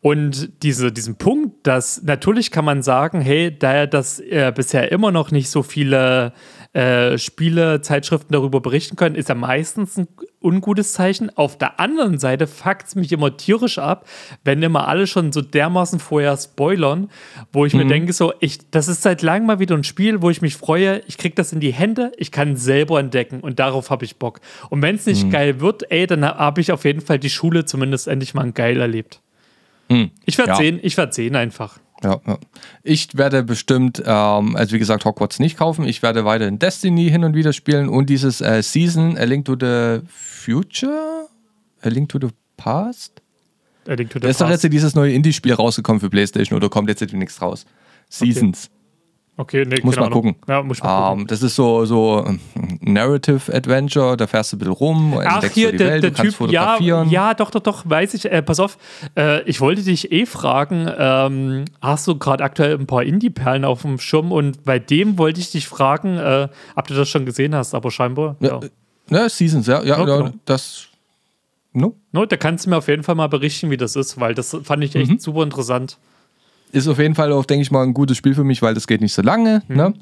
Und 0.00 0.62
diese, 0.62 0.92
diesen 0.92 1.16
Punkt, 1.16 1.66
dass 1.66 2.02
natürlich 2.02 2.50
kann 2.50 2.64
man 2.64 2.82
sagen, 2.82 3.20
hey, 3.20 3.56
da 3.56 3.74
ja 3.74 3.86
das 3.86 4.18
äh, 4.20 4.52
bisher 4.54 4.90
immer 4.92 5.12
noch 5.12 5.30
nicht 5.30 5.50
so 5.50 5.62
viele 5.62 6.32
äh, 6.72 7.18
Spiele, 7.18 7.82
Zeitschriften 7.82 8.32
darüber 8.32 8.60
berichten 8.60 8.96
können, 8.96 9.14
ist 9.14 9.28
ja 9.28 9.34
meistens 9.34 9.98
ein 9.98 10.08
ungutes 10.40 10.94
Zeichen. 10.94 11.28
Auf 11.36 11.58
der 11.58 11.78
anderen 11.78 12.18
Seite 12.18 12.46
fuckt 12.46 12.86
es 12.88 12.94
mich 12.94 13.12
immer 13.12 13.36
tierisch 13.36 13.78
ab, 13.78 14.06
wenn 14.42 14.62
immer 14.62 14.88
alle 14.88 15.06
schon 15.06 15.32
so 15.32 15.42
dermaßen 15.42 15.98
vorher 16.00 16.36
spoilern, 16.36 17.10
wo 17.52 17.66
ich 17.66 17.74
mir 17.74 17.86
denke, 17.86 18.12
so, 18.14 18.32
ich, 18.40 18.70
das 18.70 18.88
ist 18.88 19.02
seit 19.02 19.20
langem 19.22 19.46
mal 19.46 19.58
wieder 19.58 19.76
ein 19.76 19.84
Spiel, 19.84 20.22
wo 20.22 20.30
ich 20.30 20.40
mich 20.40 20.56
freue, 20.56 21.02
ich 21.06 21.18
krieg 21.18 21.36
das 21.36 21.52
in 21.52 21.60
die 21.60 21.72
Hände, 21.72 22.12
ich 22.16 22.32
kann 22.32 22.52
es 22.52 22.64
selber 22.64 22.98
entdecken 22.98 23.40
und 23.40 23.58
darauf 23.58 23.90
habe 23.90 24.04
ich 24.04 24.16
Bock. 24.16 24.40
Und 24.70 24.80
wenn 24.80 24.94
es 24.96 25.04
nicht 25.06 25.30
geil 25.30 25.60
wird, 25.60 25.90
ey, 25.90 26.06
dann 26.06 26.24
habe 26.24 26.60
ich 26.62 26.72
auf 26.72 26.84
jeden 26.84 27.02
Fall 27.02 27.18
die 27.18 27.30
Schule 27.30 27.66
zumindest 27.66 28.08
endlich 28.08 28.32
mal 28.32 28.50
geil 28.50 28.80
erlebt. 28.80 29.20
Ich 30.24 30.38
werde 30.38 30.52
Ja. 30.52 30.56
sehen, 30.56 30.80
ich 30.82 30.96
werde 30.96 31.12
sehen 31.12 31.36
einfach. 31.36 31.78
Ja, 32.02 32.20
ja. 32.26 32.38
Ich 32.82 33.16
werde 33.16 33.42
bestimmt, 33.44 34.02
ähm, 34.04 34.56
also 34.56 34.72
wie 34.74 34.78
gesagt, 34.78 35.04
Hogwarts 35.04 35.38
nicht 35.38 35.56
kaufen. 35.56 35.84
Ich 35.84 36.02
werde 36.02 36.24
weiterhin 36.24 36.58
Destiny 36.58 37.08
hin 37.08 37.24
und 37.24 37.34
wieder 37.34 37.52
spielen 37.52 37.88
und 37.88 38.10
dieses 38.10 38.40
äh, 38.40 38.62
Season, 38.62 39.16
A 39.16 39.24
Link 39.24 39.44
to 39.44 39.56
the 39.58 40.00
Future? 40.08 41.28
A 41.82 41.88
Link 41.88 42.08
to 42.08 42.18
the 42.20 42.28
Past? 42.56 43.22
A 43.88 43.94
Link 43.94 44.10
to 44.10 44.18
the 44.18 44.22
Da 44.22 44.28
ist 44.28 44.40
doch 44.40 44.48
Past. 44.48 44.64
jetzt 44.64 44.72
dieses 44.72 44.94
neue 44.94 45.12
Indie-Spiel 45.12 45.54
rausgekommen 45.54 46.00
für 46.00 46.10
PlayStation 46.10 46.56
oder 46.56 46.68
kommt 46.68 46.88
jetzt 46.88 47.00
demnächst 47.00 47.40
raus? 47.40 47.66
Seasons. 48.08 48.66
Okay, 48.66 48.81
nee, 49.52 49.76
Muss 49.82 49.96
mal 49.96 50.10
gucken. 50.10 50.36
Ja, 50.48 50.62
muss 50.62 50.82
mal 50.82 51.08
gucken. 51.08 51.20
Ähm, 51.22 51.26
das 51.26 51.42
ist 51.42 51.54
so, 51.54 51.84
so 51.84 52.24
ähm, 52.26 52.40
Narrative 52.80 53.52
Adventure, 53.54 54.16
da 54.16 54.26
fährst 54.26 54.52
du 54.52 54.56
ein 54.56 54.58
bisschen 54.60 54.72
rum, 54.74 55.20
Ach, 55.24 55.42
hier, 55.44 55.72
der, 55.72 55.88
Welt, 55.90 56.02
der 56.04 56.14
Typ, 56.14 56.24
ja, 56.26 56.32
fotografieren. 56.32 57.10
ja, 57.10 57.34
doch, 57.34 57.50
doch, 57.50 57.60
doch, 57.60 57.82
weiß 57.88 58.14
ich. 58.14 58.24
Äh, 58.30 58.42
pass 58.42 58.60
auf, 58.60 58.78
äh, 59.16 59.42
ich 59.42 59.60
wollte 59.60 59.82
dich 59.82 60.10
eh 60.12 60.26
fragen, 60.26 60.90
ähm, 60.98 61.64
hast 61.80 62.06
du 62.08 62.18
gerade 62.18 62.42
aktuell 62.44 62.74
ein 62.78 62.86
paar 62.86 63.02
Indie-Perlen 63.02 63.64
auf 63.64 63.82
dem 63.82 63.98
Schirm 63.98 64.32
und 64.32 64.64
bei 64.64 64.78
dem 64.78 65.18
wollte 65.18 65.40
ich 65.40 65.50
dich 65.50 65.66
fragen, 65.68 66.18
äh, 66.18 66.48
ob 66.76 66.86
du 66.88 66.94
das 66.94 67.08
schon 67.08 67.26
gesehen 67.26 67.54
hast, 67.54 67.74
aber 67.74 67.90
scheinbar, 67.90 68.36
ja. 68.40 68.60
Ja, 69.10 69.22
ne, 69.22 69.28
Seasons, 69.28 69.66
ja, 69.66 69.82
ja, 69.82 69.98
ja 69.98 70.04
genau. 70.04 70.30
das. 70.44 70.86
No, 71.74 71.94
No, 72.12 72.26
da 72.26 72.36
kannst 72.36 72.66
du 72.66 72.70
mir 72.70 72.76
auf 72.76 72.88
jeden 72.88 73.02
Fall 73.02 73.14
mal 73.14 73.28
berichten, 73.28 73.70
wie 73.70 73.78
das 73.78 73.96
ist, 73.96 74.20
weil 74.20 74.34
das 74.34 74.54
fand 74.62 74.84
ich 74.84 74.94
echt 74.94 75.10
Mhm. 75.10 75.18
super 75.18 75.42
interessant. 75.42 75.96
Ist 76.72 76.88
auf 76.88 76.98
jeden 76.98 77.14
Fall 77.14 77.32
auch, 77.32 77.44
denke 77.44 77.62
ich 77.62 77.70
mal, 77.70 77.82
ein 77.82 77.94
gutes 77.94 78.16
Spiel 78.16 78.34
für 78.34 78.44
mich, 78.44 78.62
weil 78.62 78.74
das 78.74 78.86
geht 78.86 79.00
nicht 79.00 79.12
so 79.14 79.22
lange. 79.22 79.62
Mhm. 79.68 79.76
Ne? 79.76 79.94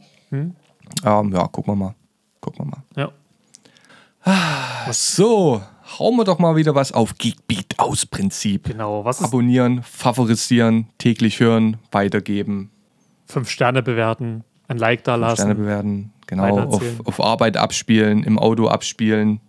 Ähm, 1.05 1.33
ja, 1.33 1.47
gucken 1.49 1.73
wir 1.73 1.77
mal. 1.77 1.95
Gucken 2.41 2.65
wir 2.65 2.71
mal. 2.71 2.83
Ja, 2.97 4.93
So, 4.93 5.63
hauen 5.99 6.17
wir 6.17 6.25
doch 6.25 6.39
mal 6.39 6.57
wieder 6.57 6.75
was 6.75 6.93
auf 6.93 7.17
Geekbeat 7.19 7.75
aus 7.79 8.07
Prinzip. 8.07 8.65
genau. 8.65 9.05
Was 9.05 9.21
ist 9.21 9.27
Abonnieren, 9.27 9.83
favorisieren, 9.83 10.89
täglich 10.99 11.41
hören, 11.41 11.77
weitergeben, 11.91 12.71
fünf 13.27 13.49
Sterne 13.51 13.83
bewerten, 13.83 14.45
ein 14.69 14.79
Like 14.79 15.05
da 15.05 15.15
Sterne 15.17 15.31
lassen? 15.31 15.57
bewerten, 15.57 16.13
genau, 16.27 16.59
auf, 16.67 16.83
auf 17.05 17.21
Arbeit 17.21 17.57
abspielen, 17.57 18.23
im 18.25 18.39
Auto 18.39 18.69
abspielen. 18.69 19.41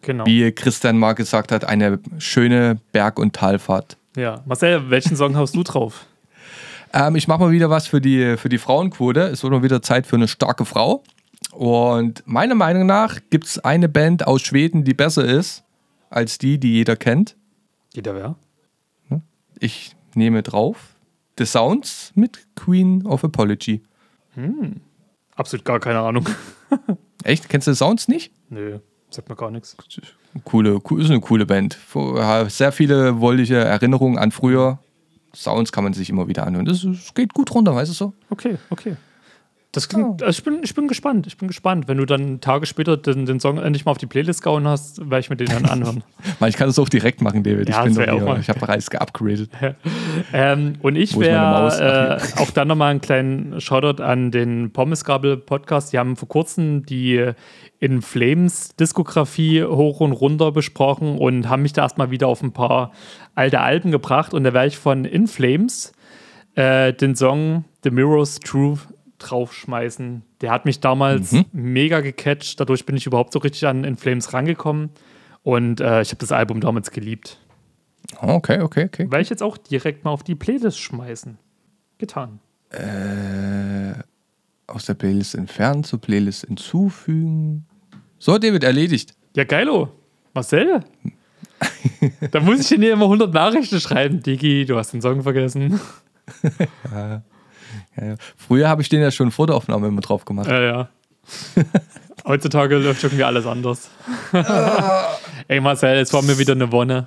Genau. 0.00 0.24
Wie 0.26 0.50
Christian 0.52 0.96
mal 0.96 1.12
gesagt 1.12 1.50
hat, 1.52 1.64
eine 1.64 1.98
schöne 2.18 2.80
Berg- 2.92 3.18
und 3.18 3.34
Talfahrt. 3.34 3.97
Ja. 4.18 4.42
Marcel, 4.46 4.90
welchen 4.90 5.16
Song 5.16 5.36
hast 5.36 5.54
du 5.54 5.62
drauf? 5.62 6.06
Ähm, 6.92 7.14
ich 7.14 7.28
mache 7.28 7.38
mal 7.38 7.52
wieder 7.52 7.70
was 7.70 7.86
für 7.86 8.00
die, 8.00 8.36
für 8.36 8.48
die 8.48 8.58
Frauenquote. 8.58 9.20
Es 9.20 9.44
wird 9.44 9.52
mal 9.52 9.62
wieder 9.62 9.80
Zeit 9.80 10.08
für 10.08 10.16
eine 10.16 10.26
starke 10.26 10.64
Frau. 10.64 11.04
Und 11.52 12.24
meiner 12.26 12.56
Meinung 12.56 12.86
nach 12.86 13.20
gibt 13.30 13.46
es 13.46 13.60
eine 13.60 13.88
Band 13.88 14.26
aus 14.26 14.42
Schweden, 14.42 14.82
die 14.82 14.94
besser 14.94 15.24
ist 15.24 15.62
als 16.10 16.38
die, 16.38 16.58
die 16.58 16.72
jeder 16.72 16.96
kennt. 16.96 17.36
Jeder 17.94 18.14
wer? 18.16 19.20
Ich 19.60 19.94
nehme 20.14 20.42
drauf 20.42 20.96
The 21.38 21.44
Sounds 21.44 22.10
mit 22.16 22.44
Queen 22.56 23.06
of 23.06 23.22
Apology. 23.22 23.82
Absolut 25.36 25.64
gar 25.64 25.78
keine 25.78 26.00
Ahnung. 26.00 26.28
Echt? 27.22 27.48
Kennst 27.48 27.68
du 27.68 27.72
The 27.72 27.78
Sounds 27.78 28.08
nicht? 28.08 28.32
Nö, 28.48 28.80
sagt 29.10 29.28
mir 29.28 29.36
gar 29.36 29.52
nichts. 29.52 29.76
Coole, 30.44 30.78
cool- 30.90 31.02
ist 31.02 31.10
eine 31.10 31.20
coole 31.20 31.46
Band. 31.46 31.78
Sehr 32.48 32.72
viele 32.72 33.20
wohlige 33.20 33.56
Erinnerungen 33.56 34.18
an 34.18 34.30
früher. 34.30 34.78
Sounds 35.34 35.72
kann 35.72 35.84
man 35.84 35.92
sich 35.92 36.08
immer 36.10 36.26
wieder 36.28 36.46
anhören. 36.46 36.64
Das 36.64 36.86
geht 37.14 37.34
gut 37.34 37.54
runter, 37.54 37.74
weißt 37.74 37.90
du 37.90 37.94
so? 37.94 38.12
Okay, 38.30 38.56
okay. 38.70 38.96
Das 39.72 39.90
klingt, 39.90 40.22
also 40.22 40.38
ich, 40.38 40.44
bin, 40.44 40.60
ich 40.62 40.74
bin 40.74 40.88
gespannt. 40.88 41.26
Ich 41.26 41.36
bin 41.36 41.46
gespannt. 41.46 41.88
Wenn 41.88 41.98
du 41.98 42.06
dann 42.06 42.40
Tage 42.40 42.64
später 42.64 42.96
den, 42.96 43.26
den 43.26 43.38
Song 43.38 43.58
endlich 43.58 43.84
mal 43.84 43.90
auf 43.90 43.98
die 43.98 44.06
Playlist 44.06 44.42
gehauen 44.42 44.66
hast, 44.66 44.98
werde 44.98 45.20
ich 45.20 45.28
mir 45.28 45.36
den 45.36 45.48
dann 45.48 45.66
anhören. 45.70 46.02
Man, 46.40 46.48
ich 46.48 46.56
kann 46.56 46.68
das 46.68 46.78
auch 46.78 46.88
direkt 46.88 47.20
machen, 47.20 47.42
David. 47.42 47.68
Ja, 47.68 47.84
ich 47.84 47.94
bin 47.94 48.08
auch 48.08 48.18
hier, 48.18 48.38
ich 48.38 48.48
habe 48.48 48.60
bereits 48.60 48.88
geupgradet. 48.88 49.50
ähm, 50.32 50.76
und 50.80 50.96
ich 50.96 51.14
Ach, 51.14 51.80
äh, 51.80 52.18
auch 52.36 52.50
dann 52.50 52.68
nochmal 52.68 52.92
einen 52.92 53.02
kleinen 53.02 53.60
Shoutout 53.60 54.02
an 54.02 54.30
den 54.30 54.70
Pommesgabel-Podcast. 54.72 55.92
Die 55.92 55.98
haben 55.98 56.16
vor 56.16 56.28
kurzem 56.28 56.86
die 56.86 57.32
In 57.78 58.00
Flames 58.00 58.74
Diskografie 58.76 59.64
hoch 59.64 60.00
und 60.00 60.12
runter 60.12 60.50
besprochen 60.50 61.18
und 61.18 61.50
haben 61.50 61.60
mich 61.60 61.74
da 61.74 61.82
erstmal 61.82 62.10
wieder 62.10 62.28
auf 62.28 62.42
ein 62.42 62.52
paar 62.52 62.92
alte 63.34 63.60
Alben 63.60 63.90
gebracht. 63.90 64.32
Und 64.32 64.44
da 64.44 64.54
werde 64.54 64.68
ich 64.68 64.78
von 64.78 65.04
In 65.04 65.26
Flames 65.26 65.92
äh, 66.54 66.94
den 66.94 67.14
Song 67.14 67.66
The 67.84 67.90
Mirror's 67.90 68.40
Truth 68.40 68.88
draufschmeißen. 69.18 70.22
Der 70.40 70.50
hat 70.50 70.64
mich 70.64 70.80
damals 70.80 71.32
Mhm. 71.32 71.44
mega 71.52 72.00
gecatcht. 72.00 72.58
Dadurch 72.60 72.86
bin 72.86 72.96
ich 72.96 73.06
überhaupt 73.06 73.32
so 73.32 73.38
richtig 73.40 73.66
an 73.66 73.84
In 73.84 73.96
Flames 73.96 74.32
rangekommen. 74.32 74.90
Und 75.42 75.80
äh, 75.80 76.02
ich 76.02 76.08
habe 76.10 76.18
das 76.18 76.32
Album 76.32 76.60
damals 76.60 76.90
geliebt. 76.90 77.38
Okay, 78.20 78.60
okay, 78.60 78.84
okay. 78.86 79.10
Werde 79.10 79.22
ich 79.22 79.30
jetzt 79.30 79.42
auch 79.42 79.56
direkt 79.56 80.04
mal 80.04 80.10
auf 80.10 80.22
die 80.22 80.34
Playlist 80.34 80.78
schmeißen. 80.80 81.38
Getan. 81.98 82.38
Aus 84.66 84.84
der 84.86 84.94
Playlist 84.94 85.34
entfernen, 85.34 85.84
zur 85.84 86.00
Playlist 86.00 86.46
hinzufügen. 86.46 87.66
So, 88.18 88.38
David, 88.38 88.64
erledigt. 88.64 89.14
Ja, 89.36 89.44
geilo. 89.44 89.88
Marcel? 90.34 90.80
da 92.30 92.40
muss 92.40 92.60
ich 92.60 92.68
dir 92.68 92.78
nicht 92.78 92.90
immer 92.90 93.04
100 93.06 93.32
Nachrichten 93.32 93.80
schreiben. 93.80 94.22
Digi, 94.22 94.64
du 94.64 94.76
hast 94.76 94.92
den 94.92 95.00
Song 95.00 95.22
vergessen. 95.22 95.80
Ja, 96.90 97.22
ja. 98.04 98.14
Früher 98.36 98.68
habe 98.68 98.82
ich 98.82 98.88
den 98.88 99.00
ja 99.00 99.10
schon 99.10 99.30
vor 99.30 99.46
der 99.46 99.56
Aufnahme 99.56 99.88
immer 99.88 100.00
drauf 100.00 100.24
gemacht. 100.24 100.48
Ja, 100.48 100.60
ja. 100.60 100.88
Heutzutage 102.26 102.76
läuft 102.76 103.02
irgendwie 103.02 103.24
alles 103.24 103.46
anders. 103.46 103.90
Ey, 105.48 105.60
Marcel, 105.60 105.98
es 105.98 106.12
war 106.12 106.22
mir 106.22 106.38
wieder 106.38 106.52
eine 106.52 106.70
Wonne. 106.72 107.06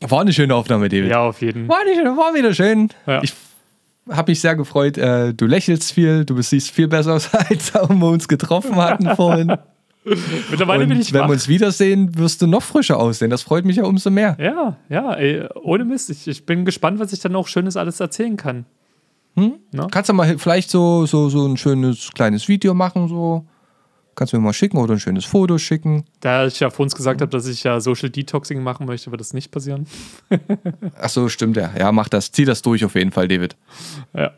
War 0.00 0.20
eine 0.20 0.32
schöne 0.32 0.54
Aufnahme, 0.54 0.88
David. 0.88 1.10
Ja, 1.10 1.20
auf 1.20 1.40
jeden. 1.40 1.68
War, 1.68 1.84
nicht, 1.84 1.98
war 1.98 2.34
wieder 2.34 2.54
schön. 2.54 2.90
Ja. 3.06 3.22
Ich 3.22 3.34
habe 4.10 4.30
mich 4.30 4.40
sehr 4.40 4.54
gefreut. 4.54 4.98
Äh, 4.98 5.34
du 5.34 5.46
lächelst 5.46 5.92
viel, 5.92 6.24
du 6.24 6.40
siehst 6.40 6.70
viel 6.70 6.88
besser 6.88 7.14
aus, 7.14 7.34
als 7.34 7.74
wir 7.74 7.90
uns 7.90 8.28
getroffen 8.28 8.76
hatten 8.76 9.14
vorhin. 9.16 9.56
Mittlerweile 10.50 10.84
Und 10.84 10.90
bin 10.90 11.00
ich 11.00 11.12
wenn 11.12 11.22
wach. 11.22 11.28
wir 11.28 11.32
uns 11.32 11.48
wiedersehen, 11.48 12.16
wirst 12.16 12.40
du 12.40 12.46
noch 12.46 12.62
frischer 12.62 12.98
aussehen. 12.98 13.30
Das 13.30 13.42
freut 13.42 13.64
mich 13.64 13.76
ja 13.76 13.84
umso 13.84 14.10
mehr. 14.10 14.36
Ja, 14.38 14.76
ja, 14.88 15.14
ey, 15.14 15.48
ohne 15.54 15.84
Mist. 15.84 16.10
Ich, 16.10 16.28
ich 16.28 16.46
bin 16.46 16.64
gespannt, 16.64 17.00
was 17.00 17.12
ich 17.12 17.18
dann 17.18 17.34
auch 17.34 17.48
Schönes 17.48 17.76
alles 17.76 17.98
erzählen 17.98 18.36
kann. 18.36 18.66
Kannst 19.90 20.08
du 20.08 20.14
mal 20.14 20.38
vielleicht 20.38 20.70
so, 20.70 21.06
so, 21.06 21.28
so 21.28 21.46
ein 21.46 21.56
schönes 21.56 22.10
kleines 22.12 22.48
Video 22.48 22.74
machen, 22.74 23.08
so. 23.08 23.46
Kannst 24.14 24.32
du 24.32 24.38
mir 24.38 24.44
mal 24.44 24.54
schicken 24.54 24.78
oder 24.78 24.94
ein 24.94 25.00
schönes 25.00 25.26
Foto 25.26 25.58
schicken. 25.58 26.04
Da 26.20 26.46
ich 26.46 26.58
ja 26.58 26.70
vor 26.70 26.84
uns 26.84 26.94
gesagt 26.94 27.20
habe, 27.20 27.30
dass 27.30 27.46
ich 27.46 27.62
ja 27.64 27.78
Social 27.80 28.08
Detoxing 28.08 28.62
machen 28.62 28.86
möchte, 28.86 29.10
wird 29.10 29.20
das 29.20 29.34
nicht 29.34 29.50
passieren. 29.50 29.86
Ach 30.98 31.10
so, 31.10 31.28
stimmt 31.28 31.58
ja. 31.58 31.70
Ja, 31.78 31.92
mach 31.92 32.08
das. 32.08 32.32
Zieh 32.32 32.46
das 32.46 32.62
durch 32.62 32.82
auf 32.82 32.94
jeden 32.94 33.12
Fall, 33.12 33.28
David. 33.28 33.56
Ja. 34.14 34.32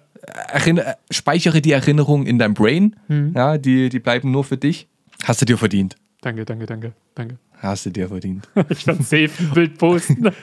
Erinner 0.53 0.97
speichere 1.13 1.61
die 1.61 1.71
Erinnerungen 1.71 2.27
in 2.27 2.41
deinem 2.41 2.55
Brain. 2.55 2.97
Hm. 3.07 3.33
Ja, 3.37 3.57
die, 3.57 3.89
die 3.89 4.01
bleiben 4.01 4.33
nur 4.33 4.43
für 4.43 4.57
dich. 4.57 4.89
Hast 5.23 5.43
du 5.43 5.47
dir 5.47 5.57
verdient. 5.57 5.95
Danke, 6.23 6.45
danke, 6.45 6.67
danke, 6.67 6.93
danke. 7.15 7.39
Hast 7.59 7.87
du 7.87 7.91
dir 7.91 8.09
verdient. 8.09 8.49
Ich 8.71 8.85
werde 8.85 9.03
safe 9.05 9.31
ein 9.39 9.51
Bild 9.55 9.79
posten. 9.79 10.31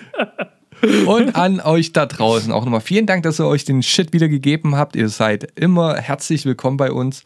Und 1.05 1.35
an 1.35 1.59
euch 1.61 1.93
da 1.93 2.05
draußen 2.05 2.51
auch 2.51 2.63
nochmal 2.63 2.81
vielen 2.81 3.05
Dank, 3.05 3.23
dass 3.23 3.39
ihr 3.39 3.47
euch 3.47 3.65
den 3.65 3.83
Shit 3.83 4.13
wieder 4.13 4.27
gegeben 4.27 4.75
habt. 4.75 4.95
Ihr 4.95 5.09
seid 5.09 5.47
immer 5.59 5.95
herzlich 5.95 6.45
willkommen 6.45 6.77
bei 6.77 6.91
uns. 6.91 7.23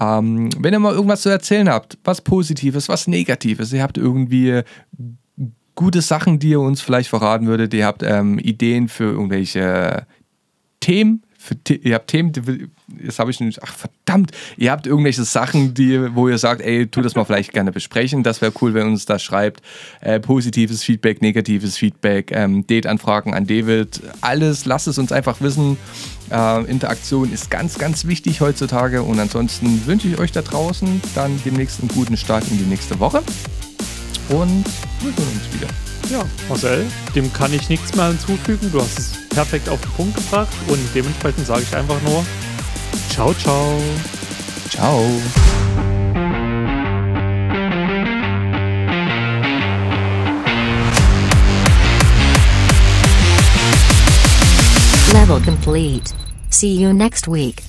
Ähm, 0.00 0.50
wenn 0.58 0.72
ihr 0.72 0.78
mal 0.78 0.94
irgendwas 0.94 1.22
zu 1.22 1.28
erzählen 1.28 1.68
habt, 1.68 1.98
was 2.04 2.20
Positives, 2.20 2.88
was 2.88 3.06
Negatives, 3.06 3.72
ihr 3.72 3.82
habt 3.82 3.98
irgendwie 3.98 4.62
gute 5.74 6.02
Sachen, 6.02 6.38
die 6.38 6.50
ihr 6.50 6.60
uns 6.60 6.80
vielleicht 6.80 7.08
verraten 7.08 7.46
würdet, 7.46 7.74
ihr 7.74 7.86
habt 7.86 8.02
ähm, 8.02 8.38
Ideen 8.38 8.88
für 8.88 9.04
irgendwelche 9.04 10.06
Themen, 10.80 11.22
für, 11.42 11.74
ihr 11.74 11.94
habt 11.96 12.08
Themen, 12.08 12.30
die, 12.32 12.68
jetzt 13.02 13.18
habe 13.18 13.30
ich 13.32 13.40
nicht, 13.40 13.62
ach 13.62 13.74
verdammt, 13.74 14.30
ihr 14.56 14.70
habt 14.70 14.86
irgendwelche 14.86 15.24
Sachen, 15.24 15.74
die, 15.74 16.14
wo 16.14 16.28
ihr 16.28 16.38
sagt, 16.38 16.62
ey, 16.62 16.86
tu 16.86 17.02
das 17.02 17.16
mal 17.16 17.24
vielleicht 17.24 17.52
gerne 17.52 17.72
besprechen. 17.72 18.22
Das 18.22 18.40
wäre 18.40 18.52
cool, 18.60 18.74
wenn 18.74 18.86
uns 18.86 19.06
das 19.06 19.22
schreibt. 19.22 19.60
Äh, 20.00 20.20
positives 20.20 20.84
Feedback, 20.84 21.20
negatives 21.20 21.76
Feedback, 21.76 22.30
ähm, 22.30 22.64
Date-Anfragen 22.66 23.34
an 23.34 23.46
David, 23.46 24.00
alles, 24.20 24.66
lasst 24.66 24.86
es 24.86 24.98
uns 24.98 25.10
einfach 25.10 25.40
wissen. 25.40 25.78
Äh, 26.30 26.64
Interaktion 26.70 27.32
ist 27.32 27.50
ganz, 27.50 27.76
ganz 27.76 28.06
wichtig 28.06 28.40
heutzutage. 28.40 29.02
Und 29.02 29.18
ansonsten 29.18 29.84
wünsche 29.86 30.06
ich 30.06 30.18
euch 30.18 30.30
da 30.30 30.42
draußen 30.42 31.00
dann 31.16 31.40
demnächst 31.44 31.80
einen 31.80 31.88
guten 31.88 32.16
Start 32.16 32.44
in 32.50 32.58
die 32.58 32.64
nächste 32.64 33.00
Woche. 33.00 33.22
Und 34.28 34.64
wir 35.00 35.12
sehen 35.12 35.26
uns 35.34 35.54
wieder. 35.54 35.68
Ja, 36.10 36.24
Marcel, 36.48 36.86
dem 37.14 37.32
kann 37.32 37.52
ich 37.52 37.68
nichts 37.68 37.94
mehr 37.94 38.08
hinzufügen. 38.08 38.70
Du 38.72 38.80
hast 38.80 38.98
es 38.98 39.12
perfekt 39.30 39.68
auf 39.68 39.80
den 39.80 39.90
Punkt 39.92 40.16
gebracht 40.16 40.52
und 40.68 40.80
dementsprechend 40.94 41.46
sage 41.46 41.62
ich 41.62 41.74
einfach 41.74 42.00
nur 42.02 42.24
Ciao, 43.12 43.34
ciao. 43.34 43.78
Ciao. 44.70 45.04
Level 55.12 55.40
complete. 55.40 56.14
See 56.48 56.68
you 56.68 56.94
next 56.94 57.28
week. 57.28 57.62